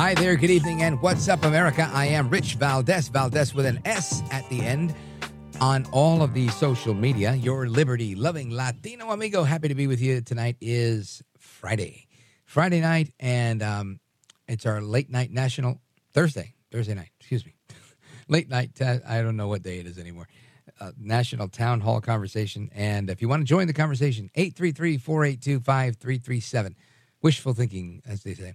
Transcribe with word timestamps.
Hi 0.00 0.14
there, 0.14 0.34
good 0.34 0.48
evening, 0.48 0.80
and 0.80 0.98
what's 1.02 1.28
up, 1.28 1.44
America? 1.44 1.90
I 1.92 2.06
am 2.06 2.30
Rich 2.30 2.54
Valdez, 2.54 3.08
Valdez 3.08 3.54
with 3.54 3.66
an 3.66 3.82
S 3.84 4.22
at 4.30 4.48
the 4.48 4.62
end 4.62 4.94
on 5.60 5.84
all 5.92 6.22
of 6.22 6.32
the 6.32 6.48
social 6.48 6.94
media. 6.94 7.34
Your 7.34 7.68
liberty 7.68 8.14
loving 8.14 8.50
Latino 8.50 9.10
amigo. 9.10 9.44
Happy 9.44 9.68
to 9.68 9.74
be 9.74 9.86
with 9.86 10.00
you. 10.00 10.22
Tonight 10.22 10.56
is 10.58 11.22
Friday, 11.36 12.06
Friday 12.46 12.80
night, 12.80 13.12
and 13.20 13.62
um, 13.62 14.00
it's 14.48 14.64
our 14.64 14.80
late 14.80 15.10
night 15.10 15.32
national 15.32 15.82
Thursday, 16.14 16.54
Thursday 16.72 16.94
night, 16.94 17.10
excuse 17.20 17.44
me, 17.44 17.52
late 18.28 18.48
night. 18.48 18.80
Uh, 18.80 19.00
I 19.06 19.20
don't 19.20 19.36
know 19.36 19.48
what 19.48 19.62
day 19.62 19.80
it 19.80 19.86
is 19.86 19.98
anymore. 19.98 20.28
Uh, 20.80 20.92
national 20.98 21.48
town 21.48 21.82
hall 21.82 22.00
conversation. 22.00 22.70
And 22.74 23.10
if 23.10 23.20
you 23.20 23.28
want 23.28 23.42
to 23.42 23.46
join 23.46 23.66
the 23.66 23.74
conversation, 23.74 24.30
833 24.34 24.96
482 24.96 25.60
5337. 25.60 26.74
Wishful 27.20 27.52
thinking, 27.52 28.00
as 28.08 28.22
they 28.22 28.32
say. 28.32 28.54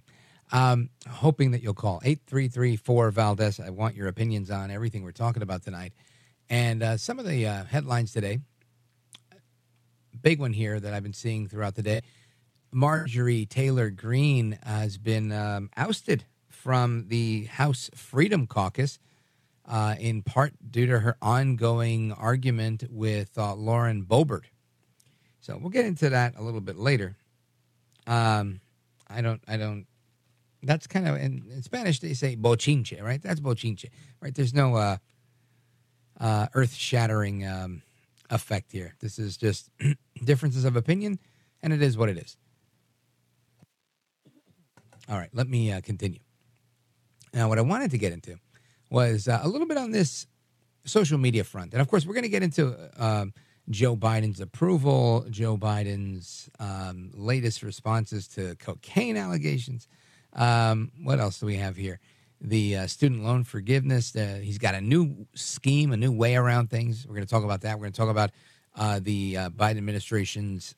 Um, 0.52 0.90
hoping 1.08 1.50
that 1.50 1.62
you'll 1.62 1.74
call 1.74 2.00
8334 2.04 3.10
Valdez. 3.10 3.58
I 3.58 3.70
want 3.70 3.96
your 3.96 4.06
opinions 4.06 4.50
on 4.50 4.70
everything 4.70 5.02
we're 5.02 5.10
talking 5.10 5.42
about 5.42 5.64
tonight. 5.64 5.92
And 6.48 6.82
uh, 6.82 6.96
some 6.96 7.18
of 7.18 7.26
the 7.26 7.46
uh, 7.46 7.64
headlines 7.64 8.12
today, 8.12 8.38
big 10.22 10.38
one 10.38 10.52
here 10.52 10.78
that 10.78 10.94
I've 10.94 11.02
been 11.02 11.12
seeing 11.12 11.48
throughout 11.48 11.74
the 11.74 11.82
day 11.82 12.02
Marjorie 12.72 13.46
Taylor 13.46 13.90
Greene 13.90 14.58
has 14.62 14.98
been 14.98 15.32
um, 15.32 15.70
ousted 15.76 16.24
from 16.48 17.08
the 17.08 17.44
House 17.44 17.90
Freedom 17.94 18.46
Caucus. 18.46 18.98
Uh, 19.68 19.96
in 19.98 20.22
part 20.22 20.52
due 20.70 20.86
to 20.86 21.00
her 21.00 21.16
ongoing 21.20 22.12
argument 22.12 22.84
with 22.88 23.36
uh, 23.36 23.52
Lauren 23.52 24.04
Boebert. 24.04 24.44
So 25.40 25.58
we'll 25.60 25.70
get 25.70 25.86
into 25.86 26.10
that 26.10 26.34
a 26.36 26.42
little 26.42 26.60
bit 26.60 26.76
later. 26.76 27.16
Um, 28.06 28.60
I 29.08 29.22
don't, 29.22 29.42
I 29.48 29.56
don't 29.56 29.86
that's 30.66 30.86
kind 30.86 31.06
of 31.08 31.16
in, 31.16 31.44
in, 31.50 31.62
Spanish 31.62 32.00
they 32.00 32.14
say 32.14 32.36
bochinche, 32.36 33.02
right? 33.02 33.22
That's 33.22 33.40
bochinche, 33.40 33.86
right? 34.20 34.34
There's 34.34 34.54
no 34.54 34.74
uh, 34.74 34.96
uh, 36.20 36.46
earth-shattering 36.54 37.46
um, 37.46 37.82
effect 38.30 38.72
here. 38.72 38.94
This 39.00 39.18
is 39.18 39.36
just 39.36 39.70
differences 40.24 40.64
of 40.64 40.76
opinion, 40.76 41.18
and 41.62 41.72
it 41.72 41.82
is 41.82 41.96
what 41.96 42.08
it 42.08 42.18
is. 42.18 42.36
All 45.08 45.18
right, 45.18 45.30
let 45.32 45.48
me 45.48 45.72
uh, 45.72 45.80
continue. 45.80 46.20
Now, 47.32 47.48
what 47.48 47.58
I 47.58 47.62
wanted 47.62 47.90
to 47.92 47.98
get 47.98 48.12
into 48.12 48.38
was 48.90 49.28
uh, 49.28 49.40
a 49.42 49.48
little 49.48 49.66
bit 49.66 49.76
on 49.76 49.92
this 49.92 50.26
social 50.84 51.18
media 51.18 51.44
front, 51.44 51.72
and 51.72 51.80
of 51.80 51.88
course, 51.88 52.04
we're 52.04 52.14
going 52.14 52.24
to 52.24 52.28
get 52.28 52.42
into 52.42 52.74
um, 52.98 53.32
Joe 53.68 53.96
Biden's 53.96 54.40
approval, 54.40 55.26
Joe 55.30 55.56
Biden's 55.56 56.48
um, 56.58 57.10
latest 57.14 57.62
responses 57.62 58.28
to 58.28 58.54
cocaine 58.56 59.16
allegations. 59.16 59.88
Um, 60.36 60.92
what 61.02 61.18
else 61.18 61.40
do 61.40 61.46
we 61.46 61.56
have 61.56 61.76
here? 61.76 61.98
The 62.40 62.76
uh, 62.76 62.86
student 62.86 63.24
loan 63.24 63.44
forgiveness. 63.44 64.14
Uh, 64.14 64.40
he's 64.42 64.58
got 64.58 64.74
a 64.74 64.80
new 64.80 65.26
scheme, 65.34 65.92
a 65.92 65.96
new 65.96 66.12
way 66.12 66.36
around 66.36 66.70
things. 66.70 67.06
We're 67.06 67.14
going 67.14 67.26
to 67.26 67.30
talk 67.30 67.44
about 67.44 67.62
that. 67.62 67.78
We're 67.78 67.86
going 67.86 67.92
to 67.92 67.98
talk 67.98 68.10
about 68.10 68.30
uh, 68.76 69.00
the 69.02 69.36
uh, 69.36 69.50
Biden 69.50 69.78
administration's 69.78 70.74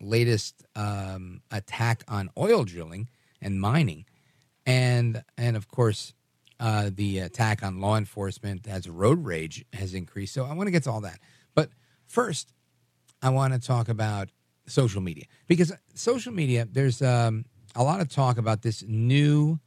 latest 0.00 0.64
um, 0.76 1.40
attack 1.50 2.04
on 2.08 2.28
oil 2.36 2.64
drilling 2.64 3.08
and 3.40 3.58
mining, 3.58 4.04
and 4.66 5.24
and 5.38 5.56
of 5.56 5.68
course 5.68 6.12
uh, 6.60 6.90
the 6.92 7.20
attack 7.20 7.62
on 7.62 7.80
law 7.80 7.96
enforcement 7.96 8.68
as 8.68 8.88
road 8.88 9.24
rage 9.24 9.64
has 9.72 9.94
increased. 9.94 10.34
So 10.34 10.44
I 10.44 10.52
want 10.52 10.66
to 10.66 10.70
get 10.70 10.84
to 10.84 10.90
all 10.90 11.00
that. 11.00 11.18
But 11.54 11.70
first, 12.06 12.52
I 13.22 13.30
want 13.30 13.54
to 13.54 13.58
talk 13.58 13.88
about 13.88 14.28
social 14.66 15.00
media 15.00 15.24
because 15.48 15.72
social 15.94 16.32
media 16.32 16.68
there's 16.70 17.00
um, 17.00 17.46
a 17.74 17.82
lot 17.82 18.00
of 18.00 18.08
talk 18.08 18.38
about 18.38 18.62
this 18.62 18.82
new 18.86 19.58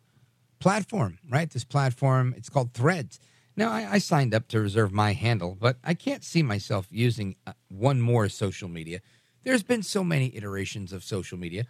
platform, 0.60 1.20
right? 1.30 1.50
This 1.50 1.64
platform, 1.64 2.34
it's 2.38 2.50
called 2.50 2.74
Threads. 2.74 3.20
Now, 3.56 3.72
I, 3.72 3.94
I 3.94 3.98
signed 4.00 4.34
up 4.34 4.48
to 4.50 4.60
reserve 4.60 4.92
my 4.92 5.14
handle, 5.14 5.58
but 5.60 5.78
I 5.84 5.94
can't 5.94 6.24
see 6.24 6.44
myself 6.44 6.88
using 6.92 7.36
uh, 7.48 7.54
one 7.70 8.02
more 8.02 8.28
social 8.30 8.68
media. 8.68 9.00
There's 9.44 9.64
been 9.64 9.84
so 9.84 10.04
many 10.04 10.36
iterations 10.36 10.92
of 10.92 11.04
social 11.04 11.38
media 11.38 11.66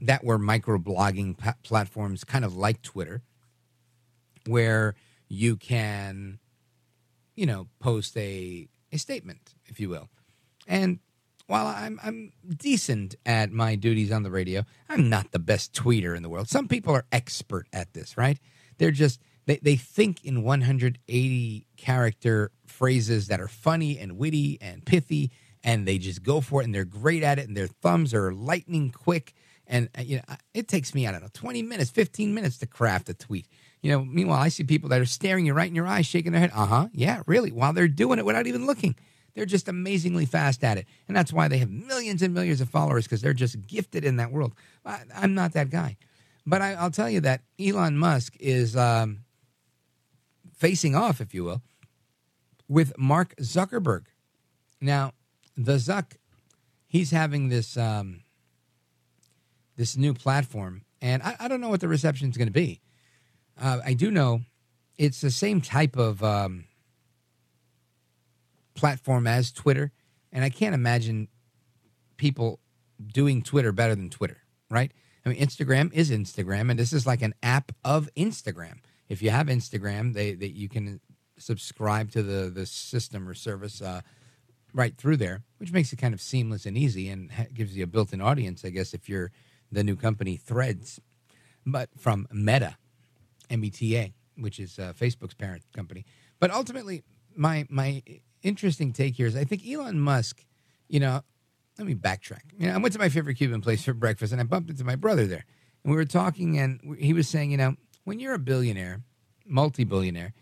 that 0.00 0.22
were 0.22 0.38
microblogging 0.38 1.38
pa- 1.38 1.54
platforms, 1.62 2.24
kind 2.24 2.44
of 2.44 2.56
like 2.56 2.82
Twitter, 2.82 3.22
where 4.46 4.94
you 5.28 5.56
can, 5.56 6.38
you 7.34 7.46
know, 7.46 7.68
post 7.80 8.16
a, 8.16 8.68
a 8.92 8.98
statement, 8.98 9.54
if 9.66 9.80
you 9.80 9.88
will. 9.88 10.10
And 10.66 11.00
while 11.46 11.66
I'm 11.66 12.00
I'm 12.02 12.32
decent 12.48 13.14
at 13.26 13.52
my 13.52 13.74
duties 13.74 14.10
on 14.10 14.22
the 14.22 14.30
radio, 14.30 14.64
I'm 14.88 15.08
not 15.08 15.32
the 15.32 15.38
best 15.38 15.72
tweeter 15.72 16.16
in 16.16 16.22
the 16.22 16.28
world. 16.28 16.48
Some 16.48 16.68
people 16.68 16.94
are 16.94 17.04
expert 17.12 17.66
at 17.72 17.92
this, 17.92 18.16
right? 18.16 18.38
They're 18.78 18.90
just 18.90 19.20
they, 19.46 19.58
they 19.58 19.76
think 19.76 20.24
in 20.24 20.42
180 20.42 21.66
character 21.76 22.50
phrases 22.66 23.28
that 23.28 23.40
are 23.40 23.48
funny 23.48 23.98
and 23.98 24.16
witty 24.16 24.58
and 24.60 24.84
pithy 24.84 25.30
and 25.62 25.86
they 25.86 25.98
just 25.98 26.22
go 26.22 26.40
for 26.40 26.60
it 26.60 26.64
and 26.64 26.74
they're 26.74 26.84
great 26.84 27.22
at 27.22 27.38
it 27.38 27.46
and 27.46 27.56
their 27.56 27.66
thumbs 27.66 28.14
are 28.14 28.32
lightning 28.32 28.90
quick 28.90 29.34
and 29.66 29.88
uh, 29.98 30.02
you 30.02 30.16
know 30.16 30.36
it 30.54 30.68
takes 30.68 30.94
me 30.94 31.06
I 31.06 31.12
don't 31.12 31.22
know 31.22 31.28
20 31.32 31.62
minutes, 31.62 31.90
15 31.90 32.34
minutes 32.34 32.58
to 32.58 32.66
craft 32.66 33.08
a 33.08 33.14
tweet. 33.14 33.46
You 33.82 33.90
know, 33.92 34.04
meanwhile 34.04 34.40
I 34.40 34.48
see 34.48 34.64
people 34.64 34.88
that 34.90 35.00
are 35.00 35.06
staring 35.06 35.44
you 35.44 35.52
right 35.52 35.68
in 35.68 35.74
your 35.74 35.86
eyes, 35.86 36.06
shaking 36.06 36.32
their 36.32 36.40
head. 36.40 36.52
Uh-huh. 36.54 36.88
Yeah, 36.92 37.22
really, 37.26 37.52
while 37.52 37.74
they're 37.74 37.88
doing 37.88 38.18
it 38.18 38.24
without 38.24 38.46
even 38.46 38.66
looking. 38.66 38.96
They're 39.34 39.46
just 39.46 39.68
amazingly 39.68 40.26
fast 40.26 40.62
at 40.62 40.78
it. 40.78 40.86
And 41.08 41.16
that's 41.16 41.32
why 41.32 41.48
they 41.48 41.58
have 41.58 41.70
millions 41.70 42.22
and 42.22 42.32
millions 42.32 42.60
of 42.60 42.68
followers 42.70 43.04
because 43.04 43.20
they're 43.20 43.34
just 43.34 43.66
gifted 43.66 44.04
in 44.04 44.16
that 44.16 44.30
world. 44.30 44.54
I, 44.84 45.00
am 45.14 45.34
not 45.34 45.52
that 45.54 45.70
guy. 45.70 45.96
But 46.46 46.62
I, 46.62 46.82
will 46.82 46.90
tell 46.90 47.10
you 47.10 47.20
that 47.20 47.42
Elon 47.58 47.96
Musk 47.96 48.36
is 48.38 48.76
um, 48.76 49.20
facing 50.56 50.94
off, 50.94 51.20
if 51.20 51.34
you 51.34 51.44
will, 51.44 51.62
with 52.68 52.96
Mark 52.96 53.34
Zuckerberg. 53.36 54.04
Now, 54.80 55.12
the 55.56 55.74
Zuck, 55.76 56.16
he's 56.86 57.10
having 57.10 57.48
this 57.48 57.76
um, 57.76 58.20
this 59.76 59.96
new 59.96 60.14
platform, 60.14 60.82
and 61.00 61.22
I, 61.22 61.36
I, 61.40 61.48
don't 61.48 61.60
know 61.60 61.68
what 61.68 61.80
the 61.80 61.88
reception 61.88 62.28
is 62.28 62.36
going 62.36 62.48
to 62.48 62.52
be. 62.52 62.80
Uh, 63.60 63.80
I 63.84 63.94
do 63.94 64.10
know 64.10 64.42
it's 64.98 65.20
the 65.20 65.30
same 65.30 65.60
type 65.60 65.96
of 65.96 66.22
um, 66.22 66.66
platform 68.74 69.26
as 69.26 69.52
Twitter, 69.52 69.92
and 70.32 70.44
I 70.44 70.50
can't 70.50 70.74
imagine 70.74 71.28
people 72.16 72.60
doing 73.04 73.42
Twitter 73.42 73.72
better 73.72 73.94
than 73.94 74.10
Twitter, 74.10 74.38
right? 74.70 74.92
I 75.24 75.28
mean, 75.30 75.38
Instagram 75.38 75.92
is 75.92 76.10
Instagram, 76.10 76.70
and 76.70 76.78
this 76.78 76.92
is 76.92 77.06
like 77.06 77.22
an 77.22 77.34
app 77.42 77.72
of 77.84 78.08
Instagram. 78.16 78.78
If 79.08 79.22
you 79.22 79.30
have 79.30 79.46
Instagram, 79.46 80.12
they 80.12 80.34
that 80.34 80.54
you 80.54 80.68
can 80.68 81.00
subscribe 81.38 82.10
to 82.12 82.22
the 82.22 82.50
the 82.50 82.66
system 82.66 83.28
or 83.28 83.34
service 83.34 83.80
uh, 83.80 84.02
right 84.72 84.96
through 84.96 85.16
there, 85.16 85.42
which 85.58 85.72
makes 85.72 85.92
it 85.92 85.96
kind 85.96 86.14
of 86.14 86.20
seamless 86.20 86.66
and 86.66 86.76
easy, 86.76 87.08
and 87.08 87.30
ha- 87.32 87.46
gives 87.52 87.76
you 87.76 87.84
a 87.84 87.86
built-in 87.86 88.20
audience, 88.20 88.64
I 88.64 88.70
guess, 88.70 88.92
if 88.92 89.08
you're 89.08 89.30
the 89.72 89.84
new 89.84 89.96
company 89.96 90.36
Threads, 90.36 91.00
but 91.64 91.88
from 91.96 92.26
Meta, 92.32 92.76
M-E-T-A, 93.50 94.12
which 94.36 94.58
is 94.58 94.78
uh, 94.78 94.92
Facebook's 94.98 95.34
parent 95.34 95.62
company. 95.74 96.04
But 96.38 96.50
ultimately, 96.50 97.02
my 97.34 97.66
my 97.70 98.02
interesting 98.44 98.92
take 98.92 99.16
here 99.16 99.26
is 99.26 99.34
I 99.34 99.44
think 99.44 99.66
Elon 99.66 99.98
Musk, 99.98 100.44
you 100.88 101.00
know, 101.00 101.22
let 101.78 101.86
me 101.86 101.94
backtrack. 101.94 102.42
You 102.56 102.68
know, 102.68 102.74
I 102.74 102.78
went 102.78 102.92
to 102.92 103.00
my 103.00 103.08
favorite 103.08 103.34
Cuban 103.34 103.60
place 103.60 103.84
for 103.84 103.94
breakfast 103.94 104.32
and 104.32 104.40
I 104.40 104.44
bumped 104.44 104.70
into 104.70 104.84
my 104.84 104.94
brother 104.94 105.26
there. 105.26 105.44
And 105.82 105.90
we 105.90 105.96
were 105.96 106.04
talking 106.04 106.58
and 106.58 106.96
he 106.98 107.12
was 107.12 107.28
saying, 107.28 107.50
you 107.50 107.56
know, 107.56 107.74
when 108.04 108.20
you're 108.20 108.34
a 108.34 108.38
billionaire, 108.38 109.02
multi 109.46 109.84
billionaire, 109.84 110.34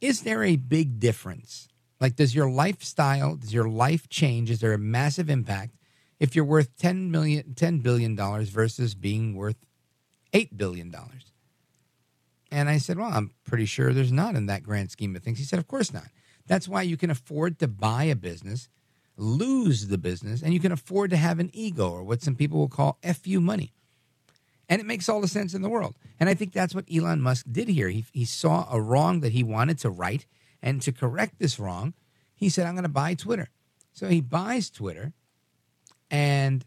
is 0.00 0.22
there 0.22 0.44
a 0.44 0.56
big 0.56 1.00
difference? 1.00 1.68
Like, 2.00 2.16
does 2.16 2.34
your 2.34 2.48
lifestyle, 2.48 3.36
does 3.36 3.52
your 3.52 3.68
life 3.68 4.08
change? 4.08 4.50
Is 4.50 4.60
there 4.60 4.72
a 4.72 4.78
massive 4.78 5.28
impact 5.28 5.74
if 6.18 6.34
you're 6.36 6.44
worth 6.44 6.76
10 6.76 7.10
million, 7.10 7.54
$10 7.54 7.82
billion 7.82 8.16
versus 8.16 8.94
being 8.94 9.34
worth 9.34 9.56
$8 10.32 10.56
billion? 10.56 10.94
And 12.52 12.68
I 12.68 12.78
said, 12.78 12.98
well, 12.98 13.10
I'm 13.12 13.32
pretty 13.44 13.66
sure 13.66 13.92
there's 13.92 14.12
not 14.12 14.34
in 14.34 14.46
that 14.46 14.62
grand 14.62 14.90
scheme 14.90 15.14
of 15.14 15.22
things. 15.22 15.38
He 15.38 15.44
said, 15.44 15.58
of 15.58 15.68
course 15.68 15.92
not. 15.92 16.06
That's 16.50 16.66
why 16.66 16.82
you 16.82 16.96
can 16.96 17.10
afford 17.10 17.60
to 17.60 17.68
buy 17.68 18.02
a 18.02 18.16
business, 18.16 18.68
lose 19.16 19.86
the 19.86 19.98
business, 19.98 20.42
and 20.42 20.52
you 20.52 20.58
can 20.58 20.72
afford 20.72 21.10
to 21.10 21.16
have 21.16 21.38
an 21.38 21.48
ego 21.52 21.88
or 21.88 22.02
what 22.02 22.22
some 22.22 22.34
people 22.34 22.58
will 22.58 22.68
call 22.68 22.98
FU 23.04 23.40
money. 23.40 23.72
And 24.68 24.80
it 24.80 24.84
makes 24.84 25.08
all 25.08 25.20
the 25.20 25.28
sense 25.28 25.54
in 25.54 25.62
the 25.62 25.68
world. 25.68 25.94
And 26.18 26.28
I 26.28 26.34
think 26.34 26.52
that's 26.52 26.74
what 26.74 26.86
Elon 26.92 27.20
Musk 27.20 27.46
did 27.52 27.68
here. 27.68 27.88
He, 27.88 28.04
he 28.12 28.24
saw 28.24 28.66
a 28.68 28.80
wrong 28.80 29.20
that 29.20 29.30
he 29.30 29.44
wanted 29.44 29.78
to 29.78 29.90
right. 29.90 30.26
And 30.60 30.82
to 30.82 30.90
correct 30.90 31.38
this 31.38 31.60
wrong, 31.60 31.94
he 32.34 32.48
said, 32.48 32.66
I'm 32.66 32.74
going 32.74 32.82
to 32.82 32.88
buy 32.88 33.14
Twitter. 33.14 33.48
So 33.92 34.08
he 34.08 34.20
buys 34.20 34.70
Twitter. 34.70 35.12
And 36.10 36.64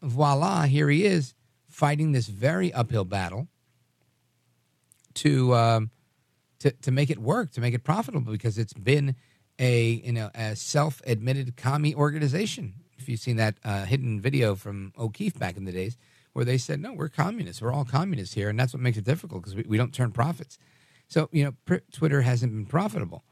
voila, 0.00 0.62
here 0.62 0.88
he 0.88 1.06
is 1.06 1.34
fighting 1.68 2.12
this 2.12 2.28
very 2.28 2.72
uphill 2.72 3.04
battle 3.04 3.48
to, 5.14 5.56
um, 5.56 5.90
to, 6.62 6.70
to 6.70 6.90
make 6.90 7.10
it 7.10 7.18
work, 7.18 7.50
to 7.52 7.60
make 7.60 7.74
it 7.74 7.84
profitable, 7.84 8.32
because 8.32 8.56
it's 8.56 8.72
been 8.72 9.16
a, 9.58 10.02
you 10.04 10.12
know, 10.12 10.30
a 10.34 10.56
self 10.56 11.02
admitted 11.06 11.56
commie 11.56 11.94
organization. 11.94 12.74
If 12.98 13.08
you've 13.08 13.20
seen 13.20 13.36
that 13.36 13.56
uh, 13.64 13.84
hidden 13.84 14.20
video 14.20 14.54
from 14.54 14.92
O'Keefe 14.98 15.38
back 15.38 15.56
in 15.56 15.64
the 15.64 15.72
days, 15.72 15.96
where 16.32 16.44
they 16.44 16.58
said, 16.58 16.80
no, 16.80 16.92
we're 16.92 17.08
communists. 17.08 17.60
We're 17.60 17.72
all 17.72 17.84
communists 17.84 18.34
here. 18.34 18.48
And 18.48 18.58
that's 18.58 18.72
what 18.72 18.80
makes 18.80 18.96
it 18.96 19.04
difficult 19.04 19.42
because 19.42 19.56
we, 19.56 19.64
we 19.68 19.76
don't 19.76 19.92
turn 19.92 20.12
profits. 20.12 20.56
So, 21.08 21.28
you 21.32 21.44
know, 21.44 21.54
pr- 21.66 21.84
Twitter 21.92 22.22
hasn't 22.22 22.52
been 22.52 22.66
profitable. 22.66 23.24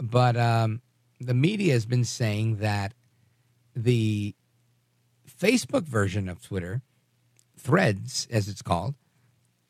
But 0.00 0.36
um, 0.36 0.80
the 1.20 1.34
media 1.34 1.74
has 1.74 1.86
been 1.86 2.04
saying 2.04 2.56
that 2.56 2.94
the 3.76 4.34
Facebook 5.28 5.84
version 5.84 6.28
of 6.28 6.42
Twitter, 6.42 6.82
Threads, 7.56 8.26
as 8.30 8.48
it's 8.48 8.62
called, 8.62 8.94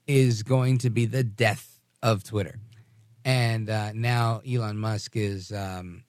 is 0.07 0.43
going 0.43 0.79
to 0.79 0.91
be 0.91 1.05
the 1.05 1.25
death 1.25 1.70
of 2.03 2.25
Twitter. 2.25 2.59
And 3.25 3.69
uh, 3.69 3.93
now 3.93 4.41
Elon 4.49 4.79
Musk 4.79 5.17
is 5.17 5.53
um, 5.53 6.05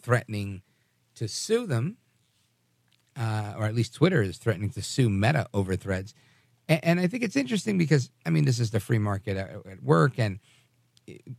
threatening 0.00 0.62
to 1.14 1.28
sue 1.28 1.66
them 1.66 1.96
uh, 3.20 3.54
or 3.56 3.66
at 3.66 3.74
least 3.74 3.94
Twitter 3.94 4.22
is 4.22 4.38
threatening 4.38 4.70
to 4.70 4.82
sue 4.82 5.10
Meta 5.10 5.46
over 5.52 5.76
threads. 5.76 6.14
And, 6.68 6.80
and, 6.82 7.00
I 7.00 7.06
think 7.06 7.22
it's 7.22 7.36
interesting 7.36 7.76
because, 7.76 8.10
I 8.24 8.30
mean, 8.30 8.44
this 8.44 8.58
is 8.58 8.70
the 8.70 8.80
free 8.80 8.98
market 8.98 9.36
at, 9.36 9.50
at 9.66 9.82
work. 9.82 10.18
And, 10.18 10.38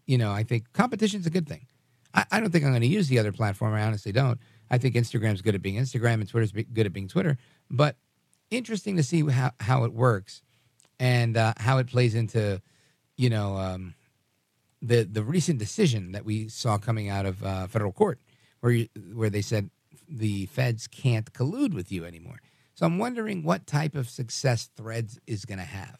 you 0.05 0.17
know, 0.17 0.31
I 0.31 0.43
think 0.43 0.71
competition 0.73 1.19
is 1.19 1.25
a 1.25 1.31
good 1.31 1.47
thing. 1.47 1.65
I, 2.13 2.25
I 2.31 2.39
don't 2.39 2.51
think 2.51 2.65
I'm 2.65 2.71
going 2.71 2.81
to 2.81 2.87
use 2.87 3.07
the 3.07 3.19
other 3.19 3.31
platform. 3.31 3.73
I 3.73 3.83
honestly 3.83 4.11
don't. 4.11 4.39
I 4.69 4.77
think 4.77 4.95
Instagram's 4.95 5.41
good 5.41 5.55
at 5.55 5.61
being 5.61 5.75
Instagram 5.75 6.15
and 6.15 6.29
Twitter's 6.29 6.51
good 6.51 6.85
at 6.85 6.93
being 6.93 7.07
Twitter. 7.07 7.37
But 7.69 7.95
interesting 8.51 8.97
to 8.97 9.03
see 9.03 9.27
how, 9.27 9.51
how 9.59 9.83
it 9.85 9.93
works 9.93 10.41
and 10.99 11.35
uh, 11.35 11.53
how 11.57 11.77
it 11.79 11.87
plays 11.87 12.15
into, 12.15 12.61
you 13.21 13.29
know, 13.29 13.57
um, 13.57 13.93
the 14.81 15.03
the 15.03 15.23
recent 15.23 15.59
decision 15.59 16.11
that 16.13 16.25
we 16.25 16.49
saw 16.49 16.79
coming 16.79 17.07
out 17.07 17.27
of 17.27 17.43
uh, 17.43 17.67
federal 17.67 17.91
court, 17.91 18.19
where 18.61 18.73
you, 18.73 18.87
where 19.13 19.29
they 19.29 19.43
said 19.43 19.69
the 20.09 20.47
feds 20.47 20.87
can't 20.87 21.31
collude 21.31 21.73
with 21.73 21.91
you 21.91 22.03
anymore. 22.03 22.39
So 22.73 22.87
I'm 22.87 22.97
wondering 22.97 23.43
what 23.43 23.67
type 23.67 23.93
of 23.93 24.09
success 24.09 24.69
Threads 24.75 25.19
is 25.27 25.45
going 25.45 25.59
to 25.59 25.65
have. 25.65 25.99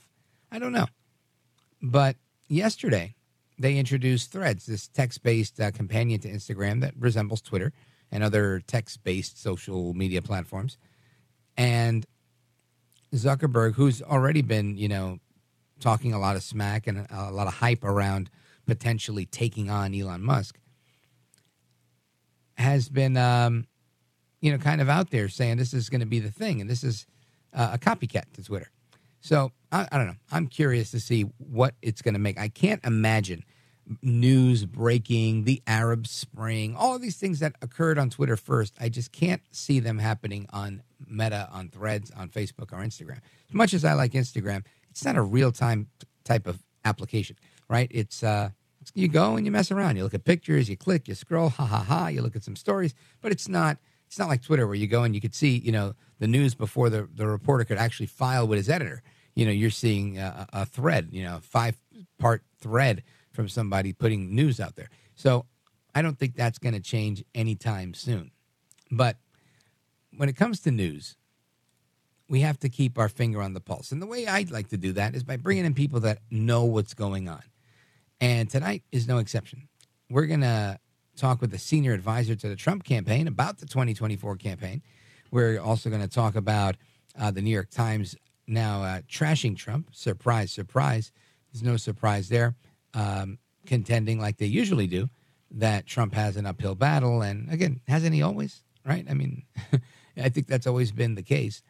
I 0.51 0.57
don't 0.57 0.71
know. 0.71 0.87
But 1.79 2.15
yesterday, 2.47 3.13
they 3.59 3.77
introduced 3.77 4.31
Threads, 4.31 4.65
this 4.65 4.87
text 4.87 5.21
based 5.21 5.61
uh, 5.61 5.69
companion 5.69 6.19
to 6.21 6.27
Instagram 6.27 6.81
that 6.81 6.95
resembles 6.97 7.41
Twitter 7.41 7.71
and 8.11 8.23
other 8.23 8.63
text 8.65 9.03
based 9.03 9.39
social 9.39 9.93
media 9.93 10.23
platforms. 10.23 10.79
And 11.55 12.03
Zuckerberg, 13.13 13.75
who's 13.75 14.01
already 14.01 14.41
been, 14.41 14.75
you 14.75 14.87
know, 14.87 15.19
talking 15.81 16.13
a 16.13 16.19
lot 16.19 16.35
of 16.35 16.43
smack 16.43 16.87
and 16.87 17.07
a 17.09 17.31
lot 17.31 17.47
of 17.47 17.55
hype 17.55 17.83
around 17.83 18.29
potentially 18.65 19.25
taking 19.25 19.69
on 19.69 19.93
Elon 19.93 20.23
Musk, 20.23 20.59
has 22.55 22.87
been 22.89 23.17
um, 23.17 23.65
you 24.41 24.51
know, 24.51 24.57
kind 24.57 24.81
of 24.81 24.89
out 24.89 25.11
there 25.11 25.29
saying 25.29 25.57
this 25.57 25.73
is 25.73 25.89
going 25.89 26.01
to 26.01 26.07
be 26.07 26.19
the 26.19 26.31
thing, 26.31 26.59
and 26.59 26.69
this 26.69 26.83
is 26.83 27.05
uh, 27.53 27.71
a 27.73 27.77
copycat 27.77 28.33
to 28.33 28.43
Twitter. 28.43 28.71
So 29.21 29.51
I, 29.71 29.87
I, 29.91 29.97
don't 29.97 30.07
know. 30.07 30.15
I'm 30.31 30.47
curious 30.47 30.91
to 30.91 30.99
see 30.99 31.23
what 31.37 31.75
it's 31.81 32.01
going 32.01 32.15
to 32.15 32.19
make. 32.19 32.39
I 32.39 32.49
can't 32.49 32.83
imagine 32.83 33.43
news 34.01 34.65
breaking, 34.65 35.43
the 35.43 35.61
Arab 35.67 36.07
Spring, 36.07 36.75
all 36.75 36.95
of 36.95 37.01
these 37.01 37.17
things 37.17 37.39
that 37.39 37.55
occurred 37.61 37.99
on 37.99 38.09
Twitter 38.09 38.35
first. 38.35 38.73
I 38.79 38.89
just 38.89 39.11
can't 39.11 39.41
see 39.51 39.79
them 39.79 39.99
happening 39.99 40.47
on 40.51 40.81
Meta, 41.07 41.49
on 41.51 41.69
Threads, 41.69 42.11
on 42.11 42.29
Facebook, 42.29 42.73
or 42.73 42.77
Instagram. 42.77 43.19
As 43.49 43.53
much 43.53 43.73
as 43.73 43.85
I 43.85 43.93
like 43.93 44.13
Instagram, 44.13 44.63
it's 44.91 45.03
not 45.03 45.15
a 45.15 45.21
real 45.21 45.51
time 45.51 45.87
type 46.23 46.47
of 46.47 46.59
application, 46.85 47.37
right? 47.69 47.87
It's 47.91 48.23
uh, 48.23 48.49
you 48.93 49.07
go 49.07 49.35
and 49.35 49.45
you 49.45 49.51
mess 49.51 49.71
around. 49.71 49.95
You 49.95 50.03
look 50.03 50.13
at 50.13 50.23
pictures, 50.25 50.69
you 50.69 50.77
click, 50.77 51.07
you 51.07 51.15
scroll, 51.15 51.49
ha 51.49 51.65
ha 51.65 51.79
ha. 51.79 52.07
You 52.07 52.21
look 52.21 52.35
at 52.35 52.43
some 52.43 52.55
stories, 52.55 52.93
but 53.21 53.31
it's 53.31 53.47
not 53.47 53.77
it's 54.07 54.19
not 54.19 54.27
like 54.27 54.43
Twitter 54.43 54.67
where 54.67 54.75
you 54.75 54.87
go 54.87 55.03
and 55.03 55.15
you 55.15 55.21
could 55.21 55.33
see, 55.33 55.57
you 55.57 55.71
know, 55.71 55.93
the 56.19 56.27
news 56.27 56.53
before 56.53 56.89
the, 56.89 57.07
the 57.15 57.25
reporter 57.25 57.63
could 57.63 57.77
actually 57.77 58.07
file 58.07 58.45
with 58.45 58.57
his 58.57 58.69
editor. 58.69 59.01
You 59.35 59.45
know, 59.45 59.51
you're 59.51 59.69
seeing 59.69 60.17
a, 60.17 60.47
a 60.51 60.65
thread, 60.65 61.07
you 61.11 61.23
know, 61.23 61.39
five 61.41 61.77
part 62.19 62.43
thread 62.59 63.03
from 63.31 63.47
somebody 63.47 63.93
putting 63.93 64.35
news 64.35 64.59
out 64.59 64.75
there. 64.75 64.89
So 65.15 65.45
I 65.95 66.01
don't 66.01 66.19
think 66.19 66.35
that's 66.35 66.59
going 66.59 66.73
to 66.73 66.81
change 66.81 67.23
anytime 67.33 67.93
soon. 67.93 68.31
But 68.91 69.15
when 70.17 70.27
it 70.27 70.35
comes 70.35 70.59
to 70.61 70.71
news, 70.71 71.15
we 72.31 72.39
have 72.39 72.57
to 72.57 72.69
keep 72.69 72.97
our 72.97 73.09
finger 73.09 73.41
on 73.41 73.53
the 73.53 73.59
pulse. 73.59 73.91
And 73.91 74.01
the 74.01 74.05
way 74.05 74.25
I'd 74.25 74.51
like 74.51 74.69
to 74.69 74.77
do 74.77 74.93
that 74.93 75.15
is 75.15 75.23
by 75.23 75.35
bringing 75.35 75.65
in 75.65 75.73
people 75.73 75.99
that 75.99 76.19
know 76.31 76.63
what's 76.63 76.93
going 76.93 77.27
on. 77.27 77.43
And 78.21 78.49
tonight 78.49 78.83
is 78.89 79.05
no 79.05 79.17
exception. 79.17 79.67
We're 80.09 80.27
going 80.27 80.39
to 80.39 80.79
talk 81.17 81.41
with 81.41 81.51
the 81.51 81.57
senior 81.57 81.91
advisor 81.91 82.33
to 82.35 82.47
the 82.47 82.55
Trump 82.55 82.85
campaign 82.85 83.27
about 83.27 83.57
the 83.57 83.65
2024 83.65 84.37
campaign. 84.37 84.81
We're 85.29 85.59
also 85.59 85.89
going 85.89 86.01
to 86.01 86.07
talk 86.07 86.35
about 86.35 86.77
uh, 87.19 87.31
the 87.31 87.41
New 87.41 87.51
York 87.51 87.69
Times 87.69 88.15
now 88.47 88.81
uh, 88.81 89.01
trashing 89.01 89.57
Trump. 89.57 89.89
Surprise, 89.91 90.53
surprise. 90.53 91.11
There's 91.51 91.63
no 91.63 91.75
surprise 91.75 92.29
there. 92.29 92.55
Um, 92.93 93.39
contending 93.65 94.21
like 94.21 94.37
they 94.37 94.45
usually 94.45 94.87
do 94.87 95.09
that 95.51 95.85
Trump 95.85 96.13
has 96.13 96.37
an 96.37 96.45
uphill 96.45 96.75
battle. 96.75 97.21
And 97.21 97.51
again, 97.51 97.81
hasn't 97.89 98.13
he 98.13 98.21
always? 98.21 98.63
Right? 98.85 99.05
I 99.09 99.15
mean, 99.15 99.43
I 100.17 100.29
think 100.29 100.47
that's 100.47 100.65
always 100.65 100.93
been 100.93 101.15
the 101.15 101.23
case. 101.23 101.61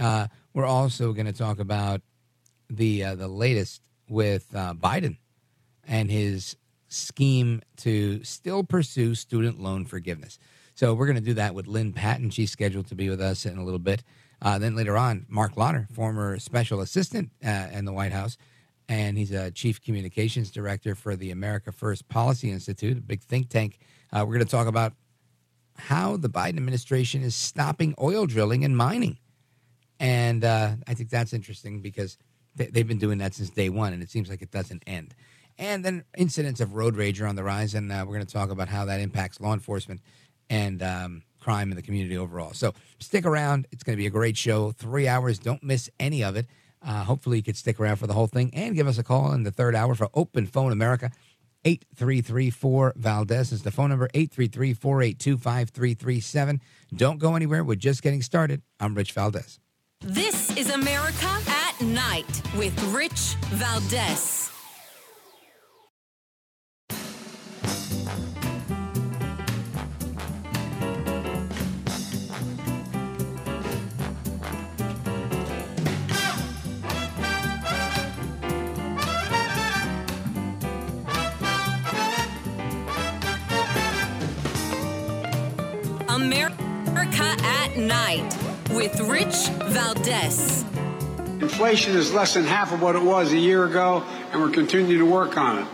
Uh, 0.00 0.26
we're 0.54 0.66
also 0.66 1.12
going 1.12 1.26
to 1.26 1.32
talk 1.32 1.58
about 1.60 2.00
the 2.68 3.04
uh, 3.04 3.14
the 3.14 3.28
latest 3.28 3.82
with 4.08 4.46
uh, 4.54 4.74
Biden 4.74 5.18
and 5.86 6.10
his 6.10 6.56
scheme 6.88 7.62
to 7.76 8.24
still 8.24 8.64
pursue 8.64 9.14
student 9.14 9.60
loan 9.60 9.84
forgiveness. 9.84 10.38
So 10.74 10.94
we're 10.94 11.06
going 11.06 11.16
to 11.16 11.22
do 11.22 11.34
that 11.34 11.54
with 11.54 11.66
Lynne 11.66 11.92
Patton. 11.92 12.30
She's 12.30 12.50
scheduled 12.50 12.86
to 12.88 12.94
be 12.94 13.08
with 13.10 13.20
us 13.20 13.44
in 13.46 13.58
a 13.58 13.64
little 13.64 13.78
bit. 13.78 14.02
Uh, 14.42 14.58
then 14.58 14.74
later 14.74 14.96
on, 14.96 15.26
Marc 15.28 15.56
Lotter, 15.56 15.86
former 15.92 16.38
special 16.38 16.80
assistant 16.80 17.30
uh, 17.44 17.68
in 17.72 17.84
the 17.84 17.92
White 17.92 18.12
House, 18.12 18.38
and 18.88 19.18
he's 19.18 19.30
a 19.30 19.50
chief 19.50 19.82
communications 19.82 20.50
director 20.50 20.94
for 20.94 21.14
the 21.14 21.30
America 21.30 21.70
First 21.70 22.08
Policy 22.08 22.50
Institute, 22.50 22.98
a 22.98 23.00
big 23.02 23.22
think 23.22 23.50
tank. 23.50 23.78
Uh, 24.12 24.24
we're 24.26 24.34
going 24.34 24.46
to 24.46 24.50
talk 24.50 24.66
about 24.66 24.94
how 25.76 26.16
the 26.16 26.28
Biden 26.28 26.56
administration 26.56 27.22
is 27.22 27.34
stopping 27.34 27.94
oil 28.00 28.26
drilling 28.26 28.64
and 28.64 28.76
mining. 28.76 29.18
And 30.00 30.44
uh, 30.44 30.72
I 30.88 30.94
think 30.94 31.10
that's 31.10 31.34
interesting 31.34 31.80
because 31.80 32.16
they, 32.56 32.70
have 32.74 32.88
been 32.88 32.98
doing 32.98 33.18
that 33.18 33.34
since 33.34 33.50
day 33.50 33.68
one, 33.68 33.92
and 33.92 34.02
it 34.02 34.10
seems 34.10 34.30
like 34.30 34.42
it 34.42 34.50
doesn't 34.50 34.82
end. 34.86 35.14
And 35.58 35.84
then 35.84 36.04
incidents 36.16 36.60
of 36.60 36.74
road 36.74 36.96
rage 36.96 37.20
are 37.20 37.26
on 37.26 37.36
the 37.36 37.44
rise, 37.44 37.74
and 37.74 37.92
uh, 37.92 38.04
we're 38.06 38.14
going 38.14 38.26
to 38.26 38.32
talk 38.32 38.50
about 38.50 38.68
how 38.68 38.86
that 38.86 39.00
impacts 39.00 39.40
law 39.40 39.52
enforcement 39.52 40.00
and 40.48 40.82
um, 40.82 41.22
crime 41.38 41.70
in 41.70 41.76
the 41.76 41.82
community 41.82 42.16
overall. 42.16 42.54
So 42.54 42.72
stick 42.98 43.26
around. 43.26 43.66
It's 43.70 43.82
going 43.82 43.94
to 43.94 44.00
be 44.00 44.06
a 44.06 44.10
great 44.10 44.38
show. 44.38 44.72
Three 44.72 45.06
hours. 45.06 45.38
Don't 45.38 45.62
miss 45.62 45.90
any 46.00 46.24
of 46.24 46.34
it. 46.34 46.46
Uh, 46.82 47.04
hopefully, 47.04 47.36
you 47.36 47.42
could 47.42 47.58
stick 47.58 47.78
around 47.78 47.96
for 47.96 48.06
the 48.06 48.14
whole 48.14 48.26
thing 48.26 48.50
and 48.54 48.74
give 48.74 48.88
us 48.88 48.96
a 48.96 49.02
call 49.02 49.32
in 49.32 49.42
the 49.42 49.50
third 49.50 49.76
hour 49.76 49.94
for 49.94 50.08
Open 50.14 50.46
Phone 50.46 50.72
America. 50.72 51.10
8334 51.66 52.94
Valdez 52.96 53.52
is 53.52 53.62
the 53.62 53.70
phone 53.70 53.90
number 53.90 54.08
833 54.14 54.72
482 54.72 55.36
5337. 55.36 56.60
Don't 56.96 57.18
go 57.18 57.34
anywhere. 57.34 57.62
We're 57.62 57.74
just 57.74 58.02
getting 58.02 58.22
started. 58.22 58.62
I'm 58.80 58.94
Rich 58.94 59.12
Valdez. 59.12 59.60
This 60.02 60.56
is 60.56 60.70
America 60.70 61.28
at 61.46 61.78
Night 61.82 62.42
with 62.56 62.72
Rich 62.84 63.36
Valdez. 63.50 64.50
America 86.08 87.36
at 87.44 87.76
Night 87.76 88.39
with 88.72 89.00
Rich 89.00 89.48
Valdez. 89.64 90.64
Inflation 91.40 91.96
is 91.96 92.12
less 92.12 92.34
than 92.34 92.44
half 92.44 92.72
of 92.72 92.80
what 92.80 92.94
it 92.94 93.02
was 93.02 93.32
a 93.32 93.38
year 93.38 93.64
ago, 93.64 94.04
and 94.30 94.40
we're 94.40 94.50
continuing 94.50 94.98
to 94.98 95.10
work 95.10 95.36
on 95.36 95.58
it. 95.58 95.66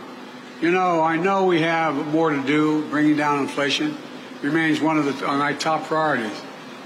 You 0.61 0.71
know, 0.71 1.01
I 1.01 1.17
know 1.17 1.45
we 1.45 1.61
have 1.61 1.95
more 2.07 2.31
to 2.31 2.41
do. 2.43 2.87
Bringing 2.89 3.15
down 3.15 3.39
inflation 3.39 3.95
remains 4.41 4.81
one 4.81 4.97
of 4.97 5.05
the, 5.05 5.27
my 5.27 5.53
top 5.53 5.83
priorities. 5.85 6.41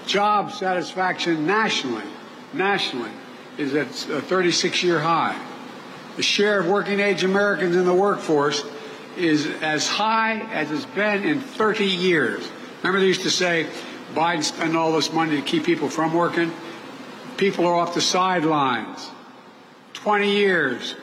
Job 0.05 0.51
satisfaction 0.51 1.47
nationally, 1.47 2.03
nationally, 2.53 3.11
is 3.57 3.73
at 3.75 3.87
a 4.09 4.21
36 4.21 4.83
year 4.83 4.99
high. 4.99 5.39
The 6.17 6.23
share 6.23 6.59
of 6.59 6.67
working 6.67 6.99
age 6.99 7.23
Americans 7.23 7.75
in 7.75 7.85
the 7.85 7.93
workforce 7.93 8.65
is 9.15 9.47
as 9.61 9.87
high 9.87 10.39
as 10.51 10.71
it's 10.71 10.85
been 10.85 11.23
in 11.23 11.39
30 11.39 11.85
years. 11.85 12.49
Remember, 12.79 12.99
they 12.99 13.07
used 13.07 13.21
to 13.21 13.31
say 13.31 13.67
Biden 14.13 14.43
spent 14.43 14.75
all 14.75 14.91
this 14.93 15.11
money 15.11 15.37
to 15.37 15.41
keep 15.41 15.63
people 15.63 15.89
from 15.89 16.13
working? 16.13 16.51
People 17.37 17.65
are 17.65 17.75
off 17.75 17.93
the 17.93 18.01
sidelines. 18.01 19.09
20 19.93 20.31
years, 20.31 20.95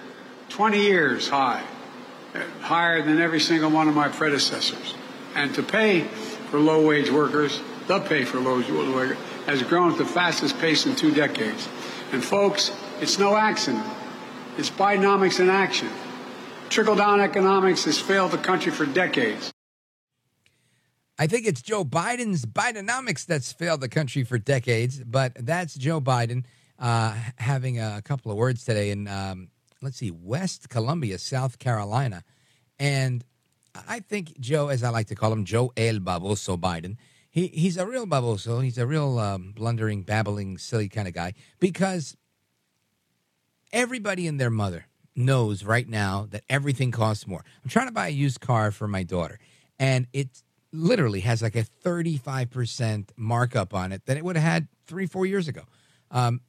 20 0.50 0.80
years 0.80 1.28
high, 1.28 1.64
higher 2.60 3.02
than 3.02 3.20
every 3.20 3.40
single 3.40 3.70
one 3.70 3.88
of 3.88 3.94
my 3.94 4.08
predecessors. 4.08 4.94
And 5.34 5.54
to 5.54 5.62
pay 5.62 6.02
for 6.50 6.58
low 6.58 6.86
wage 6.86 7.10
workers, 7.10 7.60
the 7.86 8.00
pay 8.00 8.24
for 8.24 8.40
low 8.40 8.58
wage 8.58 8.70
workers, 8.70 9.16
has 9.46 9.62
grown 9.62 9.92
at 9.92 9.98
the 9.98 10.04
fastest 10.04 10.58
pace 10.58 10.84
in 10.86 10.96
two 10.96 11.12
decades. 11.12 11.68
And 12.12 12.24
folks, 12.24 12.70
it's 13.00 13.18
no 13.18 13.36
accident. 13.36 13.84
It's 14.56 14.70
Bidenomics 14.70 15.40
in 15.40 15.48
action. 15.48 15.88
Trickle 16.68 16.96
down 16.96 17.20
economics 17.20 17.84
has 17.84 17.98
failed 17.98 18.32
the 18.32 18.38
country 18.38 18.72
for 18.72 18.84
decades. 18.84 19.52
I 21.20 21.26
think 21.26 21.48
it's 21.48 21.62
Joe 21.62 21.84
Biden's 21.84 22.46
Bidenomics 22.46 23.26
that's 23.26 23.52
failed 23.52 23.80
the 23.80 23.88
country 23.88 24.22
for 24.22 24.38
decades, 24.38 25.02
but 25.02 25.32
that's 25.34 25.74
Joe 25.74 26.00
Biden 26.00 26.44
uh, 26.78 27.16
having 27.36 27.80
a 27.80 28.00
couple 28.02 28.30
of 28.30 28.38
words 28.38 28.64
today 28.64 28.90
in, 28.90 29.08
um, 29.08 29.48
let's 29.82 29.96
see, 29.96 30.12
West 30.12 30.68
Columbia, 30.68 31.18
South 31.18 31.58
Carolina. 31.58 32.22
And 32.78 33.24
I 33.88 33.98
think 33.98 34.38
Joe, 34.38 34.68
as 34.68 34.84
I 34.84 34.90
like 34.90 35.08
to 35.08 35.16
call 35.16 35.32
him, 35.32 35.44
Joe 35.44 35.72
El 35.76 35.96
Baboso 35.96 36.56
Biden, 36.56 36.96
he, 37.30 37.48
he's 37.48 37.76
a 37.76 37.86
real 37.86 38.06
baboso. 38.06 38.62
He's 38.62 38.78
a 38.78 38.86
real 38.86 39.18
um, 39.18 39.52
blundering, 39.56 40.02
babbling, 40.02 40.56
silly 40.56 40.88
kind 40.88 41.08
of 41.08 41.14
guy 41.14 41.34
because 41.58 42.16
everybody 43.72 44.28
and 44.28 44.40
their 44.40 44.50
mother 44.50 44.86
knows 45.16 45.64
right 45.64 45.88
now 45.88 46.28
that 46.30 46.44
everything 46.48 46.92
costs 46.92 47.26
more. 47.26 47.44
I'm 47.64 47.70
trying 47.70 47.88
to 47.88 47.92
buy 47.92 48.06
a 48.06 48.10
used 48.10 48.40
car 48.40 48.70
for 48.70 48.86
my 48.86 49.02
daughter, 49.02 49.40
and 49.80 50.06
it's 50.12 50.44
literally 50.72 51.20
has 51.20 51.42
like 51.42 51.56
a 51.56 51.64
35% 51.84 53.10
markup 53.16 53.74
on 53.74 53.92
it 53.92 54.04
than 54.06 54.16
it 54.16 54.24
would 54.24 54.36
have 54.36 54.50
had 54.50 54.68
three, 54.86 55.06
four 55.06 55.26
years 55.26 55.48
ago. 55.48 55.62
Um, 56.10 56.40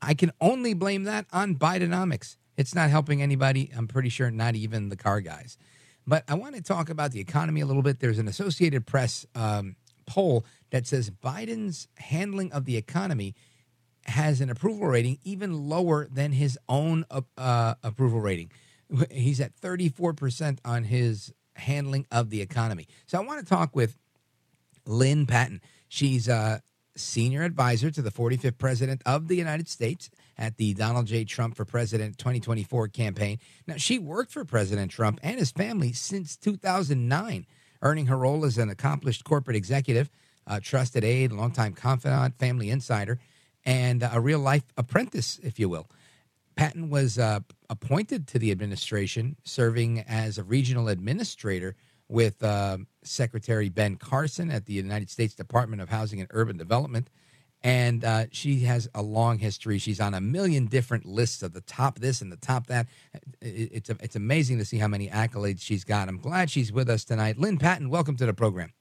I 0.00 0.14
can 0.14 0.32
only 0.40 0.74
blame 0.74 1.04
that 1.04 1.26
on 1.32 1.56
Bidenomics. 1.56 2.36
It's 2.56 2.74
not 2.74 2.90
helping 2.90 3.22
anybody. 3.22 3.70
I'm 3.76 3.88
pretty 3.88 4.08
sure 4.08 4.30
not 4.30 4.54
even 4.54 4.88
the 4.88 4.96
car 4.96 5.20
guys. 5.20 5.56
But 6.06 6.24
I 6.28 6.34
want 6.34 6.56
to 6.56 6.62
talk 6.62 6.90
about 6.90 7.12
the 7.12 7.20
economy 7.20 7.60
a 7.60 7.66
little 7.66 7.82
bit. 7.82 8.00
There's 8.00 8.18
an 8.18 8.28
Associated 8.28 8.86
Press 8.86 9.24
um, 9.34 9.76
poll 10.06 10.44
that 10.70 10.86
says 10.86 11.10
Biden's 11.10 11.86
handling 11.96 12.52
of 12.52 12.64
the 12.64 12.76
economy 12.76 13.34
has 14.06 14.40
an 14.40 14.50
approval 14.50 14.88
rating 14.88 15.18
even 15.22 15.68
lower 15.68 16.08
than 16.10 16.32
his 16.32 16.58
own 16.68 17.04
uh, 17.38 17.74
approval 17.84 18.20
rating. 18.20 18.50
He's 19.10 19.40
at 19.40 19.54
34% 19.60 20.58
on 20.64 20.84
his 20.84 21.32
handling 21.54 22.06
of 22.10 22.30
the 22.30 22.40
economy. 22.40 22.88
So 23.06 23.18
I 23.18 23.22
want 23.22 23.40
to 23.40 23.46
talk 23.46 23.74
with 23.74 23.96
Lynne 24.86 25.26
Patton. 25.26 25.60
She's 25.88 26.28
a 26.28 26.62
senior 26.96 27.42
advisor 27.42 27.90
to 27.90 28.02
the 28.02 28.10
45th 28.10 28.58
president 28.58 29.02
of 29.06 29.28
the 29.28 29.36
United 29.36 29.68
States 29.68 30.10
at 30.36 30.56
the 30.56 30.74
Donald 30.74 31.06
J. 31.06 31.24
Trump 31.24 31.56
for 31.56 31.64
President 31.64 32.18
2024 32.18 32.88
campaign. 32.88 33.38
Now, 33.66 33.76
she 33.76 33.98
worked 33.98 34.32
for 34.32 34.44
President 34.44 34.90
Trump 34.90 35.18
and 35.22 35.38
his 35.38 35.50
family 35.50 35.92
since 35.92 36.36
2009, 36.36 37.46
earning 37.80 38.06
her 38.06 38.16
role 38.16 38.44
as 38.44 38.58
an 38.58 38.68
accomplished 38.68 39.24
corporate 39.24 39.56
executive, 39.56 40.10
a 40.46 40.60
trusted 40.60 41.04
aide, 41.04 41.32
longtime 41.32 41.72
confidant, 41.74 42.38
family 42.38 42.70
insider, 42.70 43.18
and 43.64 44.06
a 44.10 44.20
real 44.20 44.40
life 44.40 44.64
apprentice, 44.76 45.38
if 45.42 45.58
you 45.58 45.68
will. 45.68 45.88
Patton 46.56 46.90
was 46.90 47.18
uh, 47.18 47.40
appointed 47.70 48.26
to 48.28 48.38
the 48.38 48.50
administration, 48.50 49.36
serving 49.44 50.00
as 50.00 50.38
a 50.38 50.44
regional 50.44 50.88
administrator 50.88 51.76
with 52.08 52.42
uh, 52.42 52.78
Secretary 53.02 53.68
Ben 53.68 53.96
Carson 53.96 54.50
at 54.50 54.66
the 54.66 54.74
United 54.74 55.10
States 55.10 55.34
Department 55.34 55.80
of 55.80 55.88
Housing 55.88 56.20
and 56.20 56.28
Urban 56.32 56.56
Development. 56.56 57.08
And 57.64 58.04
uh, 58.04 58.26
she 58.32 58.60
has 58.60 58.88
a 58.94 59.02
long 59.02 59.38
history. 59.38 59.78
She's 59.78 60.00
on 60.00 60.14
a 60.14 60.20
million 60.20 60.66
different 60.66 61.06
lists 61.06 61.42
of 61.42 61.52
the 61.52 61.60
top 61.60 62.00
this 62.00 62.20
and 62.20 62.32
the 62.32 62.36
top 62.36 62.66
that. 62.66 62.88
It's, 63.40 63.88
it's 63.88 64.16
amazing 64.16 64.58
to 64.58 64.64
see 64.64 64.78
how 64.78 64.88
many 64.88 65.08
accolades 65.08 65.60
she's 65.60 65.84
got. 65.84 66.08
I'm 66.08 66.18
glad 66.18 66.50
she's 66.50 66.72
with 66.72 66.90
us 66.90 67.04
tonight. 67.04 67.38
Lynne 67.38 67.58
Patton, 67.58 67.88
welcome 67.88 68.16
to 68.16 68.26
the 68.26 68.34
program. 68.34 68.72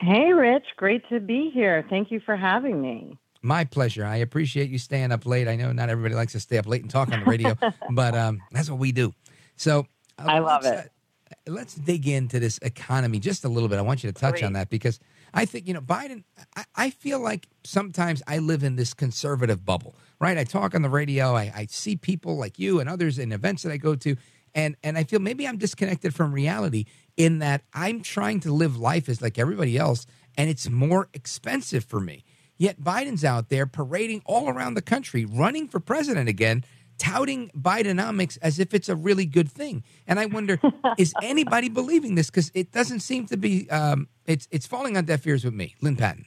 Hey, 0.00 0.32
Rich. 0.32 0.66
Great 0.76 1.02
to 1.08 1.20
be 1.20 1.50
here. 1.52 1.84
Thank 1.90 2.10
you 2.10 2.20
for 2.20 2.36
having 2.36 2.80
me. 2.80 3.18
My 3.42 3.64
pleasure. 3.64 4.04
I 4.04 4.16
appreciate 4.16 4.70
you 4.70 4.78
staying 4.78 5.12
up 5.12 5.26
late. 5.26 5.48
I 5.48 5.56
know 5.56 5.72
not 5.72 5.88
everybody 5.88 6.14
likes 6.14 6.32
to 6.32 6.40
stay 6.40 6.58
up 6.58 6.66
late 6.66 6.82
and 6.82 6.90
talk 6.90 7.12
on 7.12 7.20
the 7.20 7.26
radio, 7.26 7.56
but 7.90 8.14
um, 8.14 8.40
that's 8.50 8.70
what 8.70 8.78
we 8.78 8.92
do. 8.92 9.12
So 9.56 9.86
uh, 10.18 10.26
I 10.26 10.38
love 10.40 10.64
it. 10.64 10.74
Uh, 10.74 11.50
let's 11.50 11.74
dig 11.74 12.06
into 12.08 12.38
this 12.38 12.58
economy 12.58 13.18
just 13.18 13.44
a 13.44 13.48
little 13.48 13.68
bit. 13.68 13.78
I 13.78 13.82
want 13.82 14.04
you 14.04 14.10
to 14.10 14.18
touch 14.18 14.34
Great. 14.34 14.44
on 14.44 14.52
that 14.54 14.68
because 14.68 15.00
I 15.34 15.44
think, 15.44 15.66
you 15.66 15.74
know, 15.74 15.80
Biden, 15.80 16.24
I, 16.56 16.64
I, 16.74 16.90
feel 16.90 17.20
like 17.20 17.48
sometimes 17.64 18.22
I 18.26 18.38
live 18.38 18.62
in 18.62 18.76
this 18.76 18.94
conservative 18.94 19.64
bubble, 19.64 19.94
right? 20.20 20.38
I 20.38 20.44
talk 20.44 20.74
on 20.74 20.82
the 20.82 20.88
radio, 20.88 21.34
I, 21.34 21.52
I 21.54 21.66
see 21.68 21.96
people 21.96 22.36
like 22.36 22.58
you 22.58 22.80
and 22.80 22.88
others 22.88 23.18
in 23.18 23.32
events 23.32 23.62
that 23.64 23.72
I 23.72 23.76
go 23.76 23.94
to, 23.96 24.16
and, 24.54 24.76
and 24.82 24.96
I 24.96 25.04
feel 25.04 25.20
maybe 25.20 25.46
I'm 25.46 25.58
disconnected 25.58 26.14
from 26.14 26.32
reality 26.32 26.86
in 27.16 27.40
that 27.40 27.62
I'm 27.74 28.02
trying 28.02 28.40
to 28.40 28.52
live 28.52 28.78
life 28.78 29.08
as 29.08 29.20
like 29.20 29.38
everybody 29.38 29.76
else, 29.76 30.06
and 30.38 30.48
it's 30.48 30.70
more 30.70 31.08
expensive 31.12 31.84
for 31.84 32.00
me. 32.00 32.24
Yet 32.58 32.80
Biden's 32.80 33.24
out 33.24 33.48
there 33.48 33.66
parading 33.66 34.22
all 34.24 34.48
around 34.48 34.74
the 34.74 34.82
country, 34.82 35.24
running 35.24 35.68
for 35.68 35.80
president 35.80 36.28
again, 36.28 36.64
touting 36.98 37.50
Bidenomics 37.50 38.38
as 38.40 38.58
if 38.58 38.72
it's 38.72 38.88
a 38.88 38.96
really 38.96 39.26
good 39.26 39.50
thing. 39.50 39.84
And 40.06 40.18
I 40.18 40.26
wonder, 40.26 40.58
is 40.98 41.12
anybody 41.22 41.68
believing 41.68 42.14
this? 42.14 42.30
Because 42.30 42.50
it 42.54 42.72
doesn't 42.72 43.00
seem 43.00 43.26
to 43.26 43.36
be. 43.36 43.68
Um, 43.70 44.08
it's 44.26 44.48
it's 44.50 44.66
falling 44.66 44.96
on 44.96 45.04
deaf 45.04 45.26
ears 45.26 45.44
with 45.44 45.54
me, 45.54 45.74
Lynne 45.80 45.96
Patton. 45.96 46.26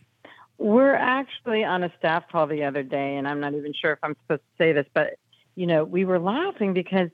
We're 0.58 0.96
actually 0.96 1.64
on 1.64 1.84
a 1.84 1.92
staff 1.98 2.24
call 2.32 2.46
the 2.46 2.66
other 2.66 2.84
day, 2.84 3.16
and 3.16 3.28
I'm 3.28 3.40
not 3.40 3.54
even 3.54 3.74
sure 3.74 3.94
if 3.94 4.00
I'm 4.04 4.16
supposed 4.24 4.42
to 4.42 4.64
say 4.64 4.74
this, 4.74 4.86
but 4.94 5.16
you 5.56 5.66
know, 5.66 5.84
we 5.84 6.06
were 6.06 6.20
laughing 6.20 6.74
because 6.74 7.10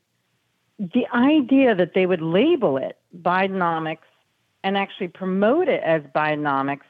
the 0.77 1.05
idea 1.13 1.73
that 1.73 1.93
they 1.93 2.05
would 2.05 2.21
label 2.21 2.77
it 2.77 2.97
Bidenomics 3.17 3.99
and 4.63 4.77
actually 4.77 5.07
promote 5.07 5.67
it 5.67 5.81
as 5.83 6.01
Bidenomics 6.15 6.81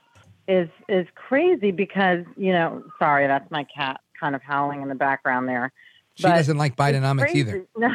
is 0.47 0.69
is 0.87 1.07
crazy 1.15 1.71
because 1.71 2.25
you 2.37 2.51
know, 2.51 2.83
sorry, 2.99 3.27
that's 3.27 3.49
my 3.51 3.63
cat 3.63 4.01
kind 4.19 4.35
of 4.35 4.41
howling 4.41 4.81
in 4.81 4.89
the 4.89 4.95
background 4.95 5.47
there. 5.47 5.71
She 6.15 6.23
but 6.23 6.35
doesn't 6.35 6.57
like 6.57 6.75
Bidenomics 6.75 7.35
either. 7.35 7.65
No, 7.77 7.89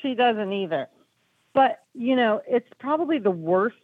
she 0.00 0.14
doesn't 0.14 0.52
either. 0.52 0.88
But 1.52 1.82
you 1.94 2.16
know, 2.16 2.42
it's 2.46 2.68
probably 2.78 3.18
the 3.18 3.30
worst 3.30 3.76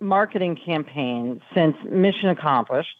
marketing 0.00 0.56
campaign 0.56 1.40
since 1.54 1.76
Mission 1.84 2.30
Accomplished. 2.30 2.96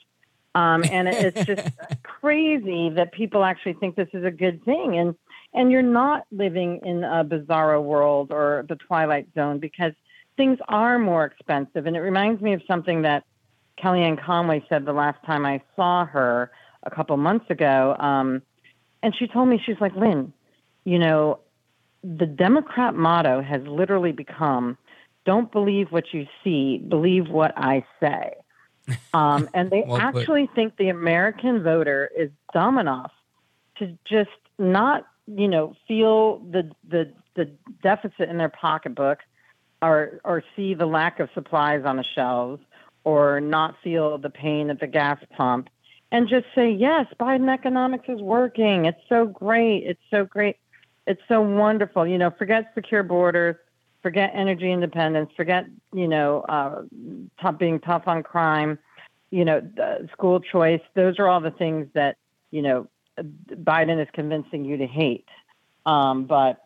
Um, 0.54 0.84
and 0.90 1.08
it's 1.08 1.44
just 1.44 1.68
crazy 2.02 2.90
that 2.90 3.12
people 3.12 3.44
actually 3.44 3.74
think 3.74 3.94
this 3.94 4.08
is 4.12 4.24
a 4.24 4.30
good 4.30 4.64
thing. 4.64 4.98
And 4.98 5.14
and 5.52 5.70
you're 5.72 5.82
not 5.82 6.26
living 6.30 6.80
in 6.84 7.02
a 7.02 7.24
bizarro 7.24 7.82
world 7.82 8.30
or 8.30 8.64
the 8.68 8.76
twilight 8.76 9.26
zone 9.34 9.58
because 9.58 9.92
things 10.36 10.58
are 10.68 10.98
more 10.98 11.24
expensive. 11.24 11.86
And 11.86 11.96
it 11.96 12.00
reminds 12.00 12.40
me 12.40 12.52
of 12.52 12.62
something 12.66 13.02
that 13.02 13.24
Kellyanne 13.82 14.22
Conway 14.22 14.64
said 14.68 14.84
the 14.84 14.92
last 14.92 15.18
time 15.24 15.46
I 15.46 15.62
saw 15.76 16.04
her 16.06 16.50
a 16.82 16.90
couple 16.90 17.16
months 17.16 17.46
ago. 17.50 17.96
Um, 17.98 18.42
and 19.02 19.14
she 19.16 19.26
told 19.26 19.48
me, 19.48 19.60
she's 19.64 19.80
like, 19.80 19.94
Lynne, 19.94 20.32
you 20.84 20.98
know, 20.98 21.40
the 22.02 22.26
Democrat 22.26 22.94
motto 22.94 23.42
has 23.42 23.62
literally 23.66 24.12
become 24.12 24.76
don't 25.26 25.52
believe 25.52 25.92
what 25.92 26.04
you 26.12 26.26
see, 26.42 26.78
believe 26.78 27.28
what 27.28 27.52
I 27.56 27.84
say. 28.00 28.34
Um, 29.14 29.48
and 29.54 29.70
they 29.70 29.84
well 29.86 30.00
actually 30.00 30.50
think 30.52 30.76
the 30.76 30.88
American 30.88 31.62
voter 31.62 32.10
is 32.16 32.28
dumb 32.52 32.76
enough 32.76 33.12
to 33.78 33.96
just 34.04 34.30
not, 34.58 35.06
you 35.28 35.46
know, 35.46 35.76
feel 35.86 36.38
the, 36.38 36.72
the, 36.88 37.12
the 37.36 37.52
deficit 37.84 38.28
in 38.28 38.36
their 38.36 38.48
pocketbook 38.48 39.20
or, 39.80 40.20
or 40.24 40.42
see 40.56 40.74
the 40.74 40.86
lack 40.86 41.20
of 41.20 41.28
supplies 41.34 41.84
on 41.84 41.98
the 41.98 42.04
shelves 42.16 42.60
or 43.04 43.40
not 43.40 43.76
feel 43.82 44.18
the 44.18 44.30
pain 44.30 44.70
at 44.70 44.80
the 44.80 44.86
gas 44.86 45.18
pump 45.36 45.68
and 46.12 46.28
just 46.28 46.46
say, 46.54 46.70
yes, 46.70 47.06
Biden 47.18 47.52
economics 47.52 48.06
is 48.08 48.20
working. 48.20 48.86
It's 48.86 49.00
so 49.08 49.26
great. 49.26 49.84
It's 49.86 50.02
so 50.10 50.24
great. 50.24 50.56
It's 51.06 51.22
so 51.28 51.40
wonderful. 51.40 52.06
You 52.06 52.18
know, 52.18 52.30
forget 52.30 52.72
secure 52.74 53.02
borders, 53.02 53.56
forget 54.02 54.32
energy 54.34 54.70
independence, 54.70 55.30
forget, 55.36 55.66
you 55.92 56.08
know, 56.08 56.40
uh, 56.48 56.82
being 57.52 57.80
tough 57.80 58.04
on 58.06 58.22
crime, 58.22 58.78
you 59.30 59.44
know, 59.44 59.62
school 60.12 60.40
choice. 60.40 60.80
Those 60.94 61.18
are 61.18 61.28
all 61.28 61.40
the 61.40 61.52
things 61.52 61.86
that, 61.94 62.16
you 62.50 62.62
know, 62.62 62.88
Biden 63.18 64.00
is 64.00 64.08
convincing 64.12 64.64
you 64.64 64.78
to 64.78 64.86
hate. 64.86 65.28
Um, 65.86 66.24
but 66.24 66.62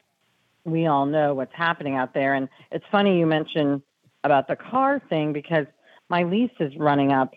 we 0.64 0.86
all 0.86 1.06
know 1.06 1.34
what's 1.34 1.54
happening 1.54 1.96
out 1.96 2.14
there. 2.14 2.34
And 2.34 2.48
it's 2.70 2.84
funny 2.90 3.18
you 3.18 3.26
mentioned 3.26 3.82
about 4.22 4.48
the 4.48 4.56
car 4.56 5.00
thing 5.10 5.32
because 5.32 5.66
my 6.08 6.22
lease 6.24 6.50
is 6.60 6.72
running 6.76 7.12
up 7.12 7.32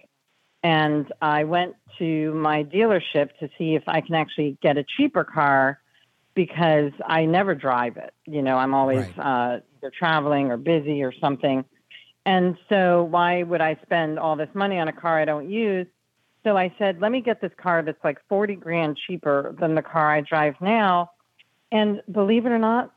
and 0.64 1.12
I 1.22 1.44
went 1.46 1.76
to 2.00 2.34
my 2.34 2.64
dealership 2.64 3.30
to 3.40 3.50
see 3.58 3.76
if 3.76 3.84
I 3.88 4.02
can 4.02 4.16
actually 4.16 4.58
get 4.62 4.78
a 4.78 4.84
cheaper 4.98 5.24
car 5.24 5.80
because 6.36 6.92
I 7.06 7.26
never 7.26 7.56
drive 7.56 7.98
it. 7.98 8.14
You 8.26 8.42
know, 8.42 8.58
I'm 8.58 8.74
always 8.74 9.06
Right. 9.18 9.20
uh, 9.20 9.60
either 9.78 9.92
traveling 9.98 10.52
or 10.52 10.58
busy 10.58 11.04
or 11.04 11.14
something. 11.20 11.66
And 12.26 12.58
so, 12.70 13.04
why 13.04 13.44
would 13.44 13.62
I 13.62 13.78
spend 13.84 14.20
all 14.20 14.36
this 14.36 14.50
money 14.54 14.78
on 14.78 14.90
a 14.90 14.94
car 14.94 15.20
I 15.20 15.26
don't 15.26 15.50
use? 15.50 15.88
So 16.44 16.58
I 16.58 16.74
said, 16.78 17.00
let 17.02 17.12
me 17.12 17.22
get 17.22 17.42
this 17.42 17.54
car 17.58 17.82
that's 17.82 18.04
like 18.04 18.20
40 18.30 18.56
grand 18.56 18.98
cheaper 19.08 19.56
than 19.60 19.76
the 19.76 19.82
car 19.82 20.12
I 20.12 20.22
drive 20.22 20.56
now. 20.62 21.12
And 21.72 22.02
believe 22.12 22.46
it 22.46 22.50
or 22.50 22.60
not, 22.60 22.94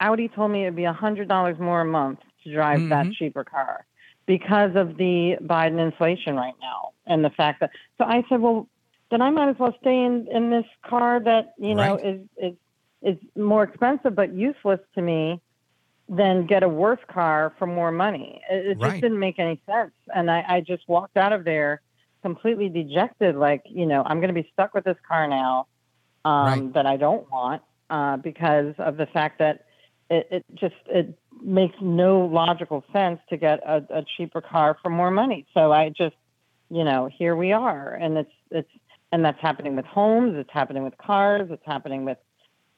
Audi 0.00 0.28
told 0.28 0.50
me 0.50 0.62
it'd 0.62 0.76
be 0.76 0.82
$100 0.82 1.58
more 1.58 1.80
a 1.80 1.84
month 1.84 2.20
to 2.44 2.52
drive 2.52 2.88
that 2.90 3.08
Mhm. 3.08 3.14
cheaper 3.18 3.44
car 3.44 3.86
because 4.28 4.76
of 4.76 4.96
the 4.98 5.36
Biden 5.42 5.80
inflation 5.80 6.36
right 6.36 6.54
now 6.60 6.92
and 7.06 7.24
the 7.24 7.30
fact 7.30 7.60
that. 7.60 7.70
So 7.96 8.04
I 8.04 8.22
said, 8.28 8.40
well, 8.40 8.68
then 9.10 9.22
I 9.22 9.30
might 9.30 9.48
as 9.48 9.56
well 9.58 9.74
stay 9.80 10.04
in, 10.04 10.28
in 10.30 10.50
this 10.50 10.66
car 10.88 11.18
that, 11.24 11.54
you 11.58 11.74
know, 11.74 11.96
Right. 11.96 12.04
is, 12.04 12.20
is, 12.36 12.54
is 13.02 13.16
more 13.36 13.64
expensive 13.64 14.14
but 14.14 14.34
useless 14.34 14.80
to 14.94 15.02
me 15.02 15.40
than 16.08 16.46
get 16.46 16.62
a 16.62 16.68
worse 16.68 17.00
car 17.10 17.54
for 17.58 17.66
more 17.66 17.90
money. 17.90 18.40
It, 18.50 18.66
it 18.66 18.80
just 18.80 19.00
didn't 19.00 19.18
make 19.18 19.38
any 19.38 19.60
sense. 19.66 19.92
And 20.14 20.30
I, 20.30 20.44
I 20.46 20.60
just 20.60 20.84
walked 20.88 21.16
out 21.16 21.32
of 21.32 21.44
there 21.44 21.80
completely 22.22 22.68
dejected, 22.68 23.34
like, 23.36 23.62
you 23.64 23.86
know, 23.86 24.02
I'm 24.04 24.20
going 24.20 24.34
to 24.34 24.42
be 24.42 24.48
stuck 24.52 24.74
with 24.74 24.84
this 24.84 24.96
car 25.08 25.26
now 25.26 25.66
um, 26.26 26.44
Right. 26.44 26.74
that 26.74 26.86
I 26.86 26.96
don't 26.98 27.30
want 27.30 27.62
uh, 27.88 28.18
because 28.18 28.74
of 28.78 28.98
the 28.98 29.06
fact 29.06 29.38
that 29.38 29.64
it, 30.10 30.26
it 30.30 30.44
just 30.54 30.74
it 30.86 31.18
makes 31.42 31.76
no 31.80 32.20
logical 32.20 32.84
sense 32.92 33.20
to 33.30 33.36
get 33.36 33.60
a, 33.66 33.84
a 33.90 34.04
cheaper 34.16 34.40
car 34.40 34.76
for 34.82 34.90
more 34.90 35.10
money. 35.10 35.46
So 35.54 35.72
I 35.72 35.90
just, 35.90 36.16
you 36.70 36.84
know, 36.84 37.08
here 37.18 37.36
we 37.36 37.52
are, 37.52 37.94
and 37.94 38.18
it's 38.18 38.32
it's 38.50 38.70
and 39.12 39.24
that's 39.24 39.40
happening 39.40 39.74
with 39.76 39.86
homes, 39.86 40.34
it's 40.36 40.50
happening 40.52 40.84
with 40.84 40.96
cars, 40.98 41.48
it's 41.50 41.62
happening 41.64 42.04
with 42.04 42.18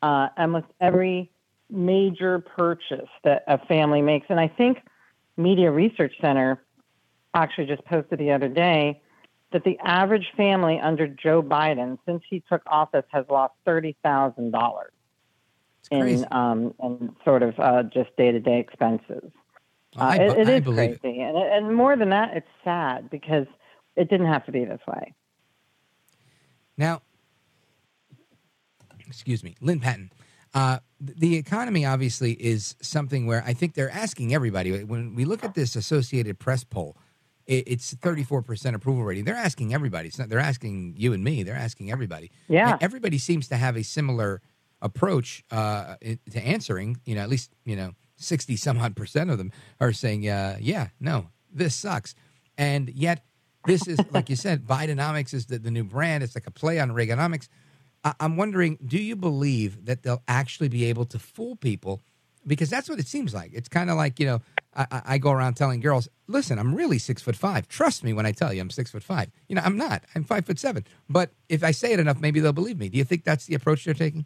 uh, 0.03 0.29
almost 0.37 0.67
every 0.81 1.31
major 1.69 2.39
purchase 2.39 3.09
that 3.25 3.45
a 3.47 3.59
family 3.67 4.03
makes. 4.03 4.27
And 4.31 4.39
I 4.39 4.49
think 4.49 4.79
Media 5.37 5.71
Research 5.71 6.15
Center 6.21 6.63
actually 7.35 7.67
just 7.67 7.85
posted 7.85 8.19
the 8.19 8.33
other 8.33 8.49
day 8.49 9.01
that 9.53 9.65
the 9.65 9.79
average 9.85 10.27
family 10.37 10.79
under 10.79 11.09
Joe 11.09 11.43
Biden, 11.43 11.99
since 12.07 12.23
he 12.29 12.43
took 12.49 12.63
office, 12.67 13.05
has 13.09 13.25
lost 13.29 13.55
thirty 13.65 13.97
thousand 14.03 14.53
dollars. 14.53 14.93
In 15.91 16.25
um, 16.31 16.75
in 16.83 17.15
sort 17.25 17.43
of 17.43 17.59
uh, 17.59 17.83
just 17.85 18.15
day 18.17 18.31
to 18.33 18.41
day 18.41 18.61
expenses. 18.61 19.31
I, 19.97 20.19
Uh, 20.19 20.35
bu- 20.35 20.41
it, 20.41 20.49
it 20.49 20.49
I 20.49 20.53
is 20.57 20.65
believe 20.65 21.01
crazy, 21.01 21.21
it. 21.21 21.23
and 21.35 21.37
and 21.67 21.75
more 21.75 21.97
than 21.97 22.11
that, 22.11 22.37
it's 22.37 22.49
sad 22.63 23.11
because 23.11 23.47
it 23.97 24.09
didn't 24.09 24.29
have 24.29 24.45
to 24.47 24.53
be 24.53 24.65
this 24.65 24.81
way. 24.87 25.15
Now, 26.77 27.03
excuse 29.07 29.43
me, 29.43 29.57
Lynne 29.61 29.81
Patton. 29.81 30.13
Uh, 30.55 30.79
the 31.01 31.37
economy 31.37 31.85
obviously 31.87 32.33
is 32.33 32.75
something 32.81 33.27
where 33.27 33.43
I 33.47 33.53
think 33.53 33.75
they're 33.75 33.91
asking 33.91 34.35
everybody. 34.35 34.83
When 34.85 35.15
we 35.15 35.25
look 35.25 35.45
at 35.45 35.55
this 35.55 35.77
Associated 35.77 36.39
Press 36.39 36.65
poll, 36.65 36.97
it, 37.47 37.65
it's 37.69 37.95
34% 37.95 38.75
approval 38.75 39.05
rating. 39.05 39.25
They're 39.25 39.35
asking 39.37 39.73
everybody. 39.73 40.09
It's 40.09 40.19
not, 40.19 40.29
they're 40.29 40.39
asking 40.41 40.95
you 40.97 41.13
and 41.13 41.23
me. 41.23 41.43
They're 41.45 41.55
asking 41.55 41.91
everybody. 41.93 42.31
Yeah. 42.49 42.73
And 42.73 42.83
everybody 42.83 43.19
seems 43.19 43.47
to 43.49 43.57
have 43.57 43.77
a 43.77 43.83
similar 43.85 44.41
approach 44.83 45.45
uh, 45.51 45.97
to 46.31 46.41
answering. 46.41 46.99
You 47.05 47.15
know, 47.17 47.23
at 47.23 47.29
least 47.29 47.53
you 47.65 47.77
know 47.77 47.93
60 48.17 48.57
some 48.57 48.79
odd 48.79 48.97
percent 48.97 49.31
of 49.31 49.39
them 49.39 49.53
are 49.81 49.93
saying, 49.93 50.29
uh, 50.29 50.57
"Yeah, 50.61 50.89
no, 51.01 51.29
this 51.53 51.75
sucks," 51.75 52.15
and 52.59 52.89
yet 52.91 53.25
this 53.67 53.87
is 53.87 53.99
like 54.11 54.31
you 54.31 54.37
said, 54.37 54.67
Bidenomics 54.67 55.35
is 55.35 55.47
the, 55.47 55.59
the 55.59 55.71
new 55.71 55.85
brand. 55.85 56.23
It's 56.23 56.35
like 56.35 56.47
a 56.47 56.51
play 56.51 56.81
on 56.81 56.91
Reaganomics. 56.91 57.49
I, 58.03 58.15
I'm 58.21 58.37
wondering, 58.37 58.79
do 58.85 58.99
you 58.99 59.17
believe 59.17 59.85
that 59.85 60.03
they'll 60.03 60.23
actually 60.27 60.69
be 60.69 60.87
able 60.87 61.05
to 61.07 61.19
fool 61.19 61.57
people? 61.57 62.01
Because 62.47 62.71
that's 62.71 62.89
what 62.89 62.99
it 62.99 63.07
seems 63.07 63.35
like. 63.35 63.51
It's 63.53 63.69
kind 63.69 63.91
of 63.91 63.99
like 63.99 64.19
you 64.19 64.25
know, 64.25 64.41
I, 64.75 65.03
I- 65.05 65.19
go 65.19 65.31
around 65.31 65.55
telling 65.55 65.81
girls, 65.81 66.09
"Listen, 66.27 66.59
I'm 66.59 66.75
really 66.75 66.99
six 66.99 67.21
foot 67.21 67.37
five. 67.37 67.69
Trust 67.69 68.03
me 68.03 68.15
when 68.15 68.25
I 68.25 68.33
tell 68.33 68.51
you 68.55 68.63
I'm 68.63 68.71
six 68.71 68.91
foot 68.91 69.03
five. 69.03 69.31
You 69.47 69.57
know, 69.57 69.63
I'm 69.63 69.77
not. 69.77 70.05
I'm 70.15 70.25
five 70.25 70.47
foot 70.47 70.59
seven. 70.59 70.87
But 71.11 71.33
if 71.51 71.63
I 71.63 71.71
say 71.73 71.93
it 71.93 72.01
enough, 72.01 72.19
maybe 72.19 72.41
they'll 72.41 72.55
believe 72.55 72.79
me. 72.79 72.89
Do 72.89 72.97
you 72.97 73.05
think 73.05 73.25
that's 73.25 73.45
the 73.45 73.55
approach 73.55 73.85
they're 73.85 73.93
taking? 73.93 74.25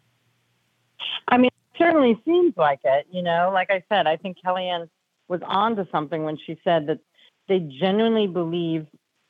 I 1.27 1.37
mean, 1.37 1.47
it 1.47 1.77
certainly 1.77 2.21
seems 2.25 2.53
like 2.57 2.79
it. 2.83 3.07
You 3.11 3.21
know, 3.21 3.51
like 3.53 3.71
I 3.71 3.83
said, 3.89 4.07
I 4.07 4.17
think 4.17 4.37
Kellyanne 4.45 4.89
was 5.27 5.41
on 5.45 5.75
to 5.75 5.87
something 5.91 6.23
when 6.23 6.37
she 6.45 6.59
said 6.63 6.87
that 6.87 6.99
they 7.47 7.59
genuinely 7.59 8.27
believe 8.27 8.87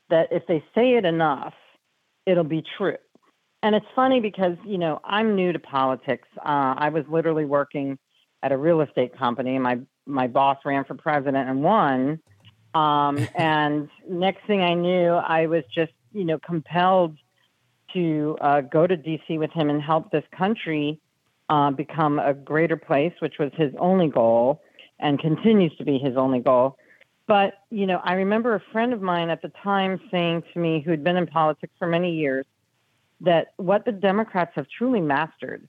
that 0.09 0.27
if 0.31 0.45
they 0.47 0.63
say 0.73 0.95
it 0.95 1.05
enough, 1.05 1.53
it'll 2.25 2.43
be 2.43 2.63
true. 2.77 2.97
And 3.63 3.75
it's 3.75 3.85
funny 3.95 4.19
because, 4.19 4.57
you 4.65 4.77
know, 4.77 4.99
I'm 5.03 5.35
new 5.35 5.51
to 5.51 5.59
politics. 5.59 6.27
Uh, 6.37 6.75
I 6.77 6.89
was 6.89 7.03
literally 7.09 7.45
working 7.45 7.97
at 8.43 8.51
a 8.51 8.57
real 8.57 8.81
estate 8.81 9.17
company. 9.17 9.57
My 9.57 9.79
my 10.05 10.27
boss 10.27 10.59
ran 10.65 10.85
for 10.85 10.93
president 10.93 11.49
and 11.49 11.63
won. 11.63 12.19
Um, 12.75 13.27
and 13.35 13.89
next 14.07 14.45
thing 14.45 14.61
I 14.61 14.75
knew, 14.75 15.13
I 15.13 15.47
was 15.47 15.63
just, 15.73 15.93
you 16.13 16.25
know, 16.25 16.37
compelled 16.39 17.17
to 17.93 18.37
uh, 18.41 18.61
go 18.61 18.85
to 18.85 18.95
DC 18.95 19.39
with 19.39 19.51
him 19.51 19.69
and 19.69 19.81
help 19.81 20.11
this 20.11 20.23
country 20.37 20.99
uh, 21.49 21.71
become 21.71 22.19
a 22.19 22.33
greater 22.33 22.77
place, 22.77 23.13
which 23.19 23.35
was 23.39 23.51
his 23.55 23.73
only 23.79 24.07
goal 24.07 24.61
and 24.99 25.19
continues 25.19 25.75
to 25.77 25.83
be 25.83 25.97
his 25.97 26.15
only 26.17 26.39
goal. 26.39 26.77
But, 27.27 27.55
you 27.71 27.87
know, 27.87 27.99
I 28.03 28.13
remember 28.13 28.55
a 28.55 28.61
friend 28.71 28.93
of 28.93 29.01
mine 29.01 29.29
at 29.29 29.41
the 29.41 29.51
time 29.63 29.99
saying 30.11 30.43
to 30.53 30.59
me, 30.59 30.81
who 30.81 30.91
had 30.91 31.03
been 31.03 31.17
in 31.17 31.27
politics 31.27 31.73
for 31.79 31.87
many 31.87 32.15
years, 32.15 32.45
that 33.21 33.53
what 33.57 33.85
the 33.85 33.91
Democrats 33.91 34.51
have 34.55 34.67
truly 34.77 35.01
mastered 35.01 35.67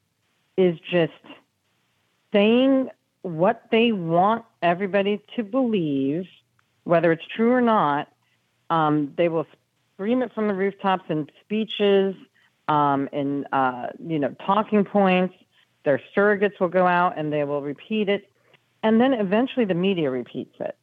is 0.57 0.79
just 0.91 1.13
saying 2.33 2.91
what 3.23 3.63
they 3.71 3.93
want 3.93 4.45
everybody 4.63 5.23
to 5.37 5.43
believe, 5.43 6.25
whether 6.85 7.13
it's 7.13 7.25
true 7.35 7.53
or 7.53 7.61
not. 7.61 8.09
Um, 8.69 9.15
they 9.17 9.29
will 9.29 9.47
scream 9.95 10.23
it 10.23 10.33
from 10.35 10.49
the 10.49 10.55
rooftops 10.55 11.05
in 11.09 11.29
speeches, 11.43 12.15
um, 12.69 13.09
in 13.13 13.47
uh, 13.53 13.89
you 14.05 14.19
know 14.19 14.35
talking 14.45 14.85
points. 14.85 15.35
Their 15.87 16.03
surrogates 16.17 16.59
will 16.59 16.69
go 16.69 16.85
out 16.89 17.17
and 17.17 17.33
they 17.33 17.45
will 17.45 17.63
repeat 17.63 18.09
it, 18.09 18.29
and 18.83 19.01
then 19.01 19.15
eventually 19.15 19.65
the 19.65 19.75
media 19.75 20.11
repeats 20.11 20.57
it. 20.59 20.77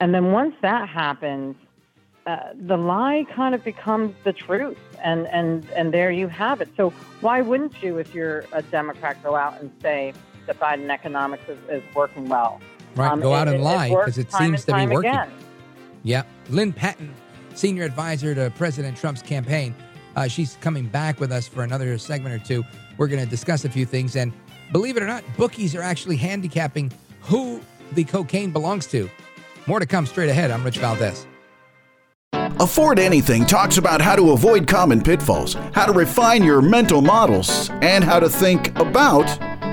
And 0.00 0.14
then 0.14 0.32
once 0.32 0.54
that 0.62 0.88
happens, 0.88 1.54
uh, 2.26 2.38
the 2.54 2.78
lie 2.78 3.26
kind 3.36 3.54
of 3.54 3.62
becomes 3.62 4.14
the 4.24 4.32
truth, 4.32 4.78
and 5.04 5.26
and 5.28 5.68
and 5.76 5.92
there 5.92 6.10
you 6.10 6.28
have 6.28 6.62
it. 6.62 6.70
So 6.78 6.90
why 7.20 7.42
wouldn't 7.42 7.82
you, 7.82 7.98
if 7.98 8.14
you're 8.14 8.46
a 8.52 8.62
Democrat, 8.62 9.22
go 9.22 9.36
out 9.36 9.60
and 9.60 9.70
say 9.82 10.14
that 10.46 10.58
Biden 10.58 10.88
economics 10.88 11.46
is, 11.46 11.58
is 11.68 11.82
working 11.94 12.26
well? 12.30 12.58
Right, 12.96 13.12
Um, 13.12 13.20
go 13.20 13.34
out 13.34 13.48
it- 13.48 13.56
and 13.56 13.62
lie 13.62 13.90
because 13.90 14.16
it 14.16 14.30
time 14.30 14.56
seems 14.56 14.64
to 14.64 14.74
be 14.74 14.86
working. 14.86 15.10
Again. 15.10 15.30
Yeah. 16.04 16.22
Lynne 16.48 16.72
Patton, 16.72 17.12
senior 17.54 17.84
advisor 17.84 18.34
to 18.34 18.50
President 18.56 18.96
Trump's 18.96 19.20
campaign. 19.20 19.74
Uh, 20.18 20.26
she's 20.26 20.56
coming 20.60 20.84
back 20.84 21.20
with 21.20 21.30
us 21.30 21.46
for 21.46 21.62
another 21.62 21.96
segment 21.96 22.34
or 22.34 22.44
two. 22.44 22.64
We're 22.96 23.06
going 23.06 23.22
to 23.22 23.30
discuss 23.30 23.64
a 23.64 23.68
few 23.68 23.86
things. 23.86 24.16
And 24.16 24.32
believe 24.72 24.96
it 24.96 25.02
or 25.04 25.06
not, 25.06 25.22
bookies 25.36 25.76
are 25.76 25.82
actually 25.82 26.16
handicapping 26.16 26.90
who 27.20 27.60
the 27.92 28.02
cocaine 28.02 28.50
belongs 28.50 28.88
to. 28.88 29.08
More 29.68 29.78
to 29.78 29.86
come 29.86 30.06
straight 30.06 30.28
ahead. 30.28 30.50
I'm 30.50 30.64
Rich 30.64 30.78
Valdez. 30.78 31.24
Afford 32.32 32.98
Anything 32.98 33.46
talks 33.46 33.78
about 33.78 34.00
how 34.00 34.16
to 34.16 34.32
avoid 34.32 34.66
common 34.66 35.00
pitfalls, 35.00 35.54
how 35.72 35.86
to 35.86 35.92
refine 35.92 36.42
your 36.42 36.60
mental 36.60 37.00
models, 37.00 37.70
and 37.80 38.02
how 38.02 38.18
to 38.18 38.28
think 38.28 38.76
about 38.76 39.28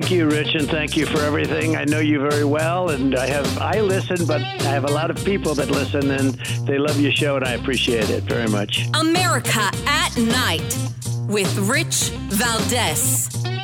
Thank 0.00 0.10
you, 0.10 0.28
Rich, 0.28 0.54
and 0.54 0.68
thank 0.68 0.94
you 0.94 1.06
for 1.06 1.20
everything. 1.20 1.74
I 1.74 1.84
know 1.84 2.00
you 2.00 2.20
very 2.20 2.44
well, 2.44 2.90
and 2.90 3.16
I 3.16 3.26
have 3.28 3.46
I 3.56 3.80
listen, 3.80 4.26
but 4.26 4.42
I 4.42 4.68
have 4.68 4.84
a 4.84 4.92
lot 4.92 5.10
of 5.10 5.16
people 5.24 5.54
that 5.54 5.70
listen, 5.70 6.10
and 6.10 6.34
they 6.66 6.76
love 6.76 7.00
your 7.00 7.12
show, 7.12 7.36
and 7.36 7.44
I 7.46 7.52
appreciate 7.52 8.10
it 8.10 8.24
very 8.24 8.46
much. 8.46 8.88
America 8.92 9.70
at 9.86 10.14
Night 10.18 10.78
with 11.28 11.56
Rich 11.66 12.10
Valdez. 12.28 13.55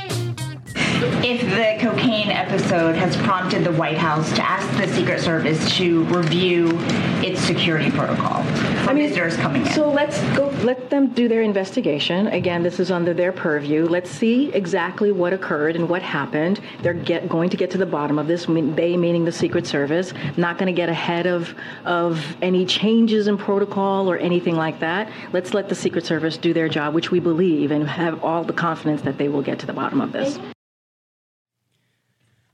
If 1.24 1.40
the 1.40 1.84
cocaine 1.84 2.30
episode 2.30 2.94
has 2.94 3.16
prompted 3.18 3.64
the 3.64 3.72
White 3.72 3.98
House 3.98 4.32
to 4.34 4.42
ask 4.42 4.68
the 4.78 4.86
Secret 4.94 5.20
Service 5.20 5.76
to 5.76 6.04
review 6.04 6.70
its 7.24 7.40
security 7.40 7.90
protocol 7.90 8.42
for 8.44 8.90
I 8.90 8.92
mean, 8.94 9.08
visitors 9.08 9.36
coming 9.36 9.66
in. 9.66 9.72
So 9.72 9.90
let's 9.90 10.20
go. 10.36 10.48
Let 10.62 10.90
them 10.90 11.08
do 11.08 11.28
their 11.28 11.42
investigation. 11.42 12.28
Again, 12.28 12.62
this 12.62 12.78
is 12.78 12.90
under 12.90 13.14
their 13.14 13.32
purview. 13.32 13.86
Let's 13.86 14.10
see 14.10 14.52
exactly 14.52 15.12
what 15.12 15.32
occurred 15.32 15.76
and 15.76 15.88
what 15.88 16.02
happened. 16.02 16.60
They're 16.82 16.94
get, 16.94 17.28
going 17.28 17.50
to 17.50 17.56
get 17.56 17.70
to 17.72 17.78
the 17.78 17.86
bottom 17.86 18.18
of 18.18 18.26
this. 18.26 18.46
They 18.46 18.96
meaning 18.96 19.24
the 19.24 19.32
Secret 19.32 19.66
Service, 19.66 20.12
not 20.36 20.58
going 20.58 20.66
to 20.66 20.76
get 20.76 20.88
ahead 20.88 21.26
of 21.26 21.54
of 21.84 22.36
any 22.42 22.64
changes 22.64 23.26
in 23.26 23.38
protocol 23.38 24.10
or 24.10 24.18
anything 24.18 24.56
like 24.56 24.78
that. 24.80 25.10
Let's 25.32 25.54
let 25.54 25.68
the 25.68 25.74
Secret 25.74 26.06
Service 26.06 26.36
do 26.36 26.52
their 26.52 26.68
job, 26.68 26.94
which 26.94 27.10
we 27.10 27.20
believe 27.20 27.70
and 27.70 27.88
have 27.88 28.22
all 28.22 28.44
the 28.44 28.52
confidence 28.52 29.02
that 29.02 29.18
they 29.18 29.28
will 29.28 29.42
get 29.42 29.58
to 29.60 29.66
the 29.66 29.72
bottom 29.72 30.00
of 30.00 30.12
this. 30.12 30.38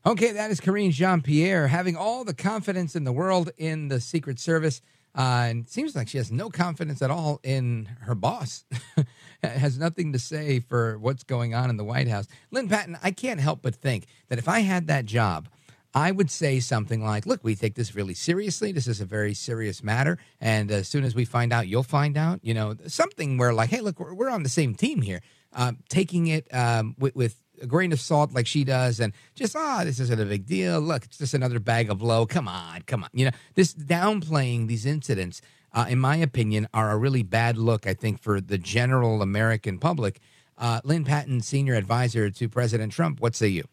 Okay, 0.08 0.32
that 0.32 0.50
is 0.50 0.58
Karine 0.58 0.90
Jean 0.90 1.20
Pierre 1.20 1.68
having 1.68 1.94
all 1.94 2.24
the 2.24 2.32
confidence 2.32 2.96
in 2.96 3.04
the 3.04 3.12
world 3.12 3.50
in 3.58 3.88
the 3.88 4.00
Secret 4.00 4.40
Service. 4.40 4.80
Uh, 5.14 5.48
and 5.50 5.68
seems 5.68 5.94
like 5.94 6.08
she 6.08 6.16
has 6.16 6.32
no 6.32 6.48
confidence 6.48 7.02
at 7.02 7.10
all 7.10 7.40
in 7.42 7.90
her 8.00 8.14
boss. 8.14 8.64
has 9.42 9.78
nothing 9.78 10.14
to 10.14 10.18
say 10.18 10.60
for 10.60 10.98
what's 10.98 11.24
going 11.24 11.54
on 11.54 11.68
in 11.68 11.76
the 11.76 11.84
White 11.84 12.08
House. 12.08 12.26
Lynne 12.50 12.70
Patton, 12.70 12.96
I 13.02 13.10
can't 13.10 13.38
help 13.38 13.60
but 13.60 13.74
think 13.74 14.06
that 14.30 14.38
if 14.38 14.48
I 14.48 14.60
had 14.60 14.86
that 14.86 15.04
job, 15.04 15.46
I 15.92 16.10
would 16.10 16.30
say 16.30 16.58
something 16.58 17.04
like, 17.04 17.26
Look, 17.26 17.44
we 17.44 17.54
take 17.54 17.74
this 17.74 17.94
really 17.94 18.14
seriously. 18.14 18.72
This 18.72 18.86
is 18.86 19.02
a 19.02 19.04
very 19.04 19.34
serious 19.34 19.82
matter. 19.82 20.16
And 20.40 20.70
as 20.70 20.88
soon 20.88 21.04
as 21.04 21.14
we 21.14 21.26
find 21.26 21.52
out, 21.52 21.68
you'll 21.68 21.82
find 21.82 22.16
out. 22.16 22.40
You 22.42 22.54
know, 22.54 22.76
something 22.86 23.36
where, 23.36 23.52
like, 23.52 23.68
hey, 23.68 23.82
look, 23.82 24.00
we're, 24.00 24.14
we're 24.14 24.30
on 24.30 24.42
the 24.42 24.48
same 24.48 24.74
team 24.74 25.02
here. 25.02 25.20
Uh, 25.52 25.72
taking 25.90 26.28
it 26.28 26.46
um, 26.54 26.94
with, 26.98 27.14
with 27.14 27.42
a 27.62 27.66
grain 27.66 27.92
of 27.92 28.00
salt 28.00 28.32
like 28.32 28.46
she 28.46 28.64
does 28.64 29.00
and 29.00 29.12
just 29.34 29.56
ah 29.56 29.78
oh, 29.80 29.84
this 29.84 30.00
isn't 30.00 30.20
a 30.20 30.24
big 30.24 30.46
deal. 30.46 30.80
Look 30.80 31.04
it's 31.04 31.18
just 31.18 31.34
another 31.34 31.58
bag 31.58 31.90
of 31.90 31.98
blow 31.98 32.26
come 32.26 32.48
on 32.48 32.82
come 32.82 33.04
on. 33.04 33.10
You 33.12 33.26
know 33.26 33.30
this 33.54 33.74
downplaying 33.74 34.68
these 34.68 34.86
incidents 34.86 35.40
uh, 35.72 35.86
in 35.88 35.98
my 35.98 36.16
opinion 36.16 36.68
are 36.72 36.90
a 36.90 36.96
really 36.96 37.22
bad 37.22 37.58
look 37.58 37.86
i 37.86 37.92
think 37.92 38.20
for 38.20 38.40
the 38.40 38.58
general 38.58 39.22
american 39.22 39.78
public. 39.78 40.20
Uh, 40.56 40.80
lynne 40.82 41.04
patton 41.04 41.40
senior 41.40 41.74
advisor 41.74 42.30
to 42.30 42.48
president 42.48 42.92
trump 42.92 43.20
what 43.20 43.34
say 43.34 43.48
you? 43.48 43.64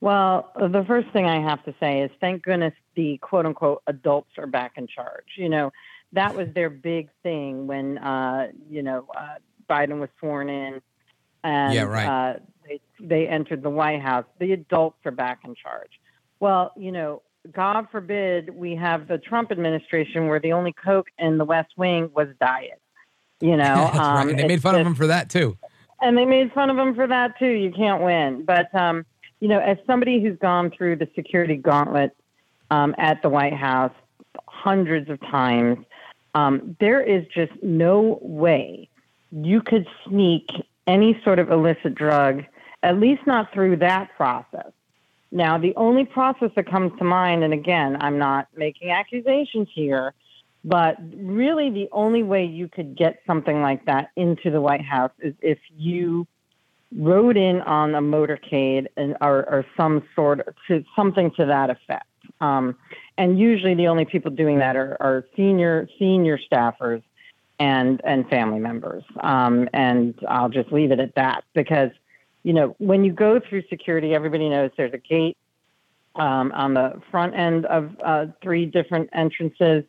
Well, 0.00 0.52
the 0.54 0.84
first 0.86 1.08
thing 1.10 1.26
I 1.26 1.40
have 1.40 1.64
to 1.64 1.74
say 1.80 2.02
is 2.02 2.10
thank 2.20 2.42
goodness 2.42 2.74
the 2.94 3.18
quote 3.18 3.46
unquote 3.46 3.82
adults 3.86 4.30
are 4.38 4.46
back 4.46 4.72
in 4.76 4.86
charge. 4.86 5.24
You 5.36 5.48
know, 5.48 5.72
that 6.12 6.36
was 6.36 6.48
their 6.54 6.70
big 6.70 7.08
thing 7.22 7.66
when, 7.66 7.98
uh, 7.98 8.48
you 8.70 8.82
know, 8.82 9.06
uh, 9.16 9.36
Biden 9.68 9.98
was 9.98 10.08
sworn 10.18 10.48
in 10.48 10.80
and 11.44 11.74
yeah, 11.74 11.82
right. 11.82 12.06
uh, 12.06 12.38
they, 12.66 12.80
they 13.00 13.28
entered 13.28 13.62
the 13.62 13.70
White 13.70 14.02
House. 14.02 14.24
The 14.38 14.52
adults 14.52 14.98
are 15.04 15.10
back 15.10 15.40
in 15.44 15.54
charge. 15.54 16.00
Well, 16.40 16.72
you 16.76 16.92
know, 16.92 17.22
God 17.52 17.86
forbid 17.90 18.50
we 18.50 18.74
have 18.76 19.08
the 19.08 19.18
Trump 19.18 19.50
administration 19.50 20.28
where 20.28 20.40
the 20.40 20.52
only 20.52 20.72
Coke 20.72 21.08
in 21.18 21.38
the 21.38 21.44
West 21.44 21.72
Wing 21.76 22.10
was 22.14 22.28
diet. 22.40 22.80
You 23.40 23.56
know, 23.56 23.90
um, 23.92 23.98
right. 23.98 24.28
And 24.28 24.38
they 24.38 24.46
made 24.46 24.62
fun 24.62 24.74
just, 24.74 24.80
of 24.80 24.86
him 24.86 24.94
for 24.94 25.06
that 25.06 25.30
too. 25.30 25.56
And 26.00 26.16
they 26.16 26.24
made 26.24 26.52
fun 26.52 26.70
of 26.70 26.78
him 26.78 26.94
for 26.94 27.06
that 27.06 27.38
too. 27.38 27.50
You 27.50 27.72
can't 27.72 28.02
win. 28.02 28.44
But 28.44 28.74
um, 28.74 29.04
you 29.40 29.48
know, 29.48 29.60
as 29.60 29.78
somebody 29.86 30.20
who's 30.20 30.38
gone 30.38 30.70
through 30.70 30.96
the 30.96 31.08
security 31.14 31.56
gauntlet 31.56 32.16
um, 32.70 32.94
at 32.98 33.22
the 33.22 33.28
White 33.28 33.54
House 33.54 33.94
hundreds 34.46 35.08
of 35.08 35.20
times, 35.20 35.78
um, 36.34 36.76
there 36.80 37.00
is 37.00 37.24
just 37.34 37.52
no 37.62 38.18
way 38.20 38.88
you 39.30 39.60
could 39.60 39.86
sneak 40.06 40.48
any 40.88 41.20
sort 41.22 41.38
of 41.38 41.50
illicit 41.50 41.94
drug, 41.94 42.42
at 42.82 42.98
least 42.98 43.22
not 43.26 43.52
through 43.52 43.76
that 43.76 44.08
process. 44.16 44.72
Now, 45.30 45.58
the 45.58 45.74
only 45.76 46.06
process 46.06 46.50
that 46.56 46.68
comes 46.68 46.92
to 46.98 47.04
mind, 47.04 47.44
and 47.44 47.52
again, 47.52 47.98
I'm 48.00 48.18
not 48.18 48.48
making 48.56 48.90
accusations 48.90 49.68
here, 49.74 50.14
but 50.64 50.96
really 51.14 51.70
the 51.70 51.88
only 51.92 52.22
way 52.22 52.44
you 52.44 52.66
could 52.66 52.96
get 52.96 53.20
something 53.26 53.60
like 53.60 53.84
that 53.84 54.10
into 54.16 54.50
the 54.50 54.60
White 54.60 54.84
House 54.84 55.12
is 55.20 55.34
if 55.42 55.58
you 55.76 56.26
rode 56.96 57.36
in 57.36 57.60
on 57.62 57.94
a 57.94 58.00
motorcade 58.00 58.86
and 58.96 59.14
or, 59.20 59.46
or 59.50 59.66
some 59.76 60.02
sort 60.16 60.40
of 60.40 60.54
to 60.66 60.82
something 60.96 61.30
to 61.32 61.44
that 61.44 61.68
effect. 61.68 62.06
Um, 62.40 62.76
and 63.18 63.38
usually 63.38 63.74
the 63.74 63.88
only 63.88 64.06
people 64.06 64.30
doing 64.30 64.58
that 64.58 64.76
are, 64.76 64.96
are 65.00 65.24
senior 65.36 65.88
senior 65.98 66.38
staffers 66.50 67.02
and 67.58 68.00
and 68.04 68.28
family 68.28 68.58
members. 68.58 69.04
Um, 69.20 69.68
and 69.72 70.14
I'll 70.28 70.48
just 70.48 70.72
leave 70.72 70.92
it 70.92 71.00
at 71.00 71.14
that 71.16 71.44
because 71.54 71.90
you 72.42 72.52
know 72.52 72.74
when 72.78 73.04
you 73.04 73.12
go 73.12 73.40
through 73.40 73.62
security, 73.68 74.14
everybody 74.14 74.48
knows 74.48 74.70
there's 74.76 74.94
a 74.94 74.98
gate 74.98 75.36
um, 76.16 76.52
on 76.52 76.74
the 76.74 77.00
front 77.10 77.34
end 77.34 77.66
of 77.66 77.96
uh, 78.04 78.26
three 78.42 78.66
different 78.66 79.10
entrances. 79.12 79.84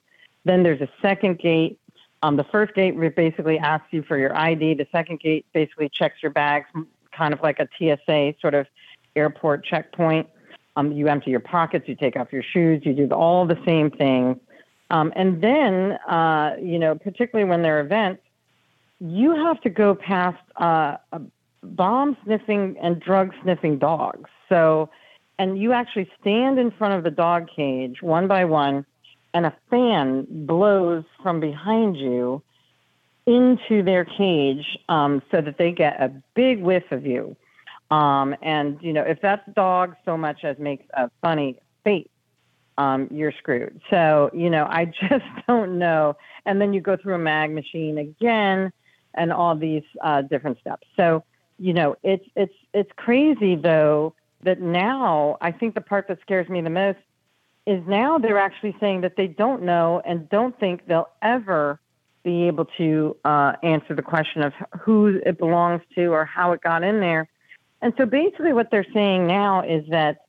Then 0.46 0.64
there's 0.64 0.82
a 0.82 0.90
second 1.02 1.40
gate 1.40 1.80
um, 2.22 2.36
the 2.36 2.44
first 2.46 2.74
gate 2.74 3.00
basically 3.16 3.58
asks 3.58 3.88
you 3.92 4.04
for 4.04 4.18
your 4.18 4.36
ID. 4.36 4.74
The 4.76 4.88
second 4.92 5.20
gate 5.20 5.46
basically 5.54 5.90
checks 5.90 6.22
your 6.22 6.32
bags, 6.32 6.68
kind 7.12 7.34
of 7.34 7.42
like 7.42 7.60
a 7.60 7.68
TSA 7.78 8.36
sort 8.42 8.54
of 8.54 8.68
airport 9.16 9.64
checkpoint. 9.64 10.28
Um, 10.76 10.92
you 10.92 11.08
empty 11.08 11.32
your 11.32 11.40
pockets, 11.40 11.88
you 11.88 11.96
take 11.96 12.16
off 12.16 12.32
your 12.32 12.44
shoes, 12.44 12.82
you 12.86 12.94
do 12.94 13.10
all 13.14 13.46
the 13.46 13.60
same 13.66 13.90
things. 13.90 14.38
Um, 14.90 15.14
and 15.16 15.42
then, 15.42 15.94
uh, 16.08 16.56
you 16.62 16.80
know, 16.80 16.96
particularly 16.96 17.50
when 17.50 17.62
there 17.62 17.78
are 17.78 17.82
events, 17.82 18.24
you 19.00 19.36
have 19.36 19.62
to 19.62 19.70
go 19.70 19.96
past 19.96 20.42
uh, 20.58 20.98
bomb 21.64 22.18
sniffing 22.24 22.76
and 22.82 23.00
drug 23.00 23.34
sniffing 23.44 23.78
dogs. 23.78 24.30
So, 24.50 24.90
and 25.38 25.58
you 25.58 25.74
actually 25.74 26.10
stand 26.20 26.60
in 26.60 26.72
front 26.72 26.96
of 26.96 27.04
the 27.04 27.12
dog 27.12 27.48
cage 27.56 28.02
one 28.02 28.28
by 28.28 28.46
one 28.46 28.86
and 29.34 29.46
a 29.46 29.56
fan 29.70 30.26
blows 30.30 31.04
from 31.22 31.40
behind 31.40 31.96
you 31.98 32.42
into 33.26 33.84
their 33.84 34.06
cage 34.06 34.66
um, 34.90 35.22
so 35.32 35.40
that 35.40 35.58
they 35.58 35.72
get 35.72 36.02
a 36.02 36.12
big 36.34 36.62
whiff 36.62 36.92
of 36.92 37.06
you. 37.06 37.36
Um, 37.92 38.36
and, 38.42 38.80
you 38.82 38.92
know, 38.92 39.04
if 39.04 39.22
that 39.22 39.54
dog 39.54 39.96
so 40.04 40.18
much 40.18 40.44
as 40.44 40.58
makes 40.58 40.86
a 40.94 41.10
funny 41.22 41.60
face, 41.84 42.08
um, 42.80 43.10
you're 43.12 43.34
screwed. 43.34 43.82
So, 43.90 44.32
you 44.34 44.50
know, 44.50 44.66
I 44.68 44.86
just 45.10 45.26
don't 45.48 45.78
know. 45.78 46.16
And 46.46 46.60
then 46.60 46.74
you 46.74 46.82
go 46.82 46.96
through 46.98 47.16
a 47.16 47.20
mag 47.20 47.52
machine 47.52 47.98
again 47.98 48.72
and 49.14 49.34
all 49.34 49.56
these 49.56 49.84
uh, 50.02 50.22
different 50.24 50.60
steps. 50.62 50.88
So, 50.96 51.24
you 51.60 51.74
know, 51.74 51.98
it's, 52.04 52.26
it's, 52.36 52.54
it's 52.74 52.92
crazy 52.96 53.56
though 53.56 54.16
that 54.44 54.62
now 54.62 55.38
I 55.42 55.52
think 55.52 55.76
the 55.76 55.82
part 55.82 56.08
that 56.08 56.22
scares 56.22 56.48
me 56.48 56.62
the 56.62 56.70
most 56.70 57.00
is 57.68 57.84
now 57.86 58.18
they're 58.18 58.40
actually 58.40 58.76
saying 58.80 59.02
that 59.02 59.18
they 59.18 59.28
don't 59.28 59.64
know 59.64 60.02
and 60.06 60.30
don't 60.30 60.58
think 60.58 60.88
they'll 60.88 61.10
ever 61.22 61.80
be 62.24 62.48
able 62.48 62.66
to 62.78 63.18
uh, 63.26 63.54
answer 63.62 63.94
the 63.94 64.02
question 64.02 64.42
of 64.42 64.54
who 64.80 65.20
it 65.26 65.38
belongs 65.38 65.82
to 65.96 66.08
or 66.08 66.24
how 66.24 66.54
it 66.54 66.62
got 66.62 66.84
in 66.84 67.02
there. 67.02 67.28
And 67.82 67.94
so 67.98 68.06
basically, 68.06 68.54
what 68.54 68.72
they're 68.72 68.86
saying 68.94 69.28
now 69.28 69.64
is 69.64 69.84
that 69.90 70.22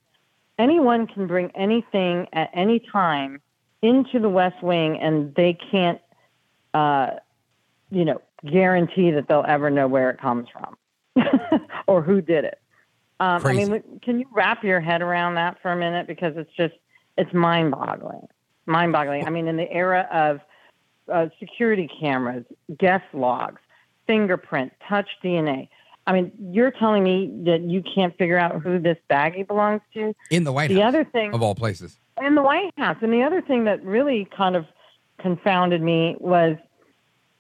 anyone 0.60 1.06
can 1.06 1.26
bring 1.26 1.50
anything 1.54 2.28
at 2.32 2.50
any 2.52 2.80
time 2.92 3.40
into 3.82 4.18
the 4.20 4.28
West 4.28 4.62
Wing, 4.62 4.98
and 5.00 5.34
they 5.34 5.56
can't, 5.70 6.00
uh, 6.74 7.12
you 7.90 8.04
know, 8.04 8.20
guarantee 8.44 9.10
that 9.12 9.26
they'll 9.28 9.44
ever 9.46 9.70
know 9.70 9.88
where 9.88 10.10
it 10.10 10.20
comes 10.20 10.48
from 10.52 10.76
or 11.86 12.02
who 12.02 12.20
did 12.20 12.44
it. 12.44 12.60
Um, 13.20 13.44
I 13.44 13.52
mean, 13.52 13.82
can 14.02 14.18
you 14.18 14.26
wrap 14.32 14.64
your 14.64 14.80
head 14.80 15.02
around 15.02 15.34
that 15.34 15.60
for 15.60 15.72
a 15.72 15.76
minute? 15.76 16.06
Because 16.06 16.34
it's 16.36 16.52
just 16.56 16.74
it's 17.18 17.32
mind 17.34 17.70
boggling. 17.70 18.26
Mind 18.66 18.92
boggling. 18.92 19.26
I 19.26 19.30
mean, 19.30 19.46
in 19.46 19.56
the 19.56 19.70
era 19.70 20.08
of 20.12 20.40
uh, 21.12 21.28
security 21.38 21.90
cameras, 22.00 22.44
guest 22.78 23.04
logs, 23.12 23.60
fingerprint, 24.06 24.72
touch 24.88 25.08
DNA. 25.22 25.68
I 26.06 26.12
mean, 26.12 26.32
you're 26.50 26.70
telling 26.70 27.04
me 27.04 27.30
that 27.44 27.60
you 27.60 27.82
can't 27.82 28.16
figure 28.16 28.38
out 28.38 28.62
who 28.62 28.78
this 28.78 28.96
baggie 29.10 29.46
belongs 29.46 29.82
to? 29.94 30.14
In 30.30 30.44
the 30.44 30.52
White 30.52 30.68
the 30.68 30.80
House. 30.80 30.88
other 30.88 31.04
thing, 31.04 31.32
of 31.32 31.42
all 31.42 31.54
places. 31.54 31.98
In 32.22 32.34
the 32.34 32.42
White 32.42 32.72
House. 32.76 32.96
And 33.02 33.12
the 33.12 33.22
other 33.22 33.42
thing 33.42 33.64
that 33.64 33.84
really 33.84 34.26
kind 34.36 34.56
of 34.56 34.66
confounded 35.20 35.82
me 35.82 36.16
was 36.18 36.56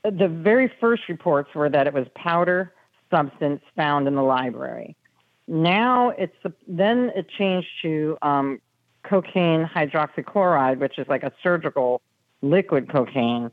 the 0.04 0.28
very 0.28 0.72
first 0.80 1.02
reports 1.08 1.54
were 1.54 1.68
that 1.68 1.86
it 1.86 1.92
was 1.92 2.06
powder 2.14 2.72
substance 3.10 3.60
found 3.76 4.06
in 4.06 4.14
the 4.14 4.22
library. 4.22 4.96
Now 5.48 6.10
it's 6.10 6.36
then 6.68 7.10
it 7.16 7.26
changed 7.36 7.68
to 7.82 8.16
um, 8.22 8.60
cocaine 9.02 9.64
hydroxychloride, 9.64 10.78
which 10.78 10.98
is 10.98 11.08
like 11.08 11.22
a 11.22 11.32
surgical 11.42 12.00
liquid 12.42 12.90
cocaine. 12.90 13.50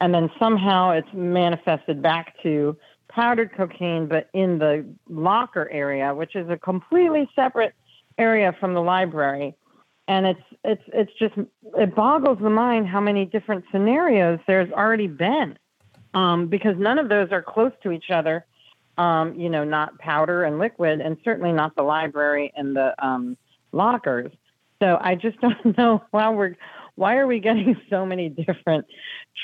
And 0.00 0.14
then 0.14 0.30
somehow 0.38 0.90
it's 0.90 1.08
manifested 1.12 2.02
back 2.02 2.34
to 2.42 2.76
powdered 3.14 3.52
cocaine, 3.56 4.06
but 4.06 4.28
in 4.32 4.58
the 4.58 4.84
locker 5.08 5.68
area, 5.70 6.14
which 6.14 6.34
is 6.34 6.48
a 6.50 6.56
completely 6.56 7.28
separate 7.36 7.74
area 8.18 8.54
from 8.58 8.74
the 8.74 8.82
library. 8.82 9.54
And 10.08 10.26
it's 10.26 10.42
it's 10.64 10.82
it's 10.92 11.12
just 11.18 11.34
it 11.78 11.94
boggles 11.94 12.38
the 12.40 12.50
mind 12.50 12.88
how 12.88 13.00
many 13.00 13.24
different 13.24 13.64
scenarios 13.70 14.38
there's 14.46 14.70
already 14.72 15.06
been, 15.06 15.58
um, 16.12 16.48
because 16.48 16.76
none 16.76 16.98
of 16.98 17.08
those 17.08 17.32
are 17.32 17.40
close 17.40 17.72
to 17.82 17.90
each 17.90 18.10
other, 18.10 18.44
um, 18.98 19.34
you 19.34 19.48
know, 19.48 19.64
not 19.64 19.98
powder 19.98 20.44
and 20.44 20.58
liquid, 20.58 21.00
and 21.00 21.16
certainly 21.24 21.52
not 21.52 21.74
the 21.74 21.82
library 21.82 22.52
and 22.54 22.76
the 22.76 22.94
um, 23.04 23.36
lockers. 23.72 24.30
So 24.82 24.98
I 25.00 25.14
just 25.14 25.40
don't 25.40 25.78
know 25.78 26.02
why 26.10 26.28
we're 26.28 26.56
why 26.96 27.16
are 27.16 27.26
we 27.26 27.40
getting 27.40 27.76
so 27.90 28.04
many 28.06 28.28
different 28.28 28.86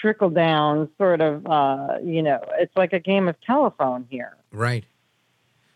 trickle 0.01 0.31
down 0.31 0.89
sort 0.99 1.21
of 1.21 1.47
uh, 1.47 1.99
you 2.05 2.23
know 2.23 2.41
it's 2.59 2.77
like 2.77 2.93
a 2.93 3.01
game 3.01 3.29
of 3.29 3.41
telephone 3.43 4.07
here. 4.11 4.37
Right. 4.53 4.85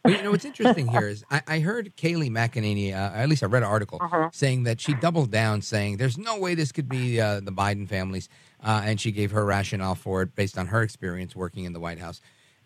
Well, 0.05 0.13
you 0.15 0.23
know 0.23 0.33
what's 0.33 0.45
interesting 0.45 0.87
here 0.89 1.09
is 1.09 1.25
I, 1.31 1.41
I 1.47 1.59
heard 1.61 1.97
Kayleigh 1.97 2.29
McEnany, 2.31 2.93
uh, 2.93 3.15
at 3.17 3.27
least 3.27 3.43
I 3.43 3.47
read 3.47 3.63
an 3.63 3.69
article 3.71 3.99
Uh-huh. 4.03 4.29
saying 4.33 4.65
that 4.65 4.79
she 4.79 4.93
doubled 4.93 5.31
down, 5.31 5.63
saying 5.63 5.97
there's 5.97 6.19
no 6.19 6.39
way 6.39 6.55
this 6.55 6.73
could 6.73 6.91
be 6.91 7.19
uh, 7.19 7.41
the 7.41 7.51
Biden 7.53 7.89
families, 7.89 8.29
uh, 8.63 8.83
and 8.85 9.01
she 9.01 9.13
gave 9.13 9.31
her 9.31 9.45
rationale 9.47 9.95
for 9.95 10.21
it 10.21 10.35
based 10.35 10.59
on 10.59 10.67
her 10.67 10.83
experience 10.83 11.35
working 11.35 11.65
in 11.65 11.73
the 11.73 11.81
White 11.81 11.99
House, 11.99 12.21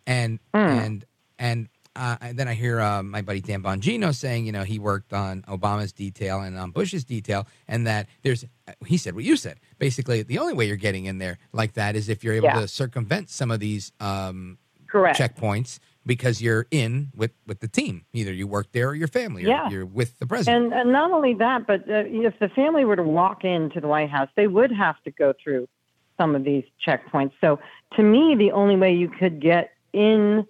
and 0.06 0.40
Hmm. 0.52 0.58
and 0.58 1.04
and. 1.38 1.68
Uh, 1.96 2.16
and 2.20 2.38
then 2.38 2.46
I 2.48 2.54
hear 2.54 2.80
uh, 2.80 3.02
my 3.02 3.22
buddy 3.22 3.40
Dan 3.40 3.62
Bongino 3.62 4.14
saying, 4.14 4.46
you 4.46 4.52
know, 4.52 4.62
he 4.62 4.78
worked 4.78 5.12
on 5.12 5.42
Obama's 5.42 5.92
detail 5.92 6.40
and 6.40 6.56
on 6.58 6.70
Bush's 6.70 7.04
detail, 7.04 7.46
and 7.66 7.86
that 7.86 8.06
there's, 8.22 8.44
he 8.86 8.96
said 8.96 9.14
what 9.14 9.24
you 9.24 9.36
said. 9.36 9.58
Basically, 9.78 10.22
the 10.22 10.38
only 10.38 10.54
way 10.54 10.66
you're 10.66 10.76
getting 10.76 11.06
in 11.06 11.18
there 11.18 11.38
like 11.52 11.72
that 11.74 11.96
is 11.96 12.08
if 12.08 12.22
you're 12.22 12.34
able 12.34 12.46
Yeah. 12.48 12.60
to 12.60 12.68
circumvent 12.68 13.30
some 13.30 13.50
of 13.50 13.58
these 13.60 13.92
um, 14.00 14.58
Correct. 14.86 15.18
checkpoints 15.18 15.78
because 16.06 16.40
you're 16.40 16.66
in 16.70 17.08
with 17.14 17.32
with 17.46 17.60
the 17.60 17.68
team. 17.68 18.04
Either 18.14 18.32
you 18.32 18.46
work 18.46 18.72
there 18.72 18.88
or 18.88 18.94
your 18.94 19.08
family, 19.08 19.44
or 19.44 19.48
Yeah. 19.48 19.68
you're 19.68 19.84
with 19.84 20.18
the 20.18 20.26
president. 20.26 20.66
And 20.66 20.72
and 20.80 20.92
not 20.92 21.10
only 21.10 21.34
that, 21.34 21.66
but 21.66 21.80
uh, 21.88 22.04
if 22.06 22.38
the 22.38 22.48
family 22.48 22.84
were 22.84 22.96
to 22.96 23.02
walk 23.02 23.44
into 23.44 23.80
the 23.80 23.88
White 23.88 24.08
House, 24.10 24.28
they 24.36 24.46
would 24.46 24.72
have 24.72 25.02
to 25.02 25.10
go 25.10 25.34
through 25.42 25.68
some 26.16 26.34
of 26.34 26.44
these 26.44 26.64
checkpoints. 26.86 27.32
So 27.40 27.58
to 27.96 28.02
me, 28.02 28.34
the 28.36 28.52
only 28.52 28.76
way 28.76 28.94
you 28.94 29.08
could 29.08 29.40
get 29.40 29.70
in 29.92 30.46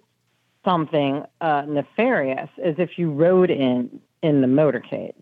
something 0.65 1.23
uh, 1.41 1.63
nefarious 1.67 2.49
is 2.57 2.75
if 2.77 2.97
you 2.97 3.11
rode 3.11 3.49
in 3.49 4.01
in 4.21 4.41
the 4.41 4.47
motorcade, 4.47 5.13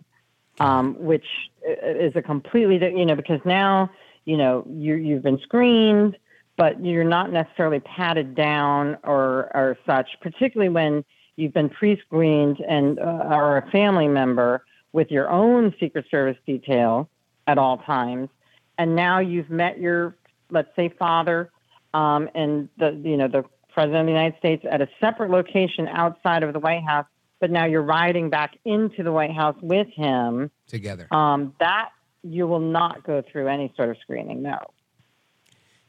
um, 0.60 0.96
which 1.00 1.26
is 1.64 2.16
a 2.16 2.22
completely 2.22 2.80
you 2.98 3.06
know 3.06 3.16
because 3.16 3.42
now 3.46 3.90
you 4.26 4.38
know 4.38 4.66
you 4.70 4.96
you've 4.96 5.24
been 5.24 5.40
screened, 5.40 6.18
but 6.58 6.84
you're 6.84 7.04
not 7.04 7.32
necessarily 7.32 7.80
patted 7.80 8.36
down 8.36 8.98
or 9.04 9.52
or 9.56 9.78
such. 9.86 10.10
Particularly 10.22 10.70
when 10.70 11.06
you've 11.36 11.54
been 11.54 11.70
pre-screened 11.70 12.60
and 12.68 13.00
uh, 13.00 13.04
are 13.04 13.58
a 13.58 13.72
family 13.72 14.08
member 14.08 14.66
with 14.94 15.12
your 15.12 15.30
own 15.30 15.74
Secret 15.80 16.06
Service 16.10 16.38
detail 16.46 17.10
at 17.46 17.58
all 17.58 17.78
times, 17.78 18.30
and 18.78 18.96
now 18.96 19.20
you've 19.20 19.50
met 19.50 19.80
your 19.80 20.16
let's 20.50 20.70
say 20.76 20.90
father 20.98 21.52
um, 21.94 22.30
and 22.36 22.70
the 22.78 22.92
you 23.04 23.18
know 23.18 23.28
the 23.28 23.44
president 23.78 24.00
of 24.02 24.06
the 24.08 24.12
United 24.12 24.40
States 24.40 24.66
at 24.72 24.82
a 24.82 24.90
separate 25.00 25.30
location 25.30 25.88
outside 25.88 26.42
of 26.42 26.52
the 26.52 26.60
White 26.60 26.84
House, 26.84 27.06
but 27.40 27.52
now 27.52 27.66
you're 27.66 27.84
riding 27.84 28.28
back 28.32 28.58
into 28.66 29.04
the 29.04 29.12
White 29.12 29.32
House 29.36 29.56
with 29.62 29.86
him. 29.94 30.50
together. 30.66 31.08
Um, 31.12 31.54
that 31.60 31.90
you 32.24 32.48
will 32.48 32.60
not 32.60 33.04
go 33.06 33.22
through 33.32 33.48
any 33.50 33.72
sort 33.78 33.90
of 33.92 33.98
screening. 34.02 34.42
No. 34.42 34.58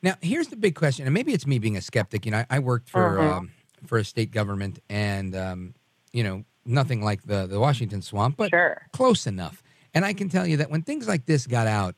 Now, 0.03 0.17
here's 0.21 0.49
the 0.49 0.57
big 0.57 0.75
question, 0.75 1.07
and 1.07 1.15
maybe 1.15 1.33
it's 1.33 1.47
me 1.47 1.59
being 1.59 1.79
a 1.79 1.81
skeptic. 1.81 2.27
You 2.27 2.33
know, 2.33 2.39
I, 2.51 2.57
I 2.57 2.59
worked 2.59 2.91
for 2.91 3.17
Mhm. 3.17 3.33
um, 3.33 3.51
for 3.87 3.97
a 3.97 4.05
state 4.05 4.33
government, 4.33 4.81
and 4.91 5.35
um, 5.35 5.75
you 6.13 6.23
know, 6.23 6.45
nothing 6.67 7.03
like 7.03 7.23
the 7.23 7.47
the 7.47 7.59
Washington 7.59 8.03
swamp, 8.03 8.37
but 8.37 8.51
Sure. 8.51 8.83
close 8.93 9.27
enough. 9.27 9.63
And 9.95 10.05
I 10.05 10.13
can 10.13 10.29
tell 10.29 10.47
you 10.47 10.59
that 10.59 10.71
when 10.71 10.83
things 10.83 11.09
like 11.09 11.25
this 11.25 11.47
got 11.47 11.67
out, 11.67 11.95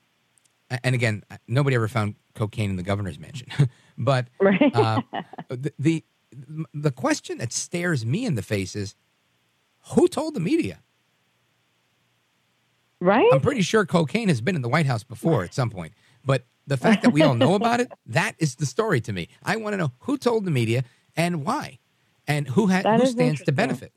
and 0.84 0.94
again, 0.94 1.24
nobody 1.48 1.74
ever 1.74 1.88
found 1.88 2.14
cocaine 2.36 2.70
in 2.70 2.76
the 2.76 2.84
governor's 2.84 3.18
mansion, 3.18 3.48
but 4.00 4.26
Right. 4.40 4.74
uh, 4.74 5.02
the, 5.48 5.72
the 5.78 6.04
the 6.72 6.90
question 6.90 7.38
that 7.38 7.52
stares 7.52 8.04
me 8.06 8.24
in 8.24 8.34
the 8.34 8.42
face 8.42 8.74
is, 8.74 8.94
who 9.94 10.08
told 10.08 10.34
the 10.34 10.40
media? 10.40 10.80
Right? 13.00 13.26
I'm 13.32 13.40
pretty 13.40 13.62
sure 13.62 13.84
cocaine 13.86 14.28
has 14.28 14.40
been 14.40 14.56
in 14.56 14.62
the 14.62 14.68
White 14.68 14.86
House 14.86 15.02
before 15.04 15.42
at 15.44 15.54
some 15.54 15.70
point. 15.70 15.92
But 16.24 16.44
the 16.66 16.76
fact 16.76 17.02
that 17.02 17.10
we 17.10 17.22
all 17.22 17.34
know 17.34 17.54
about 17.54 17.80
it, 17.80 17.90
that 18.06 18.34
is 18.38 18.56
the 18.56 18.66
story 18.66 19.00
to 19.02 19.12
me. 19.12 19.28
I 19.42 19.56
want 19.56 19.72
to 19.72 19.76
know 19.78 19.92
who 20.00 20.16
told 20.18 20.44
the 20.44 20.50
media 20.50 20.84
and 21.16 21.44
why, 21.44 21.78
and 22.26 22.46
who 22.48 22.68
ha- 22.68 22.82
who 22.96 23.06
stands 23.06 23.42
to 23.42 23.52
benefit. 23.52 23.92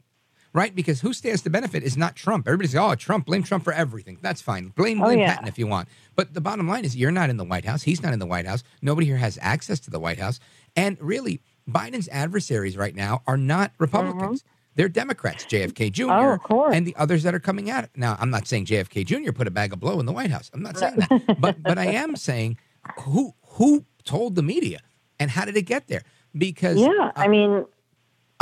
Right? 0.53 0.75
Because 0.75 1.01
who 1.01 1.13
stands 1.13 1.41
to 1.41 1.49
benefit 1.49 1.81
is 1.81 1.97
not 1.97 2.15
Trump. 2.15 2.47
Everybody 2.47 2.67
says, 2.67 2.79
oh, 2.79 2.93
Trump, 2.93 3.25
blame 3.25 3.41
Trump 3.41 3.63
for 3.63 3.73
everything. 3.73 4.19
That's 4.21 4.39
fine. 4.39 4.67
Blame, 4.69 5.01
Oh, 5.01 5.05
blame 5.05 5.19
yeah. 5.19 5.33
Patton 5.33 5.47
if 5.47 5.57
you 5.57 5.65
want. 5.65 5.89
But 6.15 6.35
the 6.35 6.41
bottom 6.41 6.67
line 6.67 6.85
is 6.85 6.95
you're 6.95 7.11
not 7.11 7.31
in 7.31 7.37
the 7.37 7.43
White 7.43 7.65
House. 7.65 7.81
He's 7.81 8.03
not 8.03 8.13
in 8.13 8.19
the 8.19 8.27
White 8.27 8.45
House. 8.45 8.63
Nobody 8.81 9.07
here 9.07 9.17
has 9.17 9.39
access 9.41 9.79
to 9.81 9.89
the 9.89 9.99
White 9.99 10.19
House. 10.19 10.39
And 10.75 10.95
really, 11.01 11.41
Biden's 11.67 12.07
adversaries 12.09 12.77
right 12.77 12.95
now 12.95 13.23
are 13.25 13.37
not 13.37 13.71
Republicans. 13.79 14.43
They're 14.75 14.89
Democrats, 14.89 15.45
JFK 15.45 15.91
Jr. 15.91 16.03
Mm-hmm. 16.03 16.11
Oh, 16.11 16.33
of 16.33 16.43
course. 16.43 16.75
and 16.75 16.85
the 16.85 16.95
others 16.97 17.23
that 17.23 17.33
are 17.33 17.39
coming 17.39 17.69
at 17.71 17.83
it. 17.85 17.89
Now, 17.95 18.15
I'm 18.19 18.29
not 18.29 18.47
saying 18.47 18.65
JFK 18.65 19.05
Jr. 19.05 19.31
put 19.31 19.47
a 19.47 19.51
bag 19.51 19.73
of 19.73 19.79
blow 19.79 19.99
in 19.99 20.05
the 20.05 20.11
White 20.11 20.29
House. 20.31 20.51
I'm 20.53 20.61
not 20.61 20.77
saying 20.77 20.95
that. 20.97 21.37
but 21.39 21.61
but 21.63 21.77
I 21.79 21.85
am 21.85 22.15
saying 22.15 22.57
who 23.01 23.33
who 23.41 23.85
told 24.03 24.35
the 24.35 24.43
media 24.43 24.79
and 25.19 25.31
how 25.31 25.45
did 25.45 25.57
it 25.57 25.63
get 25.63 25.87
there? 25.87 26.03
Because 26.35 26.77
yeah. 26.79 27.11
I 27.15 27.27
mean, 27.27 27.65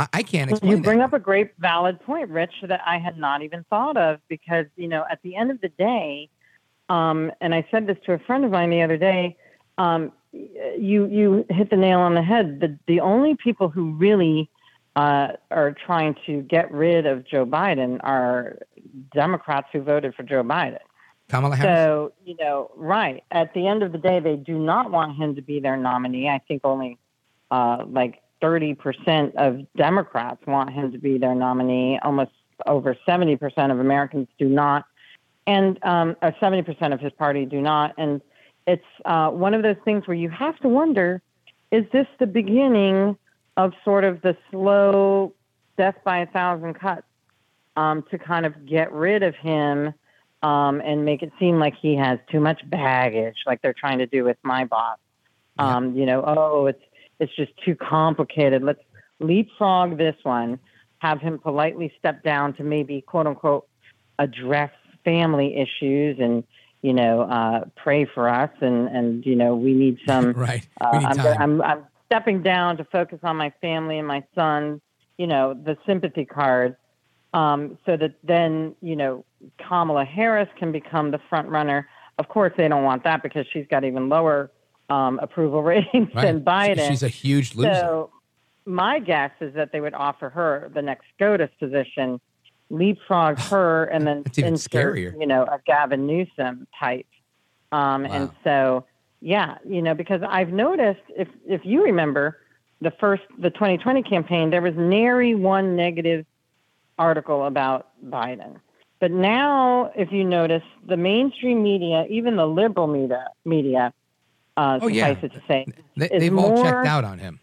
I, 0.02 0.18
I 0.18 0.22
can't 0.22 0.50
explain 0.50 0.70
you 0.70 0.76
that. 0.76 0.82
bring 0.84 1.00
up 1.00 1.12
a 1.12 1.18
great 1.18 1.52
valid 1.58 2.00
point, 2.00 2.28
Rich, 2.28 2.54
that 2.62 2.80
I 2.86 2.98
had 2.98 3.18
not 3.18 3.42
even 3.42 3.64
thought 3.70 3.96
of 3.96 4.20
because, 4.28 4.66
you 4.76 4.88
know, 4.88 5.04
at 5.10 5.20
the 5.22 5.36
end 5.36 5.50
of 5.50 5.60
the 5.60 5.68
day, 5.68 6.28
um, 6.88 7.30
and 7.40 7.54
I 7.54 7.66
said 7.70 7.86
this 7.86 7.96
to 8.06 8.12
a 8.14 8.18
friend 8.20 8.44
of 8.44 8.50
mine 8.50 8.70
the 8.70 8.82
other 8.82 8.96
day, 8.96 9.36
um, 9.78 10.12
you 10.32 11.06
you 11.06 11.44
hit 11.50 11.70
the 11.70 11.76
nail 11.76 12.00
on 12.00 12.14
the 12.14 12.22
head. 12.22 12.60
The 12.60 12.78
the 12.86 13.00
only 13.00 13.36
people 13.36 13.68
who 13.68 13.92
really 13.92 14.50
uh, 14.96 15.28
are 15.50 15.74
trying 15.86 16.16
to 16.26 16.42
get 16.42 16.72
rid 16.72 17.06
of 17.06 17.26
Joe 17.26 17.46
Biden 17.46 18.00
are 18.02 18.58
Democrats 19.14 19.68
who 19.72 19.82
voted 19.82 20.14
for 20.14 20.22
Joe 20.22 20.42
Biden. 20.42 20.78
Kamala 21.28 21.56
Harris. 21.56 21.78
So, 21.78 22.12
you 22.24 22.36
know, 22.38 22.70
right. 22.76 23.22
At 23.30 23.54
the 23.54 23.66
end 23.66 23.82
of 23.82 23.92
the 23.92 23.98
day, 23.98 24.20
they 24.20 24.36
do 24.36 24.58
not 24.58 24.90
want 24.90 25.16
him 25.16 25.34
to 25.36 25.42
be 25.42 25.60
their 25.60 25.76
nominee. 25.76 26.28
I 26.28 26.40
think 26.46 26.62
only 26.64 26.98
uh, 27.50 27.84
like 27.86 28.21
30% 28.42 29.34
of 29.36 29.60
Democrats 29.76 30.40
want 30.46 30.70
him 30.70 30.92
to 30.92 30.98
be 30.98 31.18
their 31.18 31.34
nominee. 31.34 31.98
Almost 32.02 32.32
over 32.66 32.96
70% 33.06 33.70
of 33.70 33.78
Americans 33.78 34.28
do 34.38 34.48
not. 34.48 34.84
And 35.46 35.78
um, 35.84 36.16
or 36.22 36.32
70% 36.32 36.92
of 36.92 37.00
his 37.00 37.12
party 37.12 37.44
do 37.46 37.60
not. 37.60 37.94
And 37.98 38.20
it's 38.66 38.84
uh, 39.04 39.28
one 39.30 39.54
of 39.54 39.62
those 39.62 39.76
things 39.84 40.06
where 40.06 40.16
you 40.16 40.30
have 40.30 40.58
to 40.60 40.68
wonder 40.68 41.22
is 41.70 41.84
this 41.92 42.06
the 42.18 42.26
beginning 42.26 43.16
of 43.56 43.72
sort 43.84 44.04
of 44.04 44.22
the 44.22 44.36
slow 44.50 45.32
death 45.76 45.96
by 46.04 46.18
a 46.18 46.26
thousand 46.26 46.74
cuts 46.74 47.06
um, 47.76 48.04
to 48.10 48.18
kind 48.18 48.46
of 48.46 48.66
get 48.66 48.92
rid 48.92 49.22
of 49.22 49.34
him 49.34 49.94
um, 50.42 50.80
and 50.84 51.04
make 51.04 51.22
it 51.22 51.32
seem 51.38 51.58
like 51.58 51.74
he 51.80 51.96
has 51.96 52.18
too 52.30 52.40
much 52.40 52.60
baggage, 52.68 53.36
like 53.46 53.62
they're 53.62 53.74
trying 53.74 53.98
to 53.98 54.06
do 54.06 54.24
with 54.24 54.36
my 54.42 54.64
boss. 54.64 54.98
Um, 55.58 55.94
you 55.94 56.06
know, 56.06 56.24
oh, 56.26 56.66
it's 56.66 56.82
it's 57.20 57.34
just 57.36 57.52
too 57.64 57.74
complicated. 57.74 58.62
Let's 58.62 58.80
leapfrog 59.20 59.98
this 59.98 60.16
one, 60.22 60.58
have 60.98 61.20
him 61.20 61.38
politely 61.38 61.92
step 61.98 62.22
down 62.22 62.54
to 62.54 62.64
maybe 62.64 63.00
quote 63.00 63.26
unquote 63.26 63.66
address 64.18 64.70
family 65.04 65.56
issues 65.56 66.18
and 66.20 66.44
you 66.82 66.92
know 66.92 67.22
uh, 67.22 67.64
pray 67.76 68.04
for 68.04 68.28
us 68.28 68.50
and 68.60 68.88
and 68.88 69.26
you 69.26 69.34
know 69.34 69.56
we 69.56 69.72
need 69.72 69.98
some 70.06 70.32
right. 70.32 70.66
uh, 70.80 70.90
We 70.92 70.98
need 70.98 71.18
I'm. 71.18 71.40
I'm, 71.40 71.62
I'm 71.62 71.84
stepping 72.12 72.42
down 72.42 72.76
to 72.76 72.84
focus 72.84 73.18
on 73.22 73.38
my 73.38 73.50
family 73.62 73.98
and 73.98 74.06
my 74.06 74.22
son, 74.34 74.82
you 75.16 75.26
know, 75.26 75.54
the 75.54 75.78
sympathy 75.86 76.26
card, 76.26 76.76
um, 77.32 77.78
so 77.86 77.96
that 77.96 78.12
then, 78.22 78.76
you 78.82 78.94
know, 78.94 79.24
Kamala 79.66 80.04
Harris 80.04 80.48
can 80.58 80.72
become 80.72 81.10
the 81.10 81.20
front 81.30 81.48
runner. 81.48 81.88
Of 82.18 82.28
course, 82.28 82.52
they 82.58 82.68
don't 82.68 82.84
want 82.84 83.04
that 83.04 83.22
because 83.22 83.46
she's 83.50 83.66
got 83.70 83.82
even 83.84 84.10
lower 84.10 84.50
um, 84.92 85.18
approval 85.22 85.62
ratings 85.72 86.10
than 86.14 86.44
Right. 86.44 86.66
She- 86.66 86.74
Biden. 86.80 86.88
She's 86.88 87.02
a 87.02 87.08
huge 87.08 87.54
loser. 87.54 87.74
So 87.74 88.10
my 88.64 88.98
guess 88.98 89.32
is 89.40 89.54
that 89.54 89.72
they 89.72 89.80
would 89.80 89.94
offer 89.94 90.28
her 90.30 90.70
the 90.74 90.82
next 90.82 91.04
SCOTUS 91.16 91.50
position, 91.58 92.20
leapfrog 92.70 93.38
her, 93.52 93.84
and 93.84 94.06
then 94.06 94.24
insert, 94.36 94.70
scarier. 94.70 95.18
you 95.20 95.26
know, 95.26 95.42
a 95.44 95.58
Gavin 95.66 96.06
Newsom 96.06 96.66
type. 96.78 97.06
Um, 97.72 98.04
And 98.04 98.30
so, 98.44 98.84
yeah, 99.20 99.56
you 99.66 99.80
know, 99.80 99.94
because 99.94 100.20
I've 100.28 100.52
noticed 100.52 101.00
if 101.16 101.28
if 101.46 101.62
you 101.64 101.84
remember 101.84 102.38
the 102.80 102.90
first 103.00 103.22
the 103.38 103.50
2020 103.50 104.02
campaign, 104.02 104.50
there 104.50 104.60
was 104.60 104.74
nary 104.76 105.34
one 105.34 105.74
negative 105.76 106.26
article 106.98 107.46
about 107.46 107.88
Biden. 108.04 108.60
But 109.00 109.10
now, 109.10 109.90
if 109.96 110.12
you 110.12 110.22
notice, 110.24 110.62
the 110.86 110.96
mainstream 110.96 111.62
media, 111.62 112.04
even 112.10 112.36
the 112.36 112.46
liberal 112.46 112.86
media, 112.86 113.28
media, 113.44 113.92
uh, 114.56 114.78
Oh, 114.82 114.88
yeah. 114.88 115.08
it 115.08 115.20
to 115.20 115.42
say, 115.48 115.66
They, 115.96 116.08
they've 116.08 116.36
all 116.36 116.62
checked 116.62 116.86
out 116.86 117.04
on 117.04 117.18
him. 117.18 117.40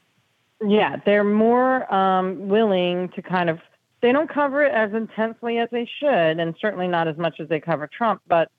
yeah, 0.66 0.98
they're 1.06 1.24
more 1.24 1.92
um, 1.94 2.48
willing 2.50 3.10
to 3.16 3.22
kind 3.22 3.50
of. 3.50 3.60
They 4.02 4.12
don't 4.14 4.30
cover 4.30 4.64
it 4.64 4.72
as 4.74 4.94
intensely 4.94 5.58
as 5.58 5.68
they 5.72 5.90
should, 6.00 6.40
and 6.40 6.56
certainly 6.62 6.88
not 6.88 7.08
as 7.10 7.18
much 7.18 7.40
as 7.42 7.50
they 7.50 7.60
cover 7.60 7.88
Trump. 7.88 8.22
But 8.28 8.50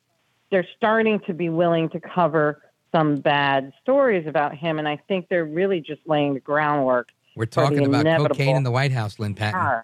they're 0.51 0.67
starting 0.77 1.21
to 1.27 1.33
be 1.33 1.49
willing 1.49 1.89
to 1.91 2.01
cover 2.01 2.63
some 2.93 3.17
bad 3.17 3.73
stories 3.83 4.27
about 4.27 4.55
him, 4.55 4.79
and 4.79 4.87
I 4.89 4.97
think 5.09 5.29
they're 5.31 5.45
really 5.45 5.81
just 5.81 6.01
laying 6.07 6.35
the 6.35 6.41
groundwork 6.41 7.09
We're 7.37 7.47
talking 7.47 7.87
about 7.87 8.05
cocaine 8.29 8.57
in 8.57 8.65
the 8.65 8.71
White 8.71 8.93
House, 8.93 9.19
Lynne 9.19 9.35
Patton. 9.35 9.61
Ah, 9.63 9.83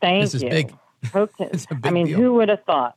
thank 0.00 0.22
this 0.30 0.42
you. 0.42 0.48
is 0.48 0.54
big. 0.54 0.74
Cocaine. 1.12 1.48
It's 1.52 1.66
a 1.70 1.78
I 1.84 1.90
mean, 1.90 2.06
deal. 2.06 2.18
who 2.18 2.34
would 2.34 2.48
have 2.48 2.62
thought? 2.64 2.96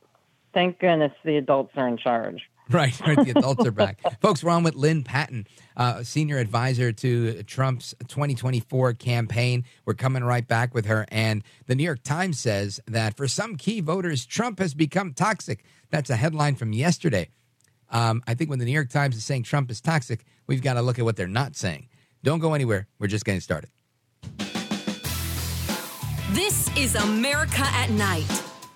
Thank 0.52 0.78
goodness 0.80 1.12
the 1.24 1.36
adults 1.36 1.72
are 1.76 1.86
in 1.88 1.96
charge. 1.96 2.42
Right, 2.70 2.98
right. 3.06 3.16
The 3.16 3.30
adults 3.30 3.64
are 3.64 3.70
back. 3.70 4.00
Folks, 4.20 4.42
we're 4.42 4.50
on 4.50 4.64
with 4.64 4.74
Lynne 4.74 5.04
Patton, 5.04 5.46
uh, 5.76 6.02
senior 6.02 6.38
advisor 6.38 6.90
to 6.90 7.44
Trump's 7.44 7.94
2024 8.08 8.94
campaign. 8.94 9.64
We're 9.84 9.94
coming 9.94 10.24
right 10.24 10.46
back 10.46 10.74
with 10.74 10.86
her. 10.86 11.06
And 11.08 11.44
the 11.66 11.76
New 11.76 11.84
York 11.84 12.02
Times 12.02 12.40
says 12.40 12.80
that 12.88 13.16
for 13.16 13.28
some 13.28 13.54
key 13.54 13.80
voters, 13.80 14.26
Trump 14.26 14.58
has 14.58 14.74
become 14.74 15.12
toxic. 15.12 15.64
That's 15.90 16.10
a 16.10 16.16
headline 16.16 16.56
from 16.56 16.72
yesterday. 16.72 17.28
Um, 17.90 18.20
I 18.26 18.34
think 18.34 18.50
when 18.50 18.58
the 18.58 18.64
New 18.64 18.72
York 18.72 18.90
Times 18.90 19.14
is 19.14 19.24
saying 19.24 19.44
Trump 19.44 19.70
is 19.70 19.80
toxic, 19.80 20.24
we've 20.48 20.62
got 20.62 20.74
to 20.74 20.82
look 20.82 20.98
at 20.98 21.04
what 21.04 21.14
they're 21.14 21.28
not 21.28 21.54
saying. 21.54 21.88
Don't 22.24 22.40
go 22.40 22.54
anywhere. 22.54 22.88
We're 22.98 23.06
just 23.06 23.24
getting 23.24 23.40
started. 23.40 23.70
This 26.30 26.76
is 26.76 26.96
America 26.96 27.62
at 27.62 27.90
Night 27.90 28.42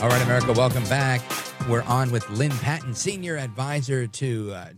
All 0.00 0.08
right, 0.08 0.22
America, 0.22 0.52
welcome 0.52 0.84
back. 0.84 1.20
We're 1.68 1.82
on 1.82 2.12
with 2.12 2.30
Lynne 2.30 2.56
Patton, 2.58 2.94
senior 2.94 3.36
advisor 3.36 4.06
to 4.06 4.52
uh, 4.52 4.68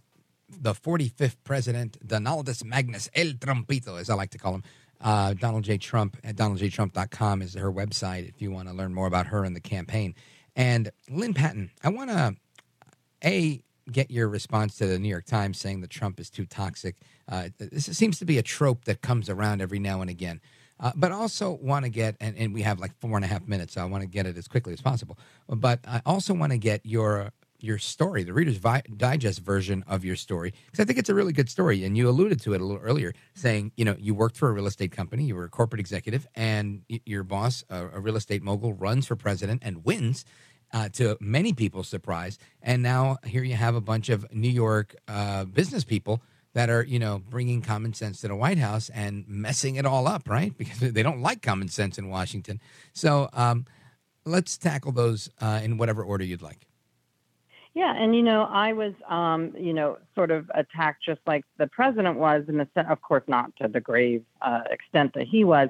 the 0.49 0.73
45th 0.73 1.37
president, 1.45 1.99
Donaldus 2.07 2.65
Magnus 2.65 3.11
El 3.15 3.33
Trumpito, 3.33 4.01
as 4.01 4.09
I 4.09 4.15
like 4.15 4.31
to 4.31 4.39
call 4.39 4.55
him. 4.55 4.63
Uh, 4.99 5.35
Donald 5.35 5.65
J. 5.65 5.77
Trump 5.77 6.17
at 6.25 6.37
donaldjtrump.com 6.37 7.43
is 7.43 7.53
her 7.53 7.71
website 7.71 8.31
if 8.31 8.41
you 8.41 8.51
want 8.51 8.69
to 8.69 8.75
learn 8.75 8.95
more 8.95 9.07
about 9.07 9.27
her 9.27 9.45
and 9.45 9.55
the 9.55 9.61
campaign. 9.61 10.15
And 10.57 10.91
Lynne 11.11 11.35
Patton, 11.35 11.71
I 11.85 11.91
want 11.91 12.09
to, 12.09 12.35
A, 13.23 13.63
get 13.93 14.11
your 14.11 14.27
response 14.27 14.79
to 14.79 14.87
the 14.87 14.99
New 14.99 15.11
York 15.11 15.27
Times 15.27 15.59
saying 15.59 15.83
that 15.83 15.91
Trump 15.91 16.19
is 16.19 16.31
too 16.31 16.47
toxic. 16.47 16.97
Uh, 17.29 17.51
this 17.59 17.85
seems 17.95 18.19
to 18.21 18.25
be 18.25 18.39
a 18.39 18.43
trope 18.43 18.87
that 18.87 19.03
comes 19.03 19.29
around 19.29 19.61
every 19.61 19.81
now 19.81 20.01
and 20.01 20.09
again. 20.09 20.41
Uh, 20.81 20.93
but 20.97 21.13
also 21.13 21.51
want 21.61 21.85
to 21.85 21.91
get, 21.91 22.17
and, 22.21 22.37
and 22.39 22.55
we 22.55 22.63
have 22.63 22.81
like 22.81 22.99
four 23.01 23.15
and 23.15 23.25
a 23.25 23.29
half 23.29 23.47
minutes, 23.47 23.75
so 23.75 23.83
I 23.83 23.85
want 23.85 24.03
to 24.03 24.09
get 24.09 24.27
it 24.27 24.37
as 24.39 24.49
quickly 24.49 24.73
as 24.73 24.81
possible. 24.81 25.19
But 25.47 25.81
I 25.87 26.01
also 26.07 26.33
want 26.35 26.53
to 26.53 26.59
get 26.59 26.85
your 26.85 27.33
your 27.63 27.77
story, 27.77 28.25
the 28.25 28.33
Reader's 28.33 28.57
Vi- 28.57 28.83
Digest 28.97 29.41
version 29.41 29.85
of 29.87 30.03
your 30.03 30.17
story, 30.17 30.55
because 30.65 30.81
I 30.81 30.87
think 30.87 30.99
it's 30.99 31.11
a 31.11 31.15
really 31.15 31.35
good 31.35 31.51
story. 31.51 31.85
And 31.85 31.95
you 31.95 32.09
alluded 32.09 32.41
to 32.41 32.55
it 32.55 32.61
a 32.63 32.65
little 32.65 32.81
earlier, 32.83 33.13
saying 33.35 33.73
you 33.77 33.85
know 33.85 33.95
you 33.99 34.15
worked 34.15 34.39
for 34.39 34.49
a 34.49 34.53
real 34.53 34.67
estate 34.67 34.93
company, 34.93 35.25
you 35.25 35.37
were 35.37 35.45
a 35.45 35.51
corporate 35.51 35.81
executive, 35.81 36.27
and 36.35 36.83
y- 36.89 37.03
your 37.05 37.23
boss, 37.23 37.63
a, 37.69 37.89
a 37.89 38.01
real 38.01 38.17
estate 38.17 38.43
mogul, 38.43 38.73
runs 38.73 39.07
for 39.07 39.17
president 39.17 39.63
and 39.65 39.85
wins. 39.85 40.25
Uh, 40.73 40.89
to 40.89 41.19
many 41.21 41.53
people's 41.53 41.89
surprise, 41.89 42.39
and 42.63 42.81
now 42.81 43.17
here 43.25 43.43
you 43.43 43.57
have 43.57 43.75
a 43.75 43.81
bunch 43.81 44.09
of 44.09 44.25
New 44.33 44.49
York 44.49 44.95
uh, 45.09 45.45
business 45.45 45.83
people 45.83 46.23
that 46.53 46.69
are, 46.69 46.83
you 46.83 46.99
know, 46.99 47.23
bringing 47.31 47.63
common 47.63 47.95
sense 47.95 48.21
to 48.21 48.29
the 48.29 48.37
White 48.37 48.59
House 48.59 48.91
and 48.91 49.25
messing 49.29 49.77
it 49.77 49.87
all 49.87 50.07
up, 50.07 50.29
right? 50.29 50.53
Because 50.59 50.93
they 50.93 51.03
don't 51.03 51.23
like 51.23 51.43
common 51.43 51.69
sense 51.69 51.99
in 51.99 52.09
Washington. 52.09 52.61
So 52.93 53.29
um, 53.33 53.67
let's 54.25 54.59
tackle 54.59 54.93
those 54.93 55.31
uh, 55.41 55.61
in 55.63 55.79
whatever 55.79 56.03
order 56.03 56.25
you'd 56.25 56.43
like. 56.43 56.67
Yeah, 57.73 57.95
and 57.97 58.17
you 58.17 58.23
know, 58.23 58.43
I 58.43 58.73
was, 58.73 58.95
um, 59.09 59.55
you 59.57 59.73
know, 59.73 59.99
sort 60.17 60.33
of 60.33 60.51
attacked 60.55 61.05
just 61.05 61.21
like 61.27 61.45
the 61.57 61.69
president 61.69 62.19
was, 62.19 62.45
in 62.49 62.57
the 62.57 62.67
sense, 62.75 62.89
of 62.91 63.01
course, 63.01 63.23
not 63.29 63.55
to 63.57 63.69
the 63.69 63.81
grave 63.81 64.25
uh, 64.43 64.63
extent 64.71 65.15
that 65.15 65.29
he 65.29 65.45
was, 65.45 65.69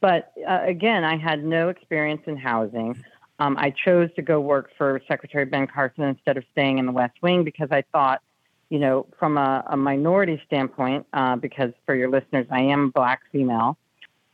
but 0.00 0.32
uh, 0.46 0.60
again, 0.62 1.04
I 1.04 1.16
had 1.16 1.42
no 1.44 1.70
experience 1.70 2.22
in 2.26 2.36
housing. 2.36 3.02
Um, 3.38 3.56
I 3.58 3.70
chose 3.70 4.10
to 4.16 4.22
go 4.22 4.40
work 4.40 4.70
for 4.76 5.00
Secretary 5.08 5.44
Ben 5.44 5.66
Carson 5.66 6.04
instead 6.04 6.36
of 6.36 6.44
staying 6.52 6.78
in 6.78 6.86
the 6.86 6.92
West 6.92 7.16
Wing 7.22 7.44
because 7.44 7.68
I 7.70 7.82
thought, 7.92 8.20
you 8.70 8.78
know, 8.78 9.06
from 9.18 9.38
a, 9.38 9.64
a 9.68 9.76
minority 9.76 10.40
standpoint, 10.46 11.06
uh, 11.12 11.36
because 11.36 11.72
for 11.86 11.94
your 11.94 12.10
listeners, 12.10 12.46
I 12.50 12.60
am 12.60 12.86
a 12.86 12.88
black 12.90 13.22
female. 13.32 13.78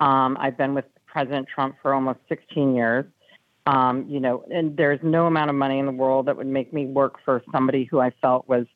Um, 0.00 0.36
I've 0.40 0.58
been 0.58 0.74
with 0.74 0.86
President 1.06 1.46
Trump 1.48 1.76
for 1.80 1.94
almost 1.94 2.18
16 2.28 2.74
years. 2.74 3.04
Um, 3.66 4.06
you 4.08 4.20
know, 4.20 4.44
and 4.52 4.76
there's 4.76 5.00
no 5.02 5.26
amount 5.26 5.48
of 5.48 5.56
money 5.56 5.78
in 5.78 5.86
the 5.86 5.92
world 5.92 6.26
that 6.26 6.36
would 6.36 6.46
make 6.46 6.72
me 6.72 6.84
work 6.84 7.14
for 7.24 7.42
somebody 7.50 7.84
who 7.84 7.98
I 7.98 8.10
felt 8.20 8.46
was 8.46 8.66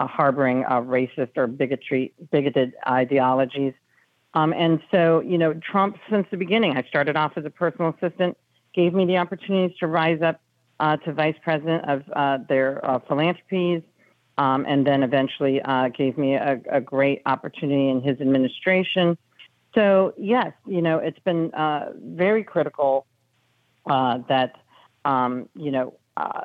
uh, 0.00 0.06
harboring 0.06 0.64
uh, 0.64 0.80
racist 0.80 1.36
or 1.36 1.46
bigotry, 1.46 2.14
bigoted 2.30 2.72
ideologies. 2.86 3.74
Um, 4.32 4.54
and 4.54 4.80
so, 4.90 5.20
you 5.20 5.36
know, 5.36 5.52
Trump, 5.54 5.98
since 6.08 6.26
the 6.30 6.38
beginning, 6.38 6.76
I 6.76 6.82
started 6.88 7.16
off 7.16 7.32
as 7.36 7.44
a 7.44 7.50
personal 7.50 7.94
assistant, 8.00 8.38
gave 8.72 8.94
me 8.94 9.04
the 9.04 9.18
opportunities 9.18 9.76
to 9.80 9.86
rise 9.86 10.22
up 10.22 10.40
uh, 10.80 10.96
to 10.98 11.12
vice 11.12 11.34
president 11.42 11.84
of 11.86 12.04
uh, 12.14 12.38
their 12.48 12.80
philanthropies, 13.08 13.82
um, 14.38 14.64
and 14.66 14.86
then 14.86 15.02
eventually 15.02 15.60
uh, 15.62 15.88
gave 15.88 16.16
me 16.16 16.34
a, 16.34 16.60
a 16.70 16.80
great 16.80 17.20
opportunity 17.26 17.88
in 17.90 18.00
his 18.00 18.20
administration. 18.20 19.18
So, 19.74 20.14
yes, 20.16 20.52
you 20.66 20.80
know, 20.80 20.98
it's 20.98 21.18
been 21.20 21.52
uh, 21.52 21.92
very 21.96 22.44
critical 22.44 23.06
uh, 23.84 24.18
that, 24.28 24.56
um, 25.04 25.48
you 25.54 25.70
know, 25.70 25.94
uh, 26.16 26.42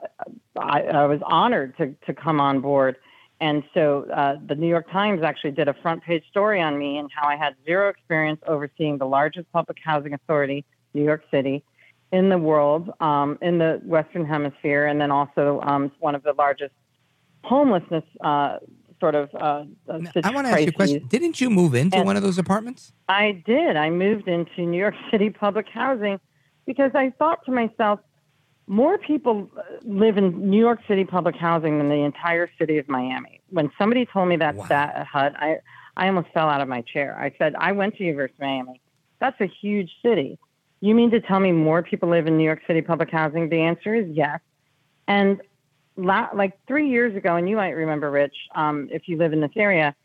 I, 0.58 0.82
I 0.82 1.06
was 1.06 1.22
honored 1.26 1.78
to, 1.78 1.96
to 2.06 2.14
come 2.14 2.42
on 2.42 2.60
board. 2.60 2.98
And 3.40 3.64
so 3.74 4.06
uh, 4.14 4.38
the 4.46 4.56
New 4.56 4.68
York 4.68 4.90
Times 4.92 5.22
actually 5.24 5.52
did 5.52 5.68
a 5.68 5.74
front 5.74 6.04
page 6.04 6.24
story 6.30 6.62
on 6.62 6.78
me 6.78 6.98
and 6.98 7.10
how 7.14 7.28
I 7.28 7.36
had 7.36 7.56
zero 7.66 7.90
experience 7.90 8.40
overseeing 8.48 8.98
the 8.98 9.06
largest 9.06 9.52
public 9.52 9.78
housing 9.84 10.14
authority, 10.14 10.66
New 10.94 11.04
York 11.04 11.24
City, 11.30 11.64
in 12.12 12.30
the 12.30 12.38
world, 12.38 12.92
um, 13.00 13.38
in 13.42 13.58
the 13.58 13.82
Western 13.84 14.26
Hemisphere, 14.26 14.86
and 14.86 15.02
then 15.02 15.12
also 15.12 15.60
um, 15.64 15.92
one 16.00 16.14
of 16.14 16.24
the 16.24 16.34
largest 16.34 16.74
homelessness 17.44 18.04
uh, 18.24 18.58
sort 19.00 19.16
of 19.16 19.30
uh, 19.36 19.66
I 19.90 20.32
want 20.32 20.48
to 20.48 20.52
ask 20.52 20.62
you 20.62 20.68
a 20.68 20.72
question. 20.72 21.06
Didn't 21.08 21.42
you 21.42 21.50
move 21.50 21.76
into 21.76 21.98
And- 21.98 22.06
one 22.06 22.16
of 22.16 22.24
those 22.24 22.38
apartments? 22.38 22.94
I 23.10 23.44
did. 23.46 23.76
I 23.76 23.90
moved 23.90 24.28
into 24.28 24.62
New 24.66 24.78
York 24.80 24.96
City 25.12 25.30
public 25.30 25.68
housing 25.68 26.20
because 26.66 26.92
I 26.96 27.10
thought 27.20 27.44
to 27.46 27.52
myself, 27.52 28.00
more 28.68 28.98
people 28.98 29.50
uh, 29.58 29.62
live 29.84 30.18
in 30.18 30.50
New 30.50 30.60
York 30.60 30.80
City 30.88 31.04
public 31.04 31.36
housing 31.36 31.80
than 31.80 31.90
the 31.90 31.96
entire 32.06 32.50
city 32.58 32.78
of 32.78 32.88
Miami. 32.88 33.42
When 33.50 33.70
somebody 33.78 34.06
told 34.06 34.30
me 34.30 34.38
that 34.38 34.56
stat, 34.66 35.06
HUD, 35.12 35.36
I, 35.38 35.58
I 35.98 36.08
almost 36.08 36.30
fell 36.34 36.48
out 36.48 36.62
of 36.62 36.70
my 36.70 36.82
chair. 36.82 37.18
I 37.20 37.34
said, 37.38 37.56
I 37.58 37.74
went 37.74 37.98
to 37.98 38.04
University 38.06 38.36
of 38.38 38.40
Miami. 38.48 38.80
That's 39.20 39.40
a 39.42 39.48
huge 39.48 39.92
city. 40.02 40.40
You 40.80 40.96
mean 40.96 41.12
to 41.12 41.20
tell 41.20 41.42
me 41.42 41.52
more 41.52 41.84
people 41.84 42.08
live 42.10 42.26
in 42.26 42.38
New 42.38 42.44
York 42.46 42.62
City 42.66 42.82
public 42.82 43.10
housing? 43.12 43.50
The 43.50 43.60
answer 43.60 43.94
is 43.94 44.08
yes. 44.10 44.40
And 45.10 45.42
la- 45.96 46.30
like 46.34 46.54
three 46.68 46.90
years 46.90 47.16
ago, 47.16 47.36
and 47.36 47.50
you 47.50 47.56
might 47.56 47.72
remember, 47.72 48.10
Rich, 48.12 48.36
um, 48.56 48.90
if 48.92 49.08
you 49.08 49.18
live 49.18 49.34
in 49.34 49.42
this 49.42 49.52
area, 49.56 49.96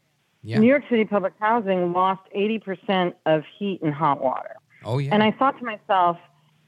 Yeah. 0.43 0.59
New 0.59 0.69
York 0.69 0.85
City 0.89 1.05
public 1.05 1.33
housing 1.41 1.93
lost 1.93 2.23
80% 2.35 3.15
of 3.27 3.43
heat 3.59 3.81
and 3.83 3.93
hot 3.93 4.21
water. 4.23 4.57
Oh 4.85 4.99
yeah. 4.99 5.13
And 5.13 5.23
I 5.23 5.33
thought 5.33 5.59
to 5.59 5.65
myself, 5.65 6.17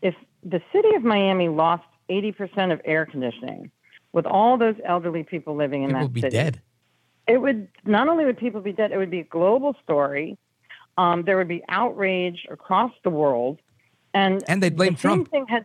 if 0.03 0.15
the 0.43 0.61
city 0.73 0.95
of 0.97 1.05
Miami 1.05 1.49
lost 1.49 1.85
80% 2.09 2.73
of 2.73 2.81
air 2.85 3.07
conditioning, 3.07 3.71
with 4.13 4.27
all 4.27 4.59
those 4.59 4.75
elderly 4.85 5.23
people 5.23 5.55
living 5.55 5.83
in 5.85 5.91
People 5.91 6.01
that 6.01 6.05
would 6.07 6.13
be 6.15 6.21
city, 6.23 6.37
dead. 6.37 6.61
it 7.29 7.39
would 7.41 7.69
not 7.85 8.09
only 8.09 8.25
would 8.25 8.39
people 8.39 8.61
be 8.61 8.73
dead, 8.73 8.91
it 8.91 8.97
would 8.99 9.11
be 9.11 9.21
a 9.21 9.25
global 9.25 9.77
story. 9.85 10.37
Um, 10.99 11.23
there 11.23 11.37
would 11.37 11.47
be 11.49 11.63
outrage 11.69 12.45
across 12.51 12.91
the 13.05 13.11
world, 13.11 13.61
and 14.13 14.43
And 14.49 14.61
they'd 14.61 14.75
blame 14.77 14.95
the 14.95 14.99
Trump. 15.01 15.29
Had, 15.49 15.65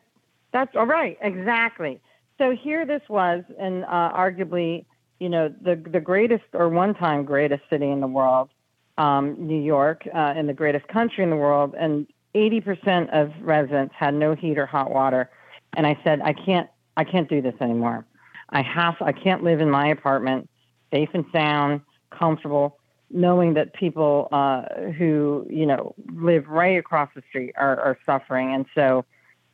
that's 0.51 0.75
all 0.75 0.85
right, 0.85 1.17
exactly. 1.21 1.99
So 2.37 2.51
here 2.51 2.85
this 2.85 3.01
was, 3.07 3.43
and 3.59 3.85
uh, 3.85 4.11
arguably, 4.13 4.85
you 5.19 5.29
know, 5.29 5.53
the 5.61 5.75
the 5.75 6.01
greatest 6.01 6.43
or 6.53 6.69
one-time 6.69 7.23
greatest 7.23 7.63
city 7.69 7.89
in 7.89 8.01
the 8.01 8.07
world, 8.07 8.49
um, 8.97 9.35
New 9.39 9.61
York, 9.61 10.07
uh, 10.13 10.33
in 10.35 10.47
the 10.47 10.53
greatest 10.53 10.87
country 10.87 11.23
in 11.23 11.29
the 11.29 11.35
world, 11.37 11.75
and 11.77 12.07
80% 12.35 13.09
of 13.13 13.31
residents 13.41 13.95
had 13.97 14.13
no 14.13 14.35
heat 14.35 14.57
or 14.57 14.65
hot 14.65 14.91
water. 14.91 15.29
And 15.77 15.87
I 15.87 15.97
said, 16.03 16.21
I 16.21 16.33
can't, 16.33 16.69
I 16.97 17.05
can't 17.05 17.29
do 17.29 17.41
this 17.41 17.55
anymore. 17.61 18.05
I 18.49 18.61
have, 18.61 18.95
I 19.01 19.13
can't 19.13 19.43
live 19.43 19.61
in 19.61 19.69
my 19.69 19.87
apartment, 19.87 20.49
safe 20.91 21.09
and 21.13 21.25
sound, 21.31 21.81
comfortable, 22.11 22.77
knowing 23.09 23.53
that 23.53 23.73
people 23.73 24.27
uh, 24.31 24.63
who, 24.97 25.47
you 25.49 25.65
know, 25.65 25.95
live 26.13 26.47
right 26.47 26.77
across 26.77 27.09
the 27.15 27.23
street 27.29 27.53
are, 27.57 27.79
are 27.79 27.97
suffering. 28.05 28.53
And 28.53 28.65
so 28.75 29.05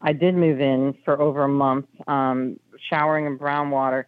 I 0.02 0.14
did 0.14 0.36
move 0.36 0.60
in 0.60 0.96
for 1.06 1.22
over 1.22 1.44
a 1.44 1.50
month, 1.50 1.86
um, 2.08 2.60
showering 2.90 3.26
in 3.26 3.38
brown 3.38 3.70
water. 3.70 4.08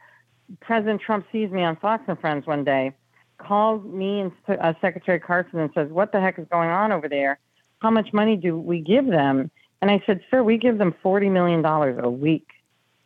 President 0.61 1.01
Trump 1.01 1.25
sees 1.31 1.49
me 1.51 1.63
on 1.63 1.75
Fox 1.77 2.03
and 2.07 2.19
Friends 2.19 2.45
one 2.45 2.63
day, 2.63 2.93
calls 3.37 3.83
me 3.85 4.21
and 4.21 4.31
uh, 4.47 4.73
Secretary 4.81 5.19
Carson 5.19 5.59
and 5.59 5.71
says, 5.73 5.89
"What 5.89 6.11
the 6.11 6.19
heck 6.19 6.39
is 6.39 6.47
going 6.51 6.69
on 6.69 6.91
over 6.91 7.07
there? 7.09 7.39
How 7.79 7.91
much 7.91 8.13
money 8.13 8.35
do 8.35 8.57
we 8.57 8.79
give 8.79 9.05
them?" 9.05 9.51
And 9.81 9.91
I 9.91 10.01
said, 10.05 10.21
"Sir, 10.29 10.43
we 10.43 10.57
give 10.57 10.77
them 10.77 10.93
forty 11.01 11.29
million 11.29 11.61
dollars 11.61 11.99
a 12.01 12.09
week, 12.09 12.47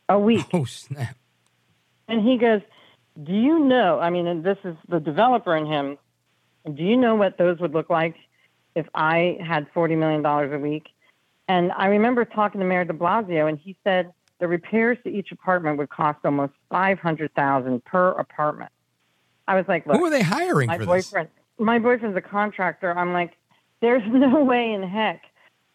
a 0.09 0.19
week." 0.19 0.45
Oh 0.53 0.65
snap! 0.65 1.15
And 2.07 2.21
he 2.21 2.37
goes, 2.37 2.61
"Do 3.21 3.33
you 3.33 3.59
know? 3.59 3.99
I 3.99 4.09
mean, 4.09 4.27
and 4.27 4.43
this 4.43 4.57
is 4.63 4.75
the 4.87 4.99
developer 4.99 5.55
in 5.55 5.65
him. 5.65 5.97
Do 6.65 6.83
you 6.83 6.97
know 6.97 7.15
what 7.15 7.37
those 7.37 7.59
would 7.59 7.73
look 7.73 7.89
like 7.89 8.15
if 8.75 8.87
I 8.93 9.37
had 9.45 9.67
forty 9.73 9.95
million 9.95 10.21
dollars 10.21 10.51
a 10.53 10.59
week?" 10.59 10.87
And 11.47 11.71
I 11.71 11.87
remember 11.87 12.25
talking 12.25 12.59
to 12.59 12.67
Mayor 12.67 12.83
De 12.83 12.93
Blasio, 12.93 13.47
and 13.47 13.57
he 13.57 13.77
said 13.83 14.11
the 14.39 14.47
repairs 14.47 14.97
to 15.03 15.09
each 15.09 15.31
apartment 15.31 15.77
would 15.77 15.89
cost 15.89 16.19
almost 16.23 16.53
five 16.69 16.99
hundred 16.99 17.33
thousand 17.33 17.83
per 17.85 18.11
apartment. 18.11 18.71
I 19.47 19.55
was 19.55 19.65
like, 19.67 19.85
Who 19.85 20.03
are 20.03 20.09
they 20.09 20.21
hiring 20.21 20.67
my 20.67 20.77
for 20.77 20.85
boyfriend, 20.85 21.29
my 21.57 21.79
boyfriend's 21.79 22.17
a 22.17 22.21
contractor. 22.21 22.97
I'm 22.97 23.13
like, 23.13 23.33
there's 23.81 24.03
no 24.07 24.43
way 24.43 24.73
in 24.73 24.83
heck 24.83 25.21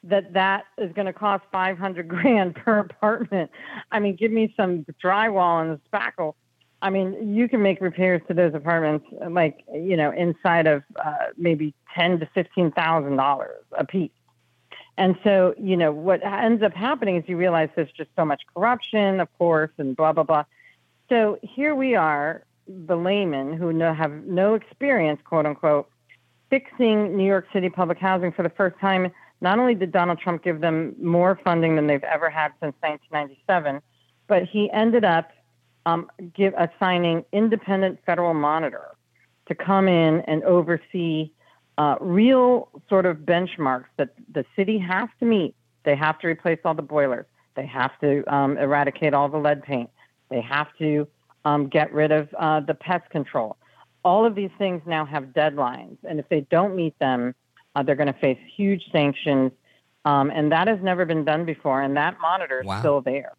that 0.04 0.32
that 0.32 0.64
is 0.78 0.92
going 0.92 1.06
to 1.06 1.12
cost 1.12 1.44
500 1.52 2.08
grand 2.08 2.54
per 2.64 2.80
apartment. 2.80 3.50
I 3.90 4.00
mean, 4.00 4.16
give 4.16 4.32
me 4.32 4.52
some 4.56 4.84
drywall 5.02 5.62
and 5.62 5.78
a 5.78 5.80
spackle. 5.88 6.34
I 6.82 6.90
mean, 6.90 7.34
you 7.34 7.48
can 7.48 7.62
make 7.62 7.80
repairs 7.80 8.22
to 8.26 8.34
those 8.34 8.54
apartments 8.54 9.06
like 9.30 9.64
you 9.72 9.96
know 9.96 10.10
inside 10.10 10.66
of 10.66 10.82
uh, 10.96 11.14
maybe 11.36 11.74
ten 11.94 12.18
to 12.18 12.28
fifteen 12.34 12.72
thousand 12.72 13.16
dollars 13.16 13.64
a 13.78 13.84
piece. 13.86 14.10
And 15.02 15.18
so, 15.24 15.52
you 15.58 15.76
know, 15.76 15.90
what 15.90 16.24
ends 16.24 16.62
up 16.62 16.72
happening 16.74 17.16
is 17.16 17.24
you 17.26 17.36
realize 17.36 17.68
there's 17.74 17.90
just 17.90 18.10
so 18.14 18.24
much 18.24 18.40
corruption, 18.54 19.18
of 19.18 19.26
course, 19.36 19.72
and 19.76 19.96
blah 19.96 20.12
blah 20.12 20.22
blah. 20.22 20.44
So 21.08 21.40
here 21.42 21.74
we 21.74 21.96
are, 21.96 22.44
the 22.68 22.94
laymen 22.94 23.52
who 23.52 23.76
have 23.80 24.12
no 24.26 24.54
experience, 24.54 25.20
quote 25.24 25.44
unquote, 25.44 25.90
fixing 26.50 27.16
New 27.16 27.26
York 27.26 27.46
City 27.52 27.68
public 27.68 27.98
housing 27.98 28.30
for 28.30 28.44
the 28.44 28.50
first 28.50 28.78
time. 28.78 29.10
Not 29.40 29.58
only 29.58 29.74
did 29.74 29.90
Donald 29.90 30.20
Trump 30.20 30.44
give 30.44 30.60
them 30.60 30.94
more 31.02 31.36
funding 31.42 31.74
than 31.74 31.88
they've 31.88 32.04
ever 32.04 32.30
had 32.30 32.52
since 32.60 32.76
1997, 32.78 33.82
but 34.28 34.44
he 34.44 34.70
ended 34.70 35.04
up 35.04 35.32
um, 35.84 36.08
give, 36.32 36.54
assigning 36.56 37.24
independent 37.32 37.98
federal 38.06 38.34
monitor 38.34 38.90
to 39.48 39.54
come 39.56 39.88
in 39.88 40.20
and 40.28 40.44
oversee 40.44 41.32
uh, 41.78 41.96
real 42.00 42.68
sort 42.88 43.06
of 43.06 43.18
benchmarks 43.18 43.86
that 43.96 44.10
the 44.32 44.44
city 44.56 44.78
has 44.78 45.08
to 45.20 45.24
meet. 45.26 45.54
They 45.84 45.96
have 45.96 46.18
to 46.20 46.26
replace 46.28 46.58
all 46.64 46.74
the 46.74 46.82
boilers. 46.82 47.26
They 47.54 47.66
have 47.66 47.98
to 48.00 48.24
um, 48.32 48.56
eradicate 48.58 49.14
all 49.14 49.28
the 49.28 49.38
lead 49.38 49.62
paint. 49.62 49.90
They 50.30 50.40
have 50.40 50.68
to 50.78 51.06
um, 51.44 51.68
get 51.68 51.92
rid 51.92 52.12
of 52.12 52.28
uh, 52.38 52.60
the 52.60 52.74
pest 52.74 53.08
control. 53.10 53.56
All 54.04 54.24
of 54.24 54.34
these 54.34 54.50
things 54.58 54.82
now 54.86 55.04
have 55.04 55.24
deadlines, 55.26 55.96
and 56.08 56.18
if 56.18 56.28
they 56.28 56.40
don't 56.50 56.74
meet 56.74 56.98
them, 56.98 57.34
uh, 57.74 57.82
they're 57.82 57.96
going 57.96 58.12
to 58.12 58.18
face 58.20 58.38
huge 58.56 58.82
sanctions. 58.90 59.52
Um, 60.04 60.30
and 60.30 60.50
that 60.50 60.66
has 60.66 60.80
never 60.82 61.04
been 61.04 61.24
done 61.24 61.44
before, 61.44 61.80
and 61.82 61.96
that 61.96 62.18
monitor 62.20 62.60
is 62.60 62.66
Wow. 62.66 62.80
still 62.80 63.00
there. 63.00 63.32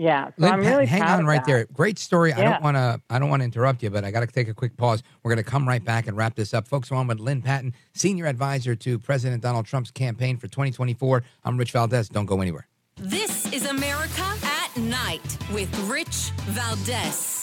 Yeah, 0.00 0.26
so 0.28 0.32
Lynne 0.38 0.52
I'm 0.52 0.58
Patton, 0.60 0.72
really 0.72 0.86
hang 0.86 1.00
proud 1.00 1.14
on 1.14 1.20
of 1.22 1.26
right 1.26 1.44
that. 1.44 1.46
there. 1.46 1.66
Great 1.72 1.98
story. 1.98 2.32
I 2.32 2.40
don't 2.40 2.62
want 2.62 2.76
to. 2.76 3.00
I 3.10 3.18
don't 3.18 3.30
want 3.30 3.40
to 3.40 3.44
interrupt 3.44 3.82
you, 3.82 3.90
but 3.90 4.04
I 4.04 4.12
got 4.12 4.20
to 4.20 4.28
take 4.28 4.46
a 4.48 4.54
quick 4.54 4.76
pause. 4.76 5.02
We're 5.24 5.34
going 5.34 5.44
to 5.44 5.50
come 5.50 5.66
right 5.66 5.84
back 5.84 6.06
and 6.06 6.16
wrap 6.16 6.36
this 6.36 6.54
up, 6.54 6.68
folks. 6.68 6.88
We're 6.88 6.98
on 6.98 7.08
with 7.08 7.18
Lynne 7.18 7.42
Patton, 7.42 7.74
senior 7.94 8.26
advisor 8.26 8.76
to 8.76 8.98
President 9.00 9.42
Donald 9.42 9.66
Trump's 9.66 9.90
campaign 9.90 10.36
for 10.36 10.46
2024. 10.46 11.24
I'm 11.44 11.56
Rich 11.56 11.72
Valdez. 11.72 12.08
Don't 12.08 12.26
go 12.26 12.40
anywhere. 12.40 12.68
This 12.96 13.52
is 13.52 13.66
America 13.66 14.24
at 14.44 14.76
Night 14.76 15.36
with 15.52 15.76
Rich 15.88 16.30
Valdez. 16.46 17.37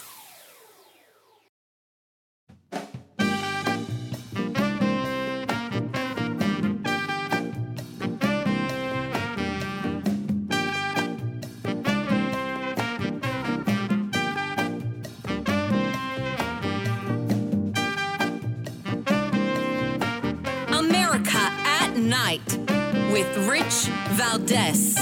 Rich 23.65 23.87
Valdez. 24.09 24.95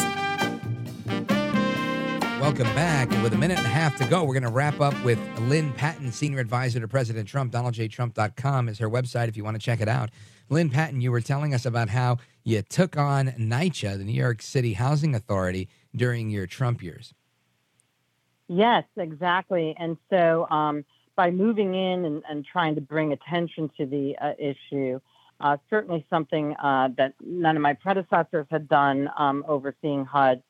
Welcome 2.40 2.68
back. 2.68 3.12
And 3.12 3.22
with 3.22 3.34
a 3.34 3.38
minute 3.38 3.58
and 3.58 3.68
a 3.68 3.70
half 3.70 3.98
to 3.98 4.06
go, 4.06 4.24
we're 4.24 4.34
going 4.34 4.44
to 4.44 4.50
wrap 4.50 4.80
up 4.80 4.94
with 5.04 5.20
Lynne 5.42 5.74
Patton, 5.74 6.14
senior 6.14 6.40
advisor 6.40 6.80
to 6.80 6.88
President 6.88 7.28
Trump. 7.28 7.52
DonaldJTrump.com 7.52 8.70
is 8.70 8.80
her 8.80 8.90
website 8.90 9.28
if 9.28 9.36
you 9.36 9.44
want 9.44 9.56
to 9.56 9.62
check 9.62 9.82
it 9.82 9.90
out. 9.90 10.12
Lynne 10.50 10.70
Patton, 10.70 11.02
you 11.02 11.12
were 11.12 11.20
telling 11.20 11.54
us 11.54 11.66
about 11.66 11.90
how 11.90 12.20
you 12.46 12.62
took 12.62 12.96
on 12.96 13.28
NYCHA, 13.28 13.98
the 13.98 14.06
New 14.06 14.14
York 14.14 14.42
City 14.42 14.72
Housing 14.74 15.14
Authority, 15.14 15.68
during 15.94 16.30
your 16.30 16.48
Trump 16.48 16.82
years. 16.82 17.14
Yes, 18.48 18.86
exactly. 18.96 19.76
And 19.78 19.98
so 20.10 20.48
um, 20.50 20.86
by 21.18 21.32
moving 21.32 21.76
in 21.76 22.06
and, 22.06 22.24
and 22.30 22.46
trying 22.46 22.76
to 22.76 22.82
bring 22.82 23.12
attention 23.12 23.70
to 23.76 23.86
the 23.86 24.16
uh, 24.22 24.32
issue, 24.40 25.02
uh, 25.40 25.58
certainly 25.70 26.06
something 26.10 26.56
uh, 26.56 26.90
that 26.98 27.14
none 27.24 27.56
of 27.56 27.62
my 27.62 27.74
predecessors 27.74 28.48
had 28.50 28.68
done 28.68 29.10
um, 29.18 29.44
overseeing 29.48 30.06
HUD. 30.06 30.42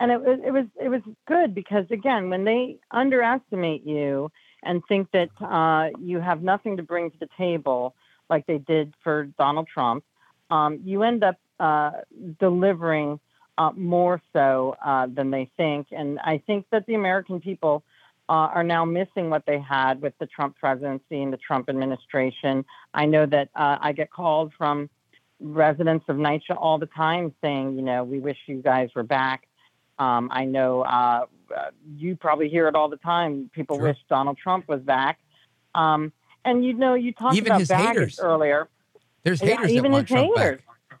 And 0.00 0.10
it 0.10 0.20
was, 0.20 0.38
it 0.44 0.50
was 0.50 0.64
it 0.80 0.88
was 0.88 1.00
good 1.28 1.54
because 1.54 1.86
again, 1.90 2.28
when 2.28 2.44
they 2.44 2.78
underestimate 2.90 3.86
you 3.86 4.30
and 4.62 4.82
think 4.88 5.08
that 5.12 5.28
uh, 5.40 5.96
you 6.00 6.20
have 6.20 6.42
nothing 6.42 6.76
to 6.76 6.82
bring 6.82 7.10
to 7.10 7.18
the 7.18 7.28
table, 7.38 7.94
like 8.28 8.46
they 8.46 8.58
did 8.58 8.92
for 9.04 9.24
Donald 9.38 9.68
Trump, 9.72 10.04
um, 10.50 10.80
you 10.84 11.02
end 11.02 11.22
up 11.22 11.36
uh, 11.60 11.92
delivering 12.40 13.20
uh, 13.58 13.70
more 13.74 14.20
so 14.32 14.76
uh, 14.84 15.06
than 15.06 15.30
they 15.30 15.50
think. 15.56 15.88
And 15.90 16.18
I 16.20 16.42
think 16.46 16.66
that 16.72 16.84
the 16.86 16.94
American 16.94 17.40
people 17.40 17.82
uh, 18.28 18.32
are 18.54 18.64
now 18.64 18.84
missing 18.84 19.30
what 19.30 19.44
they 19.46 19.58
had 19.60 20.00
with 20.02 20.14
the 20.18 20.26
Trump 20.26 20.56
presidency 20.56 21.22
and 21.22 21.32
the 21.32 21.36
Trump 21.36 21.68
administration. 21.68 22.64
I 22.92 23.06
know 23.06 23.26
that 23.26 23.50
uh, 23.54 23.78
I 23.80 23.92
get 23.92 24.10
called 24.10 24.52
from 24.58 24.90
residents 25.40 26.04
of 26.08 26.16
NYCHA 26.16 26.56
all 26.56 26.78
the 26.78 26.86
time 26.86 27.32
saying, 27.42 27.76
you 27.76 27.82
know, 27.82 28.02
we 28.04 28.18
wish 28.18 28.38
you 28.46 28.62
guys 28.62 28.90
were 28.96 29.02
back. 29.02 29.46
Um, 29.98 30.28
I 30.32 30.44
know 30.44 30.82
uh, 30.82 31.26
you 31.96 32.16
probably 32.16 32.48
hear 32.48 32.68
it 32.68 32.74
all 32.74 32.88
the 32.88 32.96
time. 32.98 33.50
People 33.54 33.76
Sure. 33.76 33.88
wish 33.88 33.98
Donald 34.08 34.38
Trump 34.38 34.68
was 34.68 34.80
back. 34.80 35.18
Um, 35.74 36.12
and 36.44 36.64
you 36.64 36.72
know, 36.74 36.94
you 36.94 37.12
talked 37.12 37.36
Even 37.36 37.52
about 37.52 37.68
haters. 37.68 38.18
earlier. 38.20 38.68
There's 39.24 39.42
Yeah, 39.42 39.56
haters 39.56 39.70
even 39.70 39.84
that 39.84 39.90
want 39.90 40.08
his 40.08 40.16
Trump 40.16 40.36
haters. 40.38 40.60
back. 40.60 41.00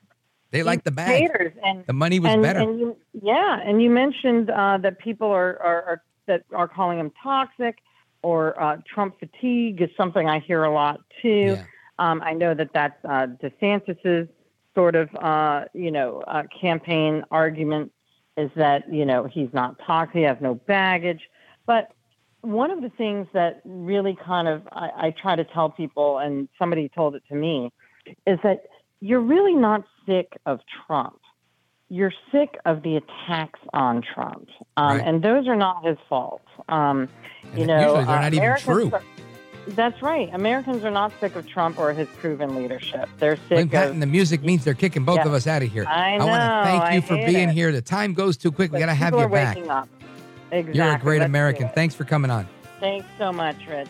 They 0.50 0.62
like 0.62 0.84
the 0.84 0.90
bag. 0.90 1.08
Haters 1.22 1.52
and 1.62 1.84
The 1.86 1.92
money 1.92 2.20
was 2.20 2.32
and, 2.32 2.42
better. 2.42 2.60
And 2.60 2.78
you, 2.78 2.96
yeah, 3.20 3.58
and 3.64 3.82
you 3.82 3.90
mentioned 3.90 4.50
uh, 4.50 4.78
that 4.78 4.98
people 4.98 5.28
are, 5.28 5.60
are, 5.62 5.82
are 5.82 6.02
that 6.26 6.44
are 6.52 6.68
calling 6.68 6.98
him 6.98 7.12
toxic 7.22 7.78
or 8.22 8.60
uh, 8.60 8.78
Trump 8.92 9.18
fatigue 9.18 9.80
is 9.80 9.90
something 9.96 10.28
I 10.28 10.40
hear 10.40 10.64
a 10.64 10.72
lot 10.72 11.00
too. 11.22 11.56
Yeah. 11.56 11.64
Um, 11.98 12.20
I 12.22 12.32
know 12.32 12.54
that 12.54 12.70
that's 12.74 13.04
uh, 13.04 13.28
DeSantis's 13.42 14.28
sort 14.74 14.96
of 14.96 15.08
uh, 15.16 15.64
you 15.74 15.90
know 15.90 16.22
uh, 16.26 16.42
campaign 16.60 17.24
argument 17.30 17.92
is 18.36 18.50
that 18.56 18.92
you 18.92 19.04
know 19.04 19.24
he's 19.24 19.48
not 19.52 19.76
toxic, 19.86 20.16
he 20.16 20.22
has 20.22 20.36
no 20.40 20.54
baggage, 20.54 21.22
but 21.66 21.92
one 22.42 22.70
of 22.70 22.80
the 22.80 22.90
things 22.90 23.26
that 23.32 23.60
really 23.64 24.16
kind 24.24 24.46
of 24.46 24.62
I, 24.72 24.90
I 24.96 25.10
try 25.10 25.36
to 25.36 25.44
tell 25.44 25.70
people, 25.70 26.18
and 26.18 26.48
somebody 26.58 26.88
told 26.88 27.14
it 27.14 27.22
to 27.28 27.34
me, 27.34 27.72
is 28.26 28.38
that 28.42 28.64
you're 29.00 29.20
really 29.20 29.54
not 29.54 29.84
sick 30.06 30.32
of 30.46 30.60
Trump. 30.86 31.20
You're 31.88 32.12
sick 32.32 32.56
of 32.64 32.82
the 32.82 32.96
attacks 32.96 33.60
on 33.72 34.02
Trump, 34.02 34.48
um, 34.76 34.98
Right. 34.98 35.06
and 35.06 35.22
those 35.22 35.46
are 35.46 35.54
not 35.56 35.84
his 35.84 35.96
fault. 36.08 36.42
Um, 36.68 37.08
And 37.52 37.58
you 37.60 37.66
know, 37.66 37.78
usually 37.78 38.04
they're 38.04 38.14
uh, 38.16 38.20
not 38.22 38.32
even 38.34 38.38
Americans 38.44 38.64
true. 38.64 38.90
are- 38.92 39.02
that's 39.68 40.00
right. 40.02 40.28
Americans 40.32 40.84
are 40.84 40.90
not 40.90 41.12
sick 41.20 41.34
of 41.36 41.46
Trump 41.46 41.78
or 41.78 41.92
his 41.92 42.08
proven 42.20 42.54
leadership. 42.56 43.08
They're 43.18 43.36
sick 43.48 43.64
of 43.66 43.70
Patton, 43.70 44.00
the 44.00 44.06
music 44.06 44.42
means 44.42 44.64
they're 44.64 44.74
kicking 44.74 45.04
both 45.04 45.18
Yeah. 45.18 45.26
of 45.26 45.32
us 45.32 45.46
out 45.46 45.62
of 45.62 45.70
here. 45.72 45.84
I 45.88 46.18
want 46.18 46.40
to 46.42 46.70
thank 46.70 46.92
you 46.92 46.98
I 46.98 47.00
for 47.02 47.16
being 47.32 47.48
it. 47.50 47.52
here. 47.52 47.70
The 47.72 47.82
time 47.82 48.14
goes 48.14 48.36
too 48.36 48.50
quick. 48.52 48.72
We 48.72 48.78
got 48.80 48.86
to 48.86 48.94
have 48.94 49.14
you 49.14 49.28
back. 49.28 49.56
Exactly. 50.52 50.74
You're 50.74 50.92
a 50.94 50.98
great 50.98 51.18
Let's 51.20 51.28
American. 51.28 51.68
Thanks 51.70 51.94
for 51.94 52.04
coming 52.04 52.30
on. 52.30 52.46
Thanks 52.80 53.06
so 53.18 53.32
much, 53.32 53.56
Rich. 53.68 53.88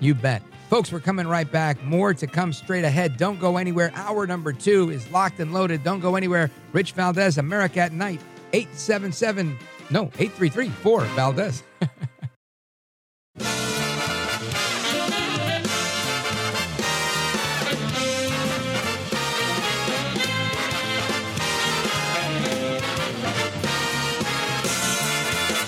You 0.00 0.14
bet. 0.14 0.42
Folks, 0.72 0.90
we're 0.90 1.00
coming 1.00 1.28
right 1.28 1.52
back. 1.52 1.84
More 1.84 2.14
to 2.14 2.26
come 2.26 2.50
straight 2.50 2.86
ahead. 2.86 3.18
Don't 3.18 3.38
go 3.38 3.58
anywhere. 3.58 3.92
Hour 3.94 4.26
number 4.26 4.54
two 4.54 4.88
is 4.88 5.06
locked 5.10 5.38
and 5.38 5.52
loaded. 5.52 5.84
Don't 5.84 6.00
go 6.00 6.16
anywhere. 6.16 6.50
Rich 6.72 6.92
Valdez, 6.92 7.36
America 7.36 7.80
at 7.80 7.92
Night, 7.92 8.22
877, 8.54 9.58
no, 9.90 10.04
833 10.18 10.70
4 10.70 11.00
Valdez. 11.02 11.62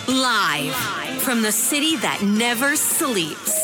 Live 0.09 0.75
from 1.21 1.43
the 1.43 1.53
city 1.53 1.97
that 1.97 2.23
never 2.23 2.75
sleeps. 2.75 3.64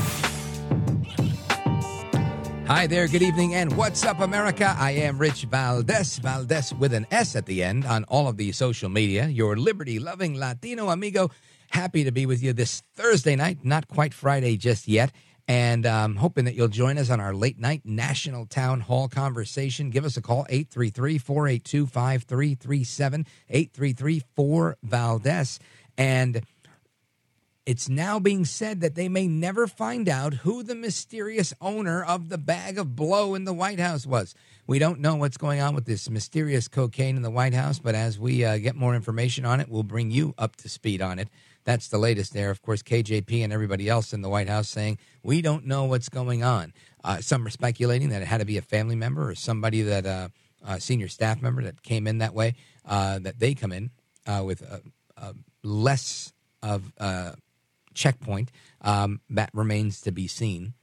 Hi 2.73 2.87
there, 2.87 3.05
good 3.09 3.21
evening, 3.21 3.53
and 3.55 3.75
what's 3.75 4.05
up, 4.05 4.21
America? 4.21 4.73
I 4.79 4.91
am 4.91 5.17
Rich 5.17 5.43
Valdez, 5.43 6.19
Valdez 6.19 6.73
with 6.73 6.93
an 6.93 7.05
S 7.11 7.35
at 7.35 7.45
the 7.45 7.61
end 7.61 7.83
on 7.83 8.05
all 8.05 8.29
of 8.29 8.37
the 8.37 8.53
social 8.53 8.87
media, 8.87 9.27
your 9.27 9.57
liberty 9.57 9.99
loving 9.99 10.35
Latino 10.35 10.87
amigo. 10.87 11.31
Happy 11.71 12.05
to 12.05 12.13
be 12.13 12.25
with 12.25 12.41
you 12.41 12.53
this 12.53 12.81
Thursday 12.95 13.35
night, 13.35 13.65
not 13.65 13.89
quite 13.89 14.13
Friday 14.13 14.55
just 14.55 14.87
yet. 14.87 15.11
And 15.49 15.85
um, 15.85 16.15
hoping 16.15 16.45
that 16.45 16.55
you'll 16.55 16.69
join 16.69 16.97
us 16.97 17.09
on 17.09 17.19
our 17.19 17.33
late 17.33 17.59
night 17.59 17.81
national 17.83 18.45
town 18.45 18.79
hall 18.79 19.09
conversation. 19.09 19.89
Give 19.89 20.05
us 20.05 20.15
a 20.15 20.21
call, 20.21 20.45
833 20.47 21.17
482 21.17 21.87
5337, 21.87 23.25
833 23.49 24.21
4 24.33 24.77
Valdez. 24.81 25.59
And 25.97 26.41
it's 27.65 27.87
now 27.87 28.19
being 28.19 28.43
said 28.43 28.81
that 28.81 28.95
they 28.95 29.07
may 29.07 29.27
never 29.27 29.67
find 29.67 30.09
out 30.09 30.33
who 30.33 30.63
the 30.63 30.73
mysterious 30.73 31.53
owner 31.61 32.03
of 32.03 32.29
the 32.29 32.37
bag 32.37 32.79
of 32.79 32.95
blow 32.95 33.35
in 33.35 33.43
the 33.43 33.53
White 33.53 33.79
House 33.79 34.05
was. 34.05 34.33
We 34.65 34.79
don't 34.79 34.99
know 34.99 35.15
what's 35.15 35.37
going 35.37 35.61
on 35.61 35.75
with 35.75 35.85
this 35.85 36.09
mysterious 36.09 36.67
cocaine 36.67 37.15
in 37.15 37.21
the 37.21 37.29
White 37.29 37.53
House, 37.53 37.77
but 37.77 37.93
as 37.93 38.17
we 38.17 38.43
uh, 38.43 38.57
get 38.57 38.75
more 38.75 38.95
information 38.95 39.45
on 39.45 39.59
it, 39.59 39.69
we'll 39.69 39.83
bring 39.83 40.09
you 40.09 40.33
up 40.39 40.55
to 40.57 40.69
speed 40.69 41.01
on 41.01 41.19
it. 41.19 41.29
That's 41.63 41.87
the 41.87 41.99
latest 41.99 42.33
there. 42.33 42.49
Of 42.49 42.63
course, 42.63 42.81
KJP 42.81 43.43
and 43.43 43.53
everybody 43.53 43.87
else 43.87 44.11
in 44.11 44.21
the 44.21 44.29
White 44.29 44.49
House 44.49 44.67
saying, 44.67 44.97
we 45.21 45.43
don't 45.43 45.65
know 45.67 45.83
what's 45.83 46.09
going 46.09 46.43
on. 46.43 46.73
Uh, 47.03 47.21
some 47.21 47.45
are 47.45 47.51
speculating 47.51 48.09
that 48.09 48.23
it 48.23 48.27
had 48.27 48.39
to 48.39 48.45
be 48.45 48.57
a 48.57 48.63
family 48.63 48.95
member 48.95 49.29
or 49.29 49.35
somebody 49.35 49.83
that, 49.83 50.05
uh, 50.07 50.29
a 50.65 50.79
senior 50.79 51.07
staff 51.07 51.41
member 51.41 51.63
that 51.63 51.83
came 51.83 52.07
in 52.07 52.19
that 52.19 52.33
way, 52.33 52.55
uh, 52.85 53.19
that 53.19 53.39
they 53.39 53.53
come 53.53 53.71
in 53.71 53.91
uh, 54.25 54.41
with 54.43 54.63
less 55.63 56.33
of 56.63 56.91
checkpoint. 57.93 58.51
Um, 58.81 59.21
that 59.29 59.49
remains 59.53 60.01
to 60.01 60.11
be 60.11 60.27
seen. 60.27 60.73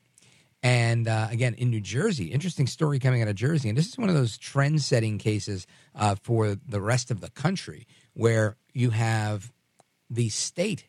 And 0.63 1.07
uh, 1.07 1.29
again, 1.31 1.55
in 1.55 1.71
New 1.71 1.81
Jersey, 1.81 2.27
interesting 2.27 2.67
story 2.67 2.99
coming 2.99 3.23
out 3.23 3.29
of 3.29 3.37
Jersey. 3.37 3.69
And 3.69 3.79
this 3.79 3.87
is 3.89 3.99
one 3.99 4.09
of 4.09 4.15
those 4.15 4.37
trend 4.37 4.83
setting 4.83 5.19
cases 5.19 5.67
uh, 5.95 6.17
for 6.21 6.57
the 6.57 6.81
rest 6.81 7.11
of 7.11 7.21
the 7.21 7.31
country 7.31 7.87
where 8.15 8.57
you 8.73 8.91
have 8.91 9.53
the 10.11 10.29
state 10.31 10.89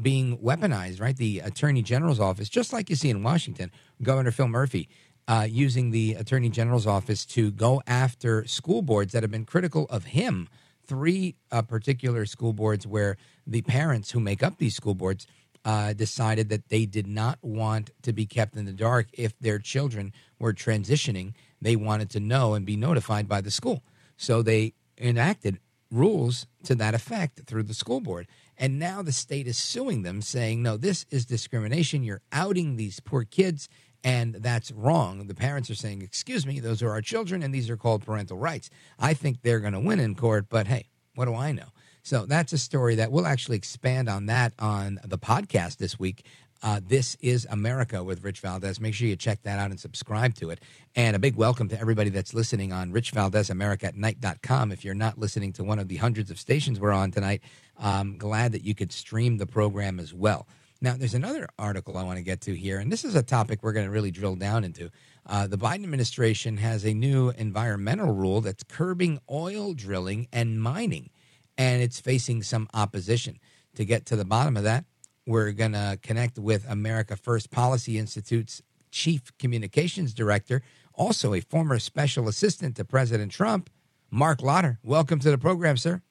being 0.00 0.38
weaponized, 0.38 1.00
right? 1.00 1.16
The 1.16 1.38
Attorney 1.38 1.82
General's 1.82 2.18
office, 2.18 2.48
just 2.48 2.72
like 2.72 2.90
you 2.90 2.96
see 2.96 3.10
in 3.10 3.22
Washington, 3.22 3.70
Governor 4.02 4.32
Phil 4.32 4.48
Murphy. 4.48 4.88
Uh, 5.26 5.46
using 5.48 5.90
the 5.90 6.12
Attorney 6.12 6.50
General's 6.50 6.86
office 6.86 7.24
to 7.24 7.50
go 7.50 7.80
after 7.86 8.46
school 8.46 8.82
boards 8.82 9.12
that 9.12 9.22
have 9.22 9.30
been 9.30 9.46
critical 9.46 9.86
of 9.88 10.04
him 10.04 10.50
three 10.86 11.36
uh, 11.50 11.62
particular 11.62 12.26
school 12.26 12.52
boards 12.52 12.86
where 12.86 13.16
the 13.46 13.62
parents 13.62 14.10
who 14.10 14.20
make 14.20 14.42
up 14.42 14.58
these 14.58 14.76
school 14.76 14.94
boards 14.94 15.26
uh, 15.64 15.94
decided 15.94 16.50
that 16.50 16.68
they 16.68 16.84
did 16.84 17.06
not 17.06 17.38
want 17.42 17.90
to 18.02 18.12
be 18.12 18.26
kept 18.26 18.56
in 18.56 18.66
the 18.66 18.72
dark 18.72 19.08
if 19.12 19.38
their 19.38 19.58
children 19.58 20.12
were 20.38 20.52
transitioning. 20.52 21.32
They 21.60 21.76
wanted 21.76 22.10
to 22.10 22.20
know 22.20 22.54
and 22.54 22.66
be 22.66 22.76
notified 22.76 23.28
by 23.28 23.40
the 23.40 23.50
school. 23.50 23.82
So 24.16 24.42
they 24.42 24.74
enacted 24.98 25.58
rules 25.90 26.46
to 26.64 26.74
that 26.74 26.94
effect 26.94 27.42
through 27.46 27.62
the 27.62 27.74
school 27.74 28.00
board. 28.00 28.26
And 28.56 28.78
now 28.78 29.02
the 29.02 29.12
state 29.12 29.46
is 29.46 29.56
suing 29.56 30.02
them, 30.02 30.22
saying, 30.22 30.62
no, 30.62 30.76
this 30.76 31.06
is 31.10 31.24
discrimination. 31.24 32.04
You're 32.04 32.22
outing 32.32 32.76
these 32.76 33.00
poor 33.00 33.24
kids 33.24 33.68
and 34.04 34.34
that's 34.34 34.70
wrong. 34.70 35.26
The 35.26 35.34
parents 35.34 35.70
are 35.70 35.74
saying, 35.74 36.02
"Excuse 36.02 36.46
me, 36.46 36.60
those 36.60 36.82
are 36.82 36.90
our 36.90 37.00
children, 37.00 37.42
and 37.42 37.52
these 37.52 37.68
are 37.70 37.76
called 37.76 38.04
parental 38.04 38.36
rights." 38.36 38.70
I 38.98 39.14
think 39.14 39.42
they're 39.42 39.60
going 39.60 39.72
to 39.72 39.80
win 39.80 39.98
in 39.98 40.14
court, 40.14 40.46
but 40.48 40.68
hey, 40.68 40.90
what 41.14 41.24
do 41.24 41.34
I 41.34 41.50
know? 41.50 41.68
So 42.02 42.26
that's 42.26 42.52
a 42.52 42.58
story 42.58 42.96
that 42.96 43.10
we'll 43.10 43.26
actually 43.26 43.56
expand 43.56 44.10
on 44.10 44.26
that 44.26 44.52
on 44.58 45.00
the 45.04 45.18
podcast 45.18 45.78
this 45.78 45.98
week. 45.98 46.24
Uh, 46.62 46.80
this 46.86 47.16
is 47.20 47.46
America 47.50 48.02
with 48.02 48.24
Rich 48.24 48.40
Valdez. 48.40 48.80
Make 48.80 48.94
sure 48.94 49.06
you 49.06 49.16
check 49.16 49.42
that 49.42 49.58
out 49.58 49.70
and 49.70 49.78
subscribe 49.78 50.34
to 50.36 50.50
it. 50.50 50.60
And 50.96 51.14
a 51.14 51.18
big 51.18 51.36
welcome 51.36 51.68
to 51.68 51.78
everybody 51.78 52.08
that's 52.10 52.32
listening 52.32 52.72
on 52.72 52.90
Rich 52.90 53.10
Valdez 53.10 53.50
America 53.50 53.86
at 53.86 53.96
night.com. 53.96 54.72
If 54.72 54.84
you're 54.84 54.94
not 54.94 55.18
listening 55.18 55.52
to 55.54 55.64
one 55.64 55.78
of 55.78 55.88
the 55.88 55.96
hundreds 55.96 56.30
of 56.30 56.38
stations 56.38 56.80
we're 56.80 56.92
on 56.92 57.10
tonight, 57.10 57.42
I'm 57.78 58.16
glad 58.16 58.52
that 58.52 58.64
you 58.64 58.74
could 58.74 58.92
stream 58.92 59.36
the 59.36 59.46
program 59.46 60.00
as 60.00 60.14
well. 60.14 60.46
Now, 60.84 60.98
there's 60.98 61.14
another 61.14 61.48
article 61.58 61.96
I 61.96 62.02
want 62.02 62.18
to 62.18 62.22
get 62.22 62.42
to 62.42 62.54
here, 62.54 62.78
and 62.78 62.92
this 62.92 63.06
is 63.06 63.14
a 63.14 63.22
topic 63.22 63.62
we're 63.62 63.72
going 63.72 63.86
to 63.86 63.90
really 63.90 64.10
drill 64.10 64.36
down 64.36 64.64
into. 64.64 64.90
Uh, 65.24 65.46
the 65.46 65.56
Biden 65.56 65.82
administration 65.82 66.58
has 66.58 66.84
a 66.84 66.92
new 66.92 67.30
environmental 67.30 68.12
rule 68.12 68.42
that's 68.42 68.62
curbing 68.64 69.18
oil 69.30 69.72
drilling 69.72 70.28
and 70.30 70.60
mining, 70.60 71.08
and 71.56 71.80
it's 71.80 72.00
facing 72.00 72.42
some 72.42 72.68
opposition. 72.74 73.38
To 73.76 73.86
get 73.86 74.04
to 74.06 74.16
the 74.16 74.26
bottom 74.26 74.58
of 74.58 74.64
that, 74.64 74.84
we're 75.26 75.52
going 75.52 75.72
to 75.72 75.98
connect 76.02 76.38
with 76.38 76.70
America 76.70 77.16
First 77.16 77.50
Policy 77.50 77.98
Institute's 77.98 78.60
Chief 78.90 79.32
Communications 79.38 80.12
Director, 80.12 80.60
also 80.92 81.32
a 81.32 81.40
former 81.40 81.78
special 81.78 82.28
assistant 82.28 82.76
to 82.76 82.84
President 82.84 83.32
Trump, 83.32 83.70
Marc 84.10 84.42
Lotter. 84.42 84.80
Welcome 84.82 85.18
to 85.20 85.30
the 85.30 85.38
program, 85.38 85.78
sir. 85.78 86.02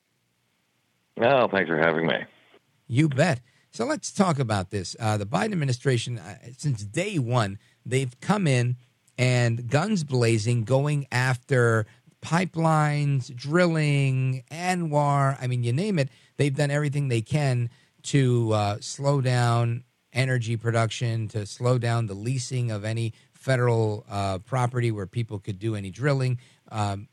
Oh, 1.21 1.47
thanks 1.47 1.69
for 1.69 1.77
having 1.77 2.07
me. 2.07 2.25
You 2.87 3.07
bet. 3.07 3.39
So 3.73 3.85
let's 3.85 4.11
talk 4.11 4.37
about 4.37 4.69
this. 4.69 4.95
Uh, 4.99 5.17
the 5.17 5.25
Biden 5.25 5.51
administration, 5.51 6.19
uh, 6.19 6.37
since 6.55 6.83
day 6.83 7.17
one, 7.17 7.57
they've 7.83 8.19
come 8.21 8.45
in 8.45 8.77
and 9.17 9.67
guns 9.67 10.03
blazing, 10.03 10.63
going 10.63 11.07
after 11.11 11.87
pipelines, 12.21 13.35
drilling, 13.35 14.43
ANWR. 14.51 15.37
I 15.41 15.47
mean, 15.47 15.63
you 15.63 15.73
name 15.73 15.97
it. 15.97 16.09
They've 16.37 16.55
done 16.55 16.69
everything 16.69 17.07
they 17.07 17.23
can 17.23 17.71
to 18.03 18.53
uh, 18.53 18.77
slow 18.79 19.21
down 19.21 19.85
energy 20.13 20.55
production, 20.55 21.27
to 21.29 21.47
slow 21.47 21.79
down 21.79 22.05
the 22.05 22.13
leasing 22.13 22.69
of 22.69 22.85
any 22.85 23.13
federal 23.33 24.05
uh, 24.07 24.37
property 24.37 24.91
where 24.91 25.07
people 25.07 25.39
could 25.39 25.57
do 25.57 25.75
any 25.75 25.89
drilling. 25.89 26.37
Um, 26.71 27.07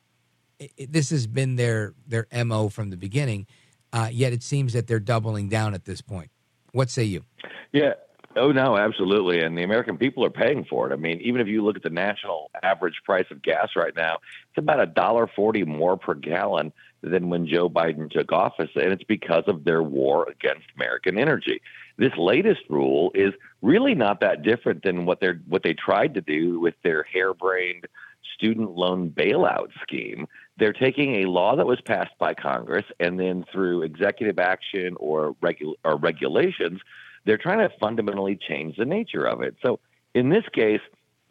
it, 0.58 0.72
it, 0.76 0.92
this 0.92 1.08
has 1.08 1.26
been 1.26 1.56
their 1.56 1.94
their 2.06 2.26
mo 2.44 2.68
from 2.68 2.90
the 2.90 2.98
beginning. 2.98 3.46
Uh, 3.94 4.11
yet 4.12 4.34
it 4.34 4.42
seems 4.42 4.74
that 4.74 4.86
they're 4.86 5.00
doubling 5.00 5.48
down 5.48 5.72
at 5.72 5.86
this 5.86 6.02
point. 6.02 6.30
What 6.72 6.90
say 6.90 7.04
you? 7.04 7.24
Yeah. 7.72 7.94
Oh 8.36 8.52
no, 8.52 8.76
absolutely, 8.76 9.40
and 9.40 9.58
the 9.58 9.64
American 9.64 9.98
people 9.98 10.24
are 10.24 10.30
paying 10.30 10.64
for 10.64 10.88
it. 10.88 10.92
I 10.92 10.96
mean, 10.96 11.20
even 11.20 11.40
if 11.40 11.48
you 11.48 11.64
look 11.64 11.76
at 11.76 11.82
the 11.82 11.90
national 11.90 12.48
average 12.62 13.00
price 13.04 13.26
of 13.32 13.42
gas 13.42 13.70
right 13.74 13.94
now, 13.96 14.18
it's 14.48 14.58
about 14.58 14.80
a 14.80 14.86
dollar 14.86 15.26
forty 15.34 15.64
more 15.64 15.96
per 15.96 16.14
gallon 16.14 16.72
than 17.02 17.28
when 17.28 17.48
Joe 17.48 17.68
Biden 17.68 18.08
took 18.08 18.30
office, 18.30 18.70
and 18.76 18.92
it's 18.92 19.02
because 19.02 19.44
of 19.48 19.64
their 19.64 19.82
war 19.82 20.28
against 20.30 20.66
American 20.76 21.18
energy. 21.18 21.60
This 21.98 22.12
latest 22.16 22.60
rule 22.68 23.10
is 23.16 23.34
really 23.62 23.96
not 23.96 24.20
that 24.20 24.42
different 24.42 24.84
than 24.84 25.06
what 25.06 25.20
they 25.20 25.32
what 25.48 25.64
they 25.64 25.74
tried 25.74 26.14
to 26.14 26.20
do 26.20 26.60
with 26.60 26.74
their 26.84 27.02
harebrained 27.02 27.88
student 28.34 28.70
loan 28.70 29.10
bailout 29.10 29.68
scheme. 29.82 30.26
They're 30.61 30.74
taking 30.74 31.16
a 31.16 31.24
law 31.24 31.56
that 31.56 31.66
was 31.66 31.80
passed 31.80 32.16
by 32.18 32.34
Congress 32.34 32.84
and 33.00 33.18
then 33.18 33.46
through 33.50 33.82
executive 33.82 34.38
action 34.38 34.94
or, 35.00 35.34
regu- 35.42 35.74
or 35.84 35.96
regulations, 35.96 36.80
they're 37.24 37.38
trying 37.38 37.66
to 37.66 37.74
fundamentally 37.80 38.36
change 38.36 38.76
the 38.76 38.84
nature 38.84 39.24
of 39.24 39.40
it. 39.40 39.56
So 39.62 39.80
in 40.14 40.28
this 40.28 40.44
case, 40.52 40.82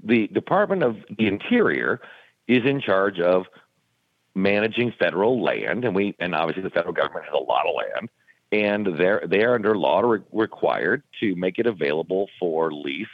the 0.04 0.28
Department 0.30 0.82
of 0.82 0.98
the 1.16 1.28
Interior 1.28 2.02
is 2.48 2.66
in 2.66 2.82
charge 2.82 3.20
of 3.20 3.46
managing 4.34 4.94
federal 4.98 5.44
land, 5.44 5.86
and 5.86 5.96
we 5.96 6.16
and 6.20 6.34
obviously 6.34 6.64
the 6.64 6.70
federal 6.72 6.94
government 6.94 7.26
has 7.26 7.34
a 7.34 7.38
lot 7.38 7.68
of 7.68 7.76
land, 7.76 8.10
and 8.52 9.00
they're 9.00 9.22
they 9.28 9.44
are 9.44 9.56
under 9.56 9.78
law 9.78 10.00
re- 10.00 10.22
required 10.32 11.04
to 11.20 11.36
make 11.36 11.60
it 11.60 11.68
available 11.68 12.30
for 12.40 12.72
lease 12.72 13.08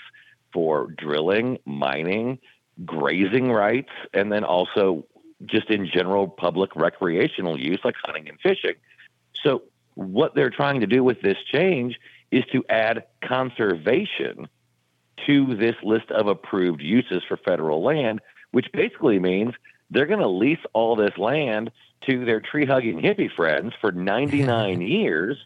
for 0.53 0.88
drilling, 0.97 1.57
mining, 1.66 2.39
grazing 2.86 3.51
rights, 3.51 3.89
and 4.13 4.32
then 4.32 4.45
also 4.45 5.05
just 5.46 5.70
in 5.70 5.88
general 5.88 6.28
public 6.28 6.76
recreational 6.76 7.60
use 7.60 7.80
like 7.84 7.96
hunting 8.04 8.30
and 8.30 8.40
fishing. 8.40 8.76
So, 9.44 9.64
what 9.96 10.36
they're 10.36 10.50
trying 10.50 10.82
to 10.82 10.88
do 10.88 11.04
with 11.04 11.22
this 11.22 11.38
change 11.52 12.00
is 12.32 12.44
to 12.52 12.66
add 12.70 13.06
conservation 13.24 14.48
to 15.26 15.56
this 15.56 15.76
list 15.84 16.12
of 16.12 16.28
approved 16.28 16.82
uses 16.82 17.24
for 17.28 17.38
federal 17.38 17.84
land, 17.84 18.20
which 18.52 18.68
basically 18.74 19.20
means 19.20 19.54
they're 19.90 20.06
going 20.06 20.20
to 20.20 20.28
lease 20.28 20.60
all 20.74 20.96
this 20.96 21.18
land 21.18 21.72
to 22.08 22.26
their 22.26 22.42
tree 22.42 22.66
hugging 22.66 23.00
hippie 23.00 23.34
friends 23.34 23.74
for 23.80 23.92
99 23.92 24.82
years 24.82 25.38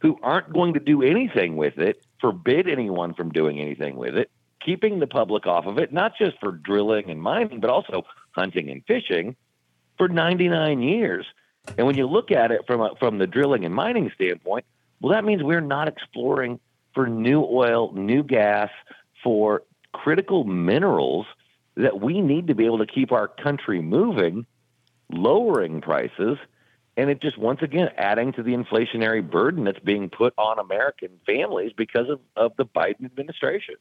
who 0.00 0.18
aren't 0.22 0.52
going 0.52 0.74
to 0.74 0.80
do 0.80 1.02
anything 1.02 1.56
with 1.56 1.78
it, 1.78 2.04
forbid 2.20 2.68
anyone 2.68 3.14
from 3.14 3.30
doing 3.30 3.58
anything 3.58 3.96
with 3.96 4.16
it, 4.16 4.30
keeping 4.64 4.98
the 4.98 5.06
public 5.06 5.46
off 5.46 5.66
of 5.66 5.78
it, 5.78 5.92
not 5.92 6.12
just 6.18 6.38
for 6.40 6.52
drilling 6.52 7.10
and 7.10 7.22
mining, 7.22 7.60
but 7.60 7.70
also 7.70 8.04
hunting 8.34 8.70
and 8.70 8.84
fishing 8.86 9.36
for 9.98 10.08
99 10.08 10.82
years. 10.82 11.26
And 11.78 11.86
when 11.86 11.96
you 11.96 12.06
look 12.06 12.30
at 12.30 12.50
it 12.50 12.62
from 12.66 12.80
a, 12.80 12.94
from 12.98 13.18
the 13.18 13.26
drilling 13.26 13.64
and 13.64 13.74
mining 13.74 14.10
standpoint, 14.14 14.64
well, 15.00 15.12
that 15.12 15.24
means 15.24 15.42
we're 15.42 15.60
not 15.60 15.88
exploring 15.88 16.60
for 16.94 17.06
new 17.06 17.42
oil, 17.42 17.92
new 17.92 18.22
gas, 18.22 18.70
for 19.22 19.62
critical 19.92 20.44
minerals 20.44 21.26
that 21.76 22.00
we 22.00 22.20
need 22.20 22.48
to 22.48 22.54
be 22.54 22.66
able 22.66 22.78
to 22.78 22.86
keep 22.86 23.12
our 23.12 23.28
country 23.28 23.80
moving, 23.80 24.46
lowering 25.10 25.80
prices, 25.80 26.38
and 26.96 27.10
it 27.10 27.20
just 27.20 27.36
once 27.36 27.60
again 27.62 27.88
adding 27.96 28.32
to 28.32 28.42
the 28.42 28.52
inflationary 28.52 29.28
burden 29.28 29.64
that's 29.64 29.80
being 29.80 30.08
put 30.08 30.32
on 30.38 30.58
American 30.58 31.10
families 31.26 31.72
because 31.76 32.08
of, 32.08 32.20
of 32.36 32.52
the 32.56 32.64
Biden 32.64 33.04
administration. 33.04 33.74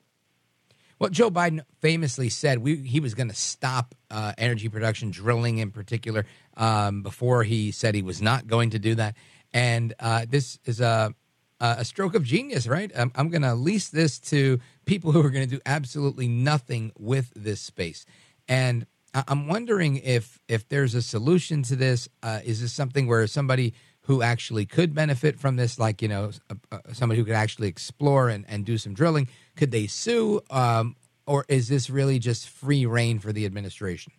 Well, 1.03 1.09
Joe 1.09 1.29
Biden 1.29 1.65
famously 1.81 2.29
said 2.29 2.59
we, 2.59 2.77
he 2.77 3.01
was 3.01 3.13
going 3.13 3.27
to 3.27 3.35
stop 3.35 3.93
uh, 4.09 4.31
energy 4.37 4.69
production, 4.69 5.11
drilling 5.11 5.57
in 5.57 5.69
particular, 5.69 6.25
um, 6.55 7.03
before 7.03 7.43
he 7.43 7.71
said 7.71 7.93
he 7.93 8.01
was 8.01 8.21
not 8.21 8.47
going 8.47 8.69
to 8.69 8.79
do 8.79 8.95
that. 8.95 9.17
And 9.51 9.93
uh, 9.99 10.25
this 10.29 10.59
is 10.63 10.79
a, 10.79 11.13
a 11.59 11.83
stroke 11.83 12.15
of 12.15 12.23
genius, 12.23 12.67
right? 12.67 12.89
I'm, 12.95 13.11
I'm 13.15 13.27
going 13.27 13.41
to 13.41 13.53
lease 13.53 13.89
this 13.89 14.17
to 14.31 14.61
people 14.85 15.11
who 15.11 15.19
are 15.19 15.29
going 15.29 15.45
to 15.45 15.55
do 15.57 15.61
absolutely 15.65 16.29
nothing 16.29 16.93
with 16.97 17.33
this 17.35 17.59
space. 17.59 18.05
And 18.47 18.85
I'm 19.13 19.49
wondering 19.49 19.97
if 19.97 20.39
if 20.47 20.69
there's 20.69 20.95
a 20.95 21.01
solution 21.01 21.63
to 21.63 21.75
this. 21.75 22.07
Uh, 22.23 22.39
is 22.45 22.61
this 22.61 22.71
something 22.71 23.07
where 23.07 23.27
somebody 23.27 23.73
who 24.03 24.21
actually 24.21 24.65
could 24.65 24.93
benefit 24.93 25.39
from 25.39 25.55
this, 25.55 25.79
like 25.79 26.01
you 26.01 26.07
know, 26.07 26.31
uh, 26.71 26.79
somebody 26.91 27.19
who 27.19 27.25
could 27.25 27.35
actually 27.35 27.67
explore 27.67 28.29
and, 28.29 28.45
and 28.47 28.65
do 28.65 28.77
some 28.77 28.93
drilling, 28.93 29.27
could 29.55 29.71
they 29.71 29.87
sue, 29.87 30.41
um, 30.49 30.95
or 31.25 31.45
is 31.47 31.69
this 31.69 31.89
really 31.89 32.19
just 32.19 32.49
free 32.49 32.85
reign 32.85 33.19
for 33.19 33.31
the 33.31 33.45
administration? 33.45 34.13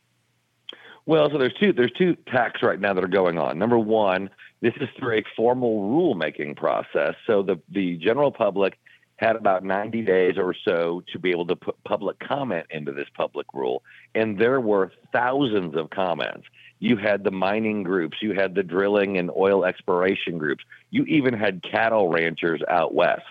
Well, 1.07 1.28
so 1.30 1.39
there's 1.39 1.55
two 1.61 1.72
there's 1.72 1.93
two 1.93 2.16
tacks 2.32 2.62
right 2.62 2.80
now 2.80 2.95
that 2.95 3.05
are 3.05 3.09
going 3.09 3.39
on. 3.39 3.59
Number 3.59 3.78
one, 3.78 4.30
this 4.62 4.72
is 4.80 4.89
through 4.99 5.18
a 5.18 5.22
formal 5.37 5.82
rulemaking 5.91 6.57
process. 6.57 7.14
So 7.26 7.43
the 7.43 7.61
the 7.68 7.97
general 7.99 8.32
public 8.32 8.78
had 9.16 9.37
about 9.37 9.62
90 9.62 10.03
days 10.03 10.35
or 10.37 10.55
so 10.66 11.03
to 11.12 11.18
be 11.18 11.30
able 11.30 11.47
to 11.47 11.55
put 11.55 11.82
public 11.85 12.18
comment 12.18 12.66
into 12.70 12.91
this 12.91 13.07
public 13.16 13.47
rule. 13.55 13.82
And 14.14 14.39
there 14.39 14.61
were 14.61 14.93
thousands 15.12 15.76
of 15.76 15.91
comments. 15.91 16.47
You 16.85 16.99
had 16.99 17.24
the 17.24 17.30
mining 17.30 17.82
groups, 17.82 18.18
you 18.20 18.35
had 18.35 18.55
the 18.55 18.62
drilling 18.62 19.16
and 19.16 19.30
oil 19.35 19.64
exploration 19.64 20.37
groups, 20.37 20.62
you 20.91 21.05
even 21.05 21.32
had 21.32 21.62
cattle 21.62 22.11
ranchers 22.11 22.61
out 22.68 22.95
west 22.95 23.22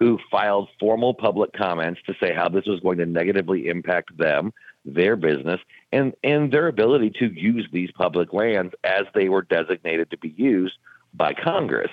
who 0.00 0.18
filed 0.28 0.68
formal 0.80 1.14
public 1.14 1.52
comments 1.52 2.00
to 2.06 2.14
say 2.20 2.34
how 2.34 2.48
this 2.48 2.66
was 2.66 2.80
going 2.80 2.98
to 2.98 3.06
negatively 3.06 3.68
impact 3.68 4.16
them, 4.18 4.52
their 4.84 5.14
business, 5.14 5.60
and, 5.92 6.12
and 6.24 6.52
their 6.52 6.66
ability 6.66 7.10
to 7.20 7.26
use 7.26 7.68
these 7.72 7.92
public 7.92 8.32
lands 8.32 8.74
as 8.82 9.04
they 9.14 9.28
were 9.28 9.42
designated 9.42 10.10
to 10.10 10.18
be 10.18 10.34
used 10.36 10.74
by 11.14 11.32
Congress. 11.32 11.92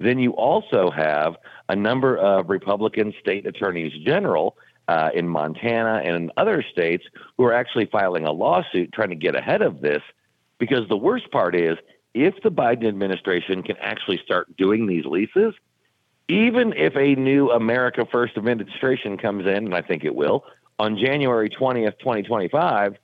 Then 0.00 0.18
you 0.18 0.32
also 0.32 0.90
have 0.90 1.36
a 1.68 1.76
number 1.76 2.16
of 2.16 2.50
Republican 2.50 3.14
state 3.20 3.46
attorneys 3.46 3.92
general 4.04 4.56
uh, 4.88 5.10
in 5.14 5.28
Montana 5.28 6.02
and 6.04 6.16
in 6.16 6.32
other 6.36 6.64
states 6.72 7.04
who 7.36 7.44
are 7.44 7.52
actually 7.52 7.86
filing 7.86 8.26
a 8.26 8.32
lawsuit 8.32 8.90
trying 8.92 9.10
to 9.10 9.14
get 9.14 9.36
ahead 9.36 9.62
of 9.62 9.80
this. 9.80 10.02
Because 10.60 10.88
the 10.88 10.96
worst 10.96 11.32
part 11.32 11.56
is, 11.56 11.76
if 12.14 12.34
the 12.44 12.50
Biden 12.50 12.86
administration 12.86 13.64
can 13.64 13.76
actually 13.78 14.20
start 14.24 14.56
doing 14.56 14.86
these 14.86 15.04
leases, 15.04 15.54
even 16.28 16.72
if 16.74 16.94
a 16.96 17.16
new 17.16 17.50
America 17.50 18.06
First 18.10 18.36
administration 18.36 19.16
comes 19.16 19.46
in, 19.46 19.56
and 19.56 19.74
I 19.74 19.82
think 19.82 20.04
it 20.04 20.14
will, 20.14 20.44
on 20.78 20.96
January 20.96 21.50
20th, 21.50 21.98
2025, 21.98 22.96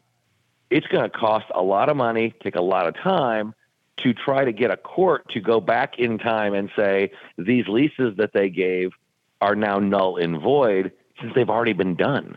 it's 0.70 0.86
going 0.86 1.02
to 1.02 1.10
cost 1.10 1.46
a 1.54 1.62
lot 1.62 1.88
of 1.88 1.96
money, 1.96 2.34
take 2.42 2.56
a 2.56 2.62
lot 2.62 2.86
of 2.86 2.94
time 2.94 3.54
to 3.98 4.12
try 4.12 4.44
to 4.44 4.52
get 4.52 4.70
a 4.70 4.76
court 4.76 5.28
to 5.30 5.40
go 5.40 5.60
back 5.60 5.98
in 5.98 6.18
time 6.18 6.54
and 6.54 6.70
say 6.76 7.10
these 7.38 7.66
leases 7.66 8.16
that 8.18 8.32
they 8.32 8.50
gave 8.50 8.92
are 9.40 9.56
now 9.56 9.78
null 9.78 10.16
and 10.16 10.40
void 10.40 10.92
since 11.20 11.32
they've 11.34 11.50
already 11.50 11.72
been 11.72 11.94
done. 11.94 12.36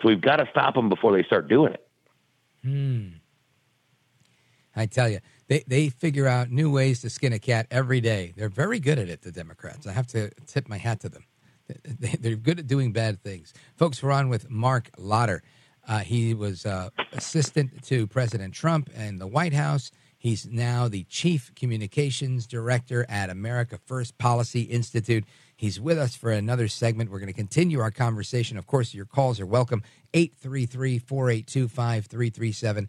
So 0.00 0.08
we've 0.08 0.20
got 0.20 0.36
to 0.36 0.48
stop 0.50 0.74
them 0.74 0.88
before 0.88 1.12
they 1.12 1.22
start 1.22 1.48
doing 1.48 1.74
it. 1.74 1.86
Hmm. 2.62 3.08
I 4.74 4.86
tell 4.86 5.08
you, 5.08 5.20
they, 5.48 5.64
they 5.66 5.88
figure 5.88 6.26
out 6.26 6.50
new 6.50 6.70
ways 6.70 7.00
to 7.02 7.10
skin 7.10 7.32
a 7.32 7.38
cat 7.38 7.66
every 7.70 8.00
day. 8.00 8.32
They're 8.36 8.48
very 8.48 8.80
good 8.80 8.98
at 8.98 9.08
it, 9.08 9.22
the 9.22 9.32
Democrats. 9.32 9.86
I 9.86 9.92
have 9.92 10.06
to 10.08 10.30
tip 10.46 10.68
my 10.68 10.78
hat 10.78 11.00
to 11.00 11.08
them. 11.08 11.24
They're 11.98 12.36
good 12.36 12.58
at 12.58 12.66
doing 12.66 12.92
bad 12.92 13.22
things. 13.22 13.52
Folks, 13.76 14.02
we're 14.02 14.12
on 14.12 14.28
with 14.28 14.50
Marc 14.50 14.90
Lotter. 14.98 15.42
Uh, 15.86 15.98
he 15.98 16.32
was 16.34 16.64
uh, 16.64 16.90
assistant 17.12 17.82
to 17.84 18.06
President 18.06 18.54
Trump 18.54 18.88
in 18.94 19.18
the 19.18 19.26
White 19.26 19.52
House. 19.52 19.90
He's 20.16 20.46
now 20.46 20.86
the 20.86 21.02
Chief 21.04 21.52
Communications 21.56 22.46
Director 22.46 23.04
at 23.08 23.28
America 23.28 23.76
First 23.84 24.18
Policy 24.18 24.62
Institute. 24.62 25.24
He's 25.56 25.80
with 25.80 25.98
us 25.98 26.14
for 26.14 26.30
another 26.30 26.68
segment. 26.68 27.10
We're 27.10 27.18
going 27.18 27.26
to 27.26 27.32
continue 27.32 27.80
our 27.80 27.90
conversation. 27.90 28.56
Of 28.56 28.68
course, 28.68 28.94
your 28.94 29.04
calls 29.04 29.40
are 29.40 29.46
welcome. 29.46 29.82
833 30.14 31.00
482 31.00 31.68
5337 31.68 32.88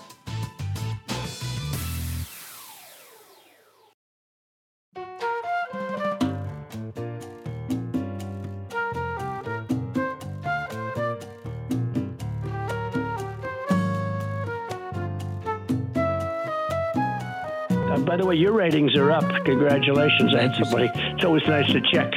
by 18.05 18.17
the 18.17 18.25
way, 18.25 18.35
your 18.35 18.53
ratings 18.53 18.95
are 18.95 19.11
up. 19.11 19.23
Congratulations. 19.45 20.33
That's 20.33 20.57
somebody. 20.59 20.89
It's 20.93 21.23
always 21.23 21.45
nice 21.47 21.71
to 21.71 21.81
check. 21.81 22.13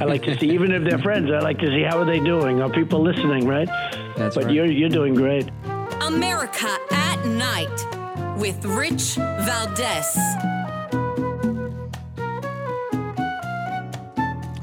I 0.00 0.04
like 0.04 0.22
to 0.22 0.38
see, 0.38 0.50
even 0.50 0.72
if 0.72 0.84
they're 0.84 0.98
friends, 0.98 1.30
I 1.30 1.40
like 1.40 1.58
to 1.58 1.66
see 1.66 1.82
how 1.82 1.98
are 1.98 2.04
they 2.04 2.20
doing. 2.20 2.60
Are 2.60 2.70
people 2.70 3.02
listening, 3.02 3.46
right? 3.46 3.68
That's 4.16 4.34
but 4.34 4.44
right. 4.44 4.54
you're 4.54 4.66
you're 4.66 4.88
doing 4.88 5.14
great. 5.14 5.50
America 6.00 6.76
at 6.90 7.24
Night 7.26 8.38
with 8.38 8.64
Rich 8.64 9.16
Valdez. 9.16 10.16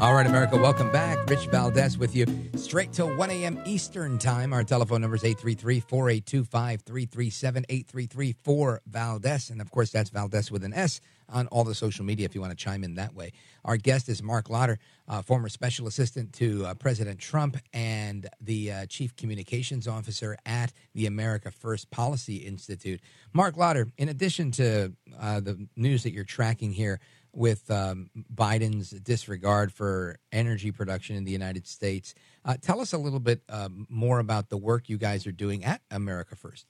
All 0.02 0.14
right, 0.14 0.26
America, 0.26 0.56
welcome 0.56 0.90
back. 0.94 1.30
Rich 1.30 1.48
Valdez 1.48 1.98
with 1.98 2.16
you 2.16 2.26
straight 2.56 2.94
till 2.94 3.14
1 3.18 3.32
a.m. 3.32 3.62
Eastern 3.66 4.18
Time. 4.18 4.54
Our 4.54 4.64
telephone 4.64 5.02
number 5.02 5.18
is 5.18 5.26
833 5.26 5.82
482 5.82 6.46
5337 6.46 7.66
833 7.68 8.36
4 8.42 8.82
Valdez. 8.88 9.50
And 9.50 9.60
of 9.60 9.70
course, 9.72 9.92
that's 9.92 10.10
Valdez 10.10 10.50
with 10.52 10.64
an 10.64 10.74
S 10.74 11.02
on 11.28 11.48
all 11.48 11.66
the 11.66 11.76
social 11.76 12.06
media 12.06 12.26
if 12.26 12.34
you 12.34 12.40
want 12.40 12.52
to 12.52 12.58
chime 12.58 12.86
in 12.86 12.96
that 12.96 13.14
way. 13.14 13.34
Our 13.66 13.76
guest 13.76 14.08
is 14.08 14.24
Marc 14.24 14.50
Lotter, 14.50 14.80
uh, 15.10 15.22
former 15.22 15.50
special 15.50 15.86
assistant 15.86 16.32
to 16.36 16.66
uh, 16.66 16.74
President 16.76 17.20
Trump 17.20 17.58
and 17.74 18.26
the 18.40 18.72
uh, 18.72 18.86
chief 18.86 19.18
communications 19.18 19.86
officer 19.86 20.38
at 20.46 20.72
the 20.94 21.08
America 21.08 21.52
First 21.52 21.92
Policy 21.92 22.38
Institute. 22.38 23.02
Marc 23.34 23.58
Lotter, 23.58 23.88
in 23.98 24.08
addition 24.08 24.52
to 24.52 24.94
uh, 25.20 25.42
the 25.42 25.68
news 25.76 26.04
that 26.04 26.14
you're 26.14 26.24
tracking 26.24 26.72
here, 26.72 27.02
with 27.34 27.70
um, 27.72 28.10
Biden's 28.34 28.90
disregard 28.90 29.72
for 29.72 30.18
energy 30.32 30.72
production 30.72 31.16
in 31.16 31.24
the 31.24 31.32
United 31.32 31.68
States. 31.68 32.14
Uh, 32.46 32.58
tell 32.62 32.80
us 32.82 32.94
a 32.94 32.98
little 32.98 33.20
bit 33.20 33.42
um, 33.50 33.86
more 33.90 34.20
about 34.20 34.50
the 34.50 34.58
work 34.58 34.90
you 34.90 34.98
guys 34.98 35.28
are 35.28 35.32
doing 35.32 35.64
at 35.64 35.82
America 35.92 36.36
First. 36.36 36.66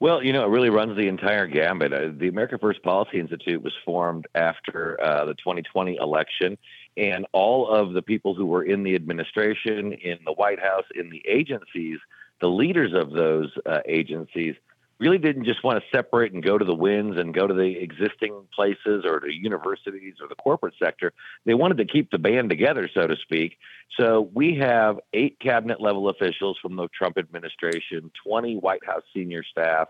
Well, 0.00 0.22
you 0.22 0.32
know, 0.32 0.44
it 0.44 0.50
really 0.50 0.70
runs 0.70 0.96
the 0.96 1.08
entire 1.08 1.48
gambit. 1.48 1.92
Uh, 1.92 2.10
the 2.16 2.28
America 2.28 2.56
First 2.56 2.82
Policy 2.84 3.18
Institute 3.18 3.62
was 3.62 3.72
formed 3.84 4.26
after 4.34 5.00
uh, 5.02 5.24
the 5.24 5.34
2020 5.34 5.96
election, 5.96 6.56
and 6.96 7.26
all 7.32 7.68
of 7.68 7.94
the 7.94 8.02
people 8.02 8.34
who 8.34 8.46
were 8.46 8.62
in 8.62 8.84
the 8.84 8.94
administration, 8.94 9.92
in 9.92 10.18
the 10.24 10.32
White 10.32 10.60
House, 10.60 10.84
in 10.94 11.10
the 11.10 11.22
agencies, 11.28 11.98
the 12.40 12.48
leaders 12.48 12.92
of 12.94 13.10
those 13.10 13.50
uh, 13.66 13.80
agencies 13.86 14.54
really 14.98 15.18
didn't 15.18 15.44
just 15.44 15.62
want 15.62 15.82
to 15.82 15.96
separate 15.96 16.32
and 16.32 16.42
go 16.42 16.58
to 16.58 16.64
the 16.64 16.74
winds 16.74 17.16
and 17.18 17.32
go 17.32 17.46
to 17.46 17.54
the 17.54 17.78
existing 17.78 18.46
places 18.54 19.04
or 19.04 19.20
to 19.20 19.32
universities 19.32 20.14
or 20.20 20.28
the 20.28 20.34
corporate 20.34 20.74
sector. 20.82 21.12
They 21.44 21.54
wanted 21.54 21.78
to 21.78 21.84
keep 21.84 22.10
the 22.10 22.18
band 22.18 22.50
together, 22.50 22.88
so 22.92 23.06
to 23.06 23.16
speak. 23.16 23.58
So 23.98 24.30
we 24.34 24.56
have 24.56 24.98
eight 25.12 25.38
cabinet 25.40 25.80
level 25.80 26.08
officials 26.08 26.58
from 26.60 26.76
the 26.76 26.88
Trump 26.88 27.18
administration, 27.18 28.10
20 28.24 28.56
White 28.56 28.84
House 28.84 29.04
senior 29.14 29.44
staff, 29.44 29.88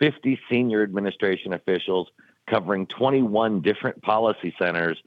50 0.00 0.38
senior 0.50 0.82
administration 0.82 1.52
officials 1.52 2.08
covering 2.48 2.86
21 2.86 3.62
different 3.62 4.02
policy 4.02 4.54
centers. 4.58 4.98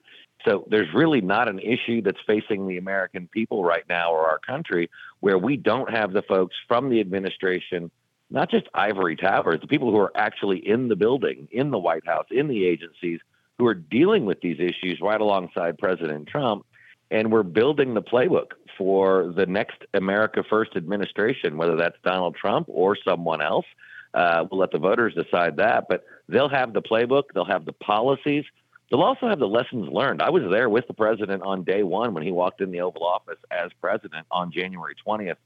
So 0.46 0.66
there's 0.70 0.94
really 0.94 1.22
not 1.22 1.48
an 1.48 1.60
issue 1.60 2.02
that's 2.02 2.20
facing 2.28 2.68
the 2.68 2.78
American 2.78 3.28
people 3.28 3.64
right 3.64 3.84
now 3.88 4.12
or 4.12 4.28
our 4.28 4.40
country 4.40 4.90
where 5.20 5.38
we 5.38 5.58
don't 5.58 5.90
have 5.90 6.12
the 6.12 6.22
folks 6.24 6.56
from 6.68 6.90
the 6.90 7.00
administration, 7.00 7.92
not 8.34 8.50
just 8.50 8.68
ivory 8.74 9.16
towers, 9.16 9.62
the 9.62 9.68
people 9.68 9.92
who 9.92 10.00
are 10.00 10.12
actually 10.16 10.68
in 10.68 10.88
the 10.88 10.96
building, 10.96 11.48
in 11.52 11.70
the 11.70 11.78
White 11.78 12.06
House, 12.06 12.26
in 12.32 12.48
the 12.48 12.66
agencies, 12.66 13.20
who 13.60 13.68
are 13.68 13.76
dealing 13.76 14.26
with 14.26 14.42
these 14.42 14.60
issues 14.60 15.00
right 15.00 15.22
alongside 15.22 15.78
President 15.78 16.28
Trump. 16.28 16.66
And 17.12 17.32
we're 17.32 17.44
building 17.44 17.94
the 17.94 18.02
playbook 18.02 18.54
for 18.76 19.32
the 19.36 19.46
next 19.46 19.84
America 19.94 20.44
First 20.50 20.76
administration, 20.76 21.58
whether 21.58 21.76
that's 21.76 21.96
Donald 22.04 22.36
Trump 22.36 22.66
or 22.70 22.98
someone 23.08 23.40
else. 23.40 23.68
Uh, 24.16 24.46
we'll 24.50 24.60
let 24.60 24.72
the 24.72 24.80
voters 24.80 25.14
decide 25.14 25.58
that, 25.58 25.86
but 25.88 26.04
they'll 26.28 26.50
have 26.50 26.74
the 26.74 26.82
playbook, 26.82 27.26
they'll 27.36 27.46
have 27.46 27.66
the 27.66 27.74
policies, 27.74 28.46
they'll 28.90 29.02
also 29.02 29.28
have 29.28 29.40
the 29.40 29.48
lessons 29.48 29.88
learned. 29.92 30.24
I 30.24 30.32
was 30.32 30.44
there 30.50 30.70
with 30.70 30.88
the 30.88 30.94
president 30.94 31.44
on 31.44 31.64
day 31.64 31.84
one 31.84 32.16
when 32.16 32.24
he 32.24 32.32
walked 32.32 32.62
in 32.62 32.72
the 32.72 32.82
Oval 32.82 33.06
Office 33.06 33.40
as 33.52 33.70
president 33.80 34.26
on 34.32 34.52
January 34.52 34.96
20th, 35.06 35.38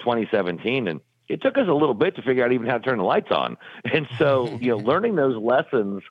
2017, 0.00 0.88
and 0.88 1.00
it 1.30 1.42
took 1.42 1.56
us 1.56 1.68
a 1.68 1.72
little 1.72 1.94
bit 1.94 2.16
to 2.16 2.22
figure 2.22 2.44
out 2.44 2.52
even 2.52 2.66
how 2.66 2.78
to 2.78 2.84
turn 2.84 2.98
the 2.98 3.04
lights 3.04 3.30
on. 3.30 3.56
And 3.92 4.08
so, 4.18 4.58
you 4.60 4.68
know, 4.68 4.76
learning 4.90 5.16
those 5.16 5.36
lessons, 5.36 6.02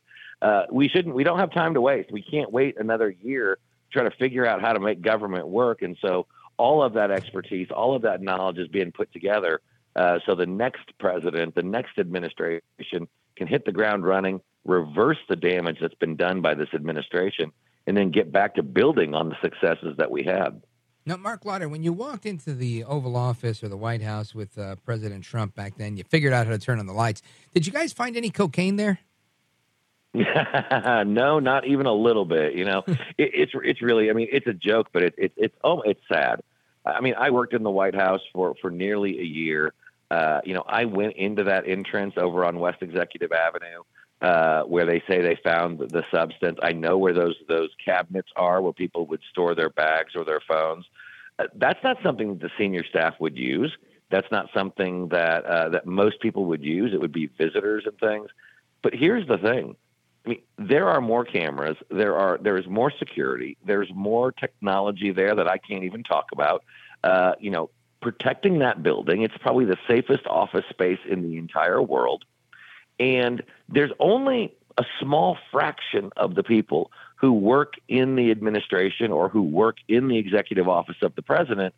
uh, 0.42 0.64
we 0.72 0.88
shouldn't, 0.90 1.16
we 1.16 1.24
don't 1.24 1.40
have 1.40 1.52
time 1.52 1.74
to 1.74 1.82
waste. 1.82 2.12
We 2.12 2.22
can't 2.22 2.52
wait 2.52 2.80
another 2.80 3.10
year 3.10 3.56
to 3.56 4.00
try 4.00 4.10
to 4.10 4.16
figure 4.18 4.46
out 4.46 4.62
how 4.62 4.74
to 4.74 4.80
make 4.80 5.02
government 5.02 5.48
work. 5.48 5.82
And 5.82 5.98
so, 6.02 6.28
all 6.58 6.84
of 6.84 6.94
that 6.94 7.10
expertise, 7.10 7.70
all 7.72 7.96
of 7.96 8.02
that 8.02 8.22
knowledge 8.22 8.58
is 8.58 8.68
being 8.68 8.92
put 8.92 9.14
together 9.14 9.62
uh, 9.96 10.20
so 10.26 10.36
the 10.36 10.46
next 10.46 10.98
president, 11.00 11.56
the 11.56 11.64
next 11.64 11.98
administration 11.98 13.08
can 13.36 13.48
hit 13.48 13.66
the 13.66 13.72
ground 13.72 14.06
running, 14.06 14.42
reverse 14.66 15.18
the 15.28 15.36
damage 15.36 15.78
that's 15.82 15.96
been 15.96 16.16
done 16.16 16.42
by 16.42 16.54
this 16.54 16.70
administration, 16.74 17.52
and 17.88 17.98
then 17.98 18.12
get 18.12 18.32
back 18.32 18.56
to 18.56 18.64
building 18.64 19.14
on 19.14 19.30
the 19.30 19.36
successes 19.42 19.96
that 19.98 20.12
we 20.12 20.24
had. 20.24 20.62
Now, 21.06 21.18
Marc 21.18 21.46
Lotter, 21.46 21.70
when 21.70 21.82
you 21.82 21.94
walked 21.94 22.26
into 22.26 22.54
the 22.54 22.84
Oval 22.84 23.16
Office 23.16 23.64
or 23.64 23.70
the 23.70 23.78
White 23.78 24.02
House 24.02 24.36
with 24.36 24.58
uh, 24.58 24.76
President 24.86 25.24
Trump 25.24 25.56
back 25.56 25.76
then, 25.78 25.98
you 25.98 26.04
figured 26.04 26.34
out 26.34 26.46
how 26.46 26.52
to 26.52 26.60
turn 26.60 26.80
on 26.80 26.86
the 26.86 26.94
lights. 26.94 27.22
Did 27.54 27.66
you 27.66 27.74
guys 27.74 27.94
find 27.94 28.16
any 28.16 28.30
cocaine 28.30 28.76
there? 28.76 29.00
no, 30.14 31.40
not 31.40 31.68
even 31.68 31.86
a 31.86 31.94
little 31.94 32.26
bit. 32.26 32.54
You 32.56 32.66
know, 32.66 32.84
it, 32.88 32.98
it's 33.18 33.52
it's 33.56 33.82
really. 33.82 34.10
I 34.10 34.14
mean, 34.14 34.28
it's 34.32 34.48
a 34.48 34.54
joke, 34.54 34.90
but 34.92 35.04
it, 35.04 35.16
it 35.18 35.32
it's 35.38 35.56
oh, 35.64 35.82
it's 35.82 36.02
sad. 36.12 36.42
I 36.86 37.02
mean, 37.02 37.14
I 37.18 37.30
worked 37.30 37.54
in 37.54 37.64
the 37.64 37.70
White 37.70 37.96
House 37.96 38.22
for 38.34 38.56
for 38.62 38.72
nearly 38.72 39.20
a 39.20 39.24
year. 39.24 39.74
Uh, 40.10 40.42
you 40.44 40.56
know, 40.56 40.64
I 40.68 40.86
went 40.86 41.16
into 41.16 41.44
that 41.44 41.68
entrance 41.68 42.16
over 42.18 42.44
on 42.44 42.60
West 42.60 42.82
Executive 42.82 43.32
Avenue 43.32 43.84
uh, 44.22 44.64
where 44.64 44.86
they 44.86 45.02
say 45.08 45.22
they 45.22 45.38
found 45.44 45.80
the, 45.80 46.04
substance. 46.12 46.60
I 46.62 46.74
know 46.74 46.98
where 46.98 47.14
those 47.14 47.36
those 47.48 47.70
cabinets 47.84 48.30
are 48.36 48.62
where 48.62 48.74
people 48.74 49.06
would 49.08 49.22
store 49.32 49.56
their 49.56 49.70
bags 49.70 50.16
or 50.16 50.26
their 50.26 50.42
phones. 50.46 50.86
Uh, 51.38 51.46
that's 51.56 51.82
not 51.84 51.98
something 52.04 52.30
that 52.30 52.42
the 52.42 52.52
senior 52.58 52.84
staff 52.84 53.16
would 53.20 53.38
use. 53.38 53.72
That's 54.12 54.30
not 54.32 54.50
something 54.54 55.10
that 55.10 55.46
uh, 55.46 55.70
that 55.70 55.86
most 55.86 56.20
people 56.20 56.46
would 56.46 56.64
use. 56.64 56.94
It 56.94 57.00
would 57.00 57.14
be 57.14 57.28
visitors 57.28 57.86
and 57.86 57.98
things. 57.98 58.30
But 58.82 58.94
here's 58.94 59.28
the 59.28 59.38
thing. 59.38 59.76
I 60.26 60.30
mean, 60.30 60.42
there 60.58 60.90
are 60.90 61.00
more 61.00 61.24
cameras. 61.24 61.78
There 61.90 62.16
are 62.16 62.38
there 62.42 62.58
is 62.58 62.68
more 62.68 62.92
security. 62.92 63.58
There's 63.66 63.90
more 63.94 64.32
technology 64.32 65.12
there 65.12 65.36
that 65.36 65.48
I 65.48 65.58
can't 65.58 65.86
even 65.86 66.04
talk 66.04 66.28
about. 66.34 66.64
Uh, 67.04 67.34
you 67.40 67.52
know, 67.52 67.70
protecting 68.02 68.60
that 68.60 68.84
building. 68.84 69.24
It's 69.24 69.38
probably 69.40 69.66
the 69.66 69.78
safest 69.88 70.26
office 70.28 70.66
space 70.70 71.00
in 71.10 71.22
the 71.24 71.38
entire 71.38 71.82
world. 71.82 72.26
And 73.00 73.44
there's 73.68 73.92
only 74.00 74.54
a 74.78 74.86
small 75.00 75.38
fraction 75.52 76.12
of 76.18 76.36
the 76.36 76.44
people 76.44 76.92
who 77.16 77.34
work 77.34 77.74
in 77.88 78.16
the 78.16 78.32
administration 78.32 79.12
or 79.12 79.30
who 79.30 79.42
work 79.42 79.78
in 79.88 80.08
the 80.08 80.18
executive 80.18 80.68
office 80.68 80.98
of 81.02 81.16
the 81.16 81.22
president, 81.22 81.76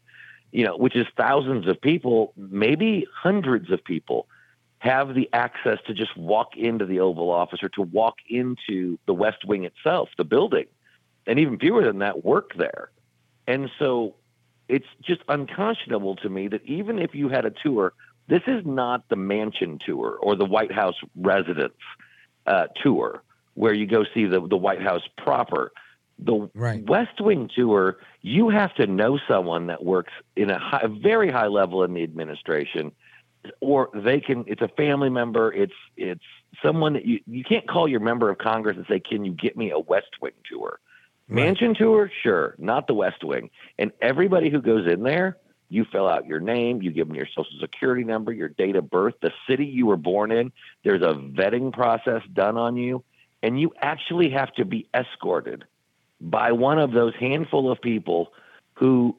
you 0.52 0.66
know, 0.66 0.78
which 0.78 0.96
is 0.96 1.08
thousands 1.18 1.68
of 1.68 1.82
people, 1.82 2.34
maybe 2.38 3.08
hundreds 3.14 3.72
of 3.72 3.84
people 3.84 4.28
have 4.80 5.14
the 5.14 5.30
access 5.34 5.78
to 5.86 5.94
just 5.94 6.16
walk 6.18 6.58
into 6.58 6.86
the 6.86 7.00
Oval 7.00 7.30
Office 7.30 7.62
or 7.62 7.70
to 7.70 7.82
walk 7.82 8.16
into 8.30 8.98
the 9.06 9.14
West 9.14 9.46
Wing 9.46 9.64
itself, 9.64 10.10
the 10.18 10.24
building. 10.24 10.66
And 11.28 11.40
even 11.40 11.60
fewer 11.60 11.84
than 11.84 12.00
that 12.00 12.26
work 12.26 12.56
there. 12.58 12.90
And 13.48 13.70
so 13.78 14.16
it's 14.68 14.88
just 15.04 15.22
unconscionable 15.28 16.16
to 16.18 16.30
me 16.30 16.48
that 16.48 16.64
even 16.66 16.98
if 16.98 17.14
you 17.14 17.30
had 17.30 17.46
a 17.46 17.52
tour, 17.52 17.94
this 18.32 18.44
is 18.48 18.66
not 18.66 19.10
the 19.10 19.18
mansion 19.18 19.78
tour 19.86 20.18
or 20.22 20.38
the 20.38 20.46
White 20.46 20.72
House 20.72 20.96
residence 21.18 21.74
uh, 22.48 22.68
tour 22.82 23.22
where 23.56 23.74
you 23.74 23.86
go 23.86 24.06
see 24.14 24.26
the, 24.26 24.40
the 24.48 24.56
White 24.56 24.82
House 24.82 25.02
proper. 25.18 25.74
The 26.18 26.50
right. 26.54 26.82
West 26.88 27.20
Wing 27.20 27.50
tour, 27.54 27.98
you 28.22 28.48
have 28.48 28.74
to 28.76 28.88
know 28.88 29.20
someone 29.28 29.68
that 29.68 29.84
works 29.84 30.14
in 30.38 30.50
a, 30.50 30.58
high, 30.58 30.80
a 30.84 30.88
very 30.88 31.30
high 31.30 31.48
level 31.48 31.84
in 31.84 31.94
the 31.94 32.04
administration, 32.04 32.94
or 33.60 33.90
they 33.94 34.22
can. 34.22 34.46
It's 34.48 34.62
a 34.62 34.70
family 34.78 35.10
member. 35.10 35.52
It's 35.52 35.74
it's 35.98 36.24
someone 36.64 36.94
that 36.94 37.06
you 37.06 37.20
you 37.28 37.44
can't 37.44 37.68
call 37.68 37.86
your 37.86 38.00
member 38.00 38.30
of 38.30 38.38
Congress 38.38 38.78
and 38.78 38.86
say, 38.88 39.02
"Can 39.02 39.26
you 39.26 39.34
get 39.34 39.58
me 39.58 39.72
a 39.72 39.80
West 39.80 40.22
Wing 40.22 40.34
tour?" 40.50 40.80
Mansion 41.28 41.76
tour, 41.76 42.10
sure, 42.24 42.56
not 42.58 42.88
the 42.88 42.94
West 42.94 43.24
Wing. 43.24 43.50
And 43.80 43.92
everybody 44.02 44.50
who 44.50 44.62
goes 44.62 44.86
in 44.86 45.04
there, 45.04 45.38
you 45.72 45.86
fill 45.86 46.06
out 46.06 46.28
your 46.28 46.42
name, 46.42 46.82
you 46.82 46.92
give 46.92 47.08
them 47.08 47.16
your 47.16 47.28
social 47.28 47.58
security 47.62 48.04
number, 48.04 48.34
your 48.34 48.50
date 48.50 48.76
of 48.76 48.90
birth, 48.90 49.14
the 49.22 49.32
city 49.48 49.66
you 49.66 49.86
were 49.86 49.96
born 49.96 50.30
in. 50.30 50.52
There's 50.84 51.02
a 51.02 51.14
vetting 51.14 51.72
process 51.72 52.22
done 52.34 52.58
on 52.58 52.76
you, 52.76 53.06
and 53.42 53.60
you 53.60 53.72
actually 53.80 54.32
have 54.32 54.54
to 54.56 54.66
be 54.66 54.90
escorted 54.94 55.64
by 56.20 56.52
one 56.52 56.78
of 56.78 56.92
those 56.92 57.16
handful 57.16 57.72
of 57.72 57.82
people 57.82 58.34
who 58.74 59.18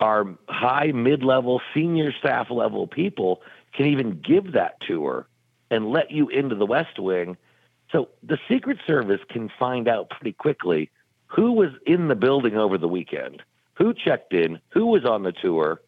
are 0.00 0.26
high, 0.48 0.90
mid-level, 0.92 1.60
senior 1.74 2.12
staff 2.12 2.50
level 2.50 2.86
people 2.86 3.42
can 3.74 3.84
even 3.86 4.22
give 4.22 4.52
that 4.52 4.80
tour 4.80 5.26
and 5.70 5.90
let 5.90 6.10
you 6.10 6.30
into 6.30 6.54
the 6.54 6.66
West 6.66 6.98
Wing. 6.98 7.36
So 7.92 8.08
the 8.22 8.38
Secret 8.48 8.78
Service 8.86 9.20
can 9.28 9.50
find 9.58 9.86
out 9.86 10.08
pretty 10.08 10.32
quickly 10.32 10.90
who 11.26 11.52
was 11.52 11.70
in 11.86 12.08
the 12.08 12.14
building 12.14 12.56
over 12.56 12.78
the 12.78 12.88
weekend, 12.88 13.42
who 13.74 13.94
checked 13.94 14.32
in, 14.32 14.60
who 14.70 14.86
was 14.86 15.04
on 15.04 15.22
the 15.22 15.32
tour. 15.32 15.80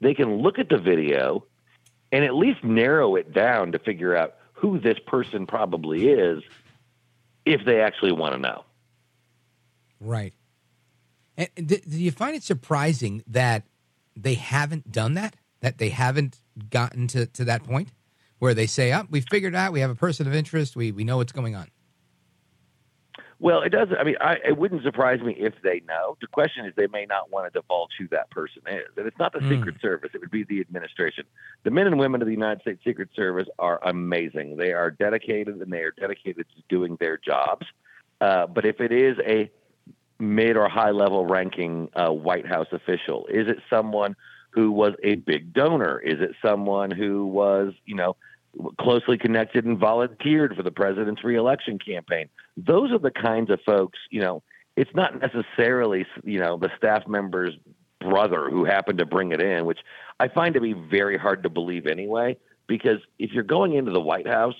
They 0.00 0.14
can 0.14 0.42
look 0.42 0.58
at 0.58 0.68
the 0.68 0.78
video 0.78 1.46
and 2.10 2.24
at 2.24 2.34
least 2.34 2.62
narrow 2.64 3.16
it 3.16 3.32
down 3.32 3.72
to 3.72 3.78
figure 3.78 4.16
out 4.16 4.34
who 4.52 4.78
this 4.78 4.98
person 5.06 5.46
probably 5.46 6.08
is 6.08 6.42
if 7.44 7.64
they 7.64 7.80
actually 7.80 8.12
want 8.12 8.34
to 8.34 8.38
know. 8.38 8.64
Right. 10.00 10.34
And 11.36 11.48
do 11.66 11.78
you 11.86 12.10
find 12.10 12.36
it 12.36 12.42
surprising 12.42 13.22
that 13.28 13.64
they 14.16 14.34
haven't 14.34 14.92
done 14.92 15.14
that? 15.14 15.34
That 15.60 15.78
they 15.78 15.88
haven't 15.90 16.38
gotten 16.70 17.06
to, 17.08 17.26
to 17.26 17.44
that 17.44 17.62
point 17.64 17.88
where 18.38 18.54
they 18.54 18.66
say, 18.66 18.92
oh, 18.92 19.06
we 19.08 19.20
figured 19.20 19.54
out 19.54 19.72
we 19.72 19.80
have 19.80 19.90
a 19.90 19.94
person 19.94 20.26
of 20.26 20.34
interest, 20.34 20.74
we, 20.74 20.90
we 20.90 21.04
know 21.04 21.18
what's 21.18 21.32
going 21.32 21.54
on? 21.54 21.68
Well, 23.42 23.62
it 23.62 23.70
doesn't. 23.70 23.96
I 23.96 24.04
mean, 24.04 24.14
I, 24.20 24.36
it 24.46 24.56
wouldn't 24.56 24.84
surprise 24.84 25.20
me 25.20 25.34
if 25.36 25.52
they 25.64 25.82
know. 25.88 26.16
The 26.20 26.28
question 26.28 26.64
is, 26.64 26.72
they 26.76 26.86
may 26.86 27.06
not 27.06 27.32
want 27.32 27.52
to 27.52 27.60
divulge 27.60 27.90
who 27.98 28.06
that 28.12 28.30
person 28.30 28.62
is, 28.68 28.86
and 28.96 29.04
it's 29.04 29.18
not 29.18 29.32
the 29.32 29.40
mm. 29.40 29.50
Secret 29.50 29.80
Service. 29.82 30.10
It 30.14 30.20
would 30.20 30.30
be 30.30 30.44
the 30.44 30.60
administration. 30.60 31.24
The 31.64 31.72
men 31.72 31.88
and 31.88 31.98
women 31.98 32.22
of 32.22 32.26
the 32.26 32.32
United 32.32 32.60
States 32.60 32.84
Secret 32.84 33.08
Service 33.16 33.48
are 33.58 33.80
amazing. 33.82 34.58
They 34.58 34.72
are 34.72 34.92
dedicated, 34.92 35.60
and 35.60 35.72
they 35.72 35.80
are 35.80 35.90
dedicated 35.90 36.46
to 36.54 36.62
doing 36.68 36.96
their 37.00 37.18
jobs. 37.18 37.66
Uh, 38.20 38.46
but 38.46 38.64
if 38.64 38.80
it 38.80 38.92
is 38.92 39.16
a 39.26 39.50
mid 40.20 40.56
or 40.56 40.68
high 40.68 40.92
level 40.92 41.26
ranking 41.26 41.90
uh, 41.96 42.10
White 42.12 42.46
House 42.46 42.68
official, 42.70 43.26
is 43.26 43.48
it 43.48 43.58
someone 43.68 44.14
who 44.50 44.70
was 44.70 44.94
a 45.02 45.16
big 45.16 45.52
donor? 45.52 45.98
Is 45.98 46.20
it 46.20 46.36
someone 46.40 46.92
who 46.92 47.26
was, 47.26 47.72
you 47.86 47.96
know, 47.96 48.14
closely 48.78 49.18
connected 49.18 49.64
and 49.64 49.78
volunteered 49.78 50.54
for 50.56 50.62
the 50.62 50.70
president's 50.70 51.24
reelection 51.24 51.78
campaign. 51.78 52.28
Those 52.56 52.92
are 52.92 52.98
the 52.98 53.10
kinds 53.10 53.50
of 53.50 53.60
folks, 53.64 53.98
you 54.10 54.20
know, 54.20 54.42
it's 54.76 54.94
not 54.94 55.20
necessarily, 55.20 56.06
you 56.24 56.38
know, 56.38 56.56
the 56.56 56.70
staff 56.76 57.06
member's 57.06 57.54
brother 58.00 58.48
who 58.50 58.64
happened 58.64 58.98
to 58.98 59.06
bring 59.06 59.32
it 59.32 59.40
in, 59.40 59.66
which 59.66 59.80
I 60.18 60.28
find 60.28 60.54
to 60.54 60.60
be 60.60 60.72
very 60.72 61.18
hard 61.18 61.42
to 61.42 61.50
believe 61.50 61.86
anyway, 61.86 62.36
because 62.66 63.00
if 63.18 63.32
you're 63.32 63.42
going 63.42 63.74
into 63.74 63.90
the 63.90 64.00
White 64.00 64.26
House, 64.26 64.56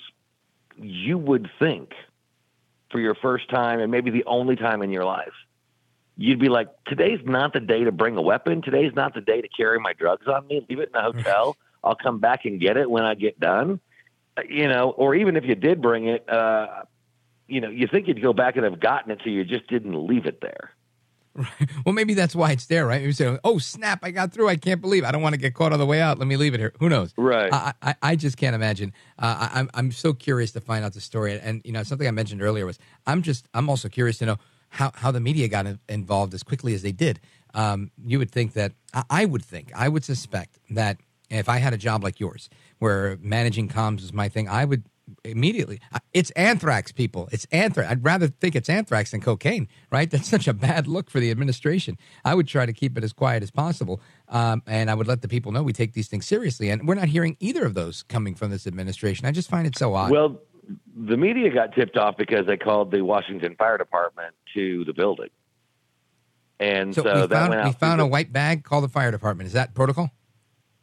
you 0.77 1.19
would 1.19 1.51
think 1.59 1.93
for 2.91 3.01
your 3.01 3.15
first 3.15 3.49
time 3.49 3.81
and 3.81 3.91
maybe 3.91 4.11
the 4.11 4.25
only 4.27 4.57
time 4.57 4.83
in 4.83 4.91
your 4.91 5.05
life, 5.05 5.33
you'd 6.17 6.39
be 6.39 6.49
like, 6.49 6.69
today's 6.87 7.21
not 7.25 7.53
the 7.53 7.61
day 7.61 7.85
to 7.85 7.93
bring 7.93 8.17
a 8.17 8.23
weapon. 8.23 8.61
Today's 8.63 8.93
not 8.95 9.15
the 9.15 9.21
day 9.21 9.41
to 9.41 9.49
carry 9.49 9.81
my 9.81 9.93
drugs 9.95 10.27
on 10.27 10.47
me. 10.47 10.65
Leave 10.69 10.79
it 10.79 10.91
in 10.91 10.93
the 10.93 11.01
hotel. 11.13 11.57
I'll 11.85 11.97
come 11.97 12.19
back 12.19 12.45
and 12.45 12.61
get 12.61 12.77
it 12.77 12.91
when 12.91 13.05
I 13.05 13.15
get 13.15 13.39
done. 13.41 13.81
You 14.49 14.69
know, 14.69 14.91
or 14.91 15.15
even 15.15 15.37
if 15.37 15.45
you 15.45 15.55
did 15.55 15.83
bring 15.83 16.09
it, 16.09 16.27
uh, 16.29 16.85
you 17.49 17.61
know, 17.61 17.69
you 17.69 17.87
think 17.87 18.09
you'd 18.09 18.23
go 18.23 18.33
back 18.33 18.57
and 18.57 18.65
have 18.65 18.81
gotten 18.81 19.11
it, 19.11 19.21
so 19.23 19.29
you 19.29 19.45
just 19.45 19.67
didn't 19.69 20.07
leave 20.07 20.25
it 20.25 20.41
there. 20.41 20.71
Right. 21.35 21.49
Well, 21.85 21.95
maybe 21.95 22.15
that's 22.15 22.35
why 22.37 22.53
it's 22.53 22.67
there, 22.67 22.87
right? 22.87 23.01
Maybe 23.01 23.13
say, 23.13 23.39
"Oh 23.43 23.59
snap! 23.59 24.01
I 24.03 24.11
got 24.11 24.33
through. 24.33 24.49
I 24.49 24.57
can't 24.57 24.81
believe. 24.81 25.03
It. 25.03 25.07
I 25.07 25.13
don't 25.13 25.23
want 25.23 25.35
to 25.35 25.41
get 25.41 25.55
caught 25.55 25.73
on 25.73 25.79
the 25.79 25.87
way 25.87 26.01
out. 26.01 26.19
Let 26.19 26.29
me 26.29 26.37
leave 26.37 26.55
it 26.55 26.61
here." 26.61 26.73
Who 26.79 26.89
knows? 26.89 27.13
Right. 27.17 27.53
I 27.53 27.73
I, 27.83 27.95
I 28.03 28.17
just 28.17 28.37
can't 28.37 28.55
imagine. 28.55 28.93
Uh, 29.19 29.49
I, 29.51 29.61
I'm 29.61 29.71
I'm 29.75 29.93
so 29.93 30.13
curious 30.13 30.53
to 30.53 30.61
find 30.61 30.85
out 30.85 30.93
the 30.93 31.01
story. 31.01 31.39
And 31.41 31.61
you 31.65 31.73
know, 31.73 31.83
something 31.83 32.07
I 32.07 32.11
mentioned 32.13 32.43
earlier 32.43 32.67
was 32.67 32.79
I'm 33.07 33.23
just 33.23 33.49
I'm 33.55 33.69
also 33.69 33.89
curious 33.89 34.19
to 34.19 34.27
know 34.27 34.37
how 34.69 34.93
how 34.95 35.11
the 35.11 35.21
media 35.21 35.49
got 35.49 35.67
in- 35.67 35.81
involved 35.89 36.35
as 36.35 36.43
quickly 36.43 36.75
as 36.75 36.83
they 36.83 36.93
did. 36.93 37.19
Um, 37.55 37.91
you 38.05 38.19
would 38.19 38.31
think 38.31 38.53
that 38.53 38.73
I, 38.95 39.03
I 39.11 39.25
would 39.25 39.45
think 39.45 39.73
I 39.75 39.89
would 39.89 40.05
suspect 40.05 40.59
that 40.71 40.99
if 41.39 41.49
I 41.49 41.59
had 41.59 41.73
a 41.73 41.79
job 41.79 42.03
like 42.05 42.21
yours, 42.21 42.49
where 42.79 43.19
managing 43.21 43.69
comms 43.69 44.03
is 44.03 44.13
my 44.13 44.29
thing, 44.29 44.49
I 44.49 44.65
would 44.65 44.85
immediately. 45.25 45.81
It's 46.13 46.31
anthrax, 46.33 46.93
people. 46.93 47.29
It's 47.33 47.47
anthrax. 47.51 47.91
I'd 47.91 48.05
rather 48.05 48.29
think 48.29 48.55
it's 48.55 48.69
anthrax 48.69 49.11
than 49.11 49.21
cocaine, 49.21 49.69
right? 49.91 50.11
That's 50.11 50.29
such 50.29 50.49
a 50.49 50.55
bad 50.55 50.87
look 50.87 51.11
for 51.11 51.21
the 51.21 51.31
administration. 51.31 51.99
I 52.25 52.35
would 52.35 52.47
try 52.49 52.67
to 52.67 52.73
keep 52.73 52.97
it 52.97 53.05
as 53.05 53.13
quiet 53.13 53.43
as 53.43 53.51
possible, 53.51 54.01
um, 54.29 54.63
and 54.67 54.91
I 54.91 54.95
would 54.95 55.09
let 55.09 55.23
the 55.23 55.29
people 55.29 55.53
know 55.53 55.63
we 55.63 55.73
take 55.73 55.93
these 55.93 56.09
things 56.09 56.27
seriously. 56.27 56.71
And 56.71 56.87
we're 56.87 56.95
not 56.95 57.09
hearing 57.09 57.37
either 57.41 57.65
of 57.65 57.75
those 57.75 58.03
coming 58.05 58.35
from 58.35 58.51
this 58.51 58.67
administration. 58.67 59.27
I 59.27 59.33
just 59.33 59.51
find 59.51 59.67
it 59.67 59.77
so 59.77 59.95
odd. 59.95 60.11
Well, 60.11 60.41
the 60.97 61.17
media 61.17 61.51
got 61.53 61.75
tipped 61.75 61.97
off 61.97 62.17
because 62.17 62.47
they 62.47 62.57
called 62.57 62.93
the 62.93 63.03
Washington 63.03 63.57
Fire 63.57 63.79
Department 63.79 64.35
to 64.55 64.85
the 64.85 64.93
building, 64.93 65.31
and 66.61 66.95
so, 66.95 67.03
so, 67.03 67.23
we 67.23 67.27
found 67.27 67.65
we 67.65 67.73
found 67.73 68.01
the- 68.01 68.05
a 68.05 68.07
white 68.09 68.33
bag. 68.33 68.63
Call 68.63 68.81
the 68.81 68.89
fire 68.89 69.11
department. 69.11 69.49
Is 69.49 69.53
that 69.55 69.75
protocol? 69.75 70.11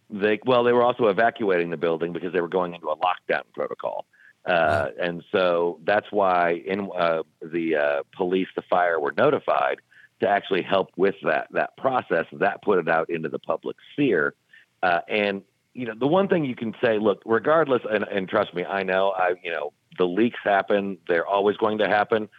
They 0.09 0.39
well, 0.45 0.63
they 0.63 0.73
were 0.73 0.83
also 0.83 1.07
evacuating 1.07 1.69
the 1.69 1.77
building 1.77 2.13
because 2.13 2.33
they 2.33 2.41
were 2.41 2.47
going 2.47 2.73
into 2.73 2.87
a 2.87 2.97
lockdown 2.97 3.43
protocol, 3.53 4.05
uh, 4.45 4.87
and 4.99 5.23
so 5.31 5.79
that's 5.83 6.11
why 6.11 6.63
in 6.65 6.89
uh, 6.97 7.23
the 7.41 7.75
uh, 7.75 8.03
police, 8.15 8.47
the 8.55 8.63
fire 8.63 8.99
were 8.99 9.13
notified 9.15 9.81
to 10.21 10.27
actually 10.27 10.63
help 10.63 10.89
with 10.97 11.15
that 11.23 11.47
that 11.51 11.77
process. 11.77 12.25
That 12.33 12.63
put 12.63 12.79
it 12.79 12.89
out 12.89 13.09
into 13.09 13.29
the 13.29 13.37
public 13.37 13.77
sphere, 13.93 14.33
uh, 14.81 15.01
and 15.07 15.43
you 15.75 15.85
know 15.85 15.93
the 15.93 16.07
one 16.07 16.27
thing 16.27 16.43
you 16.43 16.55
can 16.55 16.73
say, 16.83 16.97
look, 16.97 17.21
regardless, 17.25 17.83
and, 17.89 18.03
and 18.03 18.27
trust 18.27 18.55
me, 18.55 18.65
I 18.65 18.81
know, 18.81 19.11
I 19.11 19.35
you 19.43 19.51
know 19.51 19.73
the 19.99 20.05
leaks 20.05 20.39
happen; 20.43 20.97
they're 21.07 21.27
always 21.27 21.57
going 21.57 21.77
to 21.79 21.87
happen. 21.87 22.29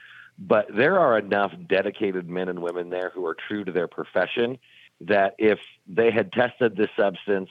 But 0.40 0.74
there 0.74 0.98
are 0.98 1.18
enough 1.18 1.52
dedicated 1.68 2.28
men 2.28 2.48
and 2.48 2.62
women 2.62 2.90
there 2.90 3.10
who 3.14 3.26
are 3.26 3.36
true 3.46 3.62
to 3.62 3.70
their 3.70 3.88
profession 3.88 4.58
that 5.02 5.34
if 5.38 5.58
they 5.86 6.10
had 6.10 6.32
tested 6.32 6.76
this 6.76 6.90
substance, 6.96 7.48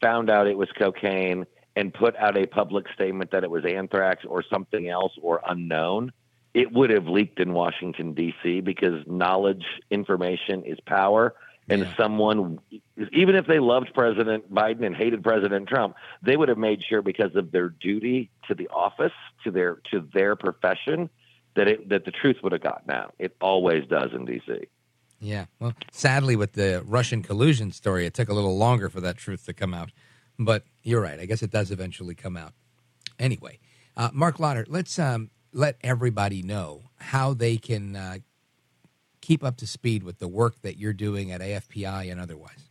found 0.00 0.30
out 0.30 0.46
it 0.46 0.56
was 0.56 0.68
cocaine, 0.78 1.46
and 1.76 1.92
put 1.92 2.16
out 2.16 2.36
a 2.38 2.46
public 2.46 2.86
statement 2.94 3.30
that 3.32 3.44
it 3.44 3.50
was 3.50 3.64
anthrax 3.66 4.24
or 4.24 4.42
something 4.42 4.88
else 4.88 5.12
or 5.20 5.42
unknown, 5.46 6.10
it 6.54 6.72
would 6.72 6.88
have 6.88 7.06
leaked 7.06 7.38
in 7.38 7.52
Washington, 7.52 8.14
D.C., 8.14 8.62
because 8.62 9.06
knowledge, 9.06 9.64
information 9.90 10.64
is 10.64 10.78
power. 10.86 11.34
And 11.68 11.86
someone, 11.96 12.60
even 13.12 13.34
if 13.34 13.46
they 13.46 13.58
loved 13.58 13.92
President 13.92 14.52
Biden 14.54 14.86
and 14.86 14.96
hated 14.96 15.22
President 15.22 15.68
Trump, 15.68 15.96
they 16.22 16.36
would 16.36 16.48
have 16.48 16.58
made 16.58 16.82
sure 16.88 17.02
because 17.02 17.34
of 17.34 17.50
their 17.50 17.68
duty 17.68 18.30
to 18.46 18.54
the 18.54 18.68
office, 18.68 19.12
to 19.42 19.50
their 19.50 19.80
to 19.90 20.08
their 20.14 20.36
profession, 20.36 21.10
that 21.56 21.66
it 21.66 21.88
that 21.88 22.04
the 22.04 22.12
truth 22.12 22.36
would 22.44 22.52
have 22.52 22.62
gotten 22.62 22.92
out. 22.92 23.14
It 23.18 23.34
always 23.40 23.84
does 23.88 24.12
in 24.14 24.26
D.C. 24.26 24.68
Yeah. 25.20 25.46
Well, 25.58 25.72
sadly, 25.92 26.36
with 26.36 26.52
the 26.52 26.82
Russian 26.86 27.22
collusion 27.22 27.72
story, 27.72 28.06
it 28.06 28.14
took 28.14 28.28
a 28.28 28.34
little 28.34 28.56
longer 28.56 28.88
for 28.88 29.00
that 29.00 29.16
truth 29.16 29.46
to 29.46 29.52
come 29.52 29.72
out. 29.72 29.90
But 30.38 30.64
you're 30.82 31.00
right. 31.00 31.18
I 31.18 31.24
guess 31.26 31.42
it 31.42 31.50
does 31.50 31.70
eventually 31.70 32.14
come 32.14 32.36
out. 32.36 32.52
Anyway, 33.18 33.58
uh, 33.96 34.10
Marc 34.12 34.38
Lotter, 34.38 34.66
let's 34.68 34.98
um, 34.98 35.30
let 35.52 35.78
everybody 35.82 36.42
know 36.42 36.82
how 36.98 37.32
they 37.32 37.56
can 37.56 37.96
uh, 37.96 38.18
keep 39.22 39.42
up 39.42 39.56
to 39.56 39.66
speed 39.66 40.02
with 40.02 40.18
the 40.18 40.28
work 40.28 40.60
that 40.62 40.76
you're 40.76 40.92
doing 40.92 41.32
at 41.32 41.40
AFPI 41.40 42.10
and 42.12 42.20
otherwise. 42.20 42.70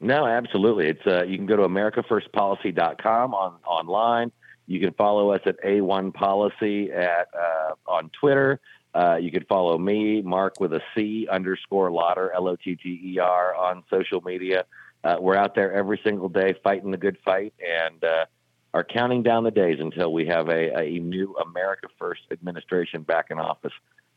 No, 0.00 0.26
absolutely. 0.26 0.88
It's 0.88 1.06
uh, 1.06 1.24
you 1.24 1.38
can 1.38 1.46
go 1.46 1.56
to 1.56 1.62
americafirstpolicy.com 1.62 3.32
on 3.32 3.54
online. 3.64 4.32
You 4.66 4.80
can 4.80 4.92
follow 4.94 5.30
us 5.30 5.40
at 5.46 5.62
A1 5.62 6.12
Policy 6.12 6.90
at 6.90 7.28
uh, 7.34 7.74
on 7.86 8.10
Twitter. 8.18 8.60
Uh, 8.94 9.16
you 9.16 9.30
can 9.32 9.44
follow 9.44 9.76
me, 9.76 10.22
Marc 10.22 10.60
with 10.60 10.72
a 10.72 10.80
C 10.94 11.26
underscore 11.30 11.90
Lotter 11.90 12.30
L 12.32 12.48
O 12.48 12.56
T 12.56 12.76
T 12.76 13.00
E 13.14 13.18
R 13.18 13.54
on 13.54 13.82
social 13.90 14.20
media. 14.20 14.64
Uh, 15.02 15.16
we're 15.20 15.36
out 15.36 15.54
there 15.54 15.72
every 15.72 16.00
single 16.04 16.28
day 16.28 16.54
fighting 16.62 16.90
the 16.90 16.96
good 16.96 17.18
fight 17.24 17.52
and 17.58 18.02
uh, 18.04 18.24
are 18.72 18.84
counting 18.84 19.22
down 19.22 19.44
the 19.44 19.50
days 19.50 19.78
until 19.80 20.12
we 20.12 20.26
have 20.26 20.48
a, 20.48 20.78
a 20.78 20.98
new 21.00 21.34
America 21.36 21.88
First 21.98 22.22
administration 22.30 23.02
back 23.02 23.26
in 23.30 23.38
office. 23.38 23.72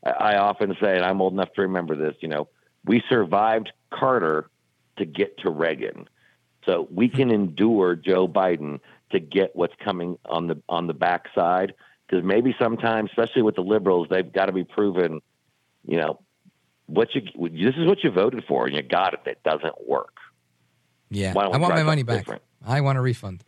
I, 0.06 0.10
I 0.10 0.38
often 0.38 0.76
say, 0.82 0.96
and 0.96 1.04
I'm 1.04 1.22
old 1.22 1.34
enough 1.34 1.54
to 1.54 1.64
remember 1.64 1.96
this, 1.96 2.16
you 2.22 2.28
know, 2.28 2.48
we 2.86 3.04
survived 3.10 3.72
Carter 3.92 4.50
to 4.98 5.06
get 5.06 5.40
to 5.40 5.50
Reagan. 5.50 6.08
So 6.66 6.88
we 6.92 7.10
can 7.10 7.32
endure 7.32 7.96
Joe 7.96 8.28
Biden 8.28 8.80
to 9.12 9.20
get 9.20 9.56
what's 9.56 9.76
coming 9.84 10.18
on 10.26 10.48
the 10.48 10.62
on 10.68 10.88
the 10.88 10.94
backside 10.94 11.74
because 12.08 12.24
maybe 12.24 12.56
sometimes, 12.60 13.10
especially 13.10 13.42
with 13.42 13.56
the 13.56 13.62
liberals, 13.62 14.08
they've 14.10 14.32
got 14.32 14.46
to 14.46 14.52
be 14.52 14.64
proven, 14.64 15.22
you 15.86 15.98
know, 15.98 16.20
what 16.86 17.10
you 17.14 17.22
this 17.50 17.76
is 17.76 17.86
what 17.86 18.04
you 18.04 18.12
voted 18.12 18.46
for 18.48 18.66
and 18.66 18.76
you 18.76 18.82
got 18.82 19.14
it. 19.14 19.20
It 19.26 19.44
doesn't 19.44 19.88
work. 19.88 20.16
Yeah. 21.10 21.34
I 21.36 21.58
want 21.58 21.76
my 21.76 21.84
money 21.84 22.04
back. 22.04 22.20
different? 22.20 22.42
I 22.66 22.82
want 22.82 22.98
a 22.98 23.02
refund. 23.02 23.44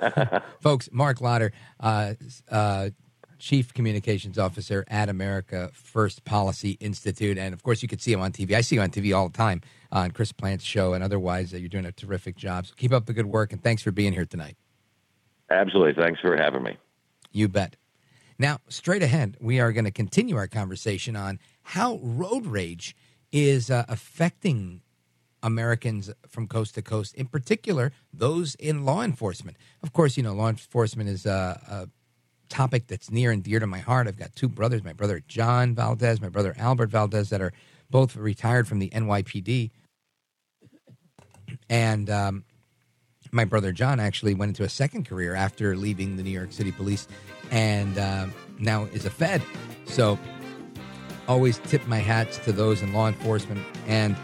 Folks, 0.60 0.88
Marc 0.92 1.20
Lotter, 1.20 1.52
uh, 1.80 2.14
uh, 2.50 2.90
Chief 3.38 3.72
Communications 3.72 4.38
Officer 4.38 4.84
at 4.88 5.08
America 5.08 5.70
First 5.72 6.24
Policy 6.24 6.72
Institute. 6.80 7.38
And 7.38 7.54
of 7.54 7.62
course, 7.62 7.82
you 7.82 7.88
can 7.88 7.98
see 7.98 8.12
him 8.12 8.20
on 8.20 8.32
TV. 8.32 8.54
I 8.54 8.62
see 8.62 8.76
you 8.76 8.82
on 8.82 8.90
TV 8.90 9.16
all 9.16 9.28
the 9.28 9.36
time 9.36 9.62
on 9.92 10.10
Chris 10.10 10.32
Plante's 10.32 10.64
show 10.64 10.92
and 10.92 11.04
otherwise. 11.04 11.54
Uh, 11.54 11.58
you're 11.58 11.68
doing 11.68 11.86
a 11.86 11.92
terrific 11.92 12.36
job. 12.36 12.66
So 12.66 12.74
keep 12.76 12.92
up 12.92 13.06
the 13.06 13.12
good 13.12 13.26
work 13.26 13.52
and 13.52 13.62
thanks 13.62 13.82
for 13.82 13.92
being 13.92 14.12
here 14.12 14.26
tonight. 14.26 14.56
Absolutely. 15.50 16.02
Thanks 16.02 16.20
for 16.20 16.36
having 16.36 16.62
me. 16.62 16.76
You 17.32 17.48
bet. 17.48 17.76
Now, 18.38 18.60
straight 18.68 19.02
ahead, 19.02 19.36
we 19.40 19.58
are 19.58 19.72
going 19.72 19.84
to 19.84 19.90
continue 19.90 20.36
our 20.36 20.46
conversation 20.46 21.16
on 21.16 21.40
how 21.62 21.98
road 22.02 22.46
rage 22.46 22.94
is 23.32 23.70
uh, 23.70 23.84
affecting 23.88 24.82
Americans 25.42 26.10
from 26.28 26.46
coast 26.46 26.74
to 26.76 26.82
coast, 26.82 27.14
in 27.14 27.26
particular, 27.26 27.92
those 28.12 28.54
in 28.56 28.84
law 28.84 29.02
enforcement. 29.02 29.56
Of 29.82 29.92
course, 29.92 30.16
you 30.16 30.22
know, 30.22 30.34
law 30.34 30.48
enforcement 30.48 31.08
is 31.08 31.26
a, 31.26 31.60
a 31.68 31.88
topic 32.48 32.86
that's 32.86 33.10
near 33.10 33.32
and 33.32 33.42
dear 33.42 33.58
to 33.58 33.66
my 33.66 33.78
heart. 33.78 34.06
I've 34.06 34.18
got 34.18 34.34
two 34.34 34.48
brothers, 34.48 34.84
my 34.84 34.92
brother 34.92 35.20
John 35.26 35.74
Valdez, 35.74 36.20
my 36.20 36.28
brother 36.28 36.54
Albert 36.58 36.90
Valdez, 36.90 37.30
that 37.30 37.40
are 37.40 37.52
both 37.90 38.16
retired 38.16 38.68
from 38.68 38.78
the 38.78 38.90
NYPD. 38.90 39.70
And 41.68 42.08
um, 42.08 42.44
my 43.32 43.44
brother 43.44 43.72
John 43.72 44.00
actually 44.00 44.34
went 44.34 44.50
into 44.50 44.64
a 44.64 44.68
second 44.68 45.06
career 45.06 45.34
after 45.34 45.76
leaving 45.76 46.16
the 46.16 46.22
New 46.22 46.30
York 46.30 46.52
City 46.52 46.72
Police 46.72 47.08
and 47.50 47.98
um, 47.98 48.34
now 48.58 48.84
is 48.84 49.04
a 49.04 49.10
Fed. 49.10 49.42
So 49.86 50.18
always 51.26 51.58
tip 51.58 51.86
my 51.86 51.98
hats 51.98 52.38
to 52.38 52.52
those 52.52 52.82
in 52.82 52.92
law 52.92 53.08
enforcement. 53.08 53.64
And 53.86 54.16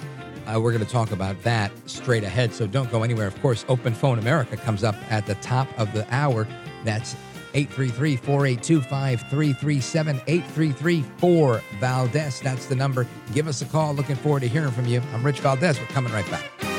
uh, 0.46 0.60
we're 0.60 0.72
going 0.72 0.84
to 0.84 0.90
talk 0.90 1.12
about 1.12 1.40
that 1.42 1.70
straight 1.88 2.24
ahead. 2.24 2.52
So 2.52 2.66
don't 2.66 2.90
go 2.90 3.02
anywhere. 3.02 3.26
Of 3.26 3.40
course, 3.40 3.64
Open 3.68 3.94
Phone 3.94 4.18
America 4.18 4.56
comes 4.56 4.84
up 4.84 4.96
at 5.10 5.26
the 5.26 5.34
top 5.36 5.68
of 5.78 5.92
the 5.92 6.06
hour. 6.14 6.46
That's 6.84 7.14
833 7.54 8.16
482 8.16 8.80
5337 8.80 10.16
833 10.26 11.02
4 11.18 11.62
Valdez. 11.78 12.40
That's 12.40 12.66
the 12.66 12.74
number. 12.74 13.06
Give 13.32 13.46
us 13.46 13.62
a 13.62 13.66
call. 13.66 13.94
Looking 13.94 14.16
forward 14.16 14.40
to 14.40 14.48
hearing 14.48 14.72
from 14.72 14.86
you. 14.86 15.00
I'm 15.12 15.24
Rich 15.24 15.40
Valdez. 15.40 15.78
We're 15.78 15.86
coming 15.86 16.12
right 16.12 16.28
back. 16.30 16.73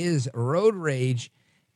Is 0.00 0.28
road 0.34 0.74
rage 0.74 1.30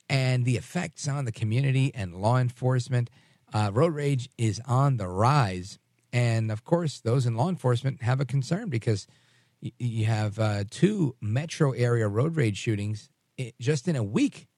and 0.09 0.45
the 0.45 0.57
effects 0.57 1.09
on 1.09 1.25
the 1.25 1.33
community 1.33 1.93
and 1.95 2.15
law 2.15 2.39
enforcement. 2.39 3.11
Uh, 3.53 3.71
road 3.73 3.95
rage 3.95 4.29
is 4.39 4.61
on 4.67 4.97
the 4.97 5.09
rise. 5.09 5.79
And 6.13 6.51
of 6.53 6.65
course, 6.65 7.01
those 7.01 7.27
in 7.27 7.37
law 7.37 7.49
enforcement 7.49 8.03
have 8.03 8.21
a 8.21 8.25
concern 8.25 8.69
because 8.69 9.07
y- 9.63 9.73
you 9.79 10.05
have 10.07 10.39
uh, 10.39 10.65
two 10.71 11.17
metro 11.21 11.73
area 11.73 12.09
road 12.09 12.37
rage 12.37 12.59
shootings 12.59 13.09
just 13.61 13.89
in 13.89 13.97
a 13.97 14.03
week, 14.03 14.49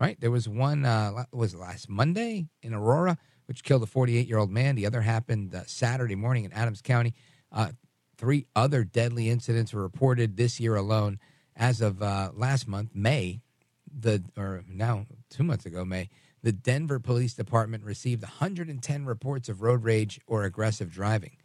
right? 0.00 0.20
There 0.20 0.30
was 0.30 0.48
one, 0.48 0.84
uh, 0.84 1.24
was 1.32 1.54
last 1.54 1.88
Monday 1.88 2.48
in 2.62 2.74
Aurora, 2.74 3.18
which 3.46 3.62
killed 3.62 3.82
a 3.82 3.86
48 3.86 4.26
year 4.26 4.38
old 4.38 4.50
man. 4.50 4.74
The 4.74 4.86
other 4.86 5.02
happened 5.02 5.54
uh, 5.54 5.62
Saturday 5.66 6.16
morning 6.16 6.44
in 6.44 6.52
Adams 6.52 6.82
County. 6.82 7.14
Uh, 7.52 7.70
Three 8.16 8.44
other 8.54 8.84
deadly 8.84 9.30
incidents 9.30 9.72
were 9.72 9.80
reported 9.80 10.36
this 10.36 10.60
year 10.60 10.76
alone. 10.76 11.18
As 11.60 11.82
of 11.82 12.02
uh, 12.02 12.30
last 12.34 12.66
month, 12.66 12.90
May, 12.94 13.42
the 13.96 14.24
or 14.36 14.64
now 14.66 15.04
two 15.28 15.42
months 15.44 15.66
ago, 15.66 15.84
May, 15.84 16.08
the 16.42 16.52
Denver 16.52 16.98
Police 16.98 17.34
Department 17.34 17.84
received 17.84 18.22
110 18.22 19.04
reports 19.04 19.50
of 19.50 19.60
road 19.60 19.84
rage 19.84 20.18
or 20.26 20.44
aggressive 20.44 20.90
driving. 20.90 21.36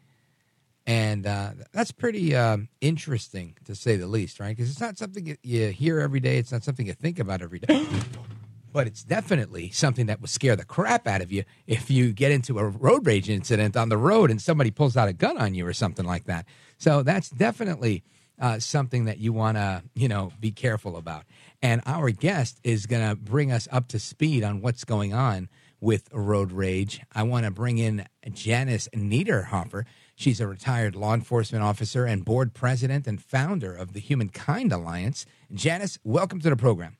And 0.87 1.27
uh, 1.27 1.51
that's 1.73 1.91
pretty 1.91 2.33
um, 2.35 2.69
interesting 2.79 3.57
to 3.65 3.75
say 3.75 3.97
the 3.97 4.07
least, 4.07 4.39
right? 4.39 4.55
Because 4.55 4.71
it's 4.71 4.79
not 4.79 4.97
something 4.97 5.25
you- 5.25 5.37
you 5.43 5.67
hear 5.69 5.99
every 5.99 6.21
day. 6.21 6.37
It's 6.37 6.51
not 6.51 6.63
something 6.63 6.85
you 6.87 6.93
think 6.93 7.19
about 7.19 7.41
every 7.41 7.59
day. 7.59 7.85
but 8.71 8.87
it's 8.87 9.03
definitely 9.03 9.69
something 9.71 10.05
that 10.05 10.21
will 10.21 10.27
scare 10.29 10.55
the 10.55 10.63
crap 10.65 11.07
out 11.07 11.21
of 11.21 11.31
you 11.31 11.43
if 11.67 11.89
you 11.89 12.13
get 12.13 12.31
into 12.31 12.59
a 12.59 12.65
road 12.65 13.05
rage 13.05 13.29
incident 13.29 13.75
on 13.75 13.89
the 13.89 13.97
road 13.97 14.29
and 14.31 14.41
somebody 14.41 14.71
pulls 14.71 14.95
out 14.95 15.07
a 15.09 15.13
gun 15.13 15.37
on 15.37 15.55
you 15.55 15.65
or 15.67 15.73
something 15.73 16.05
like 16.05 16.25
that. 16.25 16.45
So 16.77 17.01
that's 17.03 17.29
definitely 17.29 18.03
uh, 18.39 18.59
something 18.59 19.05
that 19.05 19.17
you 19.17 19.33
want 19.33 19.57
to, 19.57 19.83
you 19.93 20.07
know, 20.07 20.31
be 20.39 20.51
careful 20.51 20.97
about. 20.97 21.23
And 21.61 21.81
our 21.85 22.09
guest 22.11 22.59
is 22.63 22.85
going 22.85 23.07
to 23.07 23.15
bring 23.15 23.51
us 23.51 23.67
up 23.71 23.87
to 23.89 23.99
speed 23.99 24.43
on 24.43 24.61
what's 24.61 24.83
going 24.83 25.13
on 25.13 25.49
with 25.79 26.09
road 26.11 26.51
rage. 26.51 27.01
I 27.13 27.23
want 27.23 27.45
to 27.45 27.51
bring 27.51 27.77
in 27.77 28.07
Janice 28.31 28.89
Niderhofer. 28.93 29.85
She's 30.15 30.39
a 30.39 30.47
retired 30.47 30.95
law 30.95 31.13
enforcement 31.13 31.63
officer 31.63 32.05
and 32.05 32.23
board 32.23 32.53
president 32.53 33.05
and 33.05 33.21
founder 33.21 33.75
of 33.75 33.93
the 33.93 33.99
Humankind 33.99 34.71
Alliance. 34.71 35.25
Janice, 35.53 35.99
welcome 36.03 36.39
to 36.41 36.49
the 36.49 36.55
program. 36.55 36.97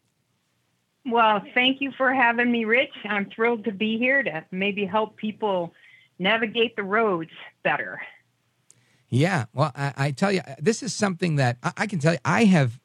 Well, 1.06 1.42
thank 1.54 1.82
you 1.82 1.92
for 1.92 2.14
having 2.14 2.52
me, 2.52 2.66
Rich. 2.66 2.94
I'm 3.08 3.30
thrilled 3.30 3.66
to 3.66 3.72
be 3.72 3.98
here 3.98 4.24
to 4.24 4.44
maybe 4.52 4.86
help 4.86 5.18
people 5.18 5.74
navigate 6.18 6.76
the 6.76 6.84
roads 6.84 7.32
better. 7.64 8.02
Yeah, 9.10 9.45
well, 9.53 9.72
I, 9.76 9.93
I 9.97 10.12
tell 10.12 10.32
you, 10.32 10.41
this 10.60 10.84
is 10.84 10.93
something 10.93 11.36
that 11.38 11.58
I, 11.64 11.72
I 11.78 11.88
can 11.88 11.99
tell 11.99 12.14
you. 12.14 12.20
I 12.26 12.45
have, 12.45 12.80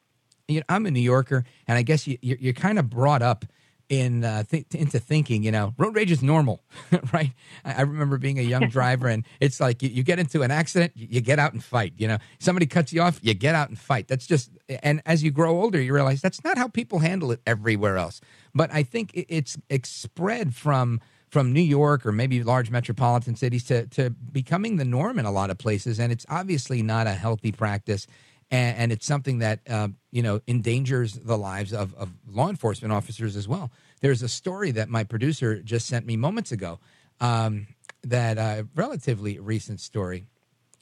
you 0.47 0.59
know, 0.59 0.65
I'm 0.69 0.85
a 0.85 0.91
New 0.91 0.99
Yorker, 1.01 1.43
and 1.67 1.77
I 1.77 1.81
guess 1.81 2.07
you, 2.07 2.17
you're, 2.21 2.37
you're 2.39 2.53
kind 2.53 2.79
of 2.79 2.89
brought 2.89 3.21
up 3.21 3.45
in 3.89 4.23
uh, 4.23 4.43
th- 4.43 4.67
into 4.73 4.99
thinking, 4.99 5.43
you 5.43 5.51
know, 5.51 5.73
road 5.77 5.93
rage 5.95 6.11
is 6.11 6.23
normal, 6.23 6.63
right? 7.13 7.33
I, 7.65 7.73
I 7.73 7.81
remember 7.81 8.17
being 8.17 8.39
a 8.39 8.41
young 8.43 8.69
driver, 8.69 9.09
and 9.09 9.25
it's 9.41 9.59
like 9.59 9.83
you, 9.83 9.89
you 9.89 10.03
get 10.03 10.17
into 10.17 10.43
an 10.43 10.51
accident, 10.51 10.93
you, 10.95 11.07
you 11.11 11.21
get 11.21 11.39
out 11.39 11.51
and 11.51 11.61
fight. 11.61 11.93
You 11.97 12.07
know, 12.07 12.17
somebody 12.39 12.67
cuts 12.67 12.93
you 12.93 13.01
off, 13.01 13.19
you 13.21 13.33
get 13.33 13.53
out 13.53 13.67
and 13.67 13.77
fight. 13.77 14.07
That's 14.07 14.25
just, 14.25 14.51
and 14.81 15.01
as 15.05 15.23
you 15.23 15.31
grow 15.31 15.59
older, 15.61 15.81
you 15.81 15.93
realize 15.93 16.21
that's 16.21 16.41
not 16.43 16.57
how 16.57 16.69
people 16.69 16.99
handle 16.99 17.31
it 17.31 17.41
everywhere 17.45 17.97
else. 17.97 18.21
But 18.55 18.73
I 18.73 18.83
think 18.83 19.13
it, 19.13 19.25
it's 19.27 19.57
it's 19.69 19.89
spread 19.89 20.55
from 20.55 21.01
from 21.31 21.53
New 21.53 21.61
York 21.61 22.05
or 22.05 22.11
maybe 22.11 22.43
large 22.43 22.69
metropolitan 22.69 23.35
cities 23.37 23.63
to, 23.63 23.87
to 23.87 24.09
becoming 24.09 24.75
the 24.75 24.85
norm 24.85 25.17
in 25.17 25.25
a 25.25 25.31
lot 25.31 25.49
of 25.49 25.57
places. 25.57 25.97
And 25.97 26.11
it's 26.11 26.25
obviously 26.29 26.83
not 26.83 27.07
a 27.07 27.13
healthy 27.13 27.53
practice. 27.53 28.05
And, 28.51 28.77
and 28.77 28.91
it's 28.91 29.05
something 29.05 29.39
that, 29.39 29.61
uh, 29.69 29.87
you 30.11 30.21
know, 30.21 30.41
endangers 30.45 31.13
the 31.13 31.37
lives 31.37 31.71
of, 31.71 31.95
of 31.95 32.11
law 32.27 32.49
enforcement 32.49 32.91
officers 32.91 33.37
as 33.37 33.47
well. 33.47 33.71
There's 34.01 34.21
a 34.21 34.27
story 34.27 34.71
that 34.71 34.89
my 34.89 35.05
producer 35.05 35.61
just 35.61 35.87
sent 35.87 36.05
me 36.05 36.17
moments 36.17 36.51
ago 36.51 36.79
um, 37.21 37.67
that 38.03 38.37
uh, 38.37 38.63
relatively 38.75 39.39
recent 39.39 39.79
story. 39.79 40.25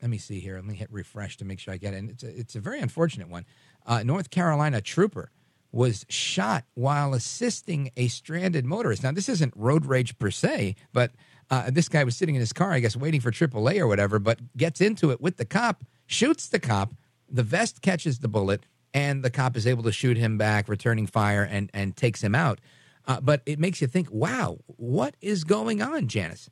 Let 0.01 0.09
me 0.09 0.17
see 0.17 0.39
here. 0.39 0.55
Let 0.55 0.65
me 0.65 0.73
hit 0.73 0.91
refresh 0.91 1.37
to 1.37 1.45
make 1.45 1.59
sure 1.59 1.75
I 1.75 1.77
get 1.77 1.93
it. 1.93 1.97
And 1.97 2.09
it's 2.09 2.23
a, 2.23 2.39
it's 2.39 2.55
a 2.55 2.59
very 2.59 2.79
unfortunate 2.79 3.29
one. 3.29 3.45
Uh, 3.85 4.01
North 4.01 4.31
Carolina 4.31 4.81
trooper 4.81 5.29
was 5.71 6.05
shot 6.09 6.65
while 6.73 7.13
assisting 7.13 7.91
a 7.95 8.07
stranded 8.07 8.65
motorist. 8.65 9.03
Now, 9.03 9.11
this 9.11 9.29
isn't 9.29 9.53
road 9.55 9.85
rage 9.85 10.17
per 10.17 10.31
se, 10.31 10.75
but 10.93 11.11
uh, 11.49 11.69
this 11.71 11.89
guy 11.89 12.03
was 12.03 12.15
sitting 12.15 12.35
in 12.35 12.39
his 12.39 12.53
car, 12.53 12.71
I 12.71 12.79
guess, 12.79 12.95
waiting 12.95 13.21
for 13.21 13.31
AAA 13.31 13.79
or 13.79 13.87
whatever, 13.87 14.19
but 14.19 14.39
gets 14.57 14.81
into 14.81 15.11
it 15.11 15.21
with 15.21 15.37
the 15.37 15.45
cop, 15.45 15.83
shoots 16.05 16.47
the 16.47 16.59
cop. 16.59 16.93
The 17.31 17.43
vest 17.43 17.81
catches 17.81 18.19
the 18.19 18.27
bullet, 18.27 18.65
and 18.93 19.23
the 19.23 19.29
cop 19.29 19.55
is 19.55 19.67
able 19.67 19.83
to 19.83 19.91
shoot 19.91 20.17
him 20.17 20.37
back, 20.37 20.67
returning 20.67 21.05
fire, 21.05 21.43
and, 21.43 21.69
and 21.73 21.95
takes 21.95 22.23
him 22.23 22.33
out. 22.33 22.59
Uh, 23.07 23.19
but 23.21 23.41
it 23.45 23.59
makes 23.59 23.81
you 23.81 23.87
think, 23.87 24.07
wow, 24.11 24.57
what 24.65 25.15
is 25.21 25.43
going 25.43 25.81
on, 25.81 26.07
Janice? 26.07 26.49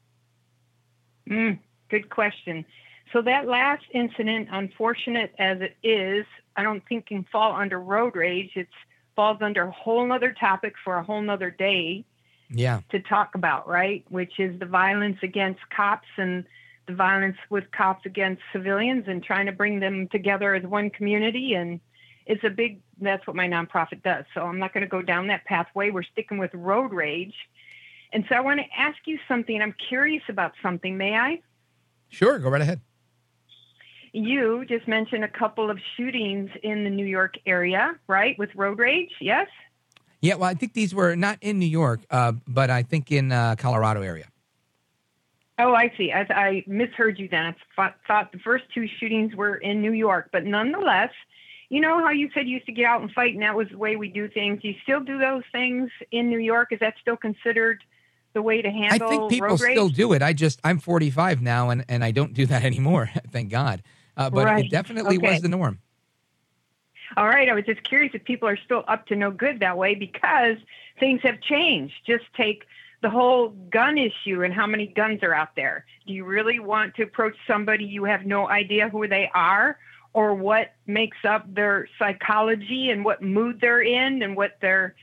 Mm, 1.29 1.59
good 1.89 2.09
question. 2.09 2.65
So 3.13 3.21
that 3.21 3.47
last 3.47 3.83
incident, 3.93 4.49
unfortunate 4.51 5.33
as 5.39 5.61
it 5.61 5.75
is, 5.83 6.25
I 6.55 6.63
don't 6.63 6.83
think 6.87 7.07
can 7.07 7.25
fall 7.31 7.55
under 7.55 7.79
road 7.79 8.15
rage. 8.15 8.51
It 8.55 8.67
falls 9.17 9.39
under 9.41 9.63
a 9.63 9.71
whole 9.71 10.05
nother 10.05 10.31
topic 10.31 10.75
for 10.85 10.95
a 10.95 11.03
whole 11.03 11.21
nother 11.21 11.49
day 11.51 12.05
Yeah. 12.49 12.79
to 12.91 13.01
talk 13.01 13.35
about, 13.35 13.67
right? 13.67 14.05
Which 14.09 14.39
is 14.39 14.57
the 14.59 14.65
violence 14.67 15.17
against 15.23 15.59
cops 15.75 16.07
and 16.17 16.45
the 16.85 16.93
violence 16.93 17.35
with 17.49 17.69
cops 17.71 18.05
against 18.05 18.41
civilians 18.53 19.05
and 19.07 19.21
trying 19.21 19.47
to 19.47 19.51
bring 19.51 19.81
them 19.81 20.07
together 20.07 20.55
as 20.55 20.63
one 20.63 20.89
community. 20.91 21.55
And 21.55 21.81
it's 22.27 22.43
a 22.45 22.49
big, 22.49 22.79
that's 23.01 23.25
what 23.27 23.35
my 23.35 23.47
nonprofit 23.47 24.03
does. 24.03 24.23
So 24.33 24.43
I'm 24.43 24.59
not 24.59 24.73
going 24.73 24.83
to 24.83 24.87
go 24.87 25.01
down 25.01 25.27
that 25.27 25.43
pathway. 25.45 25.89
We're 25.89 26.03
sticking 26.03 26.37
with 26.37 26.53
road 26.53 26.93
rage. 26.93 27.35
And 28.13 28.23
so 28.29 28.35
I 28.35 28.39
want 28.39 28.61
to 28.61 28.65
ask 28.79 28.97
you 29.05 29.19
something. 29.27 29.61
I'm 29.61 29.75
curious 29.89 30.23
about 30.29 30.53
something. 30.61 30.95
May 30.97 31.15
I? 31.15 31.41
Sure, 32.09 32.39
go 32.39 32.49
right 32.49 32.61
ahead. 32.61 32.79
You 34.13 34.65
just 34.65 34.87
mentioned 34.87 35.23
a 35.23 35.27
couple 35.27 35.69
of 35.69 35.79
shootings 35.95 36.49
in 36.63 36.83
the 36.83 36.89
New 36.89 37.05
York 37.05 37.35
area, 37.45 37.95
right? 38.07 38.37
With 38.39 38.49
road 38.55 38.79
rage, 38.79 39.11
yes? 39.19 39.47
Yeah, 40.21 40.35
well, 40.35 40.49
I 40.49 40.55
think 40.55 40.73
these 40.73 40.95
were 40.95 41.15
not 41.15 41.37
in 41.41 41.59
New 41.59 41.67
York, 41.67 42.01
uh, 42.09 42.33
but 42.47 42.69
I 42.69 42.83
think 42.83 43.11
in 43.11 43.31
uh, 43.31 43.55
Colorado 43.57 44.01
area. 44.01 44.25
Oh, 45.59 45.73
I 45.73 45.91
see. 45.97 46.11
I, 46.11 46.21
I 46.29 46.63
misheard 46.67 47.17
you 47.17 47.27
then. 47.29 47.45
I 47.45 47.55
thought, 47.75 47.95
thought 48.07 48.31
the 48.31 48.39
first 48.39 48.65
two 48.73 48.87
shootings 48.99 49.35
were 49.35 49.55
in 49.55 49.81
New 49.81 49.93
York, 49.93 50.29
but 50.31 50.45
nonetheless, 50.45 51.11
you 51.69 51.81
know 51.81 51.99
how 51.99 52.11
you 52.11 52.29
said 52.33 52.47
you 52.47 52.55
used 52.55 52.65
to 52.67 52.71
get 52.71 52.85
out 52.85 53.01
and 53.01 53.11
fight, 53.11 53.33
and 53.33 53.43
that 53.43 53.55
was 53.55 53.67
the 53.69 53.77
way 53.77 53.95
we 53.95 54.07
do 54.07 54.29
things. 54.29 54.61
Do 54.61 54.69
you 54.69 54.75
still 54.83 55.01
do 55.01 55.17
those 55.17 55.43
things 55.51 55.89
in 56.11 56.29
New 56.29 56.39
York? 56.39 56.69
Is 56.71 56.79
that 56.79 56.95
still 57.01 57.17
considered 57.17 57.83
the 58.33 58.41
way 58.41 58.61
to 58.61 58.69
handle? 58.69 59.07
I 59.07 59.09
think 59.09 59.29
people 59.29 59.57
still 59.57 59.89
do 59.89 60.13
it. 60.13 60.21
I 60.21 60.33
just 60.33 60.59
I'm 60.63 60.79
45 60.79 61.41
now, 61.41 61.69
and 61.69 61.83
and 61.89 62.03
I 62.03 62.11
don't 62.11 62.33
do 62.33 62.45
that 62.45 62.63
anymore. 62.71 63.09
Thank 63.31 63.49
God. 63.49 63.83
Uh, 64.17 64.29
but 64.29 64.45
Right. 64.45 64.65
it 64.65 64.69
definitely 64.69 65.17
Okay. 65.17 65.27
was 65.27 65.41
the 65.41 65.49
norm. 65.49 65.79
All 67.15 67.27
right. 67.27 67.47
I 67.47 67.53
was 67.53 67.65
just 67.65 67.83
curious 67.83 68.13
if 68.13 68.23
people 68.25 68.49
are 68.49 68.57
still 68.57 68.83
up 68.87 69.07
to 69.07 69.15
no 69.15 69.31
good 69.31 69.61
that 69.61 69.77
way 69.77 69.95
because 69.95 70.57
things 70.99 71.21
have 71.23 71.39
changed. 71.41 71.93
Just 72.05 72.25
take 72.35 72.65
the 73.01 73.09
whole 73.09 73.49
gun 73.49 73.97
issue 73.97 74.43
and 74.43 74.53
how 74.53 74.65
many 74.65 74.87
guns 74.87 75.21
are 75.23 75.33
out 75.33 75.55
there. 75.55 75.85
Do 76.07 76.13
you 76.13 76.25
really 76.25 76.59
want 76.59 76.95
to 76.95 77.03
approach 77.03 77.35
somebody 77.45 77.85
you 77.85 78.03
have 78.05 78.25
no 78.25 78.49
idea 78.49 78.89
who 78.89 79.07
they 79.07 79.29
are 79.33 79.77
or 80.13 80.33
what 80.33 80.73
makes 80.87 81.17
up 81.23 81.53
their 81.53 81.87
psychology 81.99 82.89
and 82.89 83.05
what 83.05 83.21
mood 83.21 83.61
they're 83.61 83.81
in 83.81 84.23
and 84.23 84.35
what 84.35 84.59
their 84.61 84.95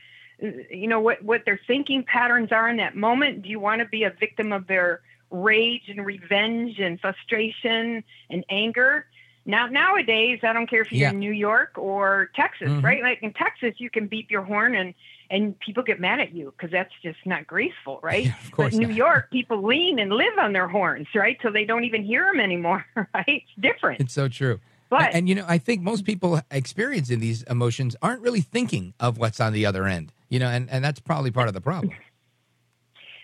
you 0.69 0.87
know 0.87 0.99
what 0.99 1.23
what 1.23 1.45
their 1.45 1.59
thinking 1.65 2.03
patterns 2.03 2.51
are 2.51 2.67
in 2.67 2.77
that 2.77 2.95
moment? 2.95 3.41
Do 3.43 3.49
you 3.49 3.59
want 3.59 3.79
to 3.79 3.87
be 3.87 4.03
a 4.03 4.09
victim 4.09 4.51
of 4.51 4.67
their 4.67 5.01
rage 5.31 5.83
and 5.89 6.05
revenge 6.05 6.79
and 6.79 6.99
frustration 6.99 8.03
and 8.29 8.45
anger? 8.49 9.05
Now 9.45 9.67
nowadays, 9.67 10.39
I 10.43 10.53
don't 10.53 10.67
care 10.67 10.81
if 10.81 10.91
you're 10.91 11.01
Yeah. 11.01 11.11
in 11.11 11.19
New 11.19 11.31
York 11.31 11.73
or 11.77 12.31
Texas, 12.35 12.69
Mhm. 12.69 12.83
right? 12.83 13.01
Like 13.03 13.21
in 13.21 13.31
Texas, 13.33 13.75
you 13.77 13.89
can 13.89 14.07
beep 14.07 14.31
your 14.31 14.41
horn 14.43 14.75
and 14.75 14.93
and 15.31 15.59
people 15.59 15.81
get 15.81 15.99
mad 15.99 16.19
at 16.19 16.33
you 16.35 16.53
because 16.55 16.69
that's 16.71 16.93
just 17.01 17.17
not 17.25 17.47
graceful, 17.47 17.99
right? 18.03 18.27
of 18.27 18.51
course 18.51 18.75
but 18.77 18.79
New 18.87 18.93
York, 18.93 19.31
people 19.31 19.63
lean 19.63 19.97
and 19.97 20.11
live 20.11 20.37
on 20.39 20.53
their 20.53 20.67
horns, 20.67 21.07
right? 21.15 21.37
So 21.41 21.49
they 21.49 21.65
don't 21.65 21.83
even 21.83 22.03
hear 22.03 22.25
them 22.25 22.39
anymore, 22.39 22.85
right? 23.13 23.25
It's 23.27 23.51
different. 23.59 24.01
It's 24.01 24.13
so 24.13 24.27
true. 24.27 24.59
But- 24.87 25.01
and, 25.07 25.15
and, 25.15 25.29
you 25.29 25.33
know, 25.33 25.45
I 25.47 25.57
think 25.57 25.81
most 25.81 26.05
people 26.05 26.41
experiencing 26.51 27.19
these 27.21 27.41
emotions 27.43 27.95
aren't 28.03 28.21
really 28.21 28.41
thinking 28.41 28.93
of 28.99 29.17
what's 29.17 29.39
on 29.39 29.51
the 29.51 29.65
other 29.65 29.87
end. 29.87 30.13
You 30.29 30.37
know, 30.39 30.47
and 30.47 30.69
and 30.69 30.83
that's 30.85 30.99
probably 30.99 31.31
part 31.31 31.47
of 31.47 31.55
the 31.55 31.61
problem. 31.61 31.93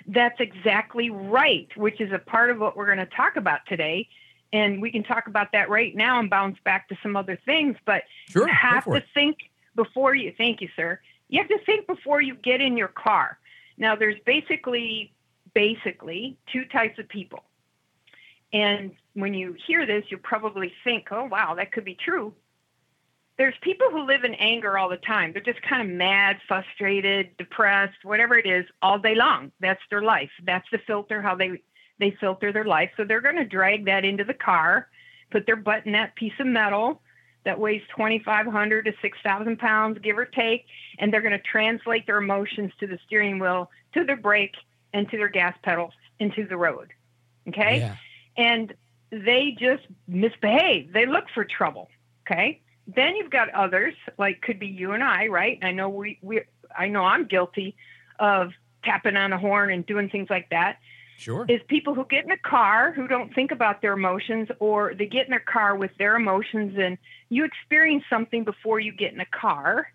That's 0.07 0.39
exactly 0.39 1.09
right, 1.09 1.67
which 1.75 2.01
is 2.01 2.11
a 2.11 2.19
part 2.19 2.49
of 2.49 2.59
what 2.59 2.75
we're 2.75 2.85
going 2.85 2.97
to 2.97 3.15
talk 3.15 3.35
about 3.35 3.59
today. 3.67 4.07
And 4.53 4.81
we 4.81 4.91
can 4.91 5.03
talk 5.03 5.27
about 5.27 5.53
that 5.53 5.69
right 5.69 5.95
now 5.95 6.19
and 6.19 6.29
bounce 6.29 6.57
back 6.65 6.89
to 6.89 6.97
some 7.01 7.15
other 7.15 7.39
things. 7.45 7.77
But 7.85 8.03
Sure, 8.29 8.47
you 8.47 8.53
have 8.53 8.85
to 8.85 8.93
it. 8.93 9.05
think 9.13 9.37
before 9.75 10.13
you, 10.13 10.33
thank 10.37 10.61
you, 10.61 10.69
sir. 10.75 10.99
You 11.29 11.39
have 11.39 11.49
to 11.49 11.59
think 11.65 11.87
before 11.87 12.21
you 12.21 12.35
get 12.35 12.59
in 12.59 12.75
your 12.75 12.89
car. 12.89 13.39
Now, 13.77 13.95
there's 13.95 14.19
basically, 14.25 15.13
basically 15.53 16.37
two 16.51 16.65
types 16.65 16.99
of 16.99 17.07
people. 17.07 17.43
And 18.51 18.91
when 19.13 19.33
you 19.33 19.55
hear 19.65 19.85
this, 19.85 20.03
you 20.09 20.17
probably 20.17 20.73
think, 20.83 21.07
oh, 21.11 21.25
wow, 21.25 21.55
that 21.55 21.71
could 21.71 21.85
be 21.85 21.95
true 21.95 22.33
there's 23.41 23.55
people 23.61 23.89
who 23.89 24.05
live 24.05 24.23
in 24.23 24.35
anger 24.35 24.77
all 24.77 24.87
the 24.87 24.97
time. 24.97 25.33
They're 25.33 25.41
just 25.41 25.63
kind 25.63 25.81
of 25.81 25.87
mad, 25.97 26.37
frustrated, 26.47 27.35
depressed, 27.37 27.97
whatever 28.03 28.37
it 28.37 28.45
is, 28.45 28.67
all 28.83 28.99
day 28.99 29.15
long. 29.15 29.51
That's 29.59 29.81
their 29.89 30.03
life. 30.03 30.29
That's 30.43 30.67
the 30.71 30.77
filter 30.77 31.23
how 31.23 31.33
they 31.33 31.59
they 31.97 32.11
filter 32.19 32.53
their 32.53 32.65
life. 32.65 32.91
So 32.97 33.03
they're 33.03 33.19
going 33.19 33.37
to 33.37 33.45
drag 33.45 33.85
that 33.85 34.05
into 34.05 34.23
the 34.23 34.35
car, 34.35 34.89
put 35.31 35.47
their 35.47 35.55
butt 35.55 35.87
in 35.87 35.93
that 35.93 36.13
piece 36.13 36.33
of 36.39 36.45
metal 36.45 37.01
that 37.43 37.59
weighs 37.59 37.81
2,500 37.95 38.85
to 38.85 38.93
6,000 39.01 39.57
pounds, 39.57 39.97
give 40.03 40.19
or 40.19 40.25
take, 40.25 40.67
and 40.99 41.11
they're 41.11 41.21
going 41.21 41.31
to 41.31 41.39
translate 41.39 42.05
their 42.05 42.17
emotions 42.17 42.71
to 42.79 42.85
the 42.85 42.99
steering 43.07 43.39
wheel, 43.39 43.71
to 43.95 44.03
their 44.03 44.17
brake, 44.17 44.53
and 44.93 45.09
to 45.09 45.17
their 45.17 45.29
gas 45.29 45.55
pedal, 45.63 45.91
into 46.19 46.45
the 46.45 46.57
road. 46.57 46.89
Okay, 47.47 47.79
Yeah. 47.79 47.95
and 48.37 48.71
they 49.09 49.57
just 49.59 49.87
misbehave. 50.07 50.93
They 50.93 51.07
look 51.07 51.25
for 51.33 51.43
trouble. 51.43 51.89
Okay. 52.27 52.61
Then 52.87 53.15
you've 53.15 53.29
got 53.29 53.49
others, 53.49 53.93
like 54.17 54.41
could 54.41 54.59
be 54.59 54.67
you 54.67 54.91
and 54.91 55.03
I, 55.03 55.27
right? 55.27 55.59
I 55.61 55.71
know 55.71 55.89
we, 55.89 56.17
we 56.21 56.41
I 56.77 56.87
know 56.87 57.03
I'm 57.03 57.25
guilty 57.25 57.75
of 58.19 58.51
tapping 58.83 59.17
on 59.17 59.31
the 59.31 59.37
horn 59.37 59.71
and 59.71 59.85
doing 59.85 60.09
things 60.09 60.29
like 60.29 60.49
that. 60.49 60.79
Sure. 61.17 61.45
Is 61.47 61.61
people 61.67 61.93
who 61.93 62.05
get 62.05 62.25
in 62.25 62.31
a 62.31 62.37
car 62.37 62.91
who 62.91 63.07
don't 63.07 63.33
think 63.35 63.51
about 63.51 63.81
their 63.83 63.93
emotions, 63.93 64.49
or 64.59 64.95
they 64.95 65.05
get 65.05 65.25
in 65.25 65.29
their 65.29 65.39
car 65.39 65.75
with 65.75 65.91
their 65.99 66.15
emotions, 66.15 66.75
and 66.79 66.97
you 67.29 67.45
experience 67.45 68.03
something 68.09 68.43
before 68.43 68.79
you 68.79 68.91
get 68.91 69.13
in 69.13 69.19
a 69.19 69.25
car, 69.25 69.93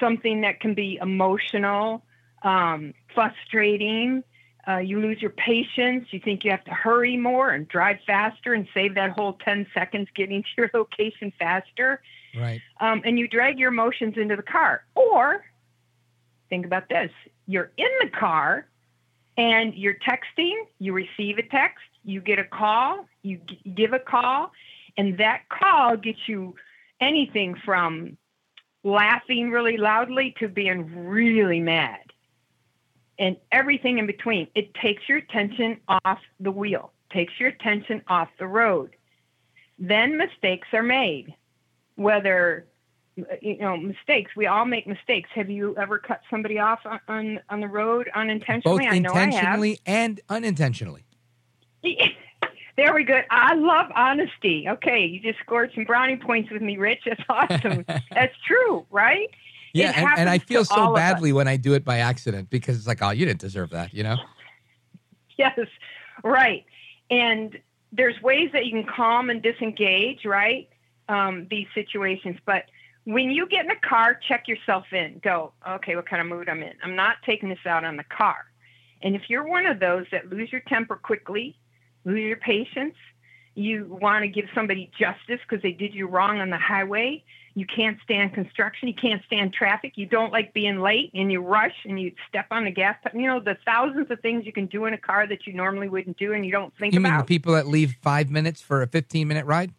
something 0.00 0.40
that 0.40 0.58
can 0.58 0.74
be 0.74 0.98
emotional, 1.00 2.02
um, 2.42 2.94
frustrating. 3.14 4.24
Uh, 4.68 4.78
you 4.78 5.00
lose 5.00 5.20
your 5.20 5.30
patience. 5.30 6.06
You 6.10 6.20
think 6.20 6.44
you 6.44 6.50
have 6.50 6.64
to 6.64 6.70
hurry 6.72 7.16
more 7.16 7.50
and 7.50 7.66
drive 7.68 7.98
faster 8.06 8.52
and 8.52 8.68
save 8.74 8.94
that 8.94 9.10
whole 9.10 9.34
10 9.44 9.66
seconds 9.72 10.08
getting 10.14 10.42
to 10.42 10.48
your 10.56 10.70
location 10.74 11.32
faster. 11.38 12.02
Right. 12.36 12.60
Um, 12.80 13.02
and 13.04 13.18
you 13.18 13.26
drag 13.26 13.58
your 13.58 13.68
emotions 13.68 14.14
into 14.16 14.36
the 14.36 14.42
car. 14.42 14.84
Or 14.94 15.44
think 16.48 16.66
about 16.66 16.88
this 16.88 17.10
you're 17.46 17.72
in 17.76 17.90
the 18.00 18.08
car 18.08 18.68
and 19.36 19.74
you're 19.74 19.96
texting, 19.96 20.54
you 20.78 20.92
receive 20.92 21.38
a 21.38 21.42
text, 21.42 21.84
you 22.04 22.20
get 22.20 22.38
a 22.38 22.44
call, 22.44 23.06
you 23.22 23.40
g- 23.46 23.72
give 23.74 23.92
a 23.92 23.98
call, 23.98 24.52
and 24.96 25.18
that 25.18 25.48
call 25.48 25.96
gets 25.96 26.28
you 26.28 26.54
anything 27.00 27.56
from 27.64 28.16
laughing 28.84 29.50
really 29.50 29.76
loudly 29.76 30.34
to 30.38 30.48
being 30.48 31.06
really 31.06 31.60
mad 31.60 32.09
and 33.20 33.36
everything 33.52 33.98
in 33.98 34.06
between. 34.06 34.48
It 34.56 34.74
takes 34.74 35.08
your 35.08 35.18
attention 35.18 35.78
off 35.86 36.18
the 36.40 36.50
wheel, 36.50 36.92
takes 37.12 37.34
your 37.38 37.50
attention 37.50 38.02
off 38.08 38.28
the 38.38 38.48
road. 38.48 38.96
Then 39.78 40.16
mistakes 40.16 40.66
are 40.72 40.82
made, 40.82 41.34
whether 41.94 42.66
you 43.40 43.58
know 43.58 43.76
mistakes. 43.76 44.32
We 44.36 44.46
all 44.46 44.64
make 44.64 44.86
mistakes. 44.86 45.28
Have 45.34 45.50
you 45.50 45.76
ever 45.76 45.98
cut 45.98 46.22
somebody 46.30 46.58
off 46.58 46.80
on 46.84 47.00
on, 47.06 47.40
on 47.50 47.60
the 47.60 47.68
road 47.68 48.10
unintentionally? 48.14 48.84
Both 48.86 48.92
I 48.92 48.98
know 48.98 49.12
I 49.12 49.18
have. 49.18 49.26
intentionally 49.26 49.80
and 49.86 50.20
unintentionally. 50.28 51.04
There 52.76 52.94
we 52.94 53.04
go. 53.04 53.20
I 53.30 53.54
love 53.56 53.90
honesty. 53.94 54.66
Okay, 54.66 55.04
you 55.04 55.20
just 55.20 55.38
scored 55.40 55.70
some 55.74 55.84
brownie 55.84 56.16
points 56.16 56.50
with 56.50 56.62
me, 56.62 56.78
Rich. 56.78 57.00
That's 57.04 57.20
awesome. 57.28 57.84
That's 58.10 58.34
true, 58.46 58.86
right? 58.90 59.28
Yeah, 59.72 59.92
and, 59.94 60.20
and 60.20 60.28
I 60.28 60.38
feel 60.38 60.64
so 60.64 60.94
badly 60.94 61.32
when 61.32 61.46
I 61.46 61.56
do 61.56 61.74
it 61.74 61.84
by 61.84 61.98
accident 61.98 62.50
because 62.50 62.76
it's 62.76 62.86
like, 62.86 63.02
oh, 63.02 63.10
you 63.10 63.24
didn't 63.24 63.40
deserve 63.40 63.70
that, 63.70 63.94
you 63.94 64.02
know? 64.02 64.16
Yes, 65.38 65.58
right. 66.24 66.64
And 67.10 67.58
there's 67.92 68.20
ways 68.22 68.50
that 68.52 68.66
you 68.66 68.72
can 68.72 68.84
calm 68.84 69.30
and 69.30 69.42
disengage, 69.42 70.24
right? 70.24 70.68
Um, 71.08 71.46
these 71.50 71.66
situations. 71.74 72.38
But 72.44 72.64
when 73.04 73.30
you 73.30 73.46
get 73.46 73.64
in 73.64 73.70
a 73.70 73.80
car, 73.80 74.18
check 74.28 74.48
yourself 74.48 74.86
in. 74.92 75.20
Go, 75.22 75.52
okay, 75.68 75.96
what 75.96 76.08
kind 76.08 76.20
of 76.20 76.28
mood 76.28 76.48
I'm 76.48 76.62
in? 76.62 76.74
I'm 76.82 76.96
not 76.96 77.16
taking 77.24 77.48
this 77.48 77.64
out 77.64 77.84
on 77.84 77.96
the 77.96 78.04
car. 78.04 78.46
And 79.02 79.16
if 79.16 79.22
you're 79.28 79.46
one 79.46 79.66
of 79.66 79.80
those 79.80 80.06
that 80.12 80.28
lose 80.28 80.52
your 80.52 80.60
temper 80.68 80.96
quickly, 80.96 81.56
lose 82.04 82.20
your 82.20 82.36
patience, 82.36 82.94
you 83.54 83.86
want 84.00 84.22
to 84.22 84.28
give 84.28 84.46
somebody 84.54 84.90
justice 84.98 85.40
because 85.48 85.62
they 85.62 85.72
did 85.72 85.94
you 85.94 86.06
wrong 86.06 86.38
on 86.40 86.50
the 86.50 86.58
highway, 86.58 87.24
you 87.54 87.66
can't 87.66 87.98
stand 88.02 88.32
construction, 88.32 88.88
you 88.88 88.94
can't 88.94 89.22
stand 89.24 89.52
traffic, 89.52 89.92
you 89.96 90.06
don't 90.06 90.32
like 90.32 90.52
being 90.54 90.80
late, 90.80 91.10
and 91.14 91.32
you 91.32 91.40
rush 91.40 91.74
and 91.84 92.00
you 92.00 92.12
step 92.28 92.46
on 92.50 92.64
the 92.64 92.70
gas 92.70 92.96
pedal. 93.02 93.20
You 93.20 93.26
know, 93.26 93.40
the 93.40 93.56
thousands 93.64 94.10
of 94.10 94.20
things 94.20 94.46
you 94.46 94.52
can 94.52 94.66
do 94.66 94.84
in 94.86 94.94
a 94.94 94.98
car 94.98 95.26
that 95.26 95.46
you 95.46 95.52
normally 95.52 95.88
wouldn't 95.88 96.16
do 96.16 96.32
and 96.32 96.46
you 96.46 96.52
don't 96.52 96.72
think 96.78 96.94
You 96.94 97.00
mean 97.00 97.16
the 97.16 97.24
people 97.24 97.54
that 97.54 97.66
leave 97.66 97.96
five 98.00 98.30
minutes 98.30 98.60
for 98.60 98.82
a 98.82 98.86
15 98.86 99.26
minute 99.26 99.46
ride? 99.46 99.72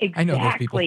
exactly. 0.00 0.12
I 0.16 0.24
know 0.24 0.38
those 0.42 0.56
people. 0.58 0.80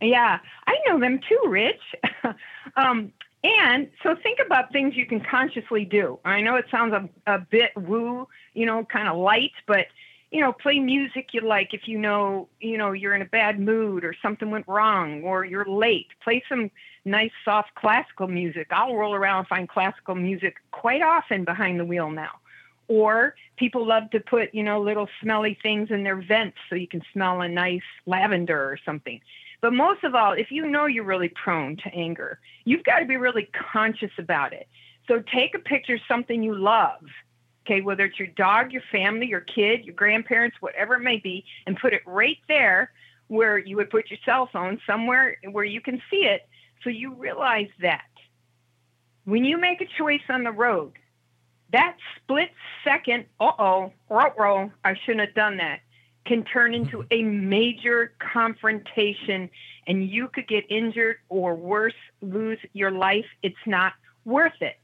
Yeah, 0.00 0.38
I 0.66 0.76
know 0.86 1.00
them 1.00 1.20
too, 1.28 1.42
Rich. 1.48 1.80
um, 2.76 3.12
and 3.44 3.88
so 4.02 4.16
think 4.22 4.40
about 4.44 4.72
things 4.72 4.96
you 4.96 5.06
can 5.06 5.20
consciously 5.20 5.84
do. 5.84 6.18
I 6.24 6.40
know 6.40 6.56
it 6.56 6.66
sounds 6.70 6.92
a, 6.92 7.08
a 7.32 7.38
bit 7.38 7.70
woo, 7.76 8.28
you 8.52 8.66
know, 8.66 8.84
kind 8.84 9.08
of 9.08 9.16
light, 9.16 9.52
but 9.66 9.86
you 10.30 10.40
know, 10.40 10.52
play 10.52 10.78
music 10.78 11.28
you 11.32 11.40
like 11.40 11.72
if 11.72 11.88
you 11.88 11.98
know, 11.98 12.48
you 12.60 12.76
know, 12.76 12.92
you're 12.92 13.14
in 13.14 13.22
a 13.22 13.26
bad 13.26 13.58
mood 13.58 14.04
or 14.04 14.14
something 14.20 14.50
went 14.50 14.68
wrong 14.68 15.22
or 15.22 15.44
you're 15.44 15.64
late. 15.64 16.08
Play 16.22 16.42
some 16.48 16.70
nice 17.04 17.30
soft 17.44 17.74
classical 17.74 18.28
music. 18.28 18.68
I'll 18.70 18.94
roll 18.94 19.14
around 19.14 19.40
and 19.40 19.48
find 19.48 19.68
classical 19.68 20.14
music 20.14 20.56
quite 20.70 21.02
often 21.02 21.44
behind 21.44 21.80
the 21.80 21.84
wheel 21.84 22.10
now. 22.10 22.32
Or 22.88 23.34
people 23.56 23.86
love 23.86 24.10
to 24.10 24.20
put, 24.20 24.54
you 24.54 24.62
know, 24.62 24.80
little 24.80 25.08
smelly 25.22 25.58
things 25.62 25.90
in 25.90 26.04
their 26.04 26.20
vents 26.20 26.56
so 26.68 26.74
you 26.74 26.88
can 26.88 27.02
smell 27.12 27.40
a 27.40 27.48
nice 27.48 27.82
lavender 28.06 28.70
or 28.70 28.78
something. 28.84 29.20
But 29.60 29.72
most 29.72 30.04
of 30.04 30.14
all, 30.14 30.32
if 30.32 30.50
you 30.50 30.66
know 30.66 30.86
you're 30.86 31.04
really 31.04 31.30
prone 31.30 31.76
to 31.78 31.94
anger, 31.94 32.38
you've 32.64 32.84
got 32.84 33.00
to 33.00 33.06
be 33.06 33.16
really 33.16 33.48
conscious 33.72 34.12
about 34.18 34.52
it. 34.52 34.68
So 35.06 35.22
take 35.34 35.54
a 35.54 35.58
picture 35.58 35.94
of 35.94 36.00
something 36.06 36.42
you 36.42 36.54
love, 36.54 37.02
okay, 37.68 37.80
whether 37.80 38.04
it's 38.04 38.18
your 38.18 38.28
dog, 38.28 38.72
your 38.72 38.82
family, 38.90 39.26
your 39.26 39.40
kid, 39.40 39.84
your 39.84 39.94
grandparents, 39.94 40.56
whatever 40.60 40.94
it 40.94 41.02
may 41.02 41.18
be, 41.18 41.44
and 41.66 41.76
put 41.76 41.92
it 41.92 42.02
right 42.06 42.38
there 42.48 42.90
where 43.28 43.58
you 43.58 43.76
would 43.76 43.90
put 43.90 44.10
your 44.10 44.18
cell 44.24 44.48
phone, 44.50 44.80
somewhere 44.86 45.36
where 45.52 45.64
you 45.64 45.80
can 45.80 46.00
see 46.10 46.24
it, 46.24 46.48
so 46.82 46.88
you 46.88 47.12
realize 47.14 47.68
that. 47.82 48.06
When 49.24 49.44
you 49.44 49.58
make 49.58 49.82
a 49.82 49.86
choice 49.98 50.22
on 50.30 50.44
the 50.44 50.50
road, 50.50 50.92
that 51.72 51.96
split 52.16 52.48
second, 52.82 53.26
uh 53.38 53.52
oh, 53.58 53.92
I 54.10 54.94
shouldn't 55.04 55.26
have 55.26 55.34
done 55.34 55.58
that, 55.58 55.80
can 56.24 56.44
turn 56.44 56.72
into 56.72 57.04
a 57.10 57.22
major 57.22 58.14
confrontation 58.18 59.50
and 59.86 60.08
you 60.08 60.28
could 60.28 60.48
get 60.48 60.64
injured 60.70 61.16
or 61.28 61.54
worse, 61.54 61.94
lose 62.22 62.58
your 62.72 62.90
life. 62.90 63.26
It's 63.42 63.56
not 63.66 63.92
worth 64.24 64.60
it. 64.62 64.78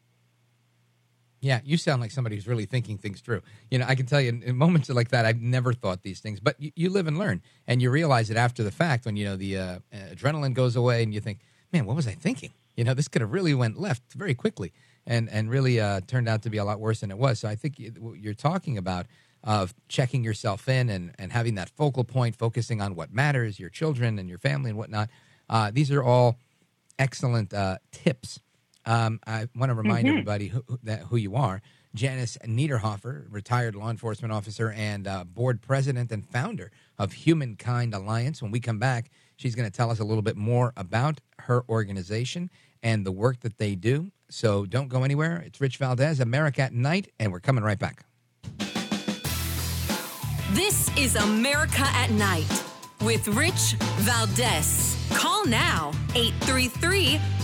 Yeah, 1.44 1.60
you 1.62 1.76
sound 1.76 2.00
like 2.00 2.10
somebody 2.10 2.36
who's 2.36 2.48
really 2.48 2.64
thinking 2.64 2.96
things 2.96 3.20
through. 3.20 3.42
You 3.70 3.78
know, 3.78 3.84
I 3.86 3.94
can 3.96 4.06
tell 4.06 4.18
you 4.18 4.30
in, 4.30 4.42
in 4.42 4.56
moments 4.56 4.88
like 4.88 5.10
that, 5.10 5.26
I've 5.26 5.42
never 5.42 5.74
thought 5.74 6.02
these 6.02 6.20
things, 6.20 6.40
but 6.40 6.58
you, 6.58 6.72
you 6.74 6.88
live 6.88 7.06
and 7.06 7.18
learn, 7.18 7.42
and 7.66 7.82
you 7.82 7.90
realize 7.90 8.30
it 8.30 8.38
after 8.38 8.62
the 8.62 8.70
fact 8.70 9.04
when 9.04 9.14
you 9.14 9.26
know 9.26 9.36
the 9.36 9.58
uh, 9.58 9.78
adrenaline 9.92 10.54
goes 10.54 10.74
away, 10.74 11.02
and 11.02 11.12
you 11.12 11.20
think, 11.20 11.40
"Man, 11.70 11.84
what 11.84 11.96
was 11.96 12.08
I 12.08 12.12
thinking?" 12.12 12.52
You 12.76 12.84
know, 12.84 12.94
this 12.94 13.08
could 13.08 13.20
have 13.20 13.30
really 13.30 13.52
went 13.52 13.78
left 13.78 14.14
very 14.14 14.34
quickly, 14.34 14.72
and 15.06 15.28
and 15.28 15.50
really 15.50 15.78
uh, 15.78 16.00
turned 16.06 16.30
out 16.30 16.40
to 16.44 16.50
be 16.50 16.56
a 16.56 16.64
lot 16.64 16.80
worse 16.80 17.00
than 17.00 17.10
it 17.10 17.18
was. 17.18 17.40
So 17.40 17.48
I 17.48 17.56
think 17.56 17.74
what 17.98 18.18
you're 18.18 18.32
talking 18.32 18.78
about 18.78 19.04
of 19.42 19.74
checking 19.88 20.24
yourself 20.24 20.66
in 20.66 20.88
and 20.88 21.12
and 21.18 21.30
having 21.30 21.56
that 21.56 21.68
focal 21.68 22.04
point, 22.04 22.36
focusing 22.36 22.80
on 22.80 22.94
what 22.94 23.12
matters, 23.12 23.60
your 23.60 23.68
children 23.68 24.18
and 24.18 24.30
your 24.30 24.38
family 24.38 24.70
and 24.70 24.78
whatnot. 24.78 25.10
Uh, 25.50 25.70
these 25.70 25.90
are 25.90 26.02
all 26.02 26.38
excellent 26.98 27.52
uh, 27.52 27.76
tips. 27.92 28.40
Um, 28.86 29.20
I 29.26 29.48
want 29.54 29.70
to 29.70 29.74
remind 29.74 30.06
Mhm. 30.06 30.10
everybody 30.10 30.48
who, 30.48 30.62
who- 30.68 30.78
that 30.82 31.00
who 31.04 31.16
you 31.16 31.36
are. 31.36 31.62
Janice 31.94 32.36
Niderhofer, 32.44 33.26
retired 33.30 33.76
law 33.76 33.88
enforcement 33.88 34.32
officer 34.32 34.72
and 34.72 35.06
uh, 35.06 35.22
board 35.24 35.62
president 35.62 36.10
and 36.10 36.26
founder 36.28 36.72
of 36.98 37.12
Humankind 37.12 37.94
Alliance. 37.94 38.42
When 38.42 38.50
we 38.50 38.58
come 38.58 38.78
back, 38.80 39.10
she's 39.36 39.54
going 39.54 39.70
to 39.70 39.74
tell 39.76 39.90
us 39.90 40.00
a 40.00 40.04
little 40.04 40.22
bit 40.22 40.36
more 40.36 40.72
about 40.76 41.20
her 41.42 41.64
organization 41.68 42.50
and 42.82 43.06
the 43.06 43.12
work 43.12 43.40
that 43.40 43.58
they 43.58 43.76
do. 43.76 44.10
So 44.28 44.66
don't 44.66 44.88
go 44.88 45.04
anywhere. 45.04 45.36
It's 45.46 45.60
Rich 45.60 45.76
Valdez, 45.78 46.18
America 46.18 46.62
at 46.62 46.72
Night, 46.72 47.12
and 47.20 47.30
we're 47.30 47.40
coming 47.40 47.62
right 47.62 47.78
back. 47.78 48.04
This 50.52 50.90
is 50.96 51.16
America 51.16 51.82
at 51.94 52.10
Night 52.10 52.64
with 53.02 53.26
Rich 53.28 53.74
Valdez. 54.02 54.96
Call 55.12 55.44
now 55.46 55.92
833 56.14 57.20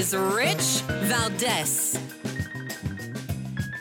is 0.00 0.16
Rich 0.16 0.80
Valdez. 1.10 1.98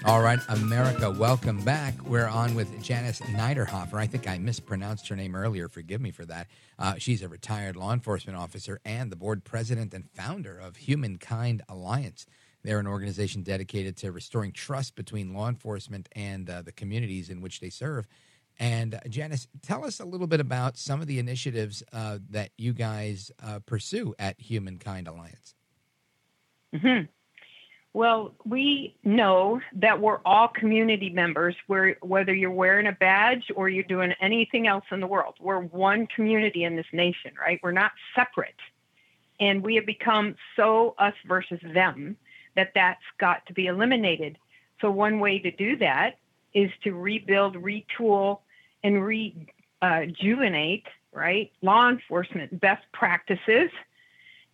All 0.03 0.21
right, 0.21 0.39
America, 0.49 1.09
welcome 1.09 1.63
back. 1.63 1.93
We're 2.03 2.27
on 2.27 2.55
with 2.55 2.83
Janice 2.83 3.21
Niderhofer. 3.21 3.93
I 3.93 4.05
think 4.05 4.27
I 4.27 4.37
mispronounced 4.37 5.07
her 5.07 5.15
name 5.15 5.33
earlier. 5.33 5.69
Forgive 5.69 6.01
me 6.01 6.11
for 6.11 6.25
that. 6.25 6.47
Uh, 6.77 6.95
she's 6.97 7.21
a 7.21 7.29
retired 7.29 7.77
law 7.77 7.93
enforcement 7.93 8.37
officer 8.37 8.81
and 8.83 9.09
the 9.09 9.15
board 9.15 9.45
president 9.45 9.93
and 9.93 10.09
founder 10.09 10.59
of 10.59 10.75
Humankind 10.75 11.61
Alliance. 11.69 12.25
They're 12.63 12.79
an 12.79 12.87
organization 12.87 13.41
dedicated 13.41 13.95
to 13.97 14.11
restoring 14.11 14.51
trust 14.51 14.95
between 14.95 15.33
law 15.33 15.47
enforcement 15.47 16.09
and 16.11 16.49
uh, 16.49 16.63
the 16.63 16.73
communities 16.73 17.29
in 17.29 17.39
which 17.39 17.61
they 17.61 17.69
serve. 17.69 18.07
And 18.59 18.95
uh, 18.95 18.99
Janice, 19.07 19.47
tell 19.61 19.85
us 19.85 20.01
a 20.01 20.05
little 20.05 20.27
bit 20.27 20.41
about 20.41 20.77
some 20.77 20.99
of 20.99 21.07
the 21.07 21.17
initiatives 21.17 21.81
uh, 21.93 22.17
that 22.31 22.49
you 22.57 22.73
guys 22.73 23.31
uh, 23.41 23.59
pursue 23.65 24.15
at 24.19 24.37
Humankind 24.41 25.07
Alliance. 25.07 25.55
Mm-hmm. 26.75 27.05
Well, 27.93 28.35
we 28.45 28.95
know 29.03 29.61
that 29.73 29.99
we're 29.99 30.19
all 30.23 30.47
community 30.47 31.09
members, 31.09 31.55
where, 31.65 31.97
whether 32.01 32.33
you're 32.33 32.51
wearing 32.51 32.85
a 32.85 32.91
badge 32.91 33.51
or 33.55 33.67
you're 33.67 33.83
doing 33.83 34.13
anything 34.21 34.67
else 34.67 34.85
in 34.91 34.99
the 34.99 35.07
world. 35.07 35.35
We're 35.39 35.59
one 35.59 36.05
community 36.07 36.63
in 36.63 36.75
this 36.75 36.85
nation, 36.93 37.31
right? 37.39 37.59
We're 37.63 37.71
not 37.71 37.91
separate. 38.13 38.55
And 39.39 39.63
we 39.63 39.75
have 39.75 39.87
become 39.87 40.35
so 40.55 40.93
us 40.99 41.15
versus 41.27 41.59
them 41.73 42.15
that 42.55 42.71
that's 42.75 43.01
got 43.19 43.45
to 43.47 43.53
be 43.53 43.65
eliminated. 43.65 44.37
So, 44.81 44.91
one 44.91 45.19
way 45.19 45.39
to 45.39 45.51
do 45.51 45.75
that 45.77 46.19
is 46.53 46.71
to 46.83 46.93
rebuild, 46.93 47.55
retool, 47.55 48.39
and 48.83 49.03
rejuvenate, 49.03 50.85
right, 51.11 51.51
law 51.61 51.89
enforcement 51.89 52.59
best 52.59 52.83
practices 52.91 53.71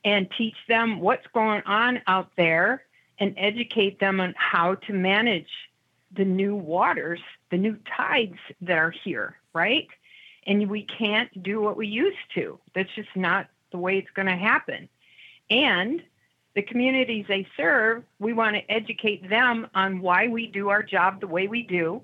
and 0.05 0.29
teach 0.37 0.55
them 0.69 0.99
what's 1.01 1.25
going 1.33 1.63
on 1.65 1.99
out 2.05 2.29
there 2.37 2.83
and 3.19 3.33
educate 3.37 3.99
them 3.99 4.21
on 4.21 4.35
how 4.37 4.75
to 4.75 4.93
manage 4.93 5.49
the 6.15 6.23
new 6.23 6.55
waters, 6.55 7.19
the 7.49 7.57
new 7.57 7.77
tides 7.97 8.37
that 8.61 8.77
are 8.77 8.93
here, 9.03 9.35
right? 9.53 9.87
And 10.45 10.69
we 10.69 10.83
can't 10.83 11.43
do 11.43 11.59
what 11.59 11.75
we 11.75 11.87
used 11.87 12.17
to. 12.35 12.59
That's 12.75 12.93
just 12.95 13.09
not 13.15 13.47
the 13.71 13.79
way 13.79 13.97
it's 13.97 14.11
going 14.11 14.27
to 14.27 14.35
happen. 14.35 14.87
And 15.49 16.03
the 16.53 16.61
communities 16.61 17.25
they 17.27 17.47
serve, 17.57 18.03
we 18.19 18.31
want 18.31 18.55
to 18.55 18.71
educate 18.71 19.27
them 19.27 19.67
on 19.73 20.01
why 20.01 20.27
we 20.27 20.47
do 20.47 20.69
our 20.69 20.83
job 20.83 21.19
the 21.19 21.27
way 21.27 21.47
we 21.47 21.63
do. 21.63 22.03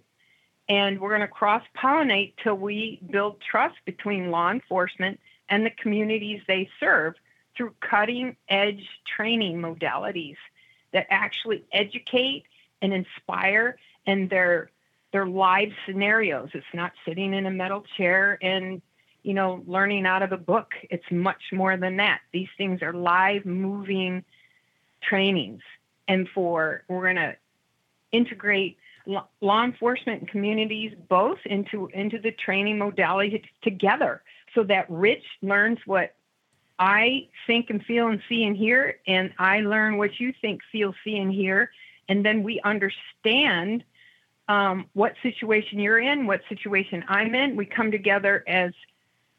And 0.67 0.99
we're 0.99 1.09
going 1.09 1.21
to 1.21 1.27
cross 1.27 1.63
pollinate 1.77 2.33
till 2.43 2.55
we 2.55 2.99
build 3.11 3.41
trust 3.41 3.75
between 3.85 4.31
law 4.31 4.49
enforcement 4.49 5.19
and 5.49 5.65
the 5.65 5.71
communities 5.71 6.41
they 6.47 6.67
serve 6.79 7.13
through 7.61 7.75
cutting 7.79 8.35
edge 8.49 8.87
training 9.15 9.61
modalities 9.61 10.37
that 10.93 11.05
actually 11.11 11.63
educate 11.71 12.43
and 12.81 12.91
inspire 12.91 13.77
and 14.07 14.31
their 14.31 14.71
their 15.13 15.27
live 15.27 15.69
scenarios. 15.85 16.49
It's 16.53 16.65
not 16.73 16.93
sitting 17.05 17.35
in 17.35 17.45
a 17.45 17.51
metal 17.51 17.83
chair 17.97 18.39
and 18.41 18.81
you 19.21 19.35
know 19.35 19.63
learning 19.67 20.07
out 20.07 20.23
of 20.23 20.31
a 20.31 20.37
book. 20.37 20.71
It's 20.89 21.05
much 21.11 21.43
more 21.53 21.77
than 21.77 21.97
that. 21.97 22.21
These 22.33 22.47
things 22.57 22.81
are 22.81 22.93
live 22.93 23.45
moving 23.45 24.23
trainings. 25.03 25.61
And 26.07 26.27
for 26.33 26.83
we're 26.87 27.03
going 27.03 27.17
to 27.17 27.35
integrate 28.11 28.77
law 29.05 29.63
enforcement 29.63 30.31
communities 30.31 30.93
both 31.09 31.37
into 31.45 31.91
into 31.93 32.17
the 32.17 32.31
training 32.31 32.79
modality 32.79 33.43
together 33.61 34.23
so 34.55 34.63
that 34.63 34.89
Rich 34.89 35.23
learns 35.43 35.77
what 35.85 36.15
I 36.81 37.27
think 37.45 37.69
and 37.69 37.85
feel 37.85 38.07
and 38.07 38.19
see 38.27 38.43
and 38.43 38.57
hear, 38.57 38.97
and 39.05 39.31
I 39.37 39.59
learn 39.59 39.97
what 39.97 40.19
you 40.19 40.33
think, 40.41 40.61
feel, 40.71 40.95
see, 41.03 41.15
and 41.15 41.31
hear, 41.31 41.69
and 42.09 42.25
then 42.25 42.41
we 42.41 42.59
understand 42.61 43.83
um, 44.47 44.87
what 44.93 45.13
situation 45.21 45.79
you're 45.79 45.99
in, 45.99 46.25
what 46.25 46.41
situation 46.49 47.05
I'm 47.07 47.35
in. 47.35 47.55
We 47.55 47.67
come 47.67 47.91
together 47.91 48.43
as 48.47 48.71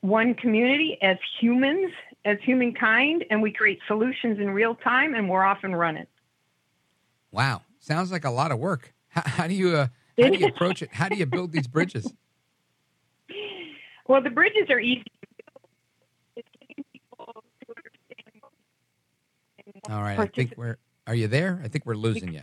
one 0.03 0.35
community, 0.35 0.99
as 1.03 1.19
humans, 1.41 1.93
as 2.25 2.39
humankind, 2.45 3.25
and 3.29 3.43
we 3.43 3.51
create 3.51 3.81
solutions 3.89 4.39
in 4.39 4.51
real 4.51 4.77
time, 4.77 5.15
and 5.15 5.29
we're 5.29 5.43
off 5.43 5.65
and 5.65 5.77
running. 5.77 6.07
Wow, 7.33 7.63
sounds 7.81 8.13
like 8.13 8.25
a 8.25 8.31
lot 8.31 8.53
of 8.53 8.61
work. 8.61 8.95
How, 9.09 9.23
how 9.27 9.47
do 9.49 9.55
you 9.55 9.77
uh, 9.77 9.89
how 10.23 10.29
do 10.29 10.39
you 10.39 10.47
approach 10.47 10.81
it? 10.81 10.91
How 10.93 11.09
do 11.09 11.17
you 11.17 11.27
build 11.27 11.51
these 11.51 11.67
bridges? 11.67 12.13
Well, 14.07 14.23
the 14.23 14.31
bridges 14.31 14.71
are 14.71 14.79
easy 14.79 15.03
All 19.91 20.03
right. 20.03 20.19
I 20.19 20.27
think 20.27 20.55
we're. 20.57 20.77
Are 21.07 21.15
you 21.15 21.29
there? 21.29 21.61
I 21.65 21.69
think 21.69 21.85
we're 21.87 21.95
losing 21.95 22.33
you. 22.33 22.43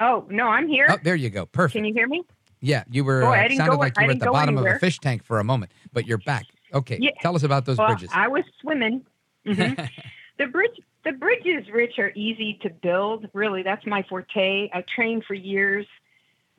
Oh 0.00 0.26
no, 0.28 0.48
I'm 0.48 0.68
here. 0.68 0.88
Oh, 0.90 0.96
there 1.02 1.14
you 1.14 1.30
go. 1.30 1.46
Perfect. 1.46 1.74
Can 1.74 1.84
you 1.84 1.94
hear 1.94 2.06
me? 2.06 2.24
Yeah, 2.60 2.84
you 2.90 3.04
were. 3.04 3.22
Oh, 3.22 3.32
uh, 3.32 3.48
sounded 3.50 3.72
go, 3.72 3.78
like 3.78 3.98
you 3.98 4.06
were 4.06 4.12
at 4.12 4.18
the 4.18 4.26
bottom 4.26 4.56
anywhere. 4.56 4.72
of 4.72 4.76
a 4.76 4.80
fish 4.80 4.98
tank 4.98 5.24
for 5.24 5.38
a 5.38 5.44
moment, 5.44 5.72
but 5.92 6.06
you're 6.06 6.18
back. 6.18 6.44
Okay. 6.74 6.98
Yeah. 7.00 7.12
Tell 7.20 7.36
us 7.36 7.42
about 7.42 7.64
those 7.64 7.78
well, 7.78 7.88
bridges. 7.88 8.10
I 8.12 8.28
was 8.28 8.44
swimming. 8.60 9.04
hmm 9.46 9.74
the 10.38 10.46
bridge, 10.46 10.80
the 11.04 11.12
bridges, 11.12 11.68
Rich, 11.72 11.98
are 11.98 12.12
easy 12.14 12.58
to 12.62 12.70
build. 12.70 13.28
Really, 13.32 13.62
that's 13.62 13.86
my 13.86 14.02
forte. 14.02 14.68
I 14.72 14.82
trained 14.82 15.24
for 15.24 15.34
years 15.34 15.86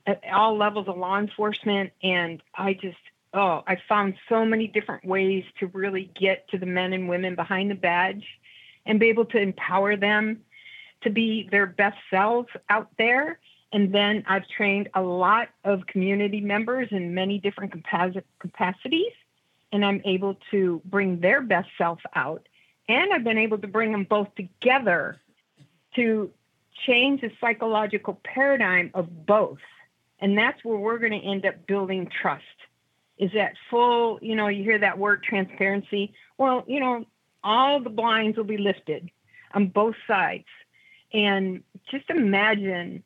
at 0.07 0.22
all 0.31 0.57
levels 0.57 0.88
of 0.88 0.98
law 0.98 1.19
enforcement, 1.19 1.91
and 2.02 2.41
I 2.56 2.73
just 2.73 2.98
oh, 3.34 3.64
I 3.68 3.77
found 3.88 4.15
so 4.30 4.45
many 4.45 4.68
different 4.68 5.06
ways 5.06 5.44
to 5.60 5.68
really 5.68 6.10
get 6.19 6.48
to 6.49 6.57
the 6.57 6.65
men 6.65 6.94
and 6.94 7.10
women 7.10 7.35
behind 7.35 7.69
the 7.69 7.76
badge 7.76 8.26
and 8.88 8.99
be 8.99 9.09
able 9.09 9.26
to 9.26 9.38
empower 9.38 9.95
them 9.95 10.41
to 11.01 11.09
be 11.09 11.47
their 11.51 11.68
best 11.68 11.97
selves 12.09 12.49
out 12.69 12.89
there. 12.97 13.39
And 13.72 13.93
then 13.93 14.23
I've 14.27 14.47
trained 14.47 14.89
a 14.95 15.01
lot 15.01 15.49
of 15.64 15.85
community 15.85 16.41
members 16.41 16.88
in 16.91 17.14
many 17.14 17.38
different 17.38 17.73
capacities, 18.39 19.11
and 19.72 19.85
I'm 19.85 20.01
able 20.05 20.38
to 20.51 20.81
bring 20.85 21.19
their 21.19 21.41
best 21.41 21.69
self 21.77 21.99
out. 22.15 22.47
And 22.88 23.14
I've 23.14 23.26
been 23.26 23.38
able 23.38 23.57
to 23.59 23.68
bring 23.68 23.91
them 23.91 24.05
both 24.05 24.30
together 24.35 25.19
to 25.95 26.31
change 26.85 27.22
the 27.22 27.31
psychological 27.41 28.19
paradigm 28.23 28.91
of 28.93 29.26
both. 29.26 29.59
And 30.19 30.38
that's 30.38 30.64
where 30.64 30.77
we're 30.77 30.99
going 30.99 31.11
to 31.11 31.27
end 31.27 31.45
up 31.45 31.68
building 31.68 32.09
trust. 32.22 32.43
Is 33.18 33.31
that 33.34 33.53
full, 33.69 34.19
you 34.22 34.35
know, 34.35 34.47
you 34.47 34.64
hear 34.64 34.80
that 34.80 34.97
word 34.97 35.23
transparency. 35.23 36.14
Well, 36.38 36.64
you 36.68 36.80
know, 36.80 37.05
all 37.43 37.80
the 37.80 37.89
blinds 37.89 38.38
will 38.38 38.43
be 38.43 38.57
lifted 38.57 39.09
on 39.53 39.68
both 39.68 39.95
sides. 40.07 40.45
And 41.14 41.64
just 41.89 42.09
imagine 42.09 43.03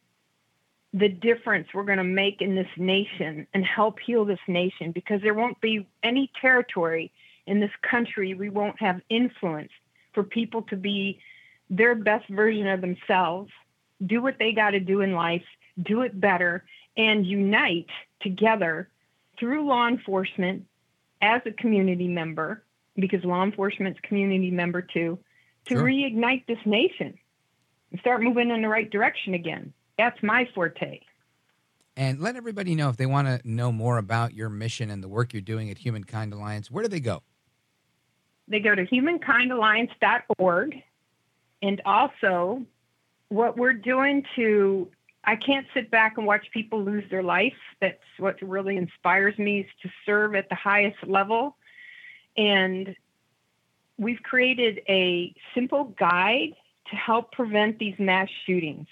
the 0.93 1.07
difference 1.07 1.67
we're 1.73 1.83
going 1.83 1.97
to 1.97 2.03
make 2.03 2.41
in 2.41 2.55
this 2.55 2.67
nation 2.77 3.47
and 3.53 3.65
help 3.65 3.99
heal 3.99 4.25
this 4.25 4.39
nation 4.47 4.91
because 4.91 5.21
there 5.21 5.33
won't 5.33 5.59
be 5.61 5.87
any 6.03 6.29
territory 6.41 7.11
in 7.47 7.59
this 7.59 7.71
country 7.81 8.33
we 8.33 8.49
won't 8.49 8.79
have 8.79 9.01
influence 9.09 9.71
for 10.13 10.23
people 10.23 10.63
to 10.63 10.75
be 10.75 11.19
their 11.69 11.95
best 11.95 12.27
version 12.29 12.67
of 12.67 12.81
themselves, 12.81 13.51
do 14.05 14.21
what 14.21 14.37
they 14.37 14.51
got 14.51 14.71
to 14.71 14.79
do 14.79 15.01
in 15.01 15.13
life, 15.13 15.43
do 15.81 16.01
it 16.01 16.19
better, 16.19 16.65
and 16.97 17.25
unite 17.25 17.87
together 18.19 18.89
through 19.39 19.65
law 19.65 19.87
enforcement 19.87 20.65
as 21.21 21.41
a 21.45 21.51
community 21.51 22.07
member 22.07 22.63
because 23.01 23.23
law 23.23 23.43
enforcement's 23.43 23.99
community 24.01 24.51
member 24.51 24.81
too, 24.81 25.19
to 25.65 25.75
sure. 25.75 25.83
reignite 25.83 26.45
this 26.47 26.59
nation 26.65 27.17
and 27.91 27.99
start 27.99 28.21
moving 28.21 28.49
in 28.49 28.61
the 28.61 28.67
right 28.67 28.89
direction 28.89 29.33
again. 29.33 29.73
That's 29.97 30.21
my 30.23 30.47
forte. 30.55 31.01
And 31.97 32.19
let 32.21 32.35
everybody 32.35 32.73
know 32.73 32.89
if 32.89 32.97
they 32.97 33.05
want 33.05 33.27
to 33.27 33.41
know 33.43 33.71
more 33.71 33.97
about 33.97 34.33
your 34.33 34.49
mission 34.49 34.89
and 34.89 35.03
the 35.03 35.09
work 35.09 35.33
you're 35.33 35.41
doing 35.41 35.69
at 35.69 35.77
Humankind 35.77 36.33
Alliance, 36.33 36.71
where 36.71 36.83
do 36.83 36.87
they 36.87 37.01
go? 37.01 37.21
They 38.47 38.59
go 38.59 38.73
to 38.73 38.85
humankindalliance.org. 38.85 40.83
And 41.61 41.81
also, 41.85 42.65
what 43.29 43.57
we're 43.57 43.73
doing 43.73 44.25
to, 44.35 44.89
I 45.23 45.35
can't 45.35 45.67
sit 45.73 45.91
back 45.91 46.17
and 46.17 46.25
watch 46.25 46.47
people 46.51 46.81
lose 46.81 47.03
their 47.11 47.23
life. 47.23 47.53
That's 47.81 47.99
what 48.17 48.41
really 48.41 48.77
inspires 48.77 49.37
me 49.37 49.61
is 49.61 49.67
to 49.83 49.89
serve 50.05 50.35
at 50.35 50.49
the 50.49 50.55
highest 50.55 51.05
level 51.05 51.55
and 52.37 52.95
we've 53.97 54.21
created 54.23 54.81
a 54.89 55.33
simple 55.53 55.93
guide 55.99 56.55
to 56.89 56.95
help 56.95 57.31
prevent 57.31 57.77
these 57.79 57.95
mass 57.99 58.29
shootings. 58.45 58.87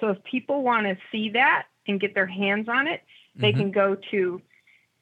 So 0.00 0.08
if 0.08 0.22
people 0.24 0.62
want 0.62 0.86
to 0.86 0.96
see 1.10 1.30
that 1.30 1.66
and 1.86 1.98
get 2.00 2.14
their 2.14 2.26
hands 2.26 2.68
on 2.68 2.86
it, 2.86 3.02
they 3.36 3.50
mm-hmm. 3.50 3.60
can 3.60 3.70
go 3.70 3.96
to 4.10 4.42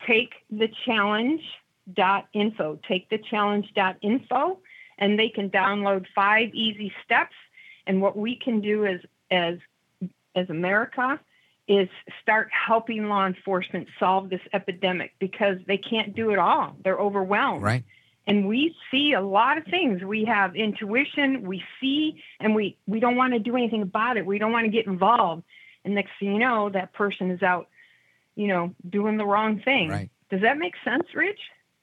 takethechallenge.info, 0.07 2.81
takethechallenge.info, 2.89 4.59
and 4.99 5.19
they 5.19 5.29
can 5.29 5.51
download 5.51 6.07
five 6.15 6.55
easy 6.55 6.93
steps. 7.05 7.35
And 7.87 8.03
what 8.03 8.17
we 8.17 8.37
can 8.37 8.61
do 8.61 8.87
as 8.87 9.01
as 9.31 9.59
as 10.35 10.51
America 10.51 11.21
is 11.71 11.89
start 12.21 12.51
helping 12.51 13.09
law 13.09 13.25
enforcement 13.25 13.87
solve 14.01 14.29
this 14.29 14.41
epidemic 14.53 15.13
because 15.21 15.57
they 15.69 15.79
can't 15.79 16.17
do 16.17 16.33
it 16.33 16.39
all. 16.39 16.75
They're 16.83 16.99
overwhelmed. 16.99 17.63
Right. 17.63 17.85
And 18.27 18.49
we 18.49 18.75
see 18.91 19.13
a 19.13 19.21
lot 19.21 19.57
of 19.57 19.65
things. 19.67 20.03
We 20.03 20.25
have 20.25 20.57
intuition, 20.57 21.47
we 21.47 21.63
see, 21.81 22.21
and 22.41 22.57
we, 22.57 22.77
we 22.89 22.99
don't 22.99 23.15
want 23.15 23.35
to 23.35 23.39
do 23.39 23.55
anything 23.57 23.83
about 23.83 24.17
it. 24.17 24.27
We 24.27 24.39
don't 24.39 24.51
want 24.51 24.65
to 24.65 24.71
get 24.71 24.89
involved. 24.89 25.45
and 25.85 25.95
next 25.95 26.11
thing 26.19 26.33
you 26.33 26.41
know, 26.41 26.71
that 26.71 26.93
person 26.93 27.31
is 27.31 27.41
out, 27.41 27.69
you 28.35 28.49
know, 28.49 28.75
doing 28.89 29.17
the 29.17 29.25
wrong 29.25 29.61
thing. 29.65 29.91
Right. 29.91 30.11
Does 30.29 30.41
that 30.43 30.59
make 30.59 30.75
sense, 30.85 31.05
Rich? 31.15 31.39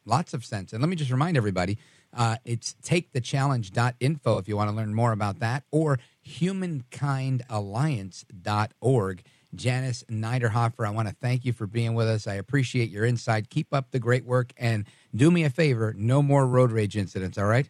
Lots 0.06 0.34
of 0.34 0.44
sense. 0.44 0.74
And 0.74 0.82
let 0.82 0.90
me 0.90 0.98
just 0.98 1.12
remind 1.12 1.38
everybody 1.38 1.78
uh, 2.14 2.36
it's 2.44 2.76
takethechallenge.info 2.84 4.38
if 4.38 4.50
you 4.50 4.58
want 4.58 4.70
to 4.70 4.76
learn 4.76 4.94
more 4.94 5.14
about 5.14 5.40
that, 5.40 5.64
or 5.72 5.98
humankindalliance.org. 6.26 9.24
Janice 9.58 10.04
Niderhofer, 10.10 10.88
I 10.88 10.92
want 10.92 11.08
to 11.08 11.16
thank 11.16 11.44
you 11.44 11.54
for 11.54 11.68
being 11.68 11.94
with 11.94 12.08
us. 12.08 12.28
I 12.28 12.36
appreciate 12.36 12.90
your 12.90 13.06
insight. 13.06 13.50
Keep 13.50 13.74
up 13.74 13.92
the 13.92 14.00
great 14.00 14.26
work 14.26 14.54
and 14.58 14.86
do 15.14 15.30
me 15.32 15.44
a 15.44 15.50
favor 15.50 15.94
no 15.98 16.22
more 16.22 16.48
road 16.48 16.72
rage 16.72 16.96
incidents, 16.96 17.38
all 17.38 17.46
right? 17.46 17.70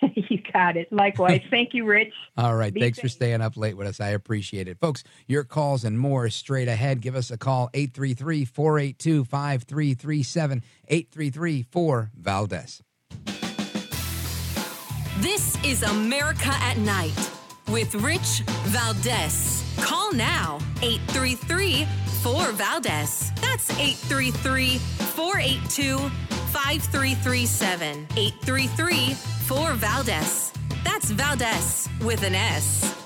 you 0.16 0.38
got 0.52 0.76
it. 0.76 0.92
Likewise. 0.92 1.42
Thank 1.50 1.74
you, 1.74 1.84
Rich. 1.84 2.12
All 2.36 2.54
right. 2.56 2.72
Be 2.72 2.80
Thanks 2.80 2.98
for 2.98 3.08
staying 3.08 3.40
up 3.40 3.56
late 3.56 3.76
with 3.76 3.86
us. 3.86 4.00
I 4.00 4.08
appreciate 4.08 4.68
it. 4.68 4.78
Folks, 4.80 5.04
your 5.26 5.44
calls 5.44 5.84
and 5.84 5.98
more 5.98 6.28
straight 6.30 6.68
ahead. 6.68 7.00
Give 7.00 7.14
us 7.14 7.30
a 7.30 7.36
call 7.36 7.70
833 7.74 8.44
482 8.44 9.24
5337 9.24 10.62
833 10.88 11.62
4 11.70 12.10
Valdez. 12.16 12.82
This 15.18 15.62
is 15.64 15.82
America 15.82 16.48
at 16.48 16.78
Night 16.78 17.30
with 17.68 17.94
Rich 17.94 18.42
Valdez. 18.64 19.61
Call 19.80 20.12
now 20.12 20.58
833 20.82 21.86
4 22.22 22.52
Valdez. 22.52 23.32
That's 23.40 23.70
833 23.78 24.78
482 24.78 25.98
5337. 26.52 28.06
833 28.16 29.14
4 29.14 29.72
Valdez. 29.74 30.52
That's 30.84 31.10
Valdez 31.10 31.88
with 32.00 32.22
an 32.22 32.34
S. 32.34 33.01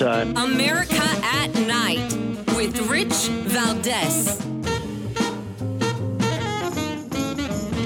time. 0.00 0.34
America 0.34 0.94
at 0.96 1.54
Night 1.66 2.10
with 2.56 2.88
Rich 2.88 3.28
Valdez. 3.28 4.40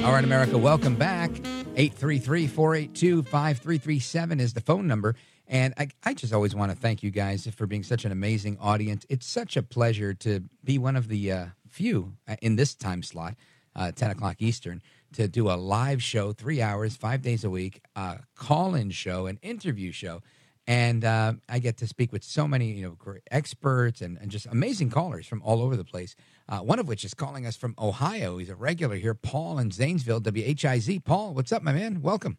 All 0.04 0.12
right, 0.12 0.22
America, 0.22 0.56
welcome 0.56 0.94
back. 0.94 1.32
833 1.74 2.46
482 2.46 3.22
5337 3.24 4.38
is 4.38 4.52
the 4.52 4.60
phone 4.60 4.86
number. 4.86 5.16
And 5.48 5.74
I, 5.76 5.88
I 6.04 6.14
just 6.14 6.32
always 6.32 6.54
want 6.54 6.70
to 6.70 6.78
thank 6.78 7.02
you 7.02 7.10
guys 7.10 7.48
for 7.48 7.66
being 7.66 7.82
such 7.82 8.04
an 8.04 8.12
amazing 8.12 8.58
audience. 8.60 9.04
It's 9.08 9.26
such 9.26 9.56
a 9.56 9.62
pleasure 9.64 10.14
to 10.14 10.44
be 10.62 10.78
one 10.78 10.94
of 10.94 11.08
the 11.08 11.32
uh, 11.32 11.46
few 11.68 12.12
uh, 12.28 12.36
in 12.40 12.54
this 12.54 12.76
time 12.76 13.02
slot, 13.02 13.34
uh, 13.74 13.90
10 13.90 14.12
o'clock 14.12 14.36
Eastern, 14.38 14.82
to 15.14 15.26
do 15.26 15.50
a 15.50 15.56
live 15.56 16.00
show, 16.00 16.32
three 16.32 16.62
hours, 16.62 16.94
five 16.94 17.22
days 17.22 17.42
a 17.42 17.50
week, 17.50 17.82
a 17.96 18.20
call 18.36 18.76
in 18.76 18.90
show, 18.90 19.26
an 19.26 19.40
interview 19.42 19.90
show. 19.90 20.22
And 20.66 21.04
uh, 21.04 21.34
I 21.48 21.58
get 21.58 21.76
to 21.78 21.86
speak 21.86 22.10
with 22.10 22.24
so 22.24 22.48
many, 22.48 22.72
you 22.72 22.82
know, 22.82 22.92
great 22.92 23.22
experts 23.30 24.00
and, 24.00 24.16
and 24.18 24.30
just 24.30 24.46
amazing 24.46 24.88
callers 24.88 25.26
from 25.26 25.42
all 25.42 25.60
over 25.60 25.76
the 25.76 25.84
place. 25.84 26.16
Uh, 26.48 26.60
one 26.60 26.78
of 26.78 26.88
which 26.88 27.04
is 27.04 27.12
calling 27.12 27.44
us 27.44 27.54
from 27.54 27.74
Ohio. 27.78 28.38
He's 28.38 28.48
a 28.48 28.54
regular 28.54 28.96
here, 28.96 29.14
Paul 29.14 29.58
in 29.58 29.70
Zanesville, 29.70 30.22
WHIZ. 30.22 31.04
Paul, 31.04 31.34
what's 31.34 31.52
up, 31.52 31.62
my 31.62 31.72
man? 31.72 32.00
Welcome. 32.00 32.38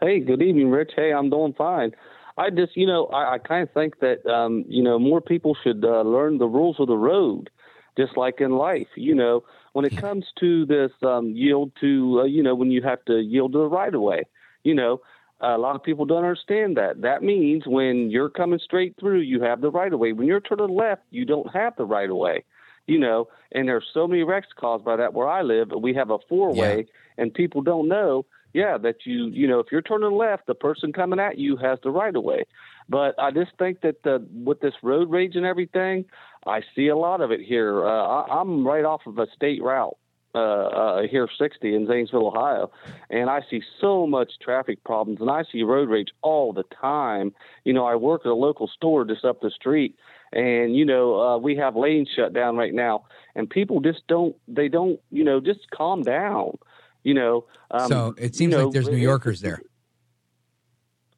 Hey, 0.00 0.20
good 0.20 0.42
evening, 0.42 0.70
Rich. 0.70 0.92
Hey, 0.94 1.12
I'm 1.12 1.30
doing 1.30 1.54
fine. 1.54 1.92
I 2.36 2.50
just, 2.50 2.76
you 2.76 2.86
know, 2.86 3.06
I, 3.06 3.34
I 3.34 3.38
kind 3.38 3.62
of 3.62 3.72
think 3.72 4.00
that, 4.00 4.26
um, 4.26 4.66
you 4.68 4.82
know, 4.82 4.98
more 4.98 5.22
people 5.22 5.56
should 5.64 5.82
uh, 5.82 6.02
learn 6.02 6.36
the 6.36 6.46
rules 6.46 6.76
of 6.78 6.88
the 6.88 6.96
road, 6.96 7.48
just 7.96 8.18
like 8.18 8.42
in 8.42 8.50
life. 8.50 8.88
You 8.94 9.14
know, 9.14 9.44
when 9.72 9.86
it 9.86 9.96
comes 9.96 10.26
to 10.40 10.66
this 10.66 10.90
um, 11.02 11.32
yield 11.34 11.72
to, 11.80 12.20
uh, 12.20 12.24
you 12.24 12.42
know, 12.42 12.54
when 12.54 12.70
you 12.70 12.82
have 12.82 13.02
to 13.06 13.20
yield 13.20 13.52
to 13.52 13.58
the 13.58 13.68
right 13.68 13.94
of 13.94 14.02
way, 14.02 14.24
you 14.64 14.74
know, 14.74 15.00
a 15.40 15.58
lot 15.58 15.76
of 15.76 15.82
people 15.82 16.04
don't 16.04 16.24
understand 16.24 16.76
that. 16.76 17.02
That 17.02 17.22
means 17.22 17.64
when 17.66 18.10
you're 18.10 18.30
coming 18.30 18.60
straight 18.62 18.94
through, 18.98 19.20
you 19.20 19.42
have 19.42 19.60
the 19.60 19.70
right 19.70 19.92
of 19.92 19.98
way. 19.98 20.12
When 20.12 20.26
you're 20.26 20.40
to 20.40 20.56
the 20.56 20.64
left, 20.64 21.02
you 21.10 21.24
don't 21.24 21.52
have 21.54 21.74
the 21.76 21.84
right 21.84 22.08
of 22.08 22.16
way. 22.16 22.44
You 22.86 23.00
know, 23.00 23.26
and 23.50 23.68
there's 23.68 23.86
so 23.92 24.06
many 24.06 24.22
wrecks 24.22 24.46
caused 24.56 24.84
by 24.84 24.96
that 24.96 25.12
where 25.12 25.28
I 25.28 25.42
live. 25.42 25.72
We 25.76 25.94
have 25.94 26.10
a 26.10 26.18
four 26.28 26.54
way, 26.54 26.86
and 27.18 27.34
people 27.34 27.60
don't 27.60 27.88
know 27.88 28.26
yeah, 28.56 28.78
that 28.78 29.04
you, 29.04 29.26
you 29.26 29.46
know, 29.46 29.58
if 29.58 29.66
you're 29.70 29.82
turning 29.82 30.12
left, 30.12 30.46
the 30.46 30.54
person 30.54 30.90
coming 30.90 31.20
at 31.20 31.36
you 31.36 31.58
has 31.58 31.78
the 31.82 31.90
right 31.90 32.16
of 32.16 32.24
way. 32.24 32.44
But 32.88 33.14
I 33.18 33.30
just 33.30 33.50
think 33.58 33.82
that 33.82 34.02
the, 34.02 34.26
with 34.32 34.60
this 34.60 34.72
road 34.82 35.10
rage 35.10 35.36
and 35.36 35.44
everything, 35.44 36.06
I 36.46 36.62
see 36.74 36.88
a 36.88 36.96
lot 36.96 37.20
of 37.20 37.30
it 37.30 37.40
here. 37.40 37.86
Uh, 37.86 37.90
I, 37.90 38.40
I'm 38.40 38.66
right 38.66 38.86
off 38.86 39.02
of 39.06 39.18
a 39.18 39.26
state 39.34 39.62
route. 39.62 39.98
Uh, 40.36 40.38
uh, 40.38 41.02
here 41.10 41.26
60 41.38 41.74
in 41.74 41.86
Zanesville, 41.86 42.26
Ohio, 42.26 42.70
and 43.08 43.30
I 43.30 43.40
see 43.48 43.62
so 43.80 44.06
much 44.06 44.32
traffic 44.42 44.84
problems, 44.84 45.18
and 45.22 45.30
I 45.30 45.44
see 45.50 45.62
road 45.62 45.88
rage 45.88 46.10
all 46.20 46.52
the 46.52 46.64
time. 46.78 47.32
You 47.64 47.72
know, 47.72 47.86
I 47.86 47.94
work 47.94 48.26
at 48.26 48.28
a 48.28 48.34
local 48.34 48.68
store 48.68 49.06
just 49.06 49.24
up 49.24 49.40
the 49.40 49.50
street, 49.50 49.96
and 50.34 50.76
you 50.76 50.84
know, 50.84 51.18
uh, 51.18 51.38
we 51.38 51.56
have 51.56 51.74
lanes 51.74 52.10
shut 52.14 52.34
down 52.34 52.56
right 52.56 52.74
now, 52.74 53.06
and 53.34 53.48
people 53.48 53.80
just 53.80 54.06
don't, 54.08 54.36
they 54.46 54.68
don't, 54.68 55.00
you 55.10 55.24
know, 55.24 55.40
just 55.40 55.70
calm 55.70 56.02
down. 56.02 56.58
You 57.02 57.14
know, 57.14 57.46
um, 57.70 57.88
so 57.88 58.14
it 58.18 58.34
seems 58.34 58.52
you 58.52 58.58
know, 58.58 58.64
like 58.66 58.74
there's 58.74 58.88
New 58.88 58.96
Yorkers 58.96 59.40
there. 59.40 59.62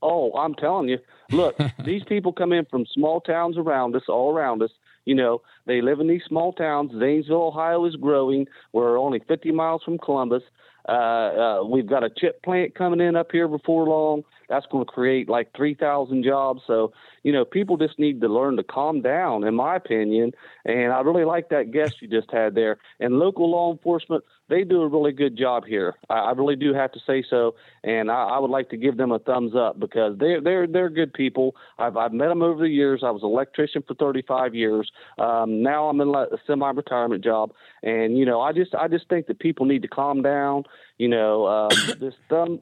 Oh, 0.00 0.32
I'm 0.34 0.54
telling 0.54 0.88
you. 0.88 0.98
Look, 1.32 1.56
these 1.84 2.04
people 2.04 2.32
come 2.32 2.52
in 2.52 2.66
from 2.66 2.86
small 2.86 3.20
towns 3.20 3.58
around 3.58 3.96
us, 3.96 4.04
all 4.08 4.32
around 4.32 4.62
us. 4.62 4.70
You 5.08 5.14
know, 5.14 5.40
they 5.64 5.80
live 5.80 6.00
in 6.00 6.06
these 6.06 6.20
small 6.28 6.52
towns. 6.52 6.90
Zanesville, 6.92 7.46
Ohio 7.46 7.86
is 7.86 7.96
growing. 7.96 8.46
We're 8.74 8.98
only 8.98 9.20
50 9.26 9.52
miles 9.52 9.82
from 9.82 9.96
Columbus. 9.96 10.42
Uh, 10.86 10.92
uh, 10.92 11.64
we've 11.64 11.86
got 11.86 12.04
a 12.04 12.10
chip 12.14 12.42
plant 12.42 12.74
coming 12.74 13.00
in 13.00 13.16
up 13.16 13.32
here 13.32 13.48
before 13.48 13.86
long. 13.86 14.22
That's 14.48 14.66
going 14.66 14.84
to 14.84 14.90
create 14.90 15.28
like 15.28 15.54
3,000 15.56 16.24
jobs. 16.24 16.62
So, 16.66 16.92
you 17.22 17.32
know, 17.32 17.44
people 17.44 17.76
just 17.76 17.98
need 17.98 18.20
to 18.20 18.28
learn 18.28 18.56
to 18.56 18.62
calm 18.62 19.02
down, 19.02 19.44
in 19.44 19.54
my 19.54 19.76
opinion. 19.76 20.32
And 20.64 20.92
I 20.92 21.00
really 21.00 21.24
like 21.24 21.50
that 21.50 21.70
guest 21.70 22.00
you 22.00 22.08
just 22.08 22.30
had 22.30 22.54
there. 22.54 22.78
And 23.00 23.18
local 23.18 23.50
law 23.50 23.72
enforcement, 23.72 24.24
they 24.48 24.64
do 24.64 24.80
a 24.80 24.88
really 24.88 25.12
good 25.12 25.36
job 25.36 25.64
here. 25.66 25.94
I, 26.08 26.14
I 26.14 26.30
really 26.32 26.56
do 26.56 26.72
have 26.74 26.92
to 26.92 27.00
say 27.06 27.22
so. 27.28 27.54
And 27.84 28.10
I, 28.10 28.24
I 28.24 28.38
would 28.38 28.50
like 28.50 28.70
to 28.70 28.76
give 28.76 28.96
them 28.96 29.12
a 29.12 29.18
thumbs 29.18 29.54
up 29.54 29.78
because 29.78 30.18
they're 30.18 30.40
they're 30.40 30.66
they're 30.66 30.90
good 30.90 31.12
people. 31.12 31.54
I've 31.78 31.96
I've 31.96 32.12
met 32.12 32.28
them 32.28 32.42
over 32.42 32.62
the 32.62 32.68
years. 32.68 33.02
I 33.04 33.10
was 33.10 33.22
an 33.22 33.28
electrician 33.28 33.82
for 33.86 33.94
35 33.94 34.54
years. 34.54 34.90
Um, 35.18 35.62
now 35.62 35.88
I'm 35.88 36.00
in 36.00 36.14
a 36.14 36.26
semi-retirement 36.46 37.22
job, 37.22 37.52
and 37.82 38.16
you 38.16 38.24
know, 38.24 38.40
I 38.40 38.52
just 38.52 38.74
I 38.74 38.88
just 38.88 39.08
think 39.08 39.26
that 39.26 39.38
people 39.38 39.66
need 39.66 39.82
to 39.82 39.88
calm 39.88 40.22
down. 40.22 40.64
You 40.96 41.08
know, 41.08 41.46
um, 41.46 41.70
this 42.00 42.14
thumb 42.28 42.60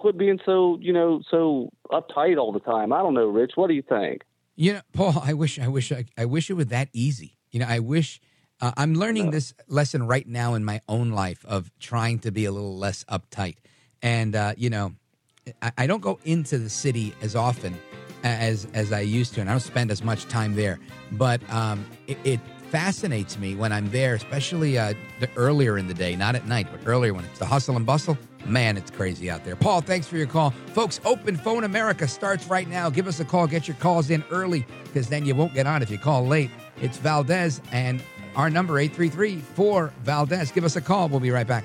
quit 0.00 0.16
being 0.18 0.40
so 0.44 0.78
you 0.80 0.92
know 0.92 1.22
so 1.30 1.70
uptight 1.90 2.38
all 2.38 2.52
the 2.52 2.60
time. 2.60 2.92
I 2.92 2.98
don't 2.98 3.14
know, 3.14 3.26
Rich. 3.26 3.52
What 3.54 3.68
do 3.68 3.74
you 3.74 3.82
think? 3.82 4.22
You 4.56 4.74
know, 4.74 4.80
Paul, 4.92 5.22
I 5.24 5.32
wish, 5.32 5.58
I 5.58 5.68
wish, 5.68 5.90
I, 5.90 6.04
I 6.18 6.26
wish 6.26 6.50
it 6.50 6.52
was 6.52 6.66
that 6.66 6.90
easy. 6.92 7.38
You 7.50 7.60
know, 7.60 7.66
I 7.66 7.78
wish 7.78 8.20
uh, 8.60 8.72
I'm 8.76 8.94
learning 8.94 9.30
this 9.30 9.54
lesson 9.68 10.06
right 10.06 10.26
now 10.26 10.52
in 10.52 10.64
my 10.64 10.82
own 10.86 11.12
life 11.12 11.44
of 11.46 11.70
trying 11.78 12.18
to 12.20 12.30
be 12.30 12.44
a 12.44 12.52
little 12.52 12.76
less 12.76 13.04
uptight. 13.04 13.56
And 14.02 14.36
uh, 14.36 14.54
you 14.56 14.70
know, 14.70 14.92
I, 15.62 15.72
I 15.78 15.86
don't 15.86 16.02
go 16.02 16.18
into 16.24 16.58
the 16.58 16.68
city 16.68 17.14
as 17.22 17.36
often 17.36 17.78
as 18.22 18.66
as 18.74 18.92
I 18.92 19.00
used 19.00 19.34
to, 19.34 19.40
and 19.40 19.48
I 19.48 19.54
don't 19.54 19.60
spend 19.60 19.90
as 19.90 20.02
much 20.02 20.26
time 20.26 20.54
there. 20.54 20.78
But 21.12 21.40
um, 21.50 21.86
it, 22.06 22.18
it 22.24 22.40
fascinates 22.70 23.38
me 23.38 23.56
when 23.56 23.72
I'm 23.72 23.90
there, 23.90 24.14
especially 24.14 24.78
uh, 24.78 24.94
the 25.20 25.28
earlier 25.36 25.78
in 25.78 25.86
the 25.86 25.94
day, 25.94 26.16
not 26.16 26.34
at 26.34 26.46
night, 26.46 26.68
but 26.70 26.86
earlier 26.86 27.14
when 27.14 27.24
it's 27.24 27.38
the 27.38 27.46
hustle 27.46 27.76
and 27.76 27.86
bustle. 27.86 28.16
Man, 28.44 28.76
it's 28.76 28.90
crazy 28.90 29.30
out 29.30 29.44
there. 29.44 29.56
Paul, 29.56 29.80
thanks 29.80 30.06
for 30.06 30.16
your 30.16 30.26
call. 30.26 30.50
Folks, 30.72 31.00
Open 31.04 31.36
Phone 31.36 31.64
America 31.64 32.08
starts 32.08 32.46
right 32.46 32.68
now. 32.68 32.90
Give 32.90 33.06
us 33.06 33.20
a 33.20 33.24
call. 33.24 33.46
Get 33.46 33.68
your 33.68 33.76
calls 33.76 34.10
in 34.10 34.24
early 34.30 34.66
because 34.84 35.08
then 35.08 35.24
you 35.24 35.34
won't 35.34 35.54
get 35.54 35.66
on 35.66 35.82
if 35.82 35.90
you 35.90 35.98
call 35.98 36.26
late. 36.26 36.50
It's 36.80 36.98
Valdez 36.98 37.60
and 37.72 38.02
our 38.36 38.50
number 38.50 38.78
833 38.78 39.40
4 39.40 39.92
Valdez. 40.02 40.50
Give 40.50 40.64
us 40.64 40.76
a 40.76 40.80
call. 40.80 41.08
We'll 41.08 41.20
be 41.20 41.30
right 41.30 41.46
back. 41.46 41.64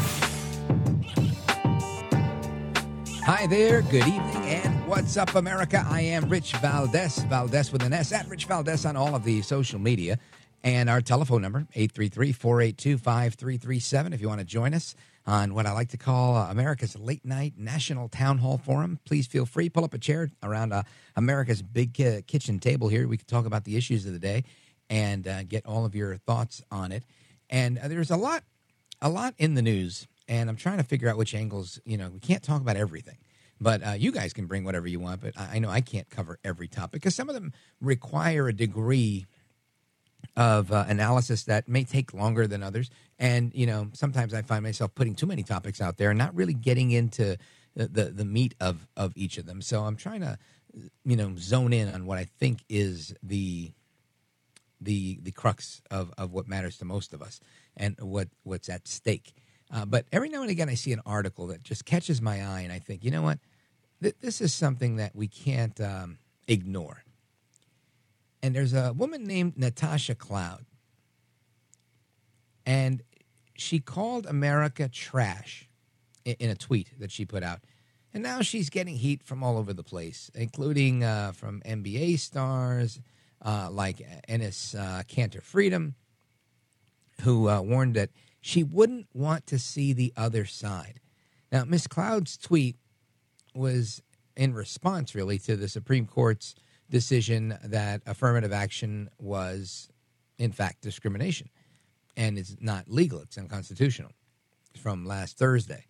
Hi 3.23 3.45
there, 3.45 3.83
good 3.83 4.07
evening, 4.07 4.45
and 4.45 4.87
what's 4.87 5.15
up, 5.15 5.35
America? 5.35 5.85
I 5.87 6.01
am 6.01 6.27
Rich 6.27 6.53
Valdez, 6.53 7.19
Valdez 7.25 7.71
with 7.71 7.83
an 7.83 7.93
S, 7.93 8.11
at 8.11 8.27
Rich 8.27 8.45
Valdez 8.45 8.83
on 8.83 8.95
all 8.95 9.13
of 9.13 9.23
the 9.23 9.43
social 9.43 9.77
media. 9.77 10.17
And 10.63 10.89
our 10.89 11.01
telephone 11.01 11.43
number, 11.43 11.67
833-482-5337, 11.75 14.13
if 14.13 14.21
you 14.21 14.27
want 14.27 14.39
to 14.39 14.45
join 14.45 14.73
us 14.73 14.95
on 15.27 15.53
what 15.53 15.67
I 15.67 15.71
like 15.71 15.89
to 15.89 15.97
call 15.97 16.35
uh, 16.35 16.49
America's 16.49 16.97
Late 16.97 17.23
Night 17.23 17.53
National 17.57 18.09
Town 18.09 18.39
Hall 18.39 18.57
Forum. 18.57 18.97
Please 19.05 19.27
feel 19.27 19.45
free, 19.45 19.69
pull 19.69 19.83
up 19.83 19.93
a 19.93 19.99
chair 19.99 20.31
around 20.41 20.73
uh, 20.73 20.81
America's 21.15 21.61
big 21.61 22.01
uh, 22.01 22.21
kitchen 22.25 22.57
table 22.57 22.87
here. 22.87 23.07
We 23.07 23.17
can 23.17 23.27
talk 23.27 23.45
about 23.45 23.65
the 23.65 23.77
issues 23.77 24.07
of 24.07 24.13
the 24.13 24.19
day 24.19 24.45
and 24.89 25.27
uh, 25.27 25.43
get 25.43 25.67
all 25.67 25.85
of 25.85 25.93
your 25.93 26.17
thoughts 26.17 26.63
on 26.71 26.91
it. 26.91 27.03
And 27.51 27.77
uh, 27.77 27.87
there's 27.87 28.09
a 28.09 28.17
lot, 28.17 28.43
a 28.99 29.09
lot 29.09 29.35
in 29.37 29.53
the 29.53 29.61
news, 29.61 30.07
and 30.27 30.49
I'm 30.49 30.55
trying 30.55 30.77
to 30.77 30.83
figure 30.83 31.09
out 31.09 31.17
which 31.17 31.33
angles. 31.35 31.79
You 31.85 31.97
know, 31.97 32.09
we 32.09 32.19
can't 32.19 32.43
talk 32.43 32.61
about 32.61 32.77
everything, 32.77 33.17
but 33.59 33.85
uh, 33.85 33.91
you 33.91 34.11
guys 34.11 34.33
can 34.33 34.45
bring 34.45 34.63
whatever 34.63 34.87
you 34.87 34.99
want. 34.99 35.21
But 35.21 35.37
I, 35.37 35.55
I 35.55 35.59
know 35.59 35.69
I 35.69 35.81
can't 35.81 36.09
cover 36.09 36.39
every 36.43 36.67
topic 36.67 37.01
because 37.01 37.15
some 37.15 37.29
of 37.29 37.35
them 37.35 37.53
require 37.79 38.47
a 38.47 38.53
degree 38.53 39.25
of 40.37 40.71
uh, 40.71 40.85
analysis 40.87 41.43
that 41.43 41.67
may 41.67 41.83
take 41.83 42.13
longer 42.13 42.47
than 42.47 42.63
others. 42.63 42.89
And 43.19 43.51
you 43.53 43.65
know, 43.65 43.89
sometimes 43.93 44.33
I 44.33 44.41
find 44.41 44.63
myself 44.63 44.95
putting 44.95 45.15
too 45.15 45.27
many 45.27 45.43
topics 45.43 45.81
out 45.81 45.97
there 45.97 46.09
and 46.11 46.17
not 46.17 46.35
really 46.35 46.53
getting 46.53 46.91
into 46.91 47.37
the, 47.75 47.87
the, 47.87 48.05
the 48.05 48.25
meat 48.25 48.55
of 48.59 48.87
of 48.95 49.13
each 49.15 49.37
of 49.37 49.45
them. 49.45 49.61
So 49.61 49.83
I'm 49.83 49.95
trying 49.95 50.21
to, 50.21 50.37
you 51.05 51.15
know, 51.15 51.33
zone 51.37 51.73
in 51.73 51.93
on 51.93 52.05
what 52.05 52.17
I 52.17 52.25
think 52.25 52.63
is 52.69 53.13
the 53.23 53.71
the 54.79 55.19
the 55.21 55.31
crux 55.31 55.81
of 55.91 56.11
of 56.17 56.31
what 56.31 56.47
matters 56.47 56.77
to 56.79 56.85
most 56.85 57.13
of 57.13 57.21
us 57.21 57.39
and 57.77 57.95
what 57.99 58.29
what's 58.43 58.69
at 58.69 58.87
stake. 58.87 59.33
Uh, 59.71 59.85
but 59.85 60.05
every 60.11 60.29
now 60.29 60.41
and 60.41 60.51
again, 60.51 60.69
I 60.69 60.75
see 60.75 60.91
an 60.91 61.01
article 61.05 61.47
that 61.47 61.63
just 61.63 61.85
catches 61.85 62.21
my 62.21 62.43
eye, 62.45 62.61
and 62.61 62.73
I 62.73 62.79
think, 62.79 63.03
you 63.03 63.11
know 63.11 63.21
what, 63.21 63.39
Th- 64.01 64.15
this 64.19 64.41
is 64.41 64.53
something 64.53 64.95
that 64.95 65.15
we 65.15 65.27
can't 65.27 65.79
um, 65.79 66.17
ignore. 66.47 67.03
And 68.41 68.55
there's 68.55 68.73
a 68.73 68.93
woman 68.93 69.25
named 69.25 69.57
Natasha 69.57 70.15
Cloud, 70.15 70.65
and 72.65 73.03
she 73.55 73.79
called 73.79 74.25
America 74.25 74.89
trash 74.89 75.69
in, 76.25 76.35
in 76.39 76.49
a 76.49 76.55
tweet 76.55 76.99
that 76.99 77.11
she 77.11 77.25
put 77.25 77.43
out. 77.43 77.59
And 78.13 78.23
now 78.23 78.41
she's 78.41 78.69
getting 78.69 78.95
heat 78.97 79.23
from 79.23 79.43
all 79.43 79.57
over 79.57 79.71
the 79.71 79.83
place, 79.83 80.29
including 80.33 81.03
uh, 81.03 81.31
from 81.33 81.61
NBA 81.61 82.19
stars 82.19 82.99
uh, 83.43 83.69
like 83.71 83.97
Enes 84.27 84.75
uh, 84.77 85.03
Kanter 85.03 85.41
Freedom, 85.41 85.95
who 87.21 87.47
uh, 87.47 87.61
warned 87.61 87.93
that 87.95 88.09
she 88.41 88.63
wouldn't 88.63 89.07
want 89.13 89.47
to 89.47 89.59
see 89.59 89.93
the 89.93 90.11
other 90.17 90.45
side. 90.45 90.99
Now, 91.51 91.63
Miss 91.63 91.87
Cloud's 91.87 92.37
tweet 92.37 92.75
was 93.53 94.01
in 94.35 94.53
response, 94.53 95.13
really, 95.13 95.37
to 95.39 95.55
the 95.55 95.67
Supreme 95.69 96.07
Court's 96.07 96.55
decision 96.89 97.57
that 97.63 98.01
affirmative 98.05 98.51
action 98.51 99.09
was, 99.19 99.89
in 100.37 100.51
fact, 100.51 100.81
discrimination 100.81 101.49
and 102.17 102.37
is 102.37 102.57
not 102.59 102.89
legal, 102.89 103.21
it's 103.21 103.37
unconstitutional 103.37 104.11
from 104.77 105.05
last 105.05 105.37
Thursday, 105.37 105.85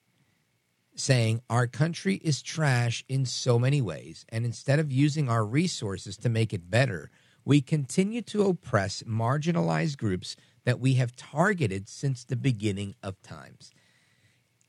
saying 0.95 1.41
our 1.49 1.67
country 1.67 2.15
is 2.15 2.41
trash 2.41 3.03
in 3.07 3.25
so 3.25 3.57
many 3.57 3.81
ways, 3.81 4.25
and 4.29 4.45
instead 4.45 4.79
of 4.79 4.91
using 4.91 5.29
our 5.29 5.45
resources 5.45 6.17
to 6.17 6.29
make 6.29 6.53
it 6.53 6.69
better, 6.69 7.09
we 7.45 7.61
continue 7.61 8.21
to 8.21 8.43
oppress 8.43 9.03
marginalized 9.03 9.97
groups 9.97 10.35
that 10.63 10.79
we 10.79 10.95
have 10.95 11.15
targeted 11.15 11.89
since 11.89 12.23
the 12.23 12.35
beginning 12.35 12.95
of 13.01 13.21
times. 13.21 13.71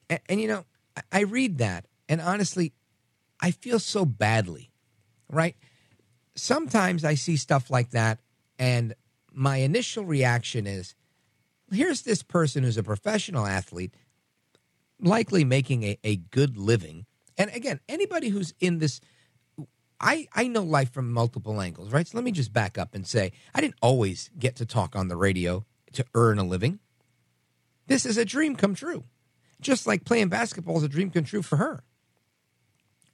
And, 0.09 0.21
and 0.29 0.41
you 0.41 0.49
know, 0.49 0.65
I, 1.11 1.21
read 1.21 1.59
that, 1.59 1.87
and 2.09 2.21
honestly, 2.21 2.73
I 3.41 3.51
feel 3.51 3.79
so 3.79 4.05
badly, 4.05 4.71
right? 5.31 5.57
Sometimes 6.35 7.05
I 7.05 7.15
see 7.15 7.37
stuff 7.37 7.71
like 7.71 7.91
that, 7.91 8.21
and 8.59 8.95
my 9.33 9.59
initial 9.59 10.05
reaction 10.05 10.67
is 10.67 10.95
here's 11.71 12.03
this 12.03 12.23
person 12.23 12.63
who's 12.63 12.77
a 12.77 12.83
professional 12.83 13.47
athlete, 13.47 13.95
likely 15.01 15.45
making 15.45 15.83
a, 15.83 15.99
a 16.05 16.17
good 16.17 16.57
living. 16.57 17.07
And 17.39 17.51
again, 17.55 17.81
anybody 17.89 18.29
who's 18.29 18.53
in 18.61 18.79
this, 18.79 19.01
I, 20.03 20.27
I 20.35 20.49
know 20.49 20.63
life 20.63 20.93
from 20.93 21.13
multiple 21.13 21.61
angles, 21.61 21.93
right? 21.93 22.07
So 22.07 22.19
let 22.19 22.25
me 22.25 22.33
just 22.33 22.53
back 22.53 22.77
up 22.77 22.95
and 22.95 23.07
say 23.07 23.33
I 23.55 23.61
didn't 23.61 23.77
always 23.81 24.31
get 24.39 24.57
to 24.57 24.67
talk 24.67 24.97
on 24.97 25.09
the 25.09 25.17
radio 25.17 25.65
to 25.93 26.05
earn 26.15 26.39
a 26.39 26.45
living. 26.45 26.81
This 27.87 28.05
is 28.05 28.17
a 28.17 28.25
dream 28.25 28.57
come 28.57 28.75
true. 28.75 29.05
Just 29.61 29.87
like 29.87 30.05
playing 30.05 30.29
basketball 30.29 30.77
is 30.79 30.83
a 30.83 30.89
dream 30.89 31.11
come 31.11 31.25
true 31.25 31.43
for 31.43 31.57
her. 31.57 31.85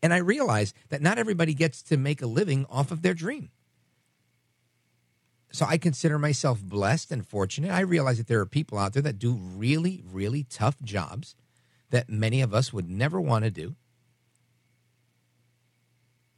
And 0.03 0.15
I 0.15 0.19
realize 0.19 0.73
that 0.89 1.03
not 1.03 1.19
everybody 1.19 1.53
gets 1.53 1.83
to 1.83 1.97
make 1.97 2.23
a 2.23 2.27
living 2.27 2.65
off 2.71 2.91
of 2.91 3.03
their 3.03 3.15
dream. 3.15 3.51
So 5.51 5.67
I 5.67 5.77
consider 5.79 6.19
myself 6.19 6.63
blessed 6.63 7.11
and 7.11 7.27
fortunate. 7.27 7.71
I 7.71 7.81
realize 7.81 8.19
that 8.19 8.29
there 8.29 8.41
are 8.41 8.47
people 8.47 8.79
out 8.79 8.93
there 8.93 9.03
that 9.03 9.19
do 9.19 9.33
really, 9.33 10.03
really 10.11 10.45
tough 10.45 10.81
jobs 10.83 11.35
that 11.91 12.09
many 12.09 12.41
of 12.41 12.55
us 12.55 12.73
would 12.73 12.89
never 12.89 13.21
want 13.21 13.45
to 13.45 13.51
do 13.51 13.75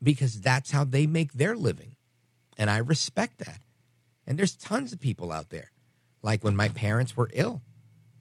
because 0.02 0.40
that's 0.40 0.70
how 0.70 0.85
they 0.85 1.06
make 1.06 1.32
their 1.32 1.56
living. 1.56 1.97
And 2.56 2.70
I 2.70 2.78
respect 2.78 3.39
that. 3.39 3.60
And 4.27 4.39
there's 4.39 4.55
tons 4.55 4.93
of 4.93 5.01
people 5.01 5.32
out 5.32 5.51
there, 5.51 5.70
like 6.22 6.44
when 6.44 6.56
my 6.56 6.68
parents 6.68 7.16
were 7.16 7.31
ill, 7.32 7.62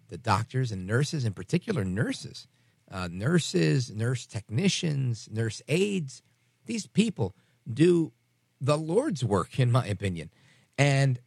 the 0.07 0.17
doctors 0.17 0.71
and 0.71 0.87
nurses, 0.87 1.25
in 1.25 1.33
particular, 1.33 1.83
nurses, 1.83 2.47
uh, 2.91 3.07
nurses, 3.11 3.91
nurse 3.91 4.25
technicians, 4.25 5.29
nurse 5.31 5.61
aides. 5.67 6.21
These 6.65 6.87
people 6.87 7.35
do 7.71 8.11
the 8.59 8.77
Lord's 8.77 9.23
work, 9.23 9.59
in 9.59 9.71
my 9.71 9.85
opinion. 9.85 10.31
And 10.77 11.19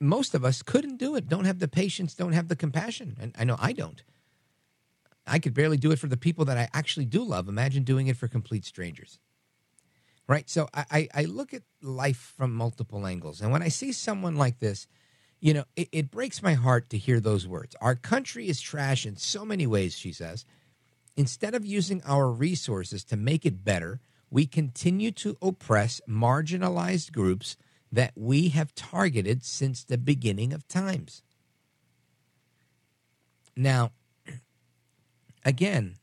most 0.00 0.34
of 0.34 0.44
us 0.44 0.62
couldn't 0.62 0.96
do 0.96 1.14
it, 1.14 1.28
don't 1.28 1.44
have 1.44 1.58
the 1.58 1.68
patience, 1.68 2.14
don't 2.14 2.32
have 2.32 2.48
the 2.48 2.56
compassion. 2.56 3.16
And 3.20 3.34
I 3.38 3.44
know 3.44 3.56
I 3.58 3.72
don't. 3.72 4.02
I 5.26 5.38
could 5.38 5.54
barely 5.54 5.76
do 5.76 5.92
it 5.92 5.98
for 5.98 6.08
the 6.08 6.16
people 6.16 6.44
that 6.46 6.58
I 6.58 6.68
actually 6.74 7.06
do 7.06 7.22
love. 7.22 7.48
Imagine 7.48 7.84
doing 7.84 8.08
it 8.08 8.16
for 8.16 8.26
complete 8.26 8.64
strangers. 8.64 9.18
Right? 10.28 10.48
So 10.48 10.68
I, 10.72 11.08
I, 11.14 11.24
look 11.24 11.52
at 11.52 11.62
life 11.82 12.32
from 12.36 12.54
multiple 12.54 13.06
angles. 13.06 13.40
And 13.40 13.50
when 13.50 13.62
I 13.62 13.68
see 13.68 13.92
someone 13.92 14.36
like 14.36 14.60
this, 14.60 14.86
you 15.40 15.52
know, 15.52 15.64
it, 15.74 15.88
it 15.90 16.10
breaks 16.10 16.42
my 16.42 16.54
heart 16.54 16.88
to 16.90 16.98
hear 16.98 17.18
those 17.18 17.46
words. 17.46 17.74
Our 17.80 17.96
country 17.96 18.48
is 18.48 18.60
trash 18.60 19.04
in 19.04 19.16
so 19.16 19.44
many 19.44 19.66
ways, 19.66 19.96
she 19.96 20.12
says. 20.12 20.44
Instead 21.16 21.54
of 21.54 21.66
using 21.66 22.00
our 22.06 22.30
resources 22.30 23.04
to 23.04 23.16
make 23.16 23.44
it 23.44 23.64
better, 23.64 24.00
we 24.30 24.46
continue 24.46 25.10
to 25.10 25.36
oppress 25.42 26.00
marginalized 26.08 27.12
groups 27.12 27.56
that 27.90 28.12
we 28.16 28.48
have 28.48 28.74
targeted 28.74 29.44
since 29.44 29.84
the 29.84 29.98
beginning 29.98 30.52
of 30.54 30.66
times. 30.66 31.22
Now, 33.54 33.92
again, 35.44 35.96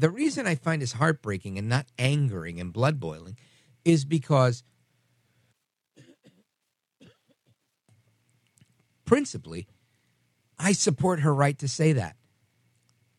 the 0.00 0.10
reason 0.10 0.46
I 0.46 0.54
find 0.54 0.80
this 0.80 0.92
heartbreaking 0.92 1.58
and 1.58 1.68
not 1.68 1.86
angering 1.98 2.58
and 2.58 2.72
blood 2.72 2.98
boiling 2.98 3.36
is 3.84 4.06
because 4.06 4.64
principally, 9.04 9.68
I 10.58 10.72
support 10.72 11.20
her 11.20 11.34
right 11.34 11.58
to 11.58 11.68
say 11.68 11.92
that. 11.92 12.16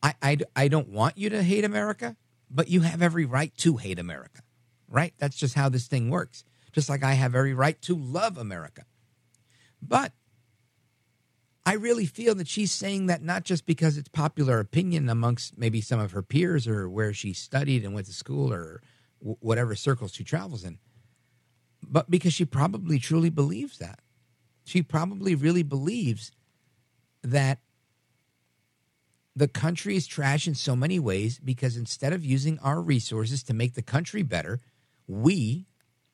I, 0.02 0.14
I, 0.20 0.38
I 0.56 0.68
don't 0.68 0.88
want 0.88 1.16
you 1.16 1.30
to 1.30 1.42
hate 1.42 1.64
America, 1.64 2.16
but 2.50 2.68
you 2.68 2.80
have 2.80 3.00
every 3.00 3.26
right 3.26 3.56
to 3.58 3.76
hate 3.76 4.00
America, 4.00 4.42
right? 4.88 5.14
That's 5.18 5.36
just 5.36 5.54
how 5.54 5.68
this 5.68 5.86
thing 5.86 6.10
works. 6.10 6.44
Just 6.72 6.88
like 6.88 7.04
I 7.04 7.14
have 7.14 7.36
every 7.36 7.54
right 7.54 7.80
to 7.82 7.94
love 7.94 8.36
America. 8.36 8.84
But 9.80 10.12
I 11.64 11.74
really 11.74 12.06
feel 12.06 12.34
that 12.36 12.48
she's 12.48 12.72
saying 12.72 13.06
that 13.06 13.22
not 13.22 13.44
just 13.44 13.66
because 13.66 13.96
it's 13.96 14.08
popular 14.08 14.58
opinion 14.58 15.08
amongst 15.08 15.56
maybe 15.56 15.80
some 15.80 16.00
of 16.00 16.10
her 16.10 16.22
peers 16.22 16.66
or 16.66 16.88
where 16.90 17.12
she 17.12 17.32
studied 17.32 17.84
and 17.84 17.94
went 17.94 18.06
to 18.06 18.12
school 18.12 18.52
or 18.52 18.82
w- 19.20 19.36
whatever 19.40 19.76
circles 19.76 20.12
she 20.12 20.24
travels 20.24 20.64
in, 20.64 20.78
but 21.82 22.10
because 22.10 22.32
she 22.32 22.44
probably 22.44 22.98
truly 22.98 23.30
believes 23.30 23.78
that. 23.78 24.00
She 24.64 24.82
probably 24.82 25.34
really 25.34 25.62
believes 25.62 26.32
that 27.22 27.60
the 29.34 29.48
country 29.48 29.96
is 29.96 30.06
trash 30.06 30.46
in 30.46 30.54
so 30.54 30.76
many 30.76 30.98
ways 30.98 31.38
because 31.38 31.76
instead 31.76 32.12
of 32.12 32.24
using 32.24 32.58
our 32.58 32.80
resources 32.80 33.42
to 33.44 33.54
make 33.54 33.74
the 33.74 33.82
country 33.82 34.22
better, 34.22 34.60
we, 35.06 35.66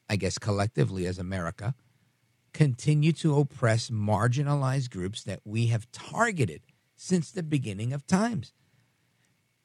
I 0.08 0.16
guess 0.16 0.38
collectively 0.38 1.06
as 1.06 1.18
America, 1.18 1.74
continue 2.52 3.12
to 3.12 3.38
oppress 3.38 3.90
marginalized 3.90 4.90
groups 4.90 5.22
that 5.24 5.40
we 5.44 5.66
have 5.66 5.90
targeted 5.92 6.62
since 6.96 7.30
the 7.30 7.42
beginning 7.42 7.92
of 7.92 8.06
times. 8.06 8.52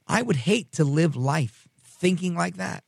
I 0.07 0.21
would 0.21 0.35
hate 0.35 0.71
to 0.73 0.83
live 0.83 1.15
life 1.15 1.67
thinking 1.81 2.35
like 2.35 2.57
that. 2.57 2.83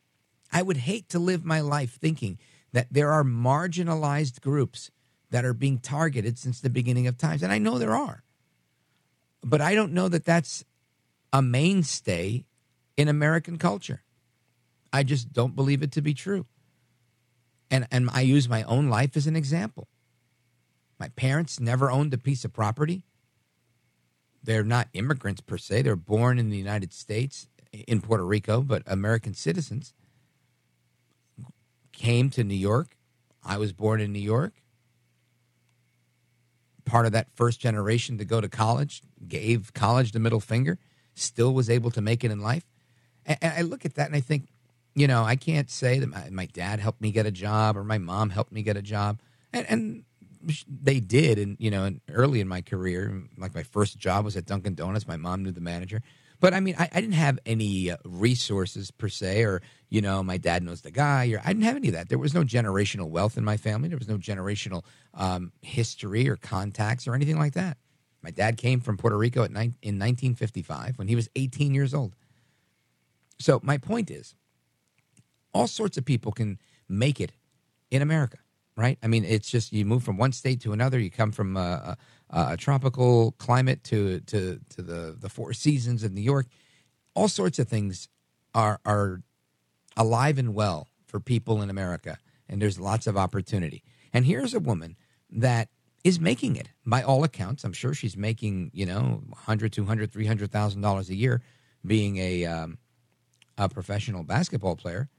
I 0.51 0.61
would 0.61 0.77
hate 0.77 1.09
to 1.09 1.19
live 1.19 1.43
my 1.43 1.61
life 1.61 1.97
thinking 1.99 2.38
that 2.72 2.88
there 2.91 3.11
are 3.11 3.23
marginalized 3.23 4.41
groups 4.41 4.91
that 5.31 5.45
are 5.45 5.53
being 5.53 5.80
targeted 5.80 6.38
since 6.38 6.59
the 6.59 6.69
beginning 6.69 7.07
of 7.07 7.17
times. 7.17 7.41
And 7.41 7.51
I 7.51 7.57
know 7.57 7.77
there 7.77 7.95
are. 7.95 8.23
But 9.43 9.61
I 9.61 9.76
don't 9.76 9.93
know 9.93 10.09
that 10.09 10.26
that's 10.26 10.65
a 11.31 11.41
mainstay 11.41 12.45
in 12.97 13.07
American 13.07 13.57
culture. 13.57 14.03
I 14.93 15.03
just 15.03 15.34
don't 15.34 15.55
believe 15.55 15.84
it 15.84 15.91
to 15.93 16.01
be 16.01 16.13
true. 16.13 16.45
And, 17.72 17.88
and 17.92 18.10
I 18.12 18.22
use 18.22 18.48
my 18.48 18.64
own 18.64 18.90
life 18.90 19.18
as 19.18 19.28
an 19.28 19.36
example. 19.36 19.88
My 21.00 21.10
parents 21.10 21.60
never 21.60 21.92
owned 21.92 22.14
a 22.14 22.18
piece 22.18 22.46
of 22.46 22.54
property. 22.54 23.04
They're 24.44 24.64
not 24.64 24.88
immigrants 24.94 25.42
per 25.42 25.58
se. 25.58 25.82
They're 25.82 25.96
born 25.96 26.38
in 26.38 26.50
the 26.50 26.58
United 26.58 26.94
States, 26.94 27.48
in 27.88 28.02
Puerto 28.02 28.24
Rico, 28.24 28.62
but 28.62 28.84
American 28.86 29.34
citizens. 29.34 29.94
Came 31.92 32.30
to 32.32 32.44
New 32.44 32.56
York. 32.56 32.98
I 33.44 33.58
was 33.58 33.74
born 33.74 34.00
in 34.02 34.14
New 34.14 34.20
York. 34.20 34.54
Part 36.86 37.08
of 37.08 37.12
that 37.14 37.28
first 37.34 37.60
generation 37.60 38.18
to 38.20 38.26
go 38.26 38.40
to 38.40 38.48
college, 38.48 39.02
gave 39.28 39.74
college 39.74 40.12
the 40.12 40.20
middle 40.20 40.40
finger, 40.40 40.78
still 41.16 41.54
was 41.54 41.70
able 41.70 41.90
to 41.92 42.02
make 42.02 42.24
it 42.24 42.32
in 42.32 42.40
life. 42.42 42.66
And 43.26 43.38
I 43.42 43.62
look 43.62 43.86
at 43.86 43.96
that 43.96 44.06
and 44.06 44.16
I 44.16 44.20
think, 44.20 44.50
you 44.95 45.07
know, 45.07 45.23
I 45.23 45.35
can't 45.35 45.69
say 45.69 45.99
that 45.99 46.07
my, 46.07 46.30
my 46.30 46.45
dad 46.47 46.80
helped 46.80 47.01
me 47.01 47.11
get 47.11 47.26
a 47.26 47.31
job 47.31 47.77
or 47.77 47.84
my 47.84 47.97
mom 47.97 48.30
helped 48.30 48.51
me 48.51 48.63
get 48.63 48.77
a 48.77 48.81
job. 48.81 49.19
And, 49.51 49.65
and 49.69 50.05
they 50.67 50.99
did, 50.99 51.38
and 51.38 51.57
you 51.59 51.72
know, 51.72 51.85
and 51.85 52.01
early 52.09 52.39
in 52.39 52.47
my 52.47 52.61
career, 52.61 53.23
like 53.38 53.55
my 53.55 53.63
first 53.63 53.97
job 53.97 54.26
was 54.26 54.38
at 54.38 54.45
Dunkin' 54.45 54.76
Donuts. 54.76 55.07
My 55.07 55.17
mom 55.17 55.43
knew 55.43 55.51
the 55.51 55.61
manager, 55.61 56.01
but 56.39 56.53
I 56.53 56.59
mean, 56.59 56.76
I, 56.77 56.89
I 56.93 57.01
didn't 57.01 57.15
have 57.15 57.39
any 57.45 57.91
uh, 57.91 57.97
resources 58.03 58.91
per 58.91 59.09
se, 59.09 59.43
or 59.43 59.61
you 59.89 60.01
know, 60.01 60.22
my 60.23 60.38
dad 60.38 60.63
knows 60.63 60.81
the 60.81 60.91
guy, 60.91 61.31
or 61.31 61.41
I 61.43 61.47
didn't 61.47 61.63
have 61.63 61.76
any 61.76 61.88
of 61.88 61.93
that. 61.95 62.09
There 62.09 62.17
was 62.17 62.34
no 62.34 62.43
generational 62.43 63.09
wealth 63.09 63.38
in 63.38 63.43
my 63.43 63.57
family. 63.57 63.89
There 63.89 63.97
was 63.97 64.07
no 64.07 64.17
generational 64.17 64.84
um, 65.13 65.51
history 65.61 66.30
or 66.30 66.35
contacts 66.35 67.07
or 67.07 67.15
anything 67.15 67.39
like 67.39 67.53
that. 67.53 67.77
My 68.22 68.31
dad 68.31 68.57
came 68.57 68.81
from 68.81 68.97
Puerto 68.97 69.17
Rico 69.17 69.43
ni- 69.43 69.76
in 69.81 69.99
1955 69.99 70.97
when 70.97 71.07
he 71.07 71.15
was 71.15 71.30
18 71.35 71.73
years 71.73 71.93
old. 71.93 72.15
So 73.39 73.59
my 73.63 73.77
point 73.77 74.09
is, 74.09 74.35
all 75.56 75.68
sorts 75.68 75.98
of 75.98 76.06
people 76.06 76.32
can 76.32 76.60
make 76.88 77.19
it 77.19 77.32
in 77.90 78.02
America 78.02 78.38
right? 78.77 78.98
I 79.02 79.07
mean, 79.07 79.23
it's 79.23 79.49
just 79.49 79.72
you 79.72 79.86
move 79.86 80.03
from 80.03 80.18
one 80.18 80.32
state 80.32 80.61
to 80.61 80.73
another. 80.73 80.99
You 80.99 81.10
come 81.10 81.32
from 81.32 81.57
a, 81.57 81.98
a, 82.30 82.48
a, 82.53 82.57
tropical 82.57 83.32
climate 83.34 83.84
to 83.86 84.19
to 84.22 84.60
to 84.69 84.82
the 84.82 85.15
the 85.18 85.30
four 85.30 85.53
seasons 85.53 86.03
of 86.03 86.11
New 86.11 86.22
York. 86.22 86.48
All 87.14 87.27
sorts 87.27 87.60
of 87.60 87.68
things 87.68 88.10
are 88.53 88.80
are 88.86 89.22
alive 89.95 90.38
and 90.38 90.53
well 90.53 90.90
for 91.07 91.19
people 91.19 91.61
in 91.61 91.69
America, 91.69 92.18
and 92.49 92.61
there's 92.61 92.80
lots 92.80 93.07
of 93.07 93.18
opportunity. 93.18 93.84
And 94.14 94.26
here's 94.26 94.53
a 94.53 94.60
woman 94.60 94.98
that 95.30 95.69
is 96.03 96.19
making 96.19 96.56
it 96.56 96.69
by 96.86 97.02
all 97.02 97.23
accounts. 97.23 97.64
I'm 97.64 97.73
sure 97.73 97.94
she's 97.94 98.18
making 98.18 98.72
you 98.73 98.86
know 98.86 99.23
100, 99.30 99.72
200, 99.72 100.11
300 100.11 100.52
thousand 100.52 100.82
dollars 100.82 101.10
a 101.10 101.15
year, 101.15 101.41
being 101.86 102.18
a 102.18 102.45
um, 102.45 102.77
a 103.57 103.69
professional 103.69 104.23
basketball 104.23 104.76
player 104.76 105.10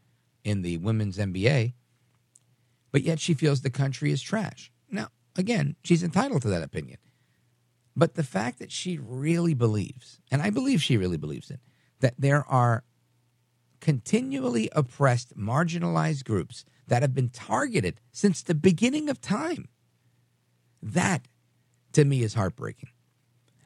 in 0.46 0.62
the 0.62 0.78
women's 0.78 1.18
NBA 1.18 1.74
but 2.96 3.02
yet 3.02 3.20
she 3.20 3.34
feels 3.34 3.60
the 3.60 3.68
country 3.68 4.10
is 4.10 4.22
trash. 4.22 4.72
Now, 4.90 5.08
again, 5.36 5.76
she's 5.84 6.02
entitled 6.02 6.40
to 6.40 6.48
that 6.48 6.62
opinion. 6.62 6.96
But 7.94 8.14
the 8.14 8.22
fact 8.22 8.58
that 8.58 8.72
she 8.72 8.96
really 8.96 9.52
believes, 9.52 10.18
and 10.30 10.40
I 10.40 10.48
believe 10.48 10.82
she 10.82 10.96
really 10.96 11.18
believes 11.18 11.50
it, 11.50 11.60
that 12.00 12.14
there 12.18 12.42
are 12.48 12.84
continually 13.80 14.70
oppressed, 14.72 15.36
marginalized 15.36 16.24
groups 16.24 16.64
that 16.86 17.02
have 17.02 17.12
been 17.12 17.28
targeted 17.28 18.00
since 18.12 18.42
the 18.42 18.54
beginning 18.54 19.10
of 19.10 19.20
time. 19.20 19.68
That, 20.82 21.28
to 21.92 22.06
me, 22.06 22.22
is 22.22 22.32
heartbreaking. 22.32 22.88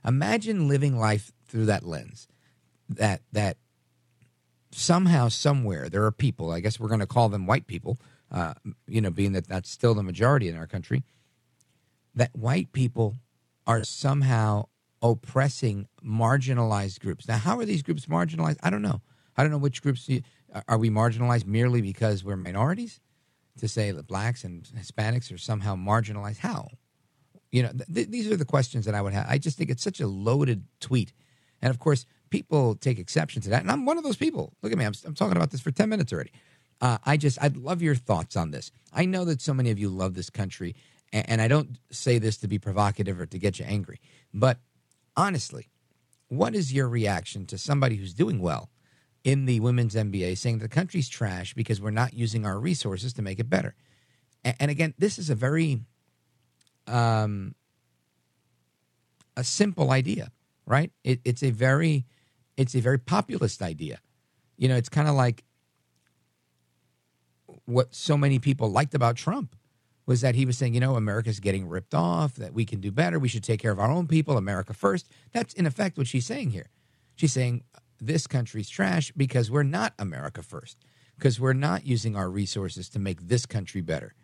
Imagine 0.05 0.67
living 0.67 0.99
life 0.99 1.31
through 1.47 1.67
that 1.67 1.87
lens. 1.87 2.27
That 2.89 3.23
that 3.31 3.59
somehow, 4.73 5.29
somewhere, 5.29 5.89
there 5.89 6.05
are 6.05 6.13
people. 6.13 6.51
I 6.51 6.61
guess 6.61 6.79
we're 6.79 6.89
going 6.89 7.01
to 7.01 7.07
call 7.07 7.29
them 7.29 7.47
white 7.47 7.67
people 7.67 7.99
uh, 8.31 8.55
you 8.87 9.01
know, 9.01 9.11
being 9.11 9.33
that 9.33 9.49
that's 9.49 9.71
still 9.71 9.95
the 9.95 10.03
majority 10.03 10.49
in 10.49 10.57
our 10.57 10.67
country, 10.67 11.03
that 12.15 12.31
white 12.35 12.73
people 12.73 13.17
are 13.67 13.83
somehow 13.85 14.67
oppressing 15.03 15.89
marginalized 16.05 17.01
groups. 17.01 17.27
Now, 17.27 17.39
how 17.39 17.59
are 17.59 17.65
these 17.65 17.83
groups 17.83 18.07
marginalized? 18.07 18.59
I 18.63 18.71
don't 18.71 18.83
know. 18.83 19.01
I 19.37 19.43
don't 19.43 19.51
know 19.51 19.59
which 19.59 19.83
groups 19.83 20.09
are 20.69 20.79
we 20.79 20.91
marginalized 20.91 21.47
merely 21.47 21.81
because 21.81 22.25
we're 22.25 22.37
minorities. 22.37 23.01
To 23.59 23.69
say 23.69 23.91
that 23.91 24.07
blacks 24.07 24.43
and 24.45 24.63
Hispanics 24.63 25.35
are 25.35 25.37
somehow 25.37 25.75
marginalized, 25.75 26.39
how? 26.39 26.69
You 27.51 27.65
know, 27.65 27.73
th- 27.93 28.09
these 28.09 28.31
are 28.31 28.37
the 28.37 28.45
questions 28.45 28.87
that 28.87 28.95
I 28.95 29.03
would 29.03 29.13
have. 29.13 29.27
I 29.29 29.37
just 29.39 29.59
think 29.59 29.71
it's 29.71 29.83
such 29.83 30.01
a 30.01 30.07
loaded 30.07 30.65
tweet, 30.81 31.13
and 31.61 31.69
of 31.69 31.79
course, 31.79 32.07
people 32.31 32.75
take 32.77 32.99
exception 32.99 33.43
to 33.43 33.51
that. 33.51 33.63
And 33.63 33.71
I'm 33.71 33.85
one 33.85 33.99
of 33.99 34.05
those 34.05 34.17
people. 34.17 34.53
Look 34.63 34.73
at 34.73 34.79
me. 34.79 34.85
I'm, 34.85 34.95
I'm 35.05 35.15
talking 35.15 35.37
about 35.37 35.51
this 35.51 35.61
for 35.61 35.71
ten 35.71 35.89
minutes 35.89 36.13
already. 36.13 36.33
Uh, 36.81 36.99
I 37.05 37.17
just, 37.17 37.43
I'd 37.43 37.57
love 37.57 37.83
your 37.83 37.95
thoughts 37.95 38.37
on 38.37 38.53
this. 38.53 38.73
I 38.93 39.05
know 39.05 39.25
that 39.27 39.43
so 39.43 39.53
many 39.53 39.71
of 39.71 39.79
you 39.79 39.91
love 39.91 40.15
this 40.15 40.31
country, 40.31 40.75
and, 41.13 41.29
and 41.29 41.43
I 41.43 41.49
don't 41.49 41.79
say 41.91 42.19
this 42.19 42.39
to 42.39 42.49
be 42.49 42.59
provocative 42.59 43.21
or 43.21 43.27
to 43.27 43.39
get 43.39 43.59
you 43.59 43.67
angry, 43.69 44.01
but 44.33 44.59
honestly, 45.17 45.69
what 46.29 46.55
is 46.55 46.73
your 46.73 46.89
reaction 46.89 47.45
to 47.47 47.59
somebody 47.59 47.97
who's 47.97 48.15
doing 48.15 48.41
well 48.41 48.71
in 49.25 49.45
the 49.45 49.61
women's 49.61 49.95
NBA 49.95 50.39
saying 50.39 50.61
the 50.61 50.69
country's 50.69 51.09
trash 51.09 51.53
because 51.53 51.81
we're 51.81 51.91
not 51.91 52.15
using 52.15 52.47
our 52.47 52.59
resources 52.59 53.13
to 53.15 53.23
make 53.23 53.39
it 53.39 53.51
better? 53.51 53.75
And, 54.43 54.57
and 54.61 54.71
again, 54.71 54.95
this 54.97 55.19
is 55.19 55.29
a 55.29 55.35
very 55.35 55.81
um, 56.87 57.55
a 59.37 59.45
simple 59.45 59.91
idea, 59.91 60.31
right? 60.67 60.93
It, 61.05 61.21
it's 61.25 61.43
a 61.43 61.51
very 61.51 62.07
it's 62.61 62.75
a 62.75 62.81
very 62.81 62.99
populist 62.99 63.63
idea. 63.63 64.01
You 64.59 64.69
know, 64.69 64.77
it's 64.77 64.91
kind 64.91 65.09
of 65.09 65.15
like 65.15 65.45
what 67.65 67.95
so 67.95 68.19
many 68.19 68.39
people 68.39 68.71
liked 68.71 68.95
about 68.95 69.17
Trump 69.17 69.57
was 70.05 70.21
that 70.21 70.35
he 70.35 70.45
was 70.45 70.59
saying, 70.59 70.75
you 70.75 70.81
know, 70.81 70.97
America's 70.97 71.41
getting 71.41 71.69
ripped 71.69 71.95
off, 71.95 72.35
that 72.35 72.53
we 72.53 72.67
can 72.67 72.81
do 72.81 72.91
better, 72.91 73.19
we 73.19 73.29
should 73.29 73.45
take 73.45 73.61
care 73.61 73.71
of 73.71 73.79
our 73.79 73.91
own 73.91 74.07
people, 74.07 74.37
America 74.37 74.75
first. 74.75 75.09
That's 75.33 75.55
in 75.55 75.65
effect 75.65 75.97
what 75.97 76.07
she's 76.07 76.27
saying 76.27 76.51
here. 76.51 76.69
She's 77.17 77.33
saying 77.33 77.65
this 77.99 78.27
country's 78.27 78.69
trash 78.69 79.11
because 79.17 79.51
we're 79.51 79.63
not 79.63 79.95
America 79.99 80.43
first, 80.43 80.79
because 81.17 81.41
we're 81.41 81.55
not 81.55 81.87
using 81.87 82.15
our 82.15 82.29
resources 82.29 82.91
to 82.91 82.99
make 82.99 83.29
this 83.29 83.47
country 83.47 83.81
better. 83.81 84.15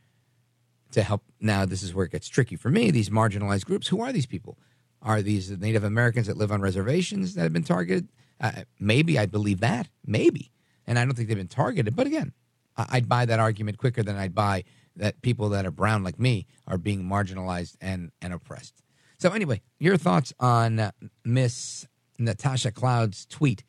To 0.93 1.03
help 1.03 1.25
now, 1.41 1.65
this 1.65 1.83
is 1.83 1.95
where 1.95 2.05
it 2.05 2.13
gets 2.13 2.29
tricky 2.29 2.57
for 2.57 2.69
me. 2.69 2.91
These 2.91 3.11
marginalized 3.11 3.65
groups, 3.65 3.89
who 3.89 4.03
are 4.03 4.13
these 4.13 4.27
people? 4.27 4.59
Are 5.03 5.23
these 5.23 5.51
Native 5.51 5.85
Americans 5.85 6.27
that 6.27 6.37
live 6.37 6.53
on 6.53 6.61
reservations 6.61 7.35
that 7.35 7.43
have 7.43 7.53
been 7.53 7.65
targeted? 7.65 8.09
Uh, 8.41 8.63
maybe 8.79 9.19
I'd 9.19 9.31
believe 9.31 9.61
that, 9.61 9.89
maybe, 10.05 10.53
and 10.87 10.99
I 10.99 11.05
don't 11.05 11.15
think 11.15 11.29
they've 11.29 11.37
been 11.37 11.49
targeted. 11.49 11.97
But 11.97 12.07
again, 12.07 12.33
I'd 12.77 13.09
buy 13.09 13.25
that 13.25 13.41
argument 13.41 13.79
quicker 13.79 14.03
than 14.03 14.17
I'd 14.17 14.35
buy 14.35 14.65
that 14.97 15.23
people 15.23 15.49
that 15.51 15.67
are 15.67 15.71
brown 15.71 16.03
like 16.03 16.19
me 16.19 16.47
are 16.67 16.79
being 16.79 17.05
marginalized 17.05 17.77
and, 17.81 18.13
and 18.21 18.33
oppressed. 18.33 18.83
So, 19.19 19.31
anyway, 19.31 19.63
your 19.79 19.97
thoughts 19.97 20.33
on 20.39 20.79
uh, 20.79 20.91
Miss 21.25 21.87
Natasha 22.19 22.71
Cloud's 22.71 23.27
tweet 23.27 23.65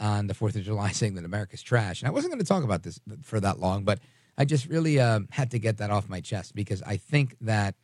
on 0.00 0.26
the 0.26 0.34
4th 0.34 0.56
of 0.56 0.62
July 0.62 0.90
saying 0.92 1.14
that 1.14 1.24
America's 1.24 1.62
trash. 1.62 2.00
And 2.00 2.08
I 2.08 2.12
wasn't 2.12 2.32
going 2.32 2.42
to 2.42 2.48
talk 2.48 2.64
about 2.64 2.82
this 2.82 3.00
for 3.22 3.40
that 3.40 3.58
long, 3.58 3.84
but 3.84 3.98
I 4.36 4.44
just 4.44 4.66
really 4.66 4.98
uh, 5.00 5.20
had 5.30 5.50
to 5.50 5.58
get 5.58 5.78
that 5.78 5.90
off 5.90 6.08
my 6.08 6.20
chest 6.20 6.54
because 6.54 6.82
I 6.82 6.96
think 6.96 7.36
that 7.40 7.74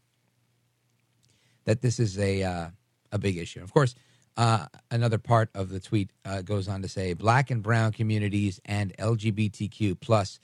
that 1.65 1.81
this 1.81 1.99
is 1.99 2.19
a 2.19 2.43
uh, 2.43 2.69
a 3.11 3.19
big 3.19 3.37
issue. 3.39 3.63
Of 3.63 3.73
course, 3.73 3.95
uh, 4.37 4.67
another 4.91 5.19
part 5.19 5.51
of 5.55 5.69
the 5.69 5.81
tweet 5.81 6.11
uh, 6.25 6.43
goes 6.43 6.69
on 6.69 6.83
to 6.83 6.89
say 6.89 7.15
black 7.15 7.51
and 7.51 7.63
brown 7.63 7.93
communities 7.93 8.61
and 8.65 8.97
LGBTQ 8.97 10.01
plus 10.01 10.41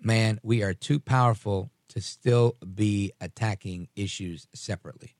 man, 0.00 0.38
we 0.42 0.62
are 0.62 0.74
too 0.74 1.00
powerful 1.00 1.70
to 1.88 2.00
still 2.00 2.56
be 2.74 3.12
attacking 3.20 3.88
issues 3.96 4.46
separately. 4.54 5.14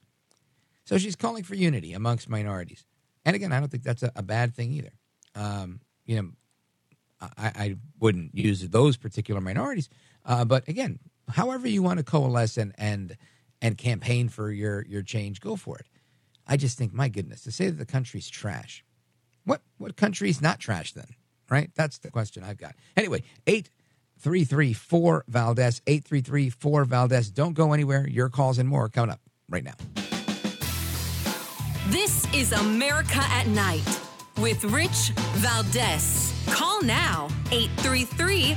So 0.84 0.98
she's 0.98 1.16
calling 1.16 1.42
for 1.42 1.54
unity 1.54 1.92
amongst 1.92 2.28
minorities. 2.28 2.84
And 3.24 3.34
again, 3.34 3.52
I 3.52 3.60
don't 3.60 3.70
think 3.70 3.82
that's 3.82 4.02
a, 4.02 4.12
a 4.14 4.22
bad 4.22 4.54
thing 4.54 4.72
either. 4.72 4.92
Um, 5.34 5.80
you 6.04 6.16
know, 6.16 6.30
I, 7.20 7.28
I, 7.54 7.76
wouldn't 7.98 8.34
use 8.34 8.60
those 8.68 8.96
particular 8.96 9.40
minorities, 9.40 9.88
uh, 10.24 10.44
but 10.44 10.68
again, 10.68 10.98
however 11.28 11.66
you 11.66 11.82
want 11.82 11.98
to 11.98 12.04
coalesce 12.04 12.58
and 12.58 12.74
and 12.76 13.16
and 13.62 13.76
campaign 13.76 14.28
for 14.28 14.50
your 14.50 14.84
your 14.86 15.02
change, 15.02 15.40
go 15.40 15.56
for 15.56 15.78
it. 15.78 15.86
I 16.47 16.56
just 16.56 16.78
think, 16.78 16.93
my 16.93 17.09
goodness, 17.09 17.43
to 17.43 17.52
say 17.52 17.66
that 17.66 17.78
the 17.78 17.86
country's 17.86 18.28
trash, 18.28 18.85
what 19.44 19.62
what 19.78 19.97
country's 19.97 20.40
not 20.40 20.60
trash 20.60 20.93
then? 20.93 21.16
Right? 21.48 21.70
That's 21.74 21.98
the 21.98 22.10
question 22.10 22.43
I've 22.43 22.59
got. 22.59 22.74
Anyway, 22.97 23.23
eight 23.47 23.70
8334 24.18 25.24
Valdez. 25.28 25.82
8334 25.86 26.85
Valdez. 26.85 27.31
Don't 27.31 27.52
go 27.52 27.73
anywhere. 27.73 28.09
Your 28.09 28.28
calls 28.28 28.59
and 28.59 28.68
more 28.68 28.89
coming 28.89 29.10
up 29.10 29.20
right 29.48 29.64
now. 29.64 29.74
This 31.89 32.27
is 32.35 32.52
America 32.52 33.20
at 33.20 33.47
Night 33.47 34.01
with 34.39 34.64
Rich 34.64 35.12
Valdez. 35.36 36.32
Call 36.48 36.82
now 36.82 37.28
833 37.52 38.56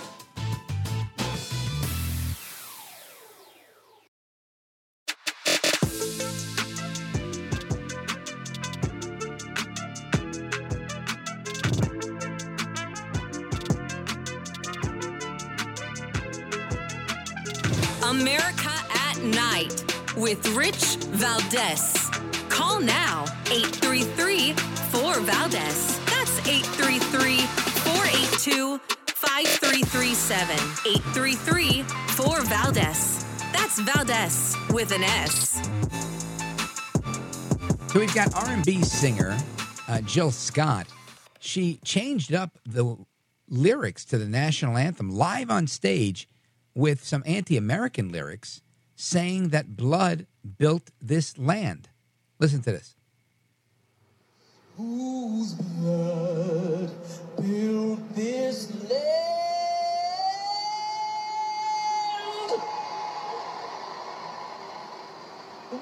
with 20.21 20.55
Rich 20.55 20.97
Valdez. 21.17 22.11
Call 22.47 22.79
now 22.79 23.23
833 23.49 24.53
4 24.53 25.19
Valdez. 25.21 25.99
That's 26.05 26.47
833 26.47 27.37
482 27.39 28.77
5337. 29.07 30.55
833 30.85 31.81
4 31.81 32.41
Valdez. 32.41 33.25
That's 33.51 33.79
Valdez 33.79 34.55
with 34.69 34.91
an 34.91 35.03
S. 35.03 35.59
So 37.91 37.99
we've 37.99 38.13
got 38.13 38.33
R&B 38.35 38.83
singer 38.83 39.35
uh, 39.87 40.01
Jill 40.01 40.29
Scott. 40.29 40.85
She 41.39 41.79
changed 41.83 42.31
up 42.31 42.59
the 42.63 42.95
lyrics 43.49 44.05
to 44.05 44.19
the 44.19 44.27
national 44.27 44.77
anthem 44.77 45.09
live 45.09 45.49
on 45.49 45.65
stage 45.65 46.29
with 46.75 47.03
some 47.03 47.23
anti-American 47.25 48.11
lyrics 48.11 48.61
saying 49.01 49.49
that 49.49 49.75
blood 49.75 50.27
built 50.59 50.91
this 51.01 51.35
land. 51.35 51.89
Listen 52.39 52.61
to 52.61 52.71
this. 52.71 52.95
Whose 54.77 55.53
blood 55.53 56.91
built 57.41 58.15
this 58.15 58.69
land? 58.89 59.01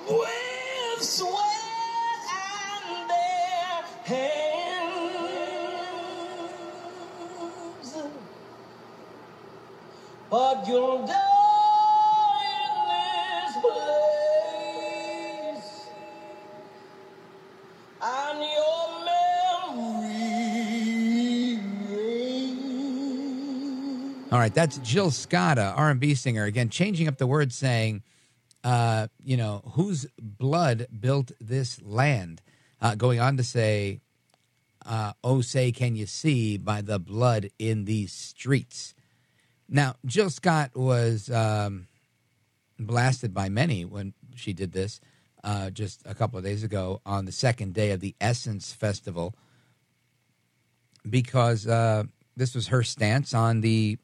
With 0.08 1.02
sweat 1.02 2.24
and 2.32 3.10
their 3.10 3.84
hands. 4.16 4.40
But 10.30 10.68
you'll 10.68 11.06
die 11.06 11.39
All 24.32 24.38
right, 24.38 24.54
that's 24.54 24.78
Jill 24.80 25.10
Scott, 25.10 25.58
a 25.58 25.74
R&B 25.76 26.14
singer, 26.14 26.44
again 26.44 26.70
changing 26.70 27.08
up 27.08 27.18
the 27.18 27.26
words, 27.26 27.56
saying, 27.56 28.04
uh, 28.64 29.08
you 29.24 29.36
know, 29.36 29.64
whose 29.74 30.06
blood 30.22 30.86
built 31.00 31.32
this 31.42 31.82
land? 31.82 32.40
Uh, 32.80 32.94
going 32.94 33.20
on 33.20 33.38
to 33.38 33.44
say, 33.44 34.02
uh, 34.86 35.14
"Oh, 35.24 35.42
say, 35.42 35.72
can 35.72 35.96
you 35.96 36.06
see 36.06 36.58
by 36.58 36.82
the 36.82 37.00
blood 37.00 37.50
in 37.58 37.86
these 37.86 38.14
streets?" 38.14 38.94
Now, 39.68 39.96
Jill 40.06 40.30
Scott 40.30 40.76
was 40.76 41.32
um, 41.32 41.88
blasted 42.78 43.34
by 43.34 43.50
many 43.50 43.84
when 43.84 44.14
she 44.36 44.54
did 44.54 44.74
this 44.74 45.02
uh, 45.44 45.72
just 45.72 46.04
a 46.06 46.14
couple 46.14 46.38
of 46.38 46.46
days 46.46 46.64
ago 46.64 47.02
on 47.04 47.26
the 47.26 47.32
second 47.32 47.74
day 47.74 47.90
of 47.92 48.00
the 48.00 48.16
Essence 48.22 48.74
Festival 48.74 49.34
because 51.10 51.66
uh, 51.66 52.04
this 52.38 52.54
was 52.54 52.68
her 52.68 52.84
stance 52.84 53.34
on 53.34 53.62
the 53.62 53.98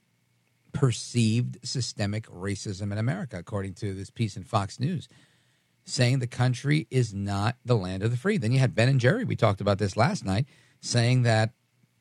perceived 0.75 1.57
systemic 1.63 2.27
racism 2.27 2.91
in 2.91 2.97
America, 2.97 3.37
according 3.37 3.73
to 3.73 3.93
this 3.93 4.09
piece 4.09 4.35
in 4.35 4.43
Fox 4.43 4.77
News, 4.77 5.07
saying 5.85 6.19
the 6.19 6.27
country 6.27 6.85
is 6.91 7.13
not 7.13 7.55
the 7.63 7.77
land 7.77 8.03
of 8.03 8.11
the 8.11 8.17
free. 8.17 8.37
Then 8.37 8.51
you 8.51 8.59
had 8.59 8.75
Ben 8.75 8.89
and 8.89 8.99
Jerry, 8.99 9.23
we 9.23 9.37
talked 9.37 9.61
about 9.61 9.77
this 9.77 9.95
last 9.95 10.25
night, 10.25 10.45
saying 10.81 11.23
that, 11.23 11.51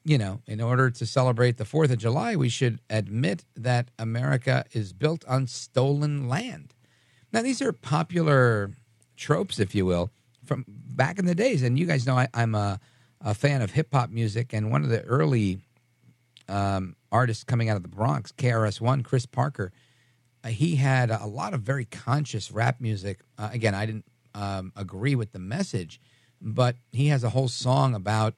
you 0.05 0.18
know, 0.18 0.40
in 0.46 0.60
order 0.60 0.90
to 0.90 1.06
celebrate 1.06 1.56
the 1.56 1.64
4th 1.64 1.92
of 1.92 1.98
July, 1.98 2.34
we 2.34 2.48
should 2.48 2.80
admit 2.90 3.44
that 3.55 3.92
America 3.96 4.64
is 4.72 4.92
built 4.92 5.24
on 5.28 5.46
stolen 5.46 6.28
land. 6.28 6.74
Now, 7.32 7.42
these 7.42 7.62
are 7.62 7.72
popular 7.72 8.72
tropes, 9.16 9.60
if 9.60 9.74
you 9.74 9.86
will, 9.86 10.10
from 10.44 10.64
back 10.68 11.20
in 11.20 11.26
the 11.26 11.34
days. 11.34 11.62
And 11.62 11.78
you 11.78 11.86
guys 11.86 12.06
know 12.06 12.18
I, 12.18 12.26
I'm 12.34 12.56
a, 12.56 12.80
a 13.20 13.34
fan 13.34 13.62
of 13.62 13.70
hip 13.70 13.88
hop 13.92 14.10
music, 14.10 14.52
and 14.52 14.72
one 14.72 14.82
of 14.82 14.90
the 14.90 15.02
early 15.02 15.60
um, 16.48 16.96
artists 17.15 17.45
coming 17.45 17.69
out 17.69 17.77
of 17.77 17.82
the 17.82 17.89
Bronx, 17.89 18.32
KRS-One, 18.32 19.05
Kris 19.05 19.24
Parker, 19.24 19.73
uh, 20.43 20.49
he 20.49 20.74
had 20.74 21.11
a 21.11 21.27
lot 21.27 21.55
of 21.55 21.62
very 21.62 21.85
conscious 21.85 22.51
rap 22.51 22.81
music. 22.81 23.20
Uh, 23.39 23.51
again, 23.53 23.74
I 23.74 23.86
didn't 23.86 24.05
um, 24.35 24.73
agree 24.77 25.15
with 25.15 25.32
the 25.32 25.39
message, 25.39 26.01
but 26.43 26.77
he 26.93 27.07
has 27.07 27.23
a 27.23 27.31
whole 27.31 27.49
song 27.49 27.95
about 27.95 28.35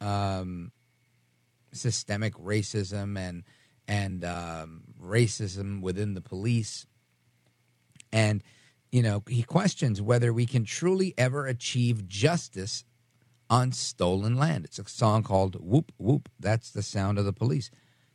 um, 0.00 0.72
systemic 1.72 2.34
racism 2.34 3.18
and 3.18 3.44
and 3.88 4.24
um, 4.24 4.82
racism 5.02 5.80
within 5.80 6.14
the 6.14 6.20
police. 6.20 6.86
And 8.12 8.42
you 8.92 9.02
know, 9.02 9.22
he 9.26 9.42
questions 9.42 10.02
whether 10.02 10.32
we 10.32 10.44
can 10.44 10.64
truly 10.64 11.14
ever 11.16 11.46
achieve 11.46 12.06
justice 12.06 12.84
on 13.48 13.72
stolen 13.72 14.36
land. 14.36 14.66
It's 14.66 14.78
a 14.78 14.86
song 14.86 15.22
called 15.22 15.56
Whoop 15.56 15.92
Whoop. 15.98 16.28
That's 16.38 16.70
the 16.70 16.82
sound 16.82 17.18
of 17.18 17.24
the 17.24 17.32
police. 17.32 17.70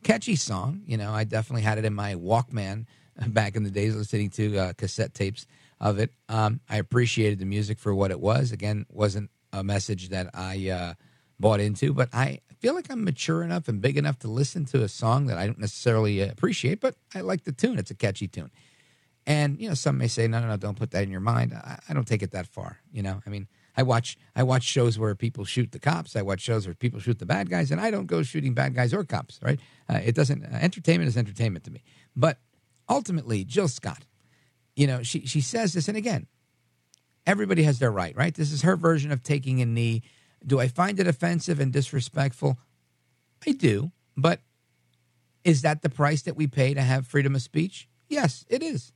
Catchy 0.08 0.38
song. 0.38 0.84
You 0.86 0.96
know, 0.96 1.12
I 1.12 1.26
definitely 1.26 1.64
had 1.64 1.78
it 1.78 1.84
in 1.84 1.94
my 1.94 2.16
Walkman 2.16 2.86
back 3.28 3.58
in 3.58 3.64
the 3.64 3.70
days 3.70 3.94
listening 3.94 4.30
to 4.30 4.58
uh, 4.58 4.72
cassette 4.72 5.14
tapes 5.14 5.46
of 5.82 6.00
it. 6.00 6.14
Um, 6.30 6.62
I 6.70 6.78
appreciated 6.78 7.40
the 7.40 7.46
music 7.46 7.78
for 7.78 7.94
what 7.94 8.10
it 8.12 8.22
was. 8.22 8.54
Again, 8.54 8.86
wasn't 8.90 9.30
a 9.52 9.66
message 9.66 10.08
that 10.08 10.30
I 10.34 10.70
uh, 10.70 10.94
bought 11.42 11.60
into, 11.60 11.94
but 11.94 12.08
I 12.14 12.40
feel 12.62 12.74
like 12.74 12.90
I'm 12.90 13.04
mature 13.04 13.44
enough 13.44 13.68
and 13.68 13.82
big 13.82 13.98
enough 13.98 14.18
to 14.20 14.30
listen 14.30 14.64
to 14.68 14.82
a 14.82 14.88
song 14.88 15.26
that 15.26 15.38
I 15.38 15.46
don't 15.46 15.60
necessarily 15.60 16.22
appreciate, 16.22 16.80
but 16.80 16.96
I 17.14 17.20
like 17.20 17.44
the 17.44 17.52
tune. 17.52 17.78
It's 17.78 17.92
a 17.92 17.96
catchy 17.96 18.30
tune. 18.30 18.52
And 19.26 19.60
you 19.60 19.68
know, 19.68 19.76
some 19.76 19.98
may 19.98 20.08
say, 20.08 20.26
"No, 20.30 20.40
no, 20.40 20.48
no, 20.48 20.56
don't 20.56 20.80
put 20.80 20.92
that 20.92 21.04
in 21.04 21.12
your 21.12 21.20
mind." 21.20 21.54
I, 21.54 21.80
I 21.90 21.94
don't 21.94 22.08
take 22.08 22.24
it 22.24 22.32
that 22.32 22.48
far. 22.48 22.78
You 22.94 23.04
know, 23.04 23.22
I 23.28 23.30
mean, 23.30 23.50
I 23.78 23.84
watch 23.84 24.18
I 24.36 24.44
watch 24.44 24.64
shows 24.64 24.98
where 24.98 25.14
people 25.14 25.46
shoot 25.46 25.72
the 25.72 25.80
cops. 25.80 26.16
I 26.16 26.24
watch 26.24 26.42
shows 26.42 26.66
where 26.66 26.74
people 26.74 27.00
shoot 27.00 27.20
the 27.20 27.28
bad 27.28 27.50
guys, 27.50 27.70
and 27.72 27.80
I 27.80 27.92
don't 27.92 28.08
go 28.08 28.24
shooting 28.24 28.56
bad 28.56 28.74
guys 28.74 28.94
or 28.94 29.04
cops. 29.04 29.40
Right? 29.42 29.60
Uh, 29.88 30.00
it 30.04 30.16
doesn't. 30.16 30.44
Uh, 30.44 30.58
entertainment 30.60 31.08
is 31.08 31.16
entertainment 31.16 31.64
to 31.66 31.72
me. 31.72 31.84
But 32.16 32.40
ultimately, 32.90 33.44
Jill 33.44 33.68
Scott, 33.68 34.04
you 34.76 34.88
know, 34.88 35.04
she 35.04 35.26
she 35.28 35.42
says 35.42 35.74
this, 35.74 35.88
and 35.88 35.96
again, 35.96 36.26
everybody 37.28 37.64
has 37.64 37.78
their 37.78 37.92
right. 37.92 38.18
Right? 38.18 38.34
This 38.34 38.52
is 38.52 38.64
her 38.64 38.76
version 38.76 39.12
of 39.12 39.22
taking 39.22 39.62
a 39.62 39.66
knee. 39.66 40.02
Do 40.46 40.60
I 40.60 40.68
find 40.68 41.00
it 41.00 41.08
offensive 41.08 41.60
and 41.60 41.72
disrespectful? 41.72 42.58
I 43.46 43.52
do, 43.52 43.92
but 44.16 44.42
is 45.44 45.62
that 45.62 45.84
the 45.84 45.90
price 45.90 46.24
that 46.24 46.36
we 46.36 46.48
pay 46.48 46.74
to 46.74 46.82
have 46.82 47.06
freedom 47.06 47.36
of 47.36 47.44
speech? 47.44 47.88
Yes, 48.10 48.44
it 48.50 48.64
is. 48.64 48.92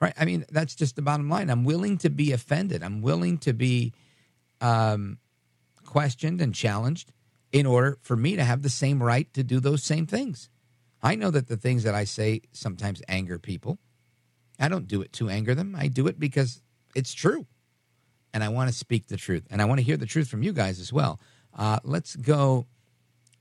Right? 0.00 0.14
I 0.16 0.24
mean, 0.24 0.44
that's 0.50 0.74
just 0.74 0.96
the 0.96 1.02
bottom 1.02 1.28
line. 1.28 1.50
I'm 1.50 1.64
willing 1.64 1.98
to 1.98 2.10
be 2.10 2.32
offended. 2.32 2.82
I'm 2.82 3.02
willing 3.02 3.38
to 3.38 3.52
be 3.52 3.92
um, 4.60 5.18
questioned 5.84 6.40
and 6.40 6.54
challenged 6.54 7.12
in 7.50 7.66
order 7.66 7.98
for 8.02 8.16
me 8.16 8.36
to 8.36 8.44
have 8.44 8.62
the 8.62 8.68
same 8.68 9.02
right 9.02 9.32
to 9.34 9.42
do 9.42 9.58
those 9.58 9.82
same 9.82 10.06
things. 10.06 10.48
I 11.02 11.14
know 11.14 11.30
that 11.30 11.48
the 11.48 11.56
things 11.56 11.84
that 11.84 11.94
I 11.94 12.04
say 12.04 12.42
sometimes 12.52 13.02
anger 13.08 13.38
people. 13.38 13.78
I 14.58 14.68
don't 14.68 14.88
do 14.88 15.02
it 15.02 15.12
to 15.14 15.28
anger 15.28 15.54
them. 15.54 15.76
I 15.78 15.88
do 15.88 16.06
it 16.08 16.18
because 16.18 16.62
it's 16.94 17.14
true. 17.14 17.46
And 18.34 18.42
I 18.42 18.48
want 18.48 18.68
to 18.70 18.76
speak 18.76 19.06
the 19.06 19.16
truth. 19.16 19.46
And 19.50 19.62
I 19.62 19.64
want 19.64 19.78
to 19.78 19.84
hear 19.84 19.96
the 19.96 20.06
truth 20.06 20.28
from 20.28 20.42
you 20.42 20.52
guys 20.52 20.80
as 20.80 20.92
well. 20.92 21.20
Uh, 21.56 21.78
let's 21.84 22.16
go 22.16 22.66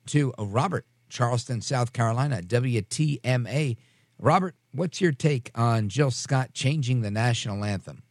to 0.07 0.33
Robert, 0.39 0.85
Charleston, 1.09 1.61
South 1.61 1.91
Carolina, 1.91 2.41
WTMA. 2.41 3.77
Robert, 4.19 4.55
what's 4.71 4.99
your 4.99 5.11
take 5.11 5.51
on 5.55 5.89
Jill 5.89 6.11
Scott 6.11 6.53
changing 6.53 7.01
the 7.01 7.11
national 7.11 7.63
anthem? 7.63 8.03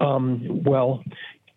Um, 0.00 0.62
well, 0.64 1.04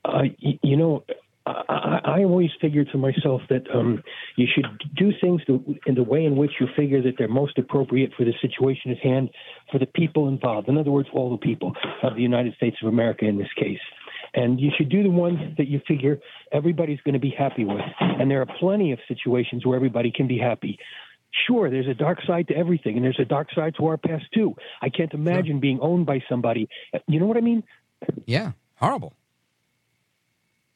uh, 0.06 0.24
you 0.40 0.78
know, 0.78 1.04
I, 1.46 2.00
I, 2.04 2.24
always 2.24 2.52
figured 2.60 2.90
to 2.92 2.98
myself 3.00 3.42
that 3.50 3.64
um, 3.74 4.04
you 4.36 4.48
should 4.54 4.66
do 4.96 5.12
things 5.20 5.44
to, 5.46 5.76
in 5.88 5.96
the 5.96 6.04
way 6.04 6.26
in 6.26 6.36
which 6.36 6.52
you 6.60 6.68
figure 6.76 7.02
that 7.02 7.14
they're 7.18 7.28
most 7.28 7.58
appropriate 7.58 8.12
for 8.16 8.24
the 8.24 8.34
situation 8.42 8.92
at 8.92 9.00
hand, 9.00 9.30
for 9.72 9.80
the 9.80 9.88
people 9.88 10.28
involved. 10.28 10.70
In 10.70 10.78
other 10.78 10.92
words, 10.92 11.10
all 11.14 11.32
the 11.32 11.38
people 11.38 11.74
of 12.04 12.16
the 12.16 12.22
United 12.22 12.54
States 12.56 12.78
of 12.82 12.90
America 12.90 13.26
in 13.26 13.38
this 13.38 13.52
case. 13.58 13.80
And 14.34 14.62
you 14.62 14.72
should 14.78 14.90
do 14.90 15.04
the 15.04 15.10
ones 15.10 15.40
that 15.58 15.68
you 15.68 15.82
figure 15.88 16.20
everybody's 16.54 17.02
going 17.02 17.14
to 17.14 17.20
be 17.20 17.34
happy 17.36 17.66
with. 17.66 17.82
And 18.00 18.30
there 18.30 18.42
are 18.42 18.48
plenty 18.60 18.92
of 18.92 19.00
situations 19.08 19.66
where 19.66 19.76
everybody 19.76 20.12
can 20.12 20.28
be 20.28 20.38
happy. 20.38 20.78
Sure, 21.48 21.70
there's 21.70 21.88
a 21.88 21.94
dark 21.94 22.20
side 22.28 22.48
to 22.50 22.56
everything, 22.56 22.96
and 22.98 23.06
there's 23.06 23.20
a 23.20 23.26
dark 23.26 23.48
side 23.54 23.76
to 23.78 23.86
our 23.88 23.98
past 23.98 24.26
too. 24.34 24.56
I 24.82 24.90
can't 24.90 25.14
imagine 25.14 25.60
being 25.60 25.80
owned 25.82 26.06
by 26.06 26.22
somebody. 26.28 26.68
You 27.08 27.20
know 27.20 27.26
what 27.26 27.38
I 27.38 27.42
mean? 27.42 27.64
Yeah, 28.26 28.52
horrible. 28.76 29.14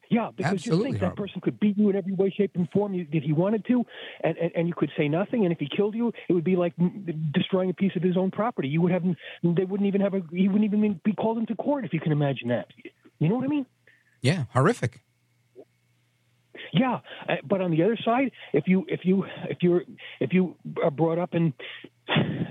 Yeah, 0.10 0.30
because 0.36 0.54
Absolutely 0.54 0.86
you 0.90 0.94
think 0.94 1.02
that 1.02 1.16
person 1.18 1.42
could 1.42 1.60
beat 1.60 1.78
you 1.78 1.90
in 1.90 1.96
every 1.96 2.14
way, 2.14 2.30
shape, 2.30 2.52
and 2.56 2.70
form 2.70 2.94
you- 2.94 3.08
if 3.12 3.24
he 3.24 3.34
wanted 3.34 3.66
to, 3.66 3.86
and, 4.24 4.38
and 4.38 4.52
and 4.56 4.68
you 4.68 4.74
could 4.76 4.92
say 4.96 5.10
nothing. 5.10 5.44
And 5.46 5.52
if 5.52 5.60
he 5.60 5.68
killed 5.68 5.96
you, 5.96 6.14
it 6.30 6.34
would 6.34 6.44
be 6.44 6.56
like 6.56 6.74
destroying 7.34 7.70
a 7.72 7.74
piece 7.74 7.96
of 7.96 8.04
his 8.04 8.16
own 8.16 8.30
property. 8.32 8.68
You 8.70 8.82
would 8.82 8.92
have, 8.92 9.04
they 9.44 9.66
wouldn't 9.66 9.88
even 9.88 10.02
have 10.02 10.14
a, 10.14 10.22
he 10.32 10.48
wouldn't 10.48 10.64
even 10.72 11.02
be 11.04 11.14
called 11.14 11.40
into 11.40 11.56
court 11.56 11.86
if 11.86 11.92
you 11.94 12.00
can 12.00 12.12
imagine 12.12 12.50
that. 12.50 12.68
You 13.20 13.30
know 13.30 13.36
what 13.36 13.46
I 13.46 13.48
mean? 13.48 13.66
Yeah, 14.22 14.46
horrific. 14.54 15.02
Yeah, 16.74 17.00
uh, 17.28 17.36
but 17.44 17.62
on 17.62 17.72
the 17.72 17.84
other 17.84 17.98
side, 18.04 18.32
if 18.54 18.68
you 18.68 18.86
if 18.88 19.02
you 19.04 19.26
if 19.50 19.58
you're 19.62 19.84
if 20.20 20.34
you 20.34 20.56
are 20.84 20.92
brought 20.92 21.20
up 21.20 21.34
in 21.34 21.54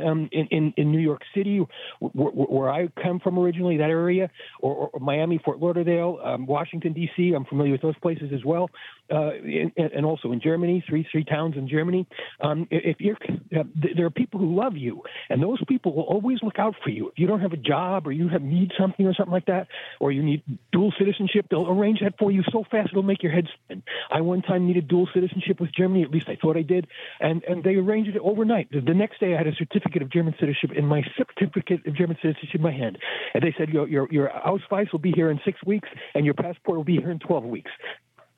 um, 0.05 0.29
in, 0.33 0.47
in 0.51 0.75
in 0.77 0.91
New 0.91 0.99
York 0.99 1.23
City, 1.35 1.65
where, 2.01 2.31
where 2.31 2.71
I 2.71 2.89
come 3.03 3.21
from 3.21 3.39
originally, 3.39 3.77
that 3.79 3.91
area, 3.91 4.31
or, 4.61 4.91
or 4.93 5.01
Miami, 5.01 5.39
Fort 5.45 5.61
Lauderdale, 5.61 6.19
um, 6.25 6.47
Washington 6.47 6.93
D.C. 6.93 7.33
I'm 7.35 7.45
familiar 7.45 7.73
with 7.73 7.83
those 7.83 7.99
places 7.99 8.31
as 8.35 8.45
well, 8.45 8.69
uh, 9.11 9.31
and, 9.33 9.73
and 9.77 10.07
also 10.07 10.33
in 10.33 10.41
Germany, 10.41 10.85
three 10.89 11.07
three 11.11 11.25
towns 11.25 11.57
in 11.57 11.69
Germany. 11.69 12.07
Um, 12.41 12.67
if 12.71 13.01
you're 13.01 13.17
uh, 13.57 13.65
there 13.97 14.07
are 14.07 14.11
people 14.11 14.41
who 14.41 14.55
love 14.55 14.77
you, 14.77 15.03
and 15.29 15.43
those 15.43 15.63
people 15.67 15.95
will 15.95 16.05
always 16.05 16.39
look 16.43 16.59
out 16.59 16.75
for 16.83 16.91
you. 16.91 17.09
If 17.09 17.19
you 17.19 17.27
don't 17.27 17.41
have 17.41 17.53
a 17.53 17.59
job, 17.59 18.07
or 18.07 18.13
you 18.13 18.29
have 18.29 18.43
need 18.43 18.73
something, 18.79 19.07
or 19.07 19.15
something 19.15 19.33
like 19.33 19.47
that, 19.47 19.69
or 20.01 20.13
you 20.13 20.23
need 20.23 20.43
dual 20.73 20.93
citizenship, 20.99 21.47
they'll 21.51 21.69
arrange 21.69 22.01
that 22.01 22.15
for 22.19 22.31
you 22.31 22.43
so 22.51 22.65
fast 22.71 22.91
it'll 22.91 23.03
make 23.03 23.23
your 23.23 23.33
head 23.33 23.49
spin. 23.55 23.83
I 24.11 24.21
one 24.21 24.43
time 24.43 24.67
needed 24.67 24.89
dual 24.89 25.09
citizenship 25.13 25.61
with 25.61 25.73
Germany, 25.75 26.03
at 26.03 26.11
least 26.11 26.29
I 26.29 26.37
thought 26.37 26.57
I 26.57 26.63
did, 26.63 26.87
and 27.21 27.43
and 27.45 27.63
they 27.63 27.77
arranged 27.77 28.15
it 28.15 28.21
overnight. 28.23 28.71
The, 28.71 28.81
the 28.81 28.95
next 28.95 29.21
day, 29.21 29.35
I 29.35 29.39
had 29.39 29.47
a 29.47 29.55
certificate 29.55 30.03
of 30.03 30.11
German 30.11 30.35
citizenship 30.41 30.73
in 30.77 30.87
my 30.87 31.03
certificate 31.17 31.87
of 31.87 31.95
German 31.95 32.17
citizenship 32.23 32.57
in 32.57 32.63
my 32.63 32.73
hand, 32.73 32.99
and 33.35 33.43
they 33.43 33.55
said 33.59 33.69
your 33.69 33.89
your 33.89 34.09
your 34.11 34.31
Ausweis 34.47 34.91
will 34.93 34.99
be 35.01 35.13
here 35.13 35.31
in 35.31 35.41
six 35.45 35.63
weeks, 35.65 35.89
and 36.15 36.25
your 36.25 36.35
passport 36.35 36.77
will 36.77 36.85
be 36.85 36.97
here 36.97 37.11
in 37.11 37.19
twelve 37.19 37.45
weeks. 37.45 37.71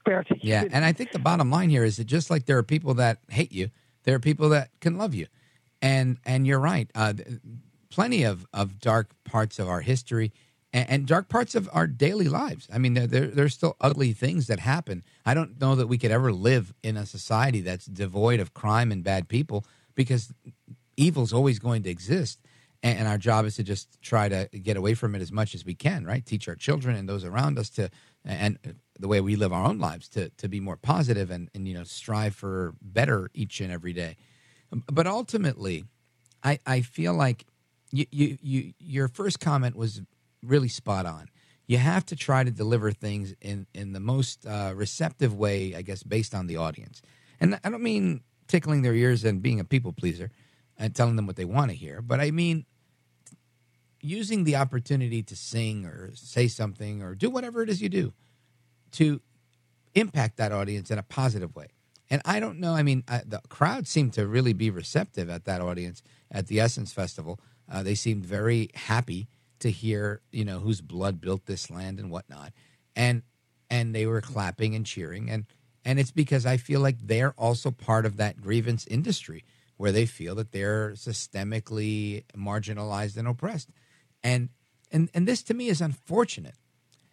To 0.07 0.35
Yeah, 0.41 0.65
and 0.70 0.85
I 0.85 0.93
think 0.93 1.12
the 1.12 1.19
bottom 1.19 1.51
line 1.51 1.70
here 1.70 1.85
is 1.85 1.97
that 1.97 2.05
just 2.05 2.31
like 2.31 2.47
there 2.47 2.59
are 2.59 2.62
people 2.62 2.95
that 2.95 3.19
hate 3.28 3.53
you, 3.53 3.70
there 4.05 4.15
are 4.15 4.20
people 4.20 4.49
that 4.51 4.70
can 4.81 4.97
love 4.97 5.15
you, 5.15 5.27
and 5.83 6.19
and 6.24 6.47
you're 6.47 6.61
right. 6.61 6.91
Uh, 6.95 7.15
plenty 7.91 8.23
of 8.23 8.47
of 8.53 8.78
dark 8.78 9.11
parts 9.24 9.59
of 9.59 9.69
our 9.69 9.81
history 9.81 10.33
and, 10.73 10.91
and 10.91 11.07
dark 11.07 11.28
parts 11.28 11.55
of 11.55 11.69
our 11.73 11.87
daily 11.87 12.28
lives. 12.28 12.69
I 12.73 12.78
mean, 12.78 12.95
there, 12.95 13.07
there 13.07 13.27
there's 13.27 13.55
still 13.55 13.77
ugly 13.81 14.12
things 14.12 14.47
that 14.47 14.61
happen. 14.61 15.03
I 15.24 15.35
don't 15.35 15.61
know 15.61 15.74
that 15.74 15.87
we 15.87 15.99
could 15.99 16.11
ever 16.11 16.33
live 16.33 16.73
in 16.83 16.97
a 16.97 17.07
society 17.07 17.61
that's 17.61 17.87
devoid 17.87 18.41
of 18.41 18.55
crime 18.55 18.93
and 18.93 19.03
bad 19.03 19.28
people 19.28 19.65
because 19.95 20.33
evil's 20.97 21.33
always 21.33 21.59
going 21.59 21.83
to 21.85 21.91
exist. 21.91 22.41
And, 22.83 22.99
and 23.01 23.09
our 23.09 23.19
job 23.19 23.47
is 23.47 23.57
to 23.57 23.62
just 23.62 24.01
try 24.03 24.28
to 24.28 24.49
get 24.53 24.77
away 24.77 24.95
from 24.95 25.15
it 25.15 25.23
as 25.23 25.33
much 25.33 25.55
as 25.55 25.65
we 25.65 25.74
can, 25.74 26.05
right? 26.05 26.24
Teach 26.24 26.47
our 26.49 26.55
children 26.55 26.95
and 26.95 27.09
those 27.09 27.24
around 27.24 27.59
us 27.59 27.70
to, 27.70 27.91
and 28.27 28.59
the 28.98 29.09
way 29.09 29.20
we 29.20 29.36
live 29.36 29.53
our 29.53 29.65
own 29.65 29.78
lives 29.78 30.09
to, 30.11 30.31
to 30.31 30.48
be 30.48 30.61
more 30.61 30.77
positive 30.77 31.31
and, 31.31 31.48
and, 31.55 31.69
you 31.69 31.74
know, 31.74 31.85
strive 31.85 32.35
for 32.35 32.74
better 32.82 33.31
each 33.35 33.61
and 33.61 33.73
every 33.73 33.93
day. 33.93 34.16
But 34.70 35.07
ultimately, 35.07 35.85
I, 36.43 36.59
I 36.66 36.81
feel 36.81 37.15
like 37.15 37.47
you, 37.93 38.07
you, 38.11 38.39
you, 38.43 38.73
your 38.78 39.09
first 39.09 39.39
comment 39.39 39.77
was 39.77 40.03
really 40.43 40.69
spot 40.69 41.07
on. 41.07 41.28
You 41.66 41.78
have 41.78 42.05
to 42.07 42.16
try 42.16 42.44
to 42.44 42.51
deliver 42.51 42.90
things 42.90 43.35
in, 43.40 43.66
in 43.74 43.93
the 43.93 44.01
most 44.01 44.47
uh, 44.47 44.73
receptive 44.74 45.35
way, 45.35 45.74
I 45.74 45.82
guess, 45.82 46.03
based 46.03 46.35
on 46.35 46.47
the 46.47 46.57
audience. 46.57 47.03
And 47.40 47.59
I 47.62 47.70
don't 47.70 47.82
mean 47.82 48.23
tickling 48.48 48.82
their 48.82 48.94
ears 48.94 49.24
and 49.24 49.43
being 49.43 49.61
a 49.61 49.65
people 49.65 49.93
pleaser 49.93 50.31
and 50.78 50.94
telling 50.94 51.16
them 51.16 51.27
what 51.27 51.36
they 51.36 51.44
want 51.44 51.70
to 51.70 51.77
hear, 51.77 52.03
but 52.03 52.20
I 52.20 52.31
mean 52.31 52.66
using 54.01 54.44
the 54.44 54.56
opportunity 54.56 55.23
to 55.23 55.36
sing 55.36 55.85
or 55.85 56.10
say 56.14 56.48
something 56.48 57.02
or 57.02 57.14
do 57.14 57.31
whatever 57.31 57.62
it 57.62 57.70
is 57.70 57.81
you 57.81 57.89
do 57.89 58.12
to 58.93 59.20
impact 59.94 60.36
that 60.36 60.52
audience 60.52 60.90
in 60.90 60.98
a 60.98 61.02
positive 61.02 61.55
way. 61.56 61.68
And 62.09 62.23
I 62.24 62.39
don't 62.39 62.60
know. 62.60 62.74
I 62.74 62.82
mean, 62.82 63.02
I, 63.09 63.23
the 63.27 63.40
crowd 63.48 63.89
seemed 63.89 64.12
to 64.14 64.27
really 64.27 64.52
be 64.52 64.70
receptive 64.70 65.28
at 65.28 65.44
that 65.44 65.60
audience 65.60 66.02
at 66.31 66.47
the 66.47 66.60
Essence 66.60 66.93
Festival. 66.93 67.40
Uh, 67.70 67.82
they 67.82 67.94
seemed 67.94 68.24
very 68.24 68.70
happy 68.74 69.28
to 69.59 69.70
hear, 69.70 70.20
you 70.31 70.44
know, 70.44 70.60
whose 70.60 70.81
blood 70.81 71.20
built 71.20 71.47
this 71.47 71.70
land 71.70 71.98
and 71.98 72.10
whatnot, 72.10 72.52
and 72.94 73.23
and 73.68 73.94
they 73.94 74.06
were 74.06 74.20
clapping 74.20 74.77
and 74.77 74.86
cheering, 74.86 75.28
and 75.31 75.47
and 75.85 75.98
it's 75.98 76.12
because 76.12 76.47
I 76.47 76.59
feel 76.59 76.81
like 76.81 76.98
they're 77.01 77.35
also 77.39 77.70
part 77.70 78.06
of 78.06 78.18
that 78.18 78.40
grievance 78.40 78.86
industry 78.86 79.44
where 79.77 79.93
they 79.93 80.06
feel 80.06 80.35
that 80.36 80.52
they're 80.52 80.93
systemically 80.93 82.24
marginalized 82.36 83.16
and 83.16 83.28
oppressed, 83.28 83.70
and 84.27 84.48
and 84.90 85.09
and 85.15 85.27
this 85.27 85.43
to 85.44 85.55
me 85.55 85.69
is 85.69 85.81
unfortunate. 85.81 86.57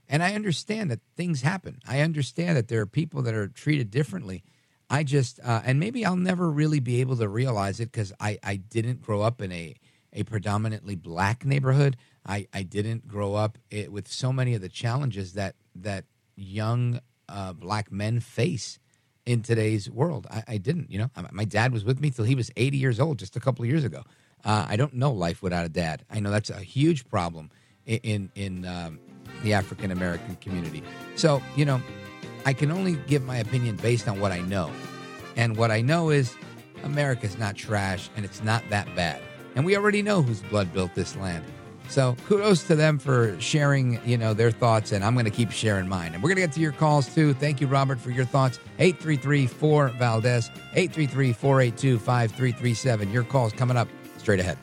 And 0.10 0.22
I 0.22 0.34
understand 0.34 0.92
that 0.92 1.00
things 1.16 1.42
happen. 1.42 1.80
I 1.88 2.02
understand 2.02 2.58
that 2.58 2.68
there 2.68 2.82
are 2.82 2.86
people 2.86 3.22
that 3.24 3.34
are 3.34 3.48
treated 3.48 3.90
differently. 3.90 4.44
I 4.90 5.04
just, 5.04 5.40
uh, 5.44 5.62
and 5.64 5.80
maybe 5.80 6.06
I'll 6.06 6.18
never 6.18 6.52
really 6.52 6.82
be 6.82 7.00
able 7.00 7.16
to 7.18 7.28
realize 7.28 7.80
it 7.80 7.92
because 7.92 8.12
I, 8.20 8.38
I 8.44 8.58
didn't 8.58 9.02
grow 9.02 9.22
up 9.22 9.42
in 9.42 9.52
a, 9.52 9.76
a 10.12 10.24
predominantly 10.24 10.96
black 10.96 11.46
neighborhood. 11.46 11.96
I, 12.28 12.48
I 12.54 12.64
didn't 12.64 13.08
grow 13.08 13.34
up 13.34 13.58
it, 13.72 13.92
with 13.92 14.08
so 14.08 14.34
many 14.34 14.54
of 14.56 14.62
the 14.62 14.70
challenges 14.70 15.34
that, 15.34 15.56
that 15.76 16.04
young 16.36 17.00
uh, 17.30 17.54
black 17.54 17.92
men 17.92 18.20
face 18.20 18.78
in 19.26 19.42
today's 19.42 19.90
world. 19.90 20.28
I, 20.30 20.44
I 20.48 20.58
didn't, 20.58 20.92
you 20.92 21.00
know, 21.00 21.10
I, 21.16 21.26
my 21.32 21.46
dad 21.46 21.72
was 21.72 21.86
with 21.86 22.02
me 22.02 22.12
till 22.12 22.26
he 22.26 22.36
was 22.36 22.52
80 22.58 22.78
years 22.78 23.00
old 23.00 23.20
just 23.20 23.38
a 23.38 23.40
couple 23.40 23.64
of 23.64 23.70
years 23.70 23.86
ago. 23.86 24.04
Uh, 24.44 24.66
I 24.68 24.76
don't 24.76 24.94
know 24.94 25.12
life 25.12 25.42
without 25.42 25.66
a 25.66 25.70
dad. 25.70 26.04
I 26.10 26.20
know 26.20 26.32
that's 26.32 26.50
a 26.50 26.60
huge 26.60 27.08
problem 27.10 27.50
in, 27.86 28.00
in, 28.04 28.32
in 28.36 28.66
um, 28.66 29.00
the 29.44 29.54
African 29.54 29.92
American 29.92 30.36
community. 30.38 30.84
So, 31.16 31.42
you 31.56 31.66
know, 31.66 31.82
I 32.46 32.54
can 32.54 32.72
only 32.72 32.96
give 33.08 33.24
my 33.24 33.38
opinion 33.38 33.78
based 33.78 34.08
on 34.08 34.20
what 34.20 34.32
I 34.32 34.40
know. 34.40 34.72
And 35.36 35.58
what 35.58 35.72
I 35.72 35.82
know 35.82 36.10
is 36.10 36.36
America's 36.84 37.38
not 37.38 37.56
trash 37.56 38.10
and 38.16 38.26
it's 38.26 38.44
not 38.44 38.64
that 38.70 38.94
bad. 38.96 39.22
And 39.56 39.66
we 39.66 39.78
already 39.78 40.02
know 40.02 40.22
whose 40.22 40.42
blood 40.42 40.74
built 40.74 40.96
this 40.96 41.16
land. 41.16 41.46
So 41.90 42.16
kudos 42.26 42.64
to 42.66 42.76
them 42.76 42.98
for 42.98 43.40
sharing, 43.40 44.00
you 44.06 44.18
know, 44.18 44.34
their 44.34 44.52
thoughts, 44.52 44.94
and 44.94 45.04
I'm 45.04 45.14
going 45.14 45.26
to 45.26 45.32
keep 45.32 45.52
sharing 45.52 45.88
mine. 45.88 46.14
And 46.14 46.24
we're 46.24 46.30
going 46.30 46.38
to 46.38 46.44
get 46.44 46.54
to 46.54 46.62
your 46.62 46.72
calls 46.72 47.14
too. 47.14 47.34
Thank 47.34 47.62
you, 47.62 47.68
Robert, 47.68 48.00
for 48.00 48.10
your 48.10 48.26
thoughts. 48.26 48.60
833-4 48.80 49.96
Valdez, 49.98 50.50
833-482-5337. 50.76 53.14
Your 53.14 53.24
calls 53.24 53.54
coming 53.54 53.78
up 53.78 53.88
straight 54.24 54.40
ahead. 54.40 54.58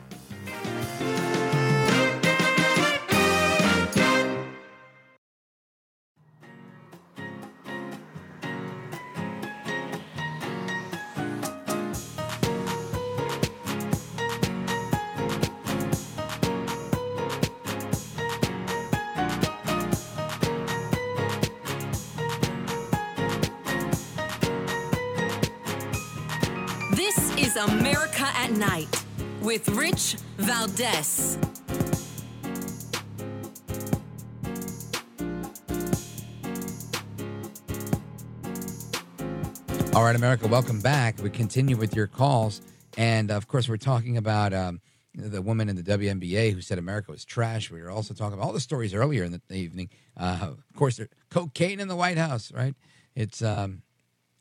America, 40.21 40.45
welcome 40.45 40.79
back. 40.79 41.19
We 41.23 41.31
continue 41.31 41.75
with 41.75 41.95
your 41.95 42.05
calls. 42.05 42.61
And 42.95 43.31
of 43.31 43.47
course, 43.47 43.67
we're 43.67 43.77
talking 43.77 44.17
about 44.17 44.53
um, 44.53 44.79
the 45.15 45.41
woman 45.41 45.67
in 45.67 45.75
the 45.75 45.81
WNBA 45.81 46.53
who 46.53 46.61
said 46.61 46.77
America 46.77 47.09
was 47.11 47.25
trash. 47.25 47.71
We 47.71 47.81
were 47.81 47.89
also 47.89 48.13
talking 48.13 48.35
about 48.35 48.45
all 48.45 48.53
the 48.53 48.59
stories 48.59 48.93
earlier 48.93 49.23
in 49.23 49.31
the 49.31 49.55
evening. 49.55 49.89
Uh, 50.15 50.37
of 50.41 50.75
course, 50.75 50.99
cocaine 51.31 51.79
in 51.79 51.87
the 51.87 51.95
White 51.95 52.19
House, 52.19 52.51
right? 52.53 52.75
It's 53.15 53.41
um, 53.41 53.81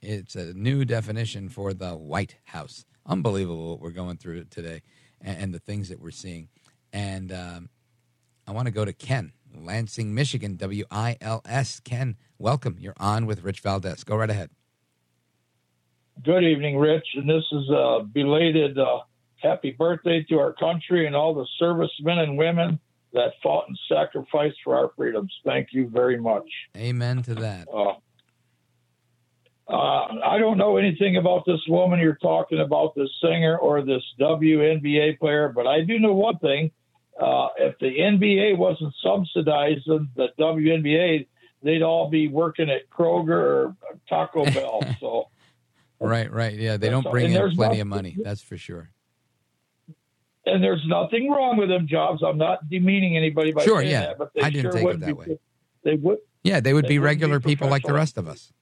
it's 0.02 0.36
a 0.36 0.52
new 0.52 0.84
definition 0.84 1.48
for 1.48 1.72
the 1.72 1.92
White 1.92 2.36
House. 2.44 2.84
Unbelievable 3.06 3.70
what 3.70 3.80
we're 3.80 3.88
going 3.88 4.18
through 4.18 4.44
today 4.50 4.82
and, 5.18 5.44
and 5.44 5.54
the 5.54 5.60
things 5.60 5.88
that 5.88 5.98
we're 5.98 6.10
seeing. 6.10 6.50
And 6.92 7.32
um, 7.32 7.70
I 8.46 8.52
want 8.52 8.66
to 8.66 8.70
go 8.70 8.84
to 8.84 8.92
Ken, 8.92 9.32
Lansing, 9.56 10.14
Michigan, 10.14 10.56
W 10.56 10.84
I 10.90 11.16
L 11.22 11.40
S. 11.46 11.80
Ken, 11.80 12.18
welcome. 12.38 12.76
You're 12.78 12.92
on 12.98 13.24
with 13.24 13.42
Rich 13.42 13.60
Valdez. 13.60 14.04
Go 14.04 14.16
right 14.16 14.28
ahead. 14.28 14.50
Good 16.24 16.44
evening, 16.44 16.76
Rich. 16.78 17.06
And 17.14 17.28
this 17.28 17.44
is 17.52 17.68
a 17.70 18.00
belated 18.02 18.78
uh, 18.78 19.00
happy 19.36 19.70
birthday 19.70 20.24
to 20.28 20.38
our 20.38 20.52
country 20.52 21.06
and 21.06 21.16
all 21.16 21.34
the 21.34 21.46
servicemen 21.58 22.18
and 22.18 22.36
women 22.36 22.78
that 23.12 23.32
fought 23.42 23.66
and 23.68 23.78
sacrificed 23.88 24.58
for 24.62 24.76
our 24.76 24.90
freedoms. 24.96 25.32
Thank 25.44 25.68
you 25.72 25.88
very 25.88 26.18
much. 26.18 26.48
Amen 26.76 27.22
to 27.22 27.34
that. 27.36 27.68
Uh, 27.72 27.94
uh, 29.68 30.08
I 30.26 30.38
don't 30.38 30.58
know 30.58 30.76
anything 30.76 31.16
about 31.16 31.44
this 31.46 31.60
woman 31.68 32.00
you're 32.00 32.16
talking 32.16 32.60
about, 32.60 32.94
this 32.96 33.10
singer 33.22 33.56
or 33.56 33.82
this 33.82 34.02
WNBA 34.18 35.18
player, 35.18 35.52
but 35.54 35.66
I 35.66 35.82
do 35.82 35.98
know 35.98 36.12
one 36.12 36.38
thing. 36.38 36.72
Uh, 37.20 37.48
if 37.58 37.78
the 37.78 37.86
NBA 37.98 38.56
wasn't 38.56 38.94
subsidizing 39.02 40.08
the 40.16 40.28
WNBA, 40.38 41.26
they'd 41.62 41.82
all 41.82 42.10
be 42.10 42.28
working 42.28 42.68
at 42.68 42.90
Kroger 42.90 43.30
or 43.30 43.76
Taco 44.08 44.44
Bell. 44.44 44.82
So, 45.00 45.28
Right, 46.00 46.32
right. 46.32 46.54
Yeah, 46.54 46.76
they 46.78 46.88
don't 46.88 47.08
bring 47.10 47.32
in 47.32 47.50
plenty 47.54 47.76
no- 47.76 47.82
of 47.82 47.86
money. 47.86 48.16
That's 48.22 48.40
for 48.42 48.56
sure. 48.56 48.90
and 50.46 50.64
there's 50.64 50.82
nothing 50.86 51.30
wrong 51.30 51.58
with 51.58 51.68
them 51.68 51.86
jobs. 51.86 52.22
I'm 52.26 52.38
not 52.38 52.68
demeaning 52.70 53.16
anybody 53.16 53.52
by 53.52 53.62
Sure, 53.64 53.80
saying 53.80 53.90
yeah. 53.90 54.00
that, 54.06 54.18
but 54.18 54.32
they 54.34 54.40
I 54.40 54.50
didn't 54.50 54.72
sure 54.72 54.80
take 54.80 54.88
it 54.94 55.00
that 55.00 55.06
be, 55.06 55.12
way. 55.12 55.38
They 55.84 55.94
would 55.96 56.18
Yeah, 56.42 56.60
they 56.60 56.72
would 56.72 56.86
They 56.86 56.88
be 56.88 56.98
wouldn't 56.98 57.20
be 57.20 57.24
regular 57.26 57.40
people 57.40 57.68
like 57.68 57.82
the 57.82 57.92
rest 57.92 58.16
of 58.16 58.26
us. 58.26 58.52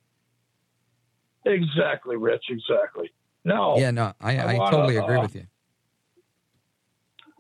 exactly, 1.47 2.17
Rich. 2.17 2.45
Exactly. 2.51 3.11
No. 3.45 3.79
Yeah, 3.79 3.93
no, 3.93 4.13
I, 4.21 4.37
I 4.39 4.43
I, 4.55 4.55
wanna, 4.59 4.71
totally 4.77 4.97
agree 4.97 5.17
uh, 5.19 5.23
with 5.23 5.35
you. 5.37 5.47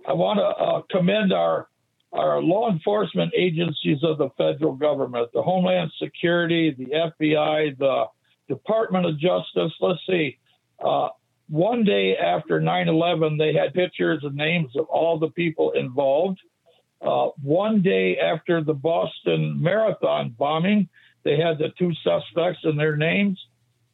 I 0.06 0.12
want 0.12 0.38
to 0.38 0.44
uh, 0.46 0.82
commend 0.90 1.32
our 1.32 1.68
our 2.12 2.40
law 2.40 2.70
enforcement 2.70 3.32
agencies 3.36 3.98
of 4.02 4.16
the 4.16 4.30
federal 4.38 4.72
government, 4.72 5.28
the 5.34 5.42
Homeland 5.42 5.90
Security, 6.02 6.70
the 6.70 6.86
FBI, 6.86 7.76
the 7.76 8.04
Department 8.48 9.06
of 9.06 9.18
Justice. 9.18 9.72
Let's 9.80 10.00
see. 10.06 10.38
Uh, 10.82 11.08
one 11.48 11.84
day 11.84 12.16
after 12.16 12.60
9/11, 12.60 13.38
they 13.38 13.52
had 13.52 13.72
pictures 13.74 14.22
and 14.22 14.34
names 14.34 14.76
of 14.76 14.86
all 14.86 15.18
the 15.18 15.30
people 15.30 15.72
involved. 15.72 16.40
Uh, 17.00 17.28
one 17.42 17.80
day 17.80 18.18
after 18.18 18.62
the 18.62 18.74
Boston 18.74 19.60
Marathon 19.62 20.34
bombing, 20.38 20.88
they 21.24 21.36
had 21.36 21.58
the 21.58 21.70
two 21.78 21.92
suspects 22.02 22.60
and 22.64 22.78
their 22.78 22.96
names. 22.96 23.38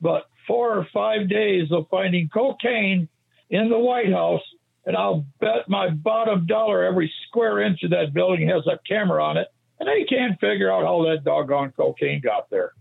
But 0.01 0.27
four 0.47 0.77
or 0.77 0.87
five 0.93 1.29
days 1.29 1.71
of 1.71 1.89
finding 1.91 2.29
cocaine 2.29 3.09
in 3.51 3.69
the 3.69 3.79
White 3.79 4.13
House, 4.13 4.43
and 4.87 4.97
I'll 4.97 5.25
bet 5.41 5.69
my 5.69 5.91
bottom 5.91 6.47
dollar 6.47 6.85
every 6.85 7.13
square 7.29 7.61
inch 7.61 7.83
of 7.83 7.91
that 7.91 8.13
building 8.13 8.49
has 8.49 8.67
a 8.67 8.79
camera 8.87 9.25
on 9.25 9.37
it, 9.37 9.49
and 9.79 9.89
they 9.89 10.05
can't 10.05 10.39
figure 10.41 10.73
out 10.73 10.85
how 10.85 11.05
that 11.05 11.25
doggone 11.25 11.73
cocaine 11.73 12.21
got 12.21 12.51
there. 12.51 12.73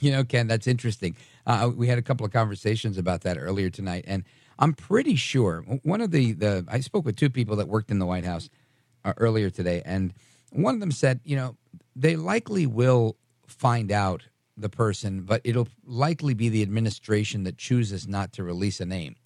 You 0.00 0.12
know, 0.12 0.24
Ken, 0.24 0.46
that's 0.46 0.66
interesting. 0.66 1.16
Uh, 1.46 1.70
we 1.74 1.88
had 1.88 1.98
a 1.98 2.02
couple 2.02 2.24
of 2.24 2.32
conversations 2.32 2.98
about 2.98 3.22
that 3.22 3.36
earlier 3.36 3.70
tonight, 3.70 4.04
and 4.06 4.24
I'm 4.58 4.74
pretty 4.74 5.16
sure 5.16 5.62
one 5.82 6.00
of 6.00 6.10
the 6.10 6.32
the 6.32 6.64
I 6.68 6.80
spoke 6.80 7.04
with 7.04 7.16
two 7.16 7.30
people 7.30 7.56
that 7.56 7.68
worked 7.68 7.90
in 7.90 7.98
the 7.98 8.06
White 8.06 8.24
House 8.24 8.48
uh, 9.04 9.12
earlier 9.16 9.50
today, 9.50 9.82
and 9.84 10.14
one 10.50 10.74
of 10.74 10.80
them 10.80 10.92
said, 10.92 11.20
you 11.24 11.36
know, 11.36 11.56
they 11.94 12.16
likely 12.16 12.66
will 12.66 13.16
find 13.46 13.90
out 13.90 14.22
the 14.56 14.68
person, 14.68 15.22
but 15.22 15.40
it'll 15.44 15.68
likely 15.84 16.34
be 16.34 16.48
the 16.48 16.62
administration 16.62 17.44
that 17.44 17.58
chooses 17.58 18.08
not 18.08 18.32
to 18.32 18.44
release 18.44 18.80
a 18.80 18.86
name 18.86 19.16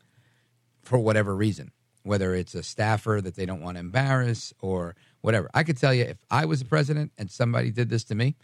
for 0.83 0.99
whatever 0.99 1.37
reason, 1.37 1.71
whether 2.03 2.35
it's 2.35 2.55
a 2.55 2.63
staffer 2.63 3.21
that 3.23 3.37
they 3.37 3.47
don't 3.47 3.63
want 3.63 3.77
to 3.77 3.81
embarrass 3.81 4.53
or 4.61 4.97
whatever. 5.21 5.49
I 5.55 5.63
could 5.63 5.77
tell 5.77 5.95
you 5.95 6.05
if 6.05 6.19
I 6.31 6.47
was 6.47 6.61
the 6.61 6.65
president 6.65 7.13
and 7.19 7.31
somebody 7.31 7.71
did 7.71 7.91
this 7.91 8.05
to 8.05 8.15
me, 8.15 8.35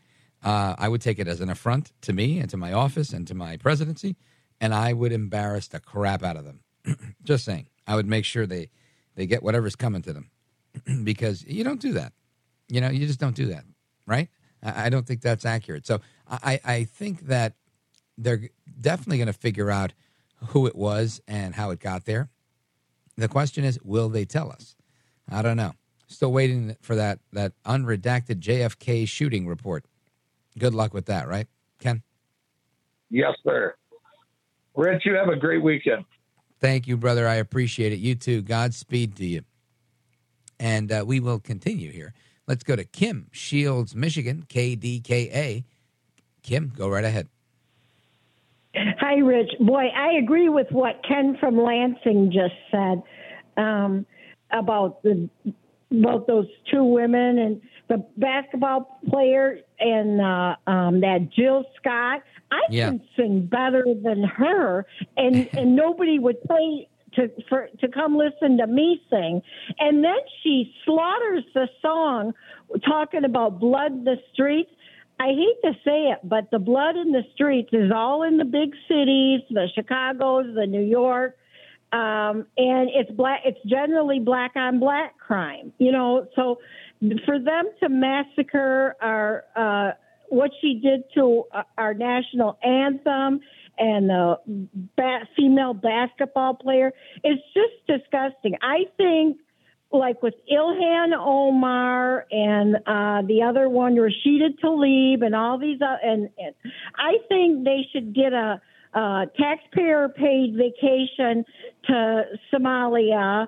uh, 0.45 0.75
I 0.79 0.89
would 0.89 1.01
take 1.01 1.19
it 1.19 1.29
as 1.29 1.41
an 1.41 1.51
affront 1.51 1.93
to 2.03 2.13
me 2.13 2.39
and 2.39 2.49
to 2.51 2.57
my 2.57 2.73
office 2.73 3.13
and 3.13 3.27
to 3.29 3.35
my 3.35 3.57
presidency, 3.57 4.17
and 4.61 4.75
I 4.75 4.93
would 4.93 5.13
embarrass 5.13 5.69
the 5.69 5.81
crap 5.81 6.23
out 6.23 6.37
of 6.37 6.45
them. 6.45 6.61
just 7.25 7.45
saying, 7.45 7.69
I 7.87 7.97
would 7.97 8.07
make 8.07 8.25
sure 8.25 8.47
they 8.47 8.71
they 9.15 9.27
get 9.27 9.43
whatever's 9.43 9.77
coming 9.77 10.03
to 10.03 10.13
them 10.13 10.31
because 11.05 11.45
you 11.45 11.65
don't 11.65 11.81
do 11.81 11.95
that. 11.95 12.13
You 12.69 12.81
know, 12.81 12.91
you 12.91 13.07
just 13.07 13.21
don't 13.21 13.35
do 13.35 13.47
that, 13.47 13.65
right? 14.07 14.29
I, 14.63 14.87
I 14.87 14.89
don't 14.91 15.07
think 15.07 15.23
that's 15.23 15.45
accurate. 15.45 15.87
So 15.87 16.01
I, 16.29 16.61
I 16.65 16.85
think 16.85 17.23
that 17.29 17.55
they're 18.19 18.51
definitely 18.81 19.19
going 19.19 19.27
to 19.27 19.33
figure 19.33 19.71
out 19.71 19.93
who 20.49 20.67
it 20.67 20.77
was 20.77 21.21
and 21.27 21.55
how 21.55 21.71
it 21.71 21.81
got 21.81 22.05
there. 22.05 22.29
The 23.17 23.29
question 23.29 23.65
is, 23.65 23.79
will 23.83 24.09
they 24.09 24.25
tell 24.25 24.51
us? 24.51 24.77
I 25.31 25.43
don't 25.43 25.57
know. 25.57 25.73
Still 26.09 26.33
waiting 26.33 26.77
for 26.83 26.95
that 26.95 27.19
that 27.33 27.53
unredacted 27.65 28.41
JFK 28.41 29.09
shooting 29.09 29.47
report. 29.47 29.85
Good 30.59 30.75
luck 30.75 30.95
with 30.95 31.07
that, 31.07 31.29
right, 31.29 31.47
Ken? 31.81 32.03
Yes, 33.11 33.33
sir. 33.45 33.75
Rich, 34.75 35.03
you 35.05 35.15
have 35.15 35.29
a 35.29 35.37
great 35.37 35.63
weekend. 35.63 36.05
Thank 36.61 36.87
you, 36.87 36.97
brother. 36.97 37.29
I 37.29 37.35
appreciate 37.37 37.93
it. 37.93 37.99
You 37.99 38.15
too. 38.15 38.43
Godspeed 38.43 39.17
to 39.17 39.27
you. 39.27 39.43
And 40.59 40.91
uh, 40.91 41.05
we 41.07 41.21
will 41.21 41.39
continue 41.39 41.91
here. 41.91 42.15
Let's 42.47 42.65
go 42.65 42.77
to 42.77 42.85
Kim 42.85 43.29
Shields, 43.33 43.95
Michigan, 43.95 44.45
KDKA. 44.49 45.65
Kim, 46.43 46.73
go 46.75 46.89
right 46.89 47.05
ahead. 47.05 47.29
Hi, 48.75 49.17
Rich. 49.17 49.51
Boy, 49.61 49.89
I 49.97 50.13
agree 50.13 50.49
with 50.49 50.69
what 50.71 51.03
Ken 51.07 51.37
from 51.41 51.61
Lansing 51.61 52.31
just 52.33 52.55
said 52.71 53.03
um, 53.57 54.07
about 54.51 55.03
the 55.03 55.29
about 55.91 56.27
those 56.27 56.47
two 56.71 56.85
women 56.85 57.39
and 57.39 57.61
the 57.89 58.05
basketball 58.17 58.99
player 59.09 59.59
and 59.79 60.21
uh, 60.21 60.57
um, 60.67 61.01
that 61.01 61.29
Jill 61.35 61.65
Scott. 61.77 62.23
I 62.51 62.61
Yeah. 62.71 62.91
can 62.91 63.03
sing 63.17 63.47
better 63.47 63.85
than 64.03 64.23
her, 64.23 64.87
and 65.17 65.49
and 65.57 65.75
nobody 65.77 66.19
would 66.19 66.43
pay 66.49 66.89
to 67.15 67.31
for 67.49 67.69
to 67.81 67.89
come 67.89 68.17
listen 68.17 68.59
to 68.59 68.67
me 68.67 69.01
sing. 69.11 69.43
And 69.79 70.05
then 70.05 70.19
she 70.43 70.73
slaughters 70.85 71.45
the 71.55 71.69
song, 71.83 72.35
talking 72.87 73.25
about 73.25 73.59
blood 73.59 73.93
in 73.93 74.05
the 74.05 74.17
streets. 74.33 74.71
I 75.19 75.29
hate 75.29 75.57
to 75.65 75.73
say 75.83 76.11
it, 76.11 76.19
but 76.25 76.51
the 76.51 76.59
blood 76.59 76.97
in 76.97 77.11
the 77.11 77.23
streets 77.35 77.71
is 77.73 77.91
all 77.95 78.23
in 78.23 78.37
the 78.37 78.45
big 78.45 78.75
cities, 78.87 79.41
the 79.49 79.67
Chicago's, 79.75 80.55
the 80.55 80.67
New 80.67 80.83
York, 80.85 81.39
um, 81.93 82.47
and 82.59 82.91
it's 82.93 83.11
black. 83.13 83.41
It's 83.45 83.59
generally 83.65 84.19
black 84.21 84.53
on 84.57 84.79
black 84.79 85.17
crime, 85.19 85.73
you 85.79 85.91
know. 85.91 86.27
So 86.37 86.59
for 87.25 87.39
them 87.39 87.65
to 87.81 87.89
massacre 87.89 88.97
our 89.01 89.45
uh, 89.55 89.93
what 90.29 90.51
she 90.61 90.81
did 90.83 91.05
to 91.15 91.45
uh, 91.53 91.63
our 91.79 91.95
national 91.95 92.59
anthem 92.63 93.41
and 93.79 94.09
the 94.09 94.37
ba- 94.97 95.29
female 95.37 95.75
basketball 95.75 96.55
player, 96.55 96.93
it's 97.23 97.43
just 97.55 97.87
disgusting. 97.87 98.55
I 98.63 98.85
think 98.97 99.39
like 99.93 100.23
with 100.23 100.35
Ilhan 100.53 101.13
Omar 101.17 102.27
and 102.31 102.77
uh, 102.77 103.23
the 103.27 103.43
other 103.49 103.69
one, 103.69 103.95
Rashida 103.95 104.59
Tlaib, 104.63 105.25
and 105.25 105.35
all 105.35 105.59
these, 105.59 105.81
uh, 105.81 105.97
and, 106.03 106.29
and 106.39 106.55
I 106.97 107.19
think 107.29 107.65
they 107.65 107.87
should 107.93 108.15
get 108.15 108.33
a, 108.33 108.61
uh 108.95 109.27
taxpayer-paid 109.39 110.57
vacation 110.57 111.45
to 111.87 112.23
Somalia, 112.53 113.47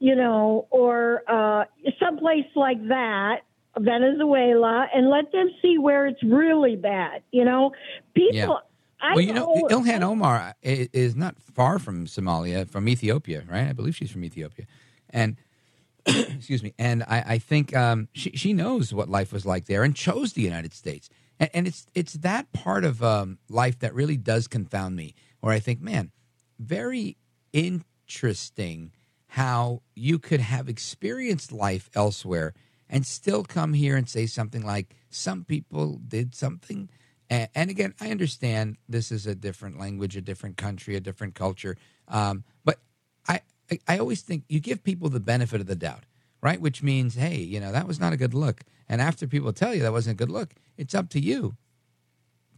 you 0.00 0.16
know, 0.16 0.66
or 0.70 1.22
uh, 1.28 1.64
someplace 1.98 2.46
like 2.56 2.88
that. 2.88 3.42
Venezuela 3.78 4.88
and 4.92 5.08
let 5.08 5.30
them 5.30 5.48
see 5.62 5.78
where 5.78 6.08
it's 6.08 6.20
really 6.24 6.74
bad. 6.74 7.22
You 7.30 7.44
know, 7.44 7.70
people. 8.14 8.34
Yeah. 8.34 8.56
I 9.00 9.14
well, 9.14 9.24
you 9.24 9.32
know, 9.32 9.54
know- 9.54 9.68
Ilhan 9.68 10.02
Omar 10.02 10.54
is 10.62 11.16
not 11.16 11.40
far 11.40 11.78
from 11.78 12.06
Somalia, 12.06 12.68
from 12.68 12.88
Ethiopia, 12.88 13.44
right? 13.48 13.68
I 13.68 13.72
believe 13.72 13.96
she's 13.96 14.10
from 14.10 14.24
Ethiopia, 14.24 14.66
and 15.08 15.36
excuse 16.06 16.62
me, 16.62 16.74
and 16.78 17.02
I, 17.04 17.24
I 17.26 17.38
think 17.38 17.74
um, 17.74 18.08
she 18.12 18.30
she 18.32 18.52
knows 18.52 18.92
what 18.92 19.08
life 19.08 19.32
was 19.32 19.46
like 19.46 19.66
there 19.66 19.84
and 19.84 19.94
chose 19.94 20.32
the 20.32 20.42
United 20.42 20.72
States, 20.72 21.08
and, 21.38 21.50
and 21.54 21.66
it's 21.66 21.86
it's 21.94 22.14
that 22.14 22.52
part 22.52 22.84
of 22.84 23.02
um, 23.02 23.38
life 23.48 23.78
that 23.80 23.94
really 23.94 24.16
does 24.16 24.48
confound 24.48 24.96
me, 24.96 25.14
where 25.40 25.52
I 25.52 25.60
think, 25.60 25.80
man, 25.80 26.10
very 26.58 27.16
interesting 27.52 28.92
how 29.30 29.82
you 29.94 30.18
could 30.18 30.40
have 30.40 30.68
experienced 30.68 31.52
life 31.52 31.88
elsewhere 31.94 32.52
and 32.88 33.06
still 33.06 33.44
come 33.44 33.72
here 33.72 33.96
and 33.96 34.08
say 34.08 34.26
something 34.26 34.64
like 34.64 34.96
some 35.08 35.44
people 35.44 36.00
did 36.06 36.34
something. 36.34 36.88
And, 37.28 37.70
again 37.70 37.94
i 38.00 38.10
understand 38.10 38.76
this 38.88 39.12
is 39.12 39.24
a 39.24 39.36
different 39.36 39.78
language 39.78 40.16
a 40.16 40.20
different 40.20 40.56
country 40.56 40.96
a 40.96 41.00
different 41.00 41.36
culture 41.36 41.76
um, 42.08 42.42
but 42.64 42.80
I, 43.28 43.42
I 43.70 43.78
i 43.86 43.98
always 43.98 44.22
think 44.22 44.42
you 44.48 44.58
give 44.58 44.82
people 44.82 45.08
the 45.10 45.20
benefit 45.20 45.60
of 45.60 45.68
the 45.68 45.76
doubt 45.76 46.02
right? 46.42 46.60
Which 46.60 46.82
means 46.82 47.14
hey 47.14 47.36
you 47.36 47.60
know 47.60 47.72
that 47.72 47.86
was 47.86 48.00
not 48.00 48.12
a 48.12 48.16
good 48.16 48.34
look. 48.34 48.62
And 48.88 49.00
after 49.00 49.26
people 49.26 49.52
tell 49.52 49.74
you 49.74 49.82
that 49.82 49.92
wasn't 49.92 50.14
a 50.14 50.22
good 50.22 50.30
look 50.30 50.54
it's 50.76 50.94
up 50.94 51.08
to 51.10 51.20
you 51.20 51.56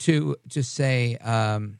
to 0.01 0.37
to 0.51 0.63
say 0.63 1.17
um, 1.17 1.79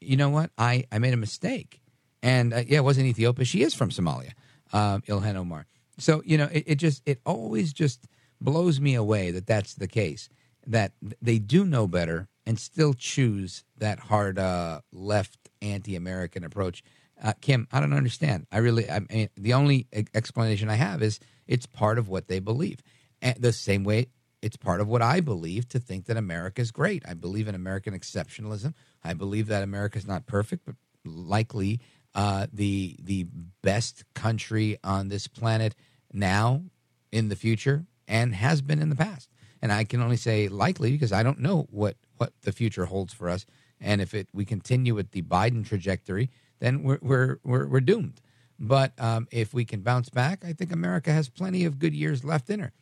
you 0.00 0.16
know 0.16 0.30
what? 0.30 0.50
I 0.58 0.84
i 0.92 0.98
made 0.98 1.14
a 1.14 1.18
mistake 1.18 1.80
and 2.22 2.52
uh, 2.52 2.62
yeah 2.66 2.78
it 2.78 2.84
wasn't 2.84 3.06
ethiopia 3.06 3.44
she 3.44 3.62
is 3.62 3.74
from 3.74 3.90
somalia 3.90 4.32
um, 4.72 5.02
ilhan 5.02 5.36
omar 5.36 5.66
So 5.98 6.22
you 6.24 6.38
know, 6.38 6.48
it, 6.52 6.64
it 6.66 6.74
just 6.76 7.02
it 7.06 7.20
always 7.26 7.72
just 7.72 8.06
blows 8.40 8.80
me 8.80 8.94
away 8.94 9.30
that 9.32 9.46
that's 9.46 9.74
the 9.74 9.88
case. 9.88 10.28
That 10.66 10.92
they 11.20 11.38
do 11.38 11.64
know 11.64 11.86
better 11.88 12.28
and 12.46 12.58
still 12.58 12.94
choose 12.94 13.64
that 13.78 13.98
hard 13.98 14.38
uh, 14.38 14.80
left 14.92 15.38
anti-American 15.62 16.44
approach. 16.44 16.82
Uh, 17.22 17.32
Kim, 17.40 17.66
I 17.72 17.80
don't 17.80 17.94
understand. 17.94 18.46
I 18.52 18.58
really, 18.58 18.88
I 18.88 19.00
mean, 19.00 19.28
the 19.36 19.54
only 19.54 19.86
explanation 20.14 20.68
I 20.68 20.74
have 20.74 21.02
is 21.02 21.18
it's 21.46 21.66
part 21.66 21.98
of 21.98 22.08
what 22.08 22.28
they 22.28 22.38
believe. 22.38 22.80
And 23.20 23.36
the 23.40 23.52
same 23.52 23.82
way 23.82 24.08
it's 24.40 24.56
part 24.56 24.80
of 24.80 24.86
what 24.86 25.02
I 25.02 25.20
believe 25.20 25.68
to 25.70 25.80
think 25.80 26.04
that 26.06 26.16
America 26.16 26.60
is 26.60 26.70
great. 26.70 27.02
I 27.08 27.14
believe 27.14 27.48
in 27.48 27.54
American 27.56 27.98
exceptionalism. 27.98 28.74
I 29.02 29.14
believe 29.14 29.48
that 29.48 29.64
America 29.64 29.98
is 29.98 30.06
not 30.06 30.26
perfect, 30.26 30.64
but 30.64 30.76
likely 31.04 31.80
uh, 32.18 32.48
the 32.52 32.96
the 33.00 33.28
best 33.62 34.02
country 34.12 34.76
on 34.82 35.06
this 35.06 35.28
planet 35.28 35.76
now, 36.12 36.64
in 37.12 37.28
the 37.28 37.36
future, 37.36 37.86
and 38.08 38.34
has 38.34 38.60
been 38.60 38.82
in 38.82 38.88
the 38.88 38.96
past. 38.96 39.30
And 39.62 39.70
I 39.70 39.84
can 39.84 40.02
only 40.02 40.16
say 40.16 40.48
likely 40.48 40.90
because 40.90 41.12
I 41.12 41.22
don't 41.22 41.38
know 41.38 41.68
what 41.70 41.94
what 42.16 42.32
the 42.42 42.50
future 42.50 42.86
holds 42.86 43.14
for 43.14 43.28
us. 43.28 43.46
And 43.80 44.00
if 44.00 44.14
it 44.14 44.26
we 44.32 44.44
continue 44.44 44.96
with 44.96 45.12
the 45.12 45.22
Biden 45.22 45.64
trajectory, 45.64 46.28
then 46.58 46.82
we're 46.82 46.98
we're 47.00 47.38
we're, 47.44 47.68
we're 47.68 47.80
doomed. 47.80 48.20
But 48.58 49.00
um, 49.00 49.28
if 49.30 49.54
we 49.54 49.64
can 49.64 49.82
bounce 49.82 50.08
back, 50.08 50.44
I 50.44 50.52
think 50.52 50.72
America 50.72 51.12
has 51.12 51.28
plenty 51.28 51.64
of 51.64 51.78
good 51.78 51.94
years 51.94 52.24
left 52.24 52.50
in 52.50 52.58
her. 52.58 52.72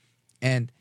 And 0.41 0.73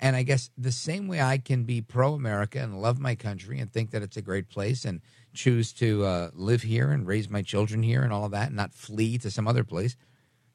and 0.00 0.16
I 0.16 0.22
guess 0.22 0.48
the 0.56 0.72
same 0.72 1.08
way 1.08 1.20
I 1.20 1.36
can 1.36 1.64
be 1.64 1.82
pro 1.82 2.14
America 2.14 2.58
and 2.58 2.80
love 2.80 2.98
my 2.98 3.16
country 3.16 3.58
and 3.58 3.70
think 3.70 3.90
that 3.90 4.02
it's 4.02 4.16
a 4.16 4.22
great 4.22 4.48
place 4.48 4.86
and 4.86 5.02
choose 5.32 5.72
to 5.74 6.04
uh, 6.04 6.30
live 6.34 6.62
here 6.62 6.90
and 6.90 7.06
raise 7.06 7.28
my 7.28 7.42
children 7.42 7.82
here 7.82 8.02
and 8.02 8.12
all 8.12 8.24
of 8.24 8.32
that, 8.32 8.48
and 8.48 8.56
not 8.56 8.74
flee 8.74 9.18
to 9.18 9.30
some 9.30 9.48
other 9.48 9.64
place, 9.64 9.96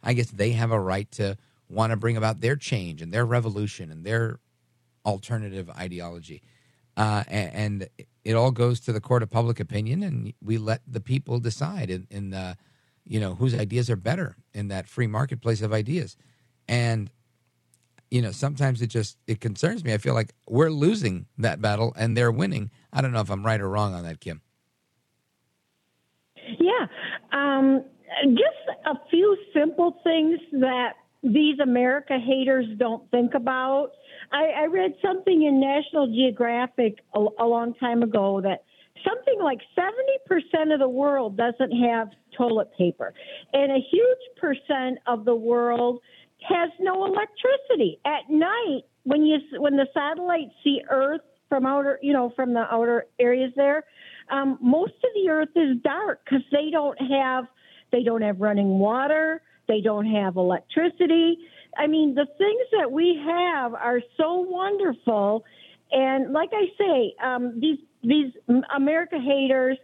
I 0.03 0.13
guess 0.13 0.29
they 0.29 0.51
have 0.51 0.71
a 0.71 0.79
right 0.79 1.09
to 1.11 1.37
want 1.69 1.91
to 1.91 1.97
bring 1.97 2.17
about 2.17 2.41
their 2.41 2.55
change 2.55 3.01
and 3.01 3.11
their 3.11 3.25
revolution 3.25 3.91
and 3.91 4.05
their 4.05 4.39
alternative 5.05 5.69
ideology. 5.69 6.41
Uh, 6.95 7.23
a- 7.27 7.31
and, 7.31 7.89
it 8.27 8.35
all 8.35 8.51
goes 8.51 8.81
to 8.81 8.91
the 8.91 8.99
court 8.99 9.23
of 9.23 9.29
public 9.29 9.57
opinion, 9.57 10.03
and 10.03 10.33
we 10.43 10.57
let 10.57 10.81
the 10.85 10.99
people 10.99 11.39
decide 11.39 11.89
in, 11.89 12.07
in 12.11 12.33
uh, 12.33 12.55
you 13.05 13.21
know, 13.21 13.35
whose 13.35 13.55
ideas 13.55 13.89
are 13.89 13.95
better 13.95 14.35
in 14.53 14.67
that 14.67 14.85
free 14.85 15.07
marketplace 15.07 15.61
of 15.61 15.71
ideas. 15.71 16.17
And 16.67 17.09
you 18.11 18.21
know, 18.21 18.31
sometimes 18.31 18.81
it 18.81 18.87
just 18.87 19.17
it 19.27 19.39
concerns 19.39 19.83
me. 19.83 19.93
I 19.93 19.97
feel 19.97 20.13
like 20.13 20.33
we're 20.47 20.69
losing 20.69 21.27
that 21.37 21.61
battle 21.61 21.93
and 21.97 22.15
they're 22.15 22.31
winning. 22.31 22.69
I 22.91 23.01
don't 23.01 23.11
know 23.13 23.21
if 23.21 23.29
I'm 23.29 23.45
right 23.45 23.59
or 23.59 23.69
wrong 23.69 23.93
on 23.93 24.03
that, 24.03 24.19
Kim. 24.19 24.41
Yeah. 26.59 26.87
Um, 27.31 27.83
just 28.23 28.77
a 28.85 28.95
few 29.09 29.37
simple 29.53 29.99
things 30.03 30.39
that 30.53 30.93
these 31.23 31.59
America 31.59 32.17
haters 32.23 32.65
don't 32.77 33.09
think 33.11 33.33
about. 33.33 33.91
I, 34.31 34.63
I 34.63 34.65
read 34.65 34.93
something 35.01 35.43
in 35.43 35.59
National 35.59 36.07
Geographic 36.07 36.99
a, 37.13 37.25
a 37.39 37.45
long 37.45 37.73
time 37.75 38.03
ago 38.03 38.41
that 38.41 38.63
something 39.07 39.39
like 39.41 39.59
70% 39.77 40.73
of 40.73 40.79
the 40.79 40.89
world 40.89 41.37
doesn't 41.37 41.71
have 41.71 42.09
toilet 42.37 42.69
paper, 42.77 43.13
and 43.53 43.71
a 43.71 43.79
huge 43.91 44.39
percent 44.39 44.99
of 45.07 45.25
the 45.25 45.35
world 45.35 45.99
has 46.47 46.69
no 46.79 47.05
electricity. 47.05 47.99
At 48.05 48.29
night, 48.29 48.81
when 49.03 49.23
you 49.25 49.37
when 49.59 49.75
the 49.75 49.87
satellites 49.93 50.51
see 50.63 50.81
Earth 50.89 51.21
from 51.49 51.65
outer, 51.65 51.99
you 52.01 52.13
know, 52.13 52.31
from 52.35 52.53
the 52.53 52.65
outer 52.71 53.05
areas 53.19 53.51
there, 53.55 53.85
um, 54.29 54.57
most 54.61 54.93
of 54.93 55.09
the 55.15 55.29
Earth 55.29 55.49
is 55.55 55.77
dark 55.83 56.21
because 56.25 56.43
they 56.51 56.69
don't 56.71 56.99
have 57.01 57.45
they 57.91 58.03
don't 58.03 58.21
have 58.21 58.41
running 58.41 58.79
water, 58.79 59.41
they 59.67 59.79
don't 59.81 60.05
have 60.05 60.35
electricity. 60.35 61.37
I 61.77 61.87
mean, 61.87 62.15
the 62.15 62.25
things 62.37 62.61
that 62.79 62.91
we 62.91 63.21
have 63.25 63.73
are 63.73 64.01
so 64.17 64.39
wonderful, 64.39 65.45
and 65.91 66.33
like 66.33 66.49
I 66.53 66.65
say, 66.77 67.15
um, 67.23 67.59
these 67.59 67.77
these 68.03 68.31
America 68.75 69.17
haters 69.19 69.77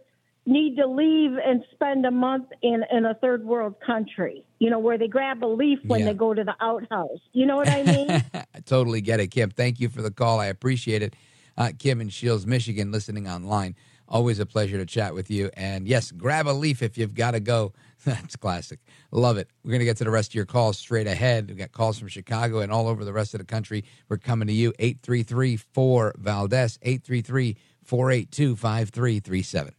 need 0.46 0.76
to 0.76 0.86
leave 0.86 1.30
and 1.42 1.64
spend 1.72 2.04
a 2.04 2.10
month 2.10 2.48
in, 2.60 2.84
in 2.92 3.06
a 3.06 3.14
third 3.14 3.42
world 3.44 3.74
country, 3.80 4.44
you 4.58 4.68
know, 4.68 4.78
where 4.78 4.98
they 4.98 5.08
grab 5.08 5.42
a 5.42 5.46
leaf 5.46 5.78
when 5.86 6.00
Yeah. 6.00 6.06
they 6.08 6.14
go 6.14 6.34
to 6.34 6.44
the 6.44 6.54
outhouse. 6.60 7.18
You 7.32 7.46
know 7.46 7.56
what 7.56 7.68
I 7.70 7.82
mean? 7.82 8.10
I 8.34 8.60
totally 8.66 9.00
get 9.00 9.20
it, 9.20 9.28
Kim. 9.28 9.48
Thank 9.50 9.80
you 9.80 9.88
for 9.88 10.02
the 10.02 10.10
call. 10.10 10.40
I 10.40 10.46
appreciate 10.46 11.00
it. 11.00 11.14
Uh, 11.56 11.70
Kim 11.78 11.98
in 12.00 12.10
Shields, 12.10 12.46
Michigan, 12.46 12.92
listening 12.92 13.26
online. 13.26 13.74
Always 14.08 14.38
a 14.38 14.46
pleasure 14.46 14.76
to 14.78 14.86
chat 14.86 15.14
with 15.14 15.30
you. 15.30 15.50
And 15.54 15.88
yes, 15.88 16.10
grab 16.10 16.46
a 16.46 16.52
leaf 16.52 16.82
if 16.82 16.98
you've 16.98 17.14
got 17.14 17.32
to 17.32 17.40
go. 17.40 17.72
That's 18.04 18.36
classic. 18.36 18.80
Love 19.10 19.38
it. 19.38 19.48
We're 19.64 19.70
going 19.70 19.80
to 19.80 19.86
get 19.86 19.96
to 19.98 20.04
the 20.04 20.10
rest 20.10 20.30
of 20.32 20.34
your 20.34 20.44
calls 20.44 20.78
straight 20.78 21.06
ahead. 21.06 21.48
We've 21.48 21.56
got 21.56 21.72
calls 21.72 21.98
from 21.98 22.08
Chicago 22.08 22.60
and 22.60 22.70
all 22.70 22.86
over 22.88 23.04
the 23.04 23.12
rest 23.12 23.34
of 23.34 23.38
the 23.40 23.46
country. 23.46 23.84
We're 24.08 24.18
coming 24.18 24.46
to 24.48 24.54
you 24.54 24.74
833 24.78 25.56
4 25.56 26.14
Valdez, 26.18 26.78
833 26.82 27.56
482 27.82 28.56
5337. 28.56 29.74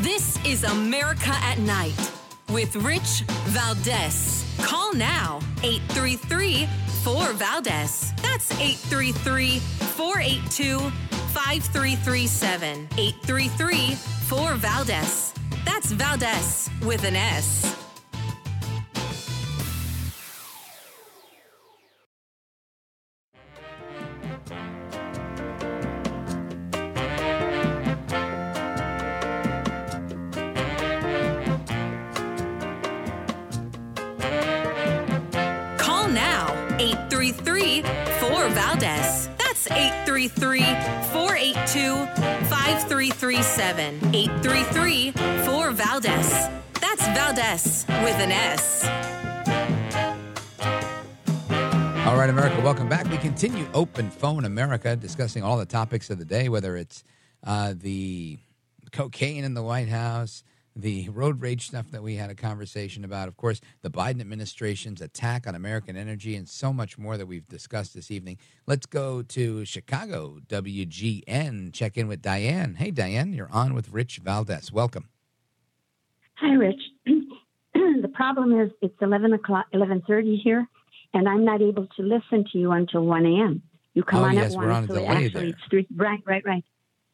This 0.00 0.44
is 0.44 0.62
America 0.64 1.30
at 1.30 1.58
Night 1.58 2.12
with 2.50 2.76
Rich 2.76 3.22
Valdez. 3.46 4.44
Call 4.62 4.94
now 4.94 5.40
833 5.62 6.68
4 7.02 7.32
Valdez. 7.32 8.12
That's 8.22 8.52
833 8.52 9.58
482 9.58 11.15
5337. 11.36 12.88
833 12.96 13.94
4 14.28 14.54
Valdez. 14.54 15.34
That's 15.66 15.92
Valdez 15.92 16.70
with 16.82 17.04
an 17.04 17.14
S. 17.16 17.75
833 40.16 40.60
482 41.12 42.06
5337. 42.48 44.14
833 44.14 45.10
4 45.44 45.70
Valdez. 45.72 46.48
That's 46.80 47.06
Valdez 47.08 47.84
with 48.02 48.16
an 48.18 48.32
S. 48.32 48.86
All 52.06 52.16
right, 52.16 52.30
America, 52.30 52.58
welcome 52.62 52.88
back. 52.88 53.10
We 53.10 53.18
continue 53.18 53.68
Open 53.74 54.10
Phone 54.10 54.46
America, 54.46 54.96
discussing 54.96 55.42
all 55.42 55.58
the 55.58 55.66
topics 55.66 56.08
of 56.08 56.18
the 56.18 56.24
day, 56.24 56.48
whether 56.48 56.78
it's 56.78 57.04
uh, 57.44 57.74
the 57.76 58.38
cocaine 58.92 59.44
in 59.44 59.52
the 59.52 59.62
White 59.62 59.90
House, 59.90 60.42
the 60.76 61.08
road 61.08 61.40
rage 61.40 61.66
stuff 61.68 61.90
that 61.90 62.02
we 62.02 62.16
had 62.16 62.28
a 62.28 62.34
conversation 62.34 63.02
about, 63.02 63.28
of 63.28 63.36
course, 63.38 63.60
the 63.80 63.90
Biden 63.90 64.20
administration's 64.20 65.00
attack 65.00 65.46
on 65.46 65.54
American 65.54 65.96
energy, 65.96 66.36
and 66.36 66.46
so 66.46 66.70
much 66.72 66.98
more 66.98 67.16
that 67.16 67.24
we've 67.26 67.48
discussed 67.48 67.94
this 67.94 68.10
evening. 68.10 68.36
Let's 68.66 68.84
go 68.84 69.22
to 69.22 69.64
Chicago, 69.64 70.38
WGN, 70.46 71.72
check 71.72 71.96
in 71.96 72.08
with 72.08 72.20
Diane. 72.20 72.74
Hey, 72.74 72.90
Diane, 72.90 73.32
you're 73.32 73.50
on 73.50 73.72
with 73.72 73.88
Rich 73.90 74.18
Valdez. 74.22 74.70
Welcome. 74.70 75.08
Hi, 76.34 76.52
Rich. 76.52 76.80
the 77.06 78.10
problem 78.12 78.60
is 78.60 78.70
it's 78.82 79.00
eleven 79.00 79.32
o'clock, 79.32 79.66
eleven 79.72 80.02
thirty 80.06 80.36
here, 80.36 80.68
and 81.14 81.26
I'm 81.26 81.44
not 81.46 81.62
able 81.62 81.86
to 81.96 82.02
listen 82.02 82.44
to 82.52 82.58
you 82.58 82.72
until 82.72 83.06
one 83.06 83.24
a.m. 83.24 83.62
You 83.94 84.02
come 84.02 84.20
Oh, 84.22 84.26
on 84.26 84.34
yes, 84.34 84.52
at 84.52 84.58
we're 84.58 84.66
one, 84.66 84.74
on 84.76 84.84
a 84.84 84.86
so 84.88 84.94
delay 84.96 85.06
actually 85.06 85.28
there. 85.28 85.44
it's 85.46 85.58
three. 85.70 85.86
Right, 85.96 86.20
right, 86.26 86.42
right. 86.44 86.64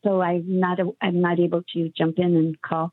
So 0.02 0.20
I'm 0.20 0.59
not 0.59 0.80
I'm 1.01 1.20
not 1.20 1.39
able 1.39 1.62
to 1.74 1.89
jump 1.97 2.18
in 2.18 2.34
and 2.36 2.60
call. 2.60 2.93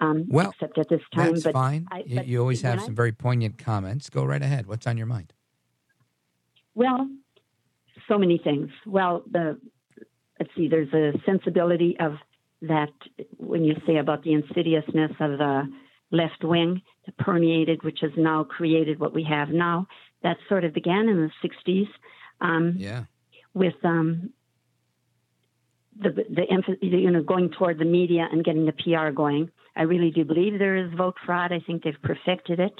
Um, 0.00 0.26
Well, 0.28 0.50
except 0.50 0.78
at 0.78 0.88
this 0.88 1.00
time, 1.14 1.32
That's 1.32 1.44
but 1.44 1.52
fine. 1.54 1.88
I, 1.90 2.04
you, 2.06 2.16
but 2.16 2.26
you 2.26 2.40
always 2.40 2.62
have 2.62 2.74
when 2.74 2.80
I- 2.80 2.84
some 2.86 2.94
very 2.94 3.12
poignant 3.12 3.58
comments. 3.58 4.08
Go 4.10 4.24
right 4.24 4.42
ahead. 4.42 4.66
What's 4.66 4.86
on 4.86 4.96
your 4.96 5.06
mind? 5.06 5.32
Well, 6.74 7.08
so 8.06 8.16
many 8.18 8.38
things. 8.38 8.70
Well, 8.86 9.24
the 9.30 9.58
let's 10.38 10.52
see. 10.56 10.68
There's 10.68 10.92
a 10.92 11.18
sensibility 11.26 11.96
of 11.98 12.14
that 12.62 12.90
when 13.36 13.64
you 13.64 13.74
say 13.86 13.96
about 13.96 14.22
the 14.22 14.32
insidiousness 14.32 15.12
of 15.20 15.38
the 15.38 15.68
left 16.12 16.42
wing 16.44 16.82
that 17.06 17.16
permeated, 17.18 17.82
which 17.82 17.98
has 18.02 18.12
now 18.16 18.44
created 18.44 19.00
what 19.00 19.12
we 19.12 19.24
have 19.24 19.48
now. 19.50 19.88
That 20.22 20.36
sort 20.48 20.64
of 20.64 20.72
began 20.72 21.08
in 21.08 21.16
the 21.16 21.48
'60s. 21.48 21.88
Um, 22.40 22.74
yeah. 22.76 23.04
With 23.54 23.74
um, 23.84 24.30
the 26.00 26.10
the 26.10 26.86
you 26.86 27.10
know 27.10 27.22
going 27.22 27.50
toward 27.50 27.78
the 27.78 27.84
media 27.84 28.28
and 28.30 28.44
getting 28.44 28.66
the 28.66 28.72
PR 28.72 29.10
going. 29.10 29.50
I 29.78 29.82
really 29.82 30.10
do 30.10 30.24
believe 30.24 30.58
there 30.58 30.76
is 30.76 30.92
vote 30.92 31.14
fraud. 31.24 31.52
I 31.52 31.60
think 31.66 31.84
they've 31.84 32.02
perfected 32.02 32.58
it. 32.60 32.74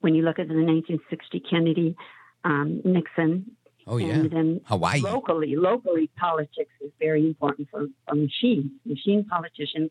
When 0.00 0.14
you 0.14 0.22
look 0.22 0.38
at 0.38 0.48
the 0.48 0.54
1960 0.54 1.40
Kennedy, 1.48 1.96
um, 2.44 2.82
Nixon, 2.84 3.52
Oh, 3.86 3.96
yeah. 3.96 4.08
and 4.14 4.30
then 4.30 4.60
Hawaii. 4.64 5.00
locally, 5.00 5.56
locally 5.56 6.10
politics 6.16 6.70
is 6.80 6.90
very 7.00 7.26
important 7.26 7.68
for, 7.70 7.86
for 8.06 8.14
machines. 8.14 8.70
Machine 8.84 9.24
politicians 9.24 9.90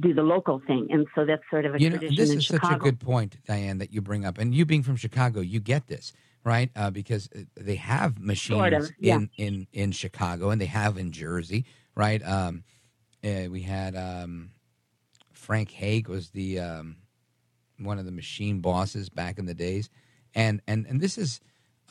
do 0.00 0.14
the 0.14 0.22
local 0.22 0.60
thing, 0.66 0.88
and 0.90 1.06
so 1.14 1.24
that's 1.24 1.42
sort 1.50 1.64
of 1.64 1.74
a 1.74 1.80
you 1.80 1.90
know, 1.90 1.96
tradition 1.96 2.16
this 2.16 2.30
in 2.30 2.38
is 2.38 2.44
Chicago. 2.44 2.66
such 2.68 2.76
a 2.76 2.80
good 2.80 3.00
point, 3.00 3.36
Diane, 3.46 3.78
that 3.78 3.92
you 3.92 4.00
bring 4.00 4.24
up. 4.24 4.38
And 4.38 4.54
you 4.54 4.64
being 4.64 4.82
from 4.84 4.96
Chicago, 4.96 5.40
you 5.40 5.58
get 5.60 5.88
this, 5.88 6.12
right? 6.44 6.70
Uh, 6.76 6.90
because 6.90 7.28
uh, 7.34 7.40
they 7.56 7.74
have 7.76 8.20
machines 8.20 8.58
Sort 8.58 8.72
of, 8.74 8.90
yeah. 9.00 9.16
in, 9.16 9.30
in, 9.36 9.66
in 9.72 9.92
Chicago 9.92 10.50
and 10.50 10.60
they 10.60 10.66
have 10.66 10.96
in 10.98 11.10
Jersey, 11.10 11.64
right? 11.96 12.22
Um, 12.24 12.62
uh, 13.24 13.48
we 13.50 13.62
had 13.62 13.96
um, 13.96 14.50
Frank 15.46 15.70
Hague 15.70 16.08
was 16.08 16.30
the 16.30 16.58
um, 16.58 16.96
one 17.78 18.00
of 18.00 18.04
the 18.04 18.10
machine 18.10 18.58
bosses 18.58 19.08
back 19.08 19.38
in 19.38 19.46
the 19.46 19.54
days, 19.54 19.88
and 20.34 20.60
and 20.66 20.84
and 20.88 21.00
this 21.00 21.14
has 21.14 21.38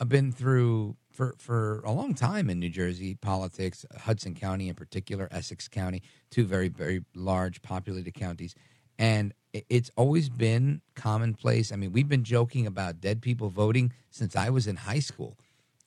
been 0.06 0.30
through 0.30 0.94
for 1.10 1.34
for 1.38 1.80
a 1.86 1.90
long 1.90 2.12
time 2.12 2.50
in 2.50 2.60
New 2.60 2.68
Jersey 2.68 3.14
politics, 3.14 3.86
Hudson 4.00 4.34
County 4.34 4.68
in 4.68 4.74
particular, 4.74 5.26
Essex 5.30 5.68
County, 5.68 6.02
two 6.30 6.44
very 6.44 6.68
very 6.68 7.02
large 7.14 7.62
populated 7.62 8.12
counties, 8.12 8.54
and 8.98 9.32
it's 9.70 9.90
always 9.96 10.28
been 10.28 10.82
commonplace. 10.94 11.72
I 11.72 11.76
mean, 11.76 11.92
we've 11.92 12.10
been 12.10 12.24
joking 12.24 12.66
about 12.66 13.00
dead 13.00 13.22
people 13.22 13.48
voting 13.48 13.90
since 14.10 14.36
I 14.36 14.50
was 14.50 14.66
in 14.66 14.76
high 14.76 14.98
school, 14.98 15.38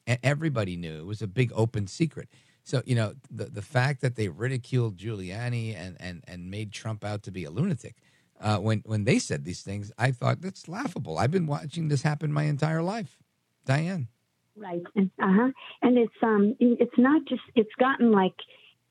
and 0.08 0.18
everybody 0.24 0.76
knew 0.76 1.02
it 1.02 1.06
was 1.06 1.22
a 1.22 1.28
big 1.28 1.52
open 1.54 1.86
secret. 1.86 2.30
So 2.70 2.84
you 2.86 2.94
know 2.94 3.16
the 3.32 3.46
the 3.46 3.64
fact 3.64 4.02
that 4.02 4.16
they 4.16 4.28
ridiculed 4.28 4.96
Giuliani 4.96 5.76
and 5.76 5.98
and 6.00 6.24
and 6.28 6.52
made 6.52 6.72
Trump 6.72 7.04
out 7.04 7.24
to 7.24 7.32
be 7.32 7.44
a 7.44 7.50
lunatic. 7.50 7.96
Uh, 8.40 8.60
when 8.60 8.84
when 8.86 9.06
they 9.06 9.18
said 9.18 9.44
these 9.44 9.64
things, 9.64 9.92
I 9.98 10.12
thought 10.12 10.40
that's 10.40 10.68
laughable. 10.68 11.18
I've 11.18 11.32
been 11.32 11.48
watching 11.48 11.88
this 11.88 12.04
happen 12.04 12.32
my 12.32 12.44
entire 12.44 12.84
life, 12.84 13.18
Diane. 13.66 14.08
Right. 14.56 14.84
Uh 14.96 15.02
huh. 15.20 15.52
And 15.82 15.98
it's 15.98 16.14
um, 16.22 16.56
it's 16.60 16.98
not 16.98 17.26
just. 17.26 17.42
It's 17.56 17.74
gotten 17.80 18.12
like 18.12 18.36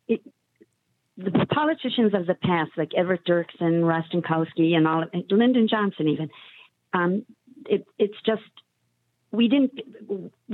it. 0.08 0.22
The 1.16 1.46
politicians 1.46 2.14
of 2.14 2.26
the 2.26 2.34
past, 2.34 2.72
like 2.76 2.90
Everett 2.96 3.24
Dirksen, 3.26 3.82
Rostenkowski, 3.82 4.74
and 4.74 4.88
all, 4.88 5.04
of, 5.04 5.10
Lyndon 5.30 5.68
Johnson, 5.68 6.08
even. 6.08 6.30
Um, 6.92 7.24
it, 7.66 7.86
it's 7.96 8.20
just 8.26 8.42
we 9.30 9.48
didn't 9.48 9.72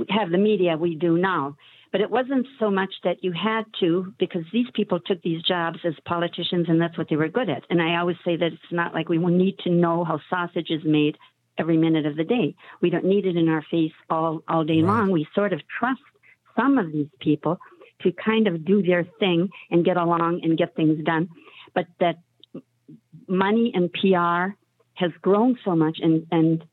have 0.09 0.29
the 0.31 0.37
media 0.37 0.77
we 0.77 0.95
do 0.95 1.17
now, 1.17 1.55
but 1.95 2.01
it 2.01 2.11
wasn't 2.11 2.45
so 2.59 2.69
much 2.69 2.93
that 3.05 3.23
you 3.23 3.31
had 3.31 3.63
to 3.79 4.13
because 4.19 4.43
these 4.51 4.67
people 4.73 4.99
took 4.99 5.21
these 5.21 5.41
jobs 5.41 5.79
as 5.85 5.93
politicians 6.03 6.65
and 6.67 6.81
that's 6.81 6.97
what 6.97 7.07
they 7.09 7.15
were 7.15 7.29
good 7.29 7.49
at. 7.49 7.63
And 7.69 7.81
I 7.81 7.95
always 7.95 8.17
say 8.25 8.35
that 8.35 8.51
it's 8.51 8.69
not 8.69 8.93
like 8.93 9.07
we 9.07 9.17
need 9.17 9.57
to 9.59 9.69
know 9.69 10.03
how 10.03 10.19
sausage 10.29 10.71
is 10.71 10.83
made 10.83 11.17
every 11.57 11.77
minute 11.77 12.05
of 12.05 12.17
the 12.17 12.25
day. 12.25 12.53
We 12.81 12.89
don't 12.89 13.05
need 13.05 13.25
it 13.25 13.37
in 13.37 13.47
our 13.47 13.63
face 13.71 13.93
all 14.09 14.43
all 14.49 14.65
day 14.65 14.81
long. 14.81 15.09
We 15.09 15.25
sort 15.33 15.53
of 15.53 15.61
trust 15.79 16.01
some 16.59 16.77
of 16.77 16.91
these 16.91 17.07
people 17.21 17.61
to 18.01 18.11
kind 18.11 18.49
of 18.49 18.65
do 18.65 18.83
their 18.83 19.05
thing 19.21 19.47
and 19.71 19.85
get 19.85 19.95
along 19.95 20.41
and 20.43 20.57
get 20.57 20.75
things 20.75 21.01
done, 21.05 21.29
but 21.73 21.85
that 22.01 22.17
money 23.29 23.71
and 23.73 23.89
PR 23.93 24.53
has 24.95 25.11
grown 25.21 25.57
so 25.63 25.77
much 25.77 25.99
and 26.01 26.27
and 26.29 26.65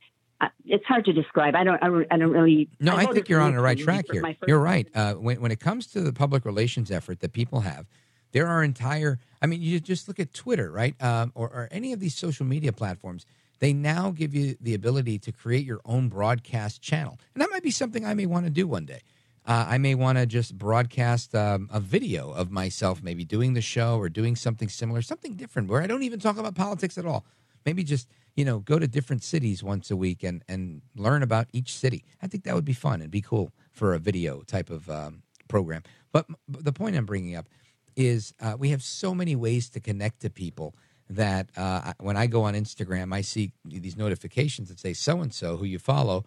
it's 0.65 0.85
hard 0.85 1.05
to 1.07 1.13
describe. 1.13 1.55
I 1.55 1.65
don't. 1.65 1.83
I 1.83 1.87
don't, 1.87 2.07
I 2.11 2.17
don't 2.17 2.31
really. 2.31 2.69
No, 2.81 2.93
I, 2.93 3.01
voted 3.01 3.15
think 3.15 3.29
you're 3.29 3.41
on 3.41 3.55
the 3.55 3.61
right 3.61 3.79
track 3.79 4.07
here. 4.11 4.37
You're 4.47 4.61
right. 4.61 4.89
Uh, 4.95 5.15
when 5.15 5.41
when 5.41 5.53
it 5.53 5.61
comes 5.61 5.87
to 5.89 6.01
the 6.01 6.13
public 6.13 6.45
relations 6.45 6.91
effort 6.91 7.21
that 7.21 7.33
people 7.33 7.61
have, 7.61 7.87
there 8.33 8.47
are 8.47 8.63
entire. 8.63 9.19
I 9.41 9.47
mean, 9.47 9.63
you 9.63 9.81
just 9.81 10.09
look 10.09 10.19
at 10.21 10.33
Twitter, 10.33 10.71
right, 10.71 11.01
um, 11.03 11.33
or, 11.35 11.49
or 11.49 11.69
any 11.71 11.93
of 11.93 12.01
these 12.01 12.15
social 12.15 12.47
media 12.47 12.73
platforms. 12.73 13.27
They 13.59 13.73
now 13.73 14.11
give 14.11 14.35
you 14.35 14.57
the 14.61 14.75
ability 14.75 15.19
to 15.21 15.33
create 15.33 15.65
your 15.65 15.81
own 15.85 16.09
broadcast 16.09 16.83
channel, 16.83 17.19
and 17.35 17.43
that 17.43 17.51
might 17.51 17.63
be 17.63 17.71
something 17.71 18.05
I 18.05 18.15
may 18.15 18.27
want 18.27 18.47
to 18.47 18.51
do 18.51 18.67
one 18.67 18.87
day. 18.87 19.03
Uh, 19.45 19.67
I 19.69 19.79
may 19.79 19.95
want 19.95 20.19
to 20.19 20.27
just 20.27 20.57
broadcast 20.57 21.35
um, 21.35 21.69
a 21.73 21.81
video 21.81 22.31
of 22.31 22.51
myself, 22.51 23.03
maybe 23.03 23.25
doing 23.25 23.55
the 23.55 23.61
show 23.61 23.99
or 23.99 24.09
doing 24.09 24.37
something 24.37 24.69
similar, 24.69 25.03
something 25.03 25.35
different, 25.35 25.69
where 25.69 25.83
I 25.83 25.87
don't 25.87 26.05
even 26.05 26.21
talk 26.21 26.39
about 26.39 26.55
politics 26.55 26.97
at 26.97 27.07
all. 27.07 27.25
Maybe 27.67 27.83
just 27.85 28.09
you 28.35 28.45
know 28.45 28.61
go 28.61 28.79
to 28.79 28.87
different 28.87 29.23
cities 29.23 29.63
once 29.63 29.91
a 29.91 29.97
week 29.97 30.23
and 30.23 30.45
and 30.49 30.83
learn 30.97 31.23
about 31.23 31.49
each 31.53 31.75
city. 31.75 32.05
I 32.23 32.27
think 32.27 32.45
that 32.45 32.55
would 32.55 32.65
be 32.65 32.73
fun 32.73 33.03
and 33.03 33.11
be 33.11 33.21
cool 33.21 33.53
for 33.73 33.95
a 33.95 33.99
video 33.99 34.43
type 34.43 34.71
of 34.71 34.89
um, 34.91 35.23
program. 35.49 35.83
But, 36.13 36.27
the 36.49 36.73
point 36.73 36.97
I'm 36.97 37.07
bringing 37.07 37.37
up 37.37 37.49
is 37.97 38.35
uh, 38.41 38.55
we 38.59 38.71
have 38.71 38.83
so 38.83 39.15
many 39.15 39.35
ways 39.35 39.71
to 39.71 39.81
connect 39.81 40.21
to 40.21 40.31
people 40.31 40.75
that 41.09 41.51
uh, 41.57 41.93
when 42.01 42.17
I 42.17 42.27
go 42.27 42.43
on 42.45 42.55
Instagram, 42.55 43.15
I 43.15 43.21
see 43.21 43.53
these 43.65 43.97
notifications 43.97 44.69
that 44.69 44.81
say 44.81 44.93
so 44.93 45.21
and 45.21 45.33
so 45.33 45.57
who 45.57 45.65
you 45.65 45.79
follow 45.79 46.25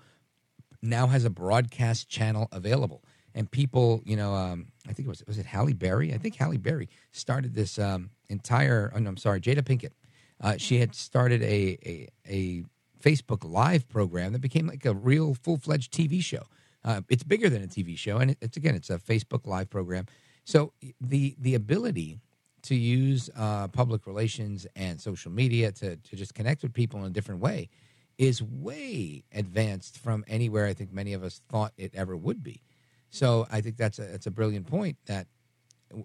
now 0.82 1.08
has 1.08 1.26
a 1.26 1.30
broadcast 1.30 2.10
channel 2.10 2.48
available. 2.52 3.04
And 3.34 3.50
people, 3.50 4.02
you 4.06 4.16
know, 4.16 4.34
um, 4.34 4.68
I 4.88 4.94
think 4.94 5.08
it 5.08 5.10
was 5.10 5.24
was 5.28 5.38
it 5.38 5.46
Halle 5.46 5.74
Berry? 5.74 6.14
I 6.14 6.18
think 6.18 6.36
Halle 6.36 6.58
Berry 6.58 6.88
started 7.12 7.54
this 7.54 7.78
um, 7.78 8.12
entire. 8.30 8.92
Oh 8.96 9.00
no, 9.00 9.10
I'm 9.10 9.18
sorry, 9.18 9.42
Jada 9.42 9.62
Pinkett. 9.62 9.92
Uh, 10.42 10.58
she 10.58 10.80
had 10.80 10.94
started 10.96 11.42
a, 11.42 11.78
a 11.86 12.08
a 12.28 12.64
Facebook 13.02 13.50
Live 13.50 13.88
program 13.88 14.34
that 14.34 14.42
became 14.42 14.68
like 14.68 14.86
a 14.86 14.94
real 14.94 15.34
full 15.34 15.58
fledged 15.58 15.94
TV 15.94 16.22
show. 16.22 16.44
Uh, 16.84 17.02
it's 17.10 17.24
bigger 17.24 17.50
than 17.50 17.64
a 17.64 17.68
TV 17.68 17.98
show, 17.98 18.18
and 18.18 18.32
it, 18.32 18.38
it's 18.42 18.58
again, 18.58 18.76
it's 18.76 18.90
a 18.90 18.98
Facebook 18.98 19.46
Live 19.46 19.70
program. 19.70 20.06
So 20.44 20.74
the 21.02 21.36
the 21.40 21.56
ability 21.56 22.20
to 22.64 22.76
use 22.76 23.30
uh, 23.38 23.68
public 23.68 24.08
relations 24.08 24.66
and 24.76 25.00
social 25.00 25.32
media 25.32 25.72
to 25.72 25.96
to 25.98 26.16
just 26.16 26.34
connect 26.34 26.64
with 26.64 26.74
people 26.74 27.00
in 27.02 27.08
a 27.08 27.10
different 27.10 27.42
way 27.42 27.70
is 28.18 28.42
way 28.42 29.24
advanced 29.34 29.98
from 29.98 30.24
anywhere 30.28 30.66
I 30.66 30.74
think 30.74 30.94
many 30.94 31.14
of 31.14 31.24
us 31.24 31.42
thought 31.50 31.74
it 31.78 31.94
ever 31.94 32.16
would 32.16 32.44
be. 32.44 32.62
So 33.10 33.48
I 33.52 33.62
think 33.62 33.78
that's 33.78 34.00
a 34.00 34.04
that's 34.04 34.28
a 34.28 34.32
brilliant 34.32 34.68
point. 34.68 34.98
That 35.06 35.28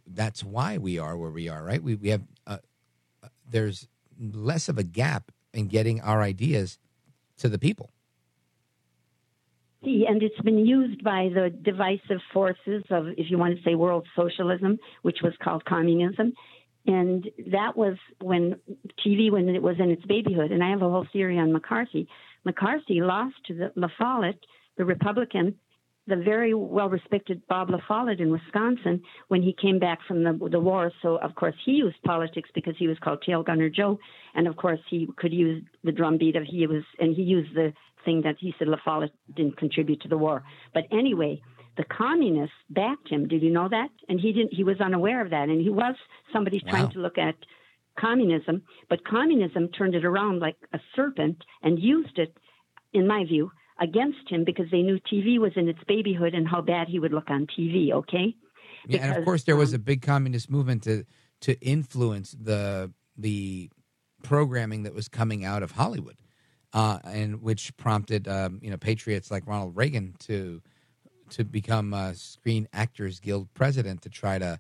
that's 0.07 0.45
why 0.45 0.79
we 0.79 0.99
are 0.99 1.17
where 1.17 1.31
we 1.31 1.49
are. 1.49 1.63
Right? 1.63 1.83
We 1.83 1.95
we 1.95 2.09
have 2.11 2.23
uh, 2.47 2.59
uh, 3.23 3.29
there's 3.49 3.89
less 4.21 4.69
of 4.69 4.79
a 4.79 4.83
gap 4.83 5.33
in 5.53 5.69
getting 5.69 6.01
our 6.01 6.23
ideas 6.23 6.79
to 7.39 7.49
the 7.49 7.59
people. 7.59 7.91
See, 9.83 10.05
and 10.07 10.23
it's 10.23 10.41
been 10.43 10.67
used 10.67 11.03
by 11.03 11.31
the 11.33 11.49
divisive 11.49 12.21
forces 12.35 12.85
of, 12.91 13.09
if 13.17 13.31
you 13.31 13.39
want 13.39 13.57
to 13.57 13.63
say, 13.63 13.75
world 13.75 14.07
socialism, 14.15 14.79
which 15.03 15.19
was 15.23 15.33
called 15.43 15.65
communism. 15.65 16.35
And 16.87 17.31
that 17.51 17.77
was 17.77 17.97
when 18.21 18.57
TV, 19.05 19.31
when 19.31 19.49
it 19.49 19.63
was 19.63 19.77
in 19.79 19.91
its 19.91 20.05
babyhood. 20.05 20.51
And 20.51 20.63
I 20.63 20.71
have 20.71 20.83
a 20.83 20.91
whole 20.91 21.07
theory 21.13 21.39
on 21.39 21.53
McCarthy. 21.53 22.09
McCarthy 22.45 23.01
lost 23.01 23.37
to 23.47 23.55
the 23.55 23.73
La 23.75 23.89
Follette, 23.99 24.39
the 24.77 24.85
Republican, 24.85 25.55
the 26.07 26.17
very 26.17 26.55
well 26.55 26.89
respected 26.89 27.43
Bob 27.49 27.71
La 27.71 27.79
Follette 27.87 28.21
in 28.21 28.31
Wisconsin 28.31 29.03
when 29.29 29.43
he 29.43 29.55
came 29.61 29.79
back 29.79 29.99
from 30.07 30.25
the 30.25 30.49
the 30.51 30.61
war. 30.61 30.91
So 31.03 31.17
of 31.17 31.35
course 31.35 31.55
he 31.65 31.73
used 31.73 32.03
politics 32.05 32.51
because 32.55 32.75
he 32.79 32.89
was 32.89 32.99
called 32.99 33.23
Tail 33.23 33.43
Gunner 33.43 33.71
Joe, 33.71 33.99
and 34.35 34.49
of 34.49 34.57
course 34.57 34.81
he 34.89 35.09
could 35.17 35.33
use 35.33 35.63
the 35.85 35.93
drumbeat 35.93 36.37
of 36.37 36.45
he 36.45 36.67
was 36.67 36.83
and 36.99 37.15
he 37.15 37.23
used 37.23 37.55
the 37.55 37.73
thing 38.05 38.23
that 38.23 38.37
he 38.39 38.55
said 38.59 38.69
La 38.69 38.79
Follette 38.85 39.13
didn't 39.37 39.59
contribute 39.59 40.01
to 40.03 40.09
the 40.09 40.17
war. 40.17 40.43
But 40.73 40.85
anyway, 40.91 41.43
the 41.77 41.85
communists 41.85 42.55
backed 42.71 43.09
him. 43.09 43.29
Did 43.29 43.43
you 43.43 43.51
know 43.51 43.69
that? 43.69 43.89
And 44.09 44.19
he 44.19 44.33
didn't. 44.33 44.55
He 44.55 44.65
was 44.65 44.81
unaware 44.81 45.21
of 45.23 45.31
that, 45.31 45.49
and 45.49 45.61
he 45.61 45.71
was 45.71 45.95
somebody 46.33 46.61
Wow. 46.65 46.71
trying 46.73 46.91
to 46.93 46.99
look 46.99 47.19
at 47.19 47.37
communism, 47.99 48.63
but 48.89 49.05
communism 49.05 49.69
turned 49.69 49.95
it 49.95 50.05
around 50.05 50.41
like 50.41 50.57
a 50.73 50.81
serpent 50.97 51.37
and 51.63 51.79
used 51.79 52.19
it, 52.19 52.37
in 52.93 53.07
my 53.07 53.25
view, 53.25 53.51
against 53.81 54.29
him 54.29 54.45
because 54.45 54.67
they 54.71 54.83
knew 54.83 54.99
TV 55.13 55.39
was 55.39 55.53
in 55.57 55.69
its 55.69 55.81
babyhood 55.89 56.35
and 56.35 56.47
how 56.47 56.61
bad 56.61 56.89
he 56.89 56.99
would 56.99 57.13
look 57.13 57.31
on 57.31 57.47
TV. 57.47 57.93
Okay. 57.93 58.35
Yeah, 58.87 59.01
and 59.03 59.17
of 59.17 59.25
course 59.25 59.45
there 59.45 59.57
was 59.57 59.71
um, 59.73 59.77
a 59.77 59.79
big 59.79 60.03
communist 60.03 60.51
movement 60.51 60.83
to 60.85 61.05
to 61.43 61.59
influence 61.61 62.37
the 62.39 62.93
the 63.17 63.71
programming 64.23 64.85
that 64.85 64.95
was 64.95 65.09
coming 65.09 65.45
out 65.45 65.63
of 65.63 65.73
Hollywood, 65.73 66.17
uh, 66.73 66.99
and 67.05 67.43
which 67.43 67.77
prompted 67.77 68.29
um, 68.29 68.61
you 68.63 68.71
know 68.71 68.77
patriots 68.77 69.31
like 69.31 69.47
Ronald 69.47 69.77
Reagan 69.77 70.15
to 70.21 70.63
to 71.31 71.45
become 71.45 71.95
a 71.95 72.15
Screen 72.15 72.69
Actors 72.73 73.21
Guild 73.21 73.53
president 73.55 74.03
to 74.03 74.09
try 74.09 74.39
to 74.39 74.59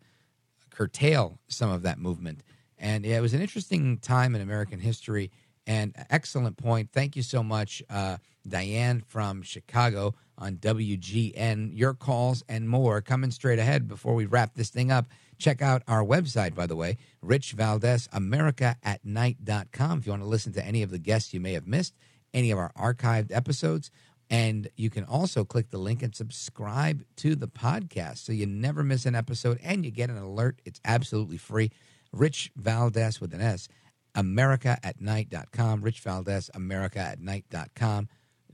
curtail 0.71 1.39
some 1.49 1.71
of 1.71 1.83
that 1.83 1.99
movement. 1.99 2.43
And 2.79 3.05
yeah, 3.05 3.19
it 3.19 3.21
was 3.21 3.35
an 3.35 3.43
interesting 3.43 3.99
time 3.99 4.35
in 4.35 4.41
American 4.41 4.81
history. 4.81 5.31
And 5.71 5.95
excellent 6.11 6.57
point. 6.57 6.91
Thank 6.93 7.15
you 7.15 7.23
so 7.23 7.45
much, 7.45 7.81
uh, 7.89 8.17
Diane 8.45 9.05
from 9.07 9.43
Chicago 9.43 10.17
on 10.37 10.57
WGN. 10.57 11.71
Your 11.79 11.95
calls 11.95 12.43
and 12.49 12.69
more 12.69 13.01
coming 13.01 13.31
straight 13.31 13.61
ahead 13.61 13.87
before 13.87 14.17
we 14.17 14.27
wrap 14.27 14.55
this 14.57 14.71
thing 14.71 14.91
up. 14.91 15.07
Check 15.39 15.63
out 15.63 15.85
our 15.87 16.03
website, 16.03 16.57
by 16.57 16.67
the 16.67 16.75
way, 16.75 16.97
Rich 17.23 17.53
Valdez, 17.53 18.09
America 18.13 18.79
at 18.83 19.05
night.com. 19.05 20.01
If 20.01 20.07
you 20.07 20.11
want 20.13 20.23
to 20.23 20.29
listen 20.29 20.53
to 20.55 20.67
any 20.67 20.83
of 20.83 20.91
the 20.91 20.99
guests 20.99 21.33
you 21.33 21.39
may 21.39 21.53
have 21.53 21.69
missed, 21.69 21.95
any 22.35 22.51
of 22.51 22.59
our 22.59 22.73
archived 22.73 23.31
episodes, 23.31 23.93
and 24.29 24.69
you 24.77 24.91
can 24.91 25.05
also 25.05 25.45
click 25.45 25.71
the 25.71 25.79
link 25.79 26.03
and 26.03 26.17
subscribe 26.17 27.05
to 27.19 27.37
the 27.37 27.47
podcast 27.47 28.19
so 28.19 28.33
you 28.33 28.45
never 28.45 28.83
miss 28.83 29.07
an 29.07 29.15
episode 29.15 29.61
and 29.63 29.85
you 29.85 29.93
get 29.93 30.11
an 30.11 30.19
alert. 30.19 30.61
It's 30.65 30.81
absolutely 30.85 31.37
free. 31.37 31.71
Rich 32.13 32.51
Valdez 32.57 33.21
with 33.21 33.33
an 33.35 33.41
S, 33.41 33.69
America 34.15 34.79
at 34.83 35.01
night.com. 35.01 35.83
Rich 35.83 36.01
Valdez, 36.01 36.51
America 36.55 36.99
at 36.99 37.21
night.com. 37.21 38.09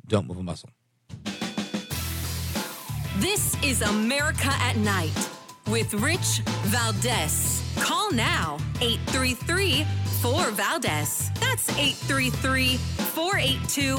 Don't 0.06 0.26
move 0.26 0.38
a 0.38 0.42
muscle. 0.42 0.70
This 3.18 3.56
is 3.62 3.80
America 3.80 4.50
at 4.60 4.76
Night 4.76 5.30
with 5.68 5.94
Rich 5.94 6.42
Valdez. 6.64 7.62
Call 7.80 8.12
now 8.12 8.58
833 8.82 9.86
4 10.20 10.50
Valdez. 10.50 11.30
That's 11.40 11.70
833 11.70 12.76
482 12.76 13.96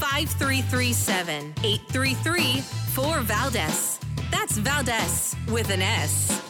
5337. 0.00 1.54
833 1.62 2.60
4 2.60 3.20
Valdez. 3.20 4.00
That's 4.30 4.56
Valdez 4.56 5.36
with 5.48 5.70
an 5.70 5.82
S. 5.82 6.43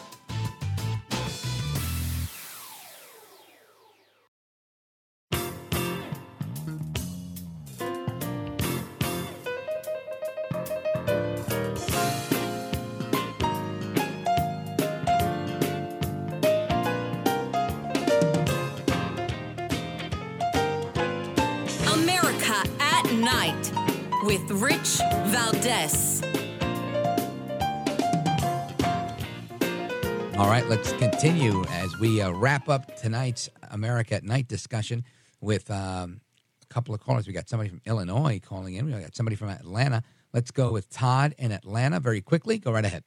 right, 30.65 30.71
let's 30.71 30.93
continue 30.95 31.65
as 31.71 31.99
we 31.99 32.21
uh, 32.21 32.31
wrap 32.31 32.69
up 32.69 32.97
tonight's 32.97 33.49
America 33.71 34.15
at 34.15 34.25
Night 34.25 34.49
discussion 34.49 35.05
with 35.41 35.71
um, 35.71 36.21
a 36.63 36.67
couple 36.67 36.95
of 36.95 37.01
callers. 37.01 37.27
We 37.27 37.33
got 37.33 37.49
somebody 37.49 37.71
from 37.71 37.81
Illinois 37.87 38.41
calling 38.41 38.75
in. 38.75 38.87
We 38.87 38.93
got 38.93 39.15
somebody 39.15 39.37
from 39.37 39.49
Atlanta. 39.49 40.03
Let's 40.33 40.51
go 40.51 40.73
with 40.73 40.91
Todd 40.91 41.35
in 41.39 41.53
Atlanta 41.53 42.01
very 42.01 42.21
quickly. 42.21 42.59
Go 42.59 42.73
right 42.73 42.85
ahead. 42.85 43.05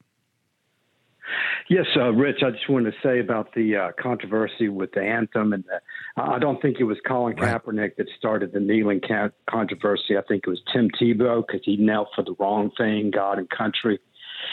Yes, 1.70 1.86
uh, 1.98 2.12
Rich, 2.14 2.38
I 2.46 2.52
just 2.52 2.70
wanted 2.70 2.92
to 2.92 2.98
say 3.04 3.20
about 3.20 3.54
the 3.54 3.76
uh, 3.76 3.92
controversy 4.02 4.70
with 4.70 4.94
the 4.94 5.02
anthem, 5.02 5.52
and 5.52 5.66
the, 5.66 5.82
I 6.22 6.40
don't 6.40 6.62
think 6.62 6.78
it 6.80 6.86
was 6.86 6.98
Colin 7.06 7.36
Kaepernick 7.36 7.98
that 7.98 8.08
started 8.18 8.54
the 8.54 8.62
kneeling 8.62 9.02
ca- 9.06 9.32
controversy. 9.50 10.18
I 10.18 10.22
think 10.30 10.44
it 10.48 10.50
was 10.50 10.62
Tim 10.72 10.90
Tebow 10.90 11.44
because 11.46 11.62
he 11.66 11.76
knelt 11.76 12.08
for 12.16 12.24
the 12.24 12.36
wrong 12.40 12.72
thing, 12.78 13.12
God 13.14 13.38
and 13.38 13.50
country. 13.50 14.00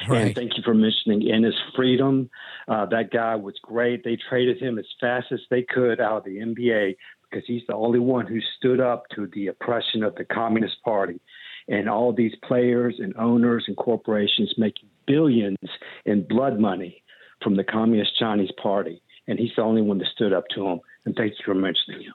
And 0.08 0.34
thank 0.34 0.56
you 0.56 0.62
for 0.64 0.74
mentioning 0.74 1.22
Enes 1.22 1.54
Freedom. 1.74 2.30
Uh, 2.68 2.86
that 2.86 3.10
guy 3.10 3.34
was 3.36 3.54
great. 3.62 4.04
They 4.04 4.16
traded 4.28 4.60
him 4.60 4.78
as 4.78 4.86
fast 5.00 5.26
as 5.32 5.40
they 5.50 5.62
could 5.62 6.00
out 6.00 6.18
of 6.18 6.24
the 6.24 6.38
NBA 6.38 6.96
because 7.30 7.44
he's 7.46 7.62
the 7.66 7.74
only 7.74 7.98
one 7.98 8.26
who 8.26 8.40
stood 8.58 8.80
up 8.80 9.04
to 9.14 9.28
the 9.34 9.48
oppression 9.48 10.02
of 10.02 10.14
the 10.14 10.24
Communist 10.24 10.76
Party. 10.84 11.20
And 11.66 11.88
all 11.88 12.12
these 12.12 12.34
players 12.46 12.96
and 12.98 13.16
owners 13.16 13.64
and 13.66 13.76
corporations 13.76 14.52
making 14.58 14.88
billions 15.06 15.58
in 16.04 16.26
blood 16.28 16.60
money 16.60 17.02
from 17.42 17.56
the 17.56 17.64
Communist 17.64 18.18
Chinese 18.18 18.52
Party. 18.62 19.02
And 19.26 19.38
he's 19.38 19.52
the 19.56 19.62
only 19.62 19.82
one 19.82 19.98
that 19.98 20.08
stood 20.14 20.32
up 20.32 20.44
to 20.54 20.66
him. 20.66 20.80
And 21.06 21.16
thank 21.16 21.32
you 21.32 21.44
for 21.44 21.54
mentioning 21.54 22.02
him. 22.02 22.14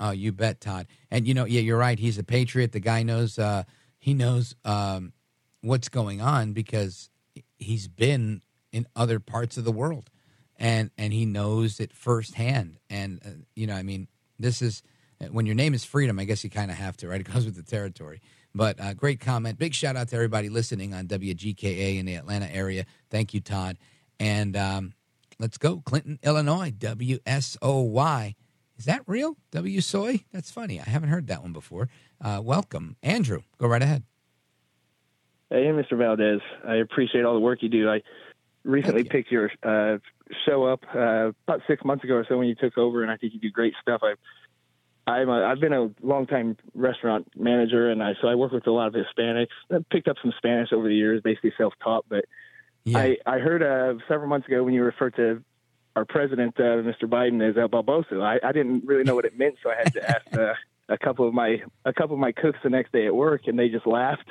Oh, 0.00 0.10
you 0.10 0.32
bet, 0.32 0.60
Todd. 0.60 0.86
And 1.10 1.28
you 1.28 1.34
know, 1.34 1.44
yeah, 1.44 1.60
you're 1.60 1.78
right. 1.78 1.98
He's 1.98 2.18
a 2.18 2.24
patriot. 2.24 2.72
The 2.72 2.80
guy 2.80 3.02
knows. 3.02 3.38
Uh, 3.38 3.64
he 3.98 4.14
knows 4.14 4.56
um, 4.64 5.12
what's 5.60 5.88
going 5.90 6.20
on 6.20 6.52
because 6.52 7.10
he's 7.58 7.88
been 7.88 8.42
in 8.72 8.86
other 8.94 9.20
parts 9.20 9.56
of 9.56 9.64
the 9.64 9.72
world, 9.72 10.10
and 10.56 10.90
and 10.96 11.12
he 11.12 11.26
knows 11.26 11.80
it 11.80 11.92
firsthand. 11.92 12.78
And 12.88 13.20
uh, 13.24 13.30
you 13.54 13.66
know, 13.66 13.74
I 13.74 13.82
mean, 13.82 14.08
this 14.38 14.62
is 14.62 14.82
when 15.30 15.46
your 15.46 15.54
name 15.54 15.74
is 15.74 15.84
freedom. 15.84 16.18
I 16.18 16.24
guess 16.24 16.44
you 16.44 16.50
kind 16.50 16.70
of 16.70 16.76
have 16.76 16.96
to, 16.98 17.08
right? 17.08 17.20
It 17.20 17.32
goes 17.32 17.44
with 17.44 17.56
the 17.56 17.62
territory. 17.62 18.20
But 18.54 18.80
uh, 18.80 18.94
great 18.94 19.20
comment. 19.20 19.58
Big 19.58 19.74
shout 19.74 19.96
out 19.96 20.08
to 20.08 20.16
everybody 20.16 20.48
listening 20.48 20.92
on 20.92 21.06
WGKA 21.06 21.98
in 21.98 22.06
the 22.06 22.14
Atlanta 22.14 22.52
area. 22.52 22.84
Thank 23.08 23.32
you, 23.32 23.40
Todd. 23.40 23.78
And 24.18 24.56
um, 24.56 24.94
let's 25.38 25.56
go, 25.56 25.80
Clinton, 25.84 26.18
Illinois, 26.22 26.72
WSOY. 26.72 28.34
Is 28.76 28.86
that 28.86 29.02
real? 29.06 29.36
W 29.52 29.80
Soy? 29.80 30.24
That's 30.32 30.50
funny. 30.50 30.80
I 30.80 30.88
haven't 30.88 31.10
heard 31.10 31.26
that 31.28 31.42
one 31.42 31.52
before. 31.52 31.88
Uh, 32.20 32.40
welcome, 32.42 32.96
Andrew. 33.02 33.42
Go 33.58 33.68
right 33.68 33.82
ahead. 33.82 34.04
Hey, 35.50 35.66
Mr. 35.66 35.98
Valdez. 35.98 36.40
I 36.66 36.76
appreciate 36.76 37.24
all 37.24 37.34
the 37.34 37.40
work 37.40 37.62
you 37.62 37.68
do. 37.68 37.90
I 37.90 38.02
recently 38.64 39.04
picked 39.04 39.32
your 39.32 39.50
uh, 39.62 39.98
show 40.46 40.64
up 40.64 40.84
uh, 40.94 41.32
about 41.46 41.62
six 41.66 41.84
months 41.84 42.04
ago 42.04 42.14
or 42.14 42.26
so 42.28 42.38
when 42.38 42.46
you 42.46 42.54
took 42.54 42.78
over, 42.78 43.02
and 43.02 43.10
I 43.10 43.16
think 43.16 43.34
you 43.34 43.40
do 43.40 43.50
great 43.50 43.74
stuff. 43.82 44.02
I 44.04 44.14
I'm 45.10 45.28
a, 45.28 45.44
I've 45.44 45.60
been 45.60 45.72
a 45.72 45.90
longtime 46.02 46.56
restaurant 46.74 47.26
manager, 47.36 47.90
and 47.90 48.02
I 48.02 48.12
so 48.20 48.28
I 48.28 48.34
work 48.36 48.52
with 48.52 48.66
a 48.66 48.70
lot 48.70 48.86
of 48.88 48.94
Hispanics. 48.94 49.48
I've 49.74 49.88
picked 49.88 50.08
up 50.08 50.16
some 50.22 50.32
Spanish 50.36 50.72
over 50.72 50.86
the 50.86 50.94
years, 50.94 51.20
basically 51.22 51.52
self-taught. 51.58 52.04
But 52.08 52.26
I 52.94 53.16
I 53.26 53.38
heard 53.38 53.62
uh, 53.62 54.00
several 54.08 54.28
months 54.28 54.46
ago 54.46 54.62
when 54.62 54.74
you 54.74 54.84
referred 54.84 55.16
to 55.16 55.42
our 55.96 56.04
president, 56.04 56.54
uh, 56.58 56.82
Mr. 56.82 57.04
Biden, 57.04 57.42
as 57.48 57.56
El 57.58 57.68
Barboso. 57.68 58.22
I, 58.22 58.38
I 58.46 58.52
didn't 58.52 58.84
really 58.86 59.02
know 59.02 59.16
what 59.16 59.24
it 59.24 59.36
meant, 59.36 59.56
so 59.62 59.70
I 59.70 59.76
had 59.76 59.92
to 59.94 60.08
ask 60.08 60.38
uh, 60.38 60.54
a 60.88 60.98
couple 60.98 61.26
of 61.26 61.34
my 61.34 61.62
a 61.84 61.92
couple 61.92 62.14
of 62.14 62.20
my 62.20 62.32
cooks 62.32 62.58
the 62.62 62.70
next 62.70 62.92
day 62.92 63.06
at 63.06 63.14
work, 63.14 63.42
and 63.46 63.58
they 63.58 63.68
just 63.68 63.86
laughed. 63.86 64.28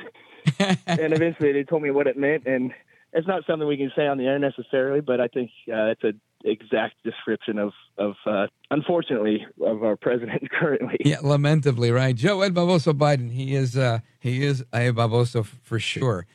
And 0.60 1.14
eventually, 1.14 1.52
they 1.54 1.64
told 1.64 1.82
me 1.82 1.92
what 1.92 2.08
it 2.08 2.18
meant, 2.18 2.46
and 2.46 2.72
it's 3.14 3.28
not 3.28 3.44
something 3.48 3.68
we 3.68 3.78
can 3.78 3.92
say 3.96 4.08
on 4.08 4.18
the 4.18 4.26
air 4.26 4.40
necessarily, 4.40 5.02
but 5.02 5.20
I 5.20 5.28
think 5.28 5.52
uh, 5.68 5.92
it's 5.92 6.04
a 6.04 6.14
exact 6.44 6.96
description 7.04 7.58
of 7.58 7.74
of 7.98 8.16
uh, 8.26 8.48
unfortunately 8.72 9.46
of 9.62 9.84
our 9.84 9.96
president 9.96 10.50
currently. 10.60 10.98
Yeah, 11.04 11.20
lamentably, 11.22 11.92
right? 11.92 12.16
Joe 12.16 12.42
Ed 12.42 12.54
Barboso 12.54 12.94
Biden. 12.94 13.32
He 13.32 13.56
is 13.56 13.78
uh, 13.78 14.00
he 14.20 14.44
is 14.44 14.62
a 14.74 14.92
Barboso 14.92 15.42
f- 15.42 15.60
for 15.64 15.80
sure. 15.80 16.26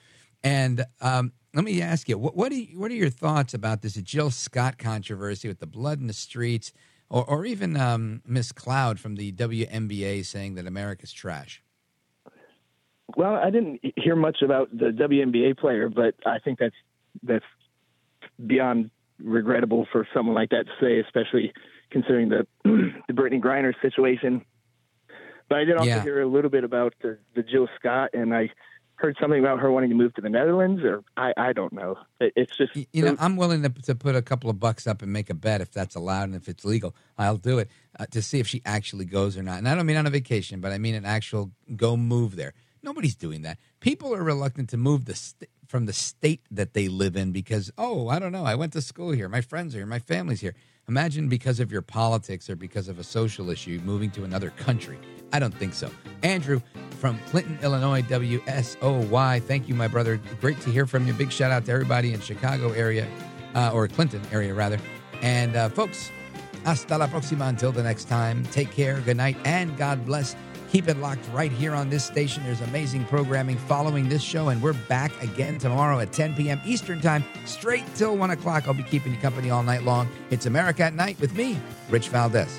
And 0.43 0.85
um, 1.01 1.33
let 1.55 1.65
me 1.65 1.81
ask 1.81 2.09
you, 2.09 2.19
what 2.19 2.37
what, 2.37 2.53
you, 2.53 2.79
what 2.79 2.91
are 2.91 2.95
your 2.95 3.11
thoughts 3.11 3.55
about 3.55 3.83
this 3.83 3.95
Jill 3.95 4.31
Scott 4.31 4.79
controversy 4.79 5.49
with 5.49 5.61
the 5.61 5.67
blood 5.67 6.01
in 6.01 6.07
the 6.07 6.13
streets, 6.13 6.73
or 7.09 7.25
or 7.25 7.47
even 7.47 7.77
um, 7.77 8.23
Miss 8.27 8.53
Cloud 8.53 9.01
from 9.01 9.17
the 9.17 9.33
WNBA 9.33 10.25
saying 10.27 10.55
that 10.57 10.67
America's 10.67 11.13
trash? 11.13 11.63
Well, 13.17 13.35
I 13.35 13.51
didn't 13.51 13.81
hear 13.97 14.17
much 14.17 14.39
about 14.43 14.71
the 14.77 14.87
WNBA 14.87 15.59
player, 15.59 15.89
but 15.89 16.15
I 16.27 16.39
think 16.39 16.59
that's 16.59 16.75
that's 17.23 17.45
beyond 18.45 18.91
regrettable 19.23 19.87
for 19.93 20.07
someone 20.13 20.35
like 20.35 20.51
that 20.51 20.67
to 20.67 20.73
say, 20.81 20.99
especially 21.01 21.53
considering 21.91 22.29
the 22.29 22.47
the 22.65 23.13
Brittney 23.13 23.41
Griner 23.41 23.73
situation. 23.81 24.45
But 25.49 25.59
I 25.59 25.65
did 25.65 25.77
also 25.77 25.87
Yeah. 25.87 26.03
hear 26.03 26.21
a 26.23 26.27
little 26.27 26.51
bit 26.51 26.65
about 26.65 26.95
the, 27.03 27.19
the 27.37 27.43
Jill 27.43 27.69
Scott, 27.79 28.11
and 28.15 28.35
I 28.35 28.51
heard 28.97 29.17
something 29.21 29.39
about 29.41 29.61
her 29.61 29.71
wanting 29.71 29.91
to 29.91 29.97
move 29.97 30.15
to 30.15 30.21
the 30.21 30.29
Netherlands, 30.29 30.83
or 30.83 31.03
I, 31.17 31.33
I 31.37 31.53
don't 31.53 31.73
know. 31.73 31.99
It, 32.21 32.33
it's 32.37 32.57
just 32.57 32.73
You 32.93 33.03
know, 33.05 33.17
I'm 33.19 33.37
willing 33.37 33.63
to, 33.63 33.69
to 33.69 33.95
put 33.95 34.17
a 34.17 34.23
couple 34.23 34.49
of 34.49 34.59
bucks 34.59 34.87
up 34.87 35.03
and 35.03 35.13
make 35.13 35.31
a 35.31 35.35
bet 35.35 35.61
if 35.61 35.71
that's 35.73 35.95
allowed 35.95 36.25
and 36.25 36.35
if 36.35 36.49
it's 36.49 36.65
legal. 36.65 36.95
I'll 37.19 37.37
do 37.37 37.59
it 37.59 37.69
uh, 37.99 38.07
to 38.13 38.23
see 38.23 38.41
if 38.41 38.47
she 38.47 38.63
actually 38.65 39.05
goes 39.05 39.37
or 39.37 39.43
not. 39.43 39.59
And 39.59 39.69
I 39.69 39.75
don't 39.75 39.87
mean 39.87 39.97
on 39.97 40.07
a 40.07 40.11
vacation, 40.11 40.61
but 40.61 40.73
I 40.73 40.79
mean 40.79 40.95
an 40.95 41.05
actual 41.05 41.51
go 41.77 41.97
move 41.97 42.37
there. 42.37 42.55
Nobody's 42.85 43.17
doing 43.17 43.43
that. 43.43 43.59
People 43.81 44.15
are 44.15 44.23
reluctant 44.23 44.69
to 44.69 44.77
move 44.77 45.07
the 45.07 45.15
st- 45.15 45.49
from 45.67 45.87
the 45.87 45.93
state 45.95 46.43
that 46.51 46.75
they 46.75 46.87
live 46.89 47.17
in 47.17 47.33
because, 47.33 47.71
oh, 47.79 48.09
I 48.09 48.19
don't 48.19 48.31
know, 48.31 48.45
I 48.45 48.55
went 48.55 48.75
to 48.75 48.83
school 48.83 49.11
here, 49.11 49.27
my 49.27 49.41
friends 49.41 49.75
are 49.75 49.79
here, 49.79 49.87
my 49.87 49.99
family's 49.99 50.43
here. 50.43 50.55
Imagine 50.87 51.29
because 51.31 51.61
of 51.61 51.73
your 51.73 51.81
politics 51.81 52.51
or 52.51 52.57
because 52.57 52.89
of 52.89 52.99
a 52.99 53.03
social 53.03 53.49
issue 53.49 53.81
moving 53.85 54.11
to 54.11 54.25
another 54.25 54.51
country. 54.51 54.99
I 55.33 55.39
don't 55.39 55.55
think 55.55 55.73
so. 55.73 55.91
Andrew 56.23 56.61
from 57.01 57.19
Clinton, 57.31 57.59
Illinois, 57.63 58.03
WSOY. 58.03 59.43
Thank 59.43 59.67
you, 59.67 59.75
my 59.75 59.89
brother. 59.89 60.21
Great 60.43 60.61
to 60.61 60.71
hear 60.71 60.87
from 60.87 61.07
you. 61.07 61.15
Big 61.15 61.33
shout 61.33 61.51
out 61.51 61.65
to 61.65 61.73
everybody 61.73 62.13
in 62.13 62.21
Chicago 62.21 62.73
area, 62.73 63.09
uh, 63.55 63.71
or 63.73 63.89
Clinton 63.89 64.21
area 64.31 64.53
rather. 64.53 64.79
And 65.23 65.57
uh, 65.57 65.71
folks, 65.71 66.11
hasta 66.65 66.99
la 66.99 67.07
próxima. 67.07 67.49
Until 67.49 67.73
the 67.73 67.83
next 67.83 68.09
time, 68.09 68.45
take 68.53 68.71
care, 68.73 69.01
good 69.01 69.17
night, 69.17 69.39
and 69.47 69.75
God 69.79 70.05
bless. 70.05 70.37
Keep 70.75 70.89
it 70.89 70.97
locked 70.97 71.25
right 71.33 71.53
here 71.53 71.73
on 71.73 71.89
this 71.89 72.05
station. 72.05 72.43
There's 72.43 72.61
amazing 72.61 73.05
programming 73.05 73.57
following 73.57 74.09
this 74.09 74.23
show, 74.23 74.49
and 74.49 74.61
we're 74.61 74.73
back 74.73 75.13
again 75.23 75.57
tomorrow 75.57 76.01
at 76.01 76.13
10 76.13 76.35
p.m. 76.35 76.61
Eastern 76.67 77.01
Time, 77.01 77.23
straight 77.45 77.85
till 77.95 78.17
1 78.17 78.31
o'clock. 78.31 78.67
I'll 78.67 78.75
be 78.75 78.83
keeping 78.83 79.15
you 79.15 79.19
company 79.21 79.51
all 79.51 79.63
night 79.63 79.85
long. 79.85 80.09
It's 80.31 80.47
America 80.47 80.83
at 80.83 80.95
Night 80.95 81.17
with 81.21 81.33
me, 81.37 81.61
Rich 81.91 82.09
Valdez. 82.09 82.59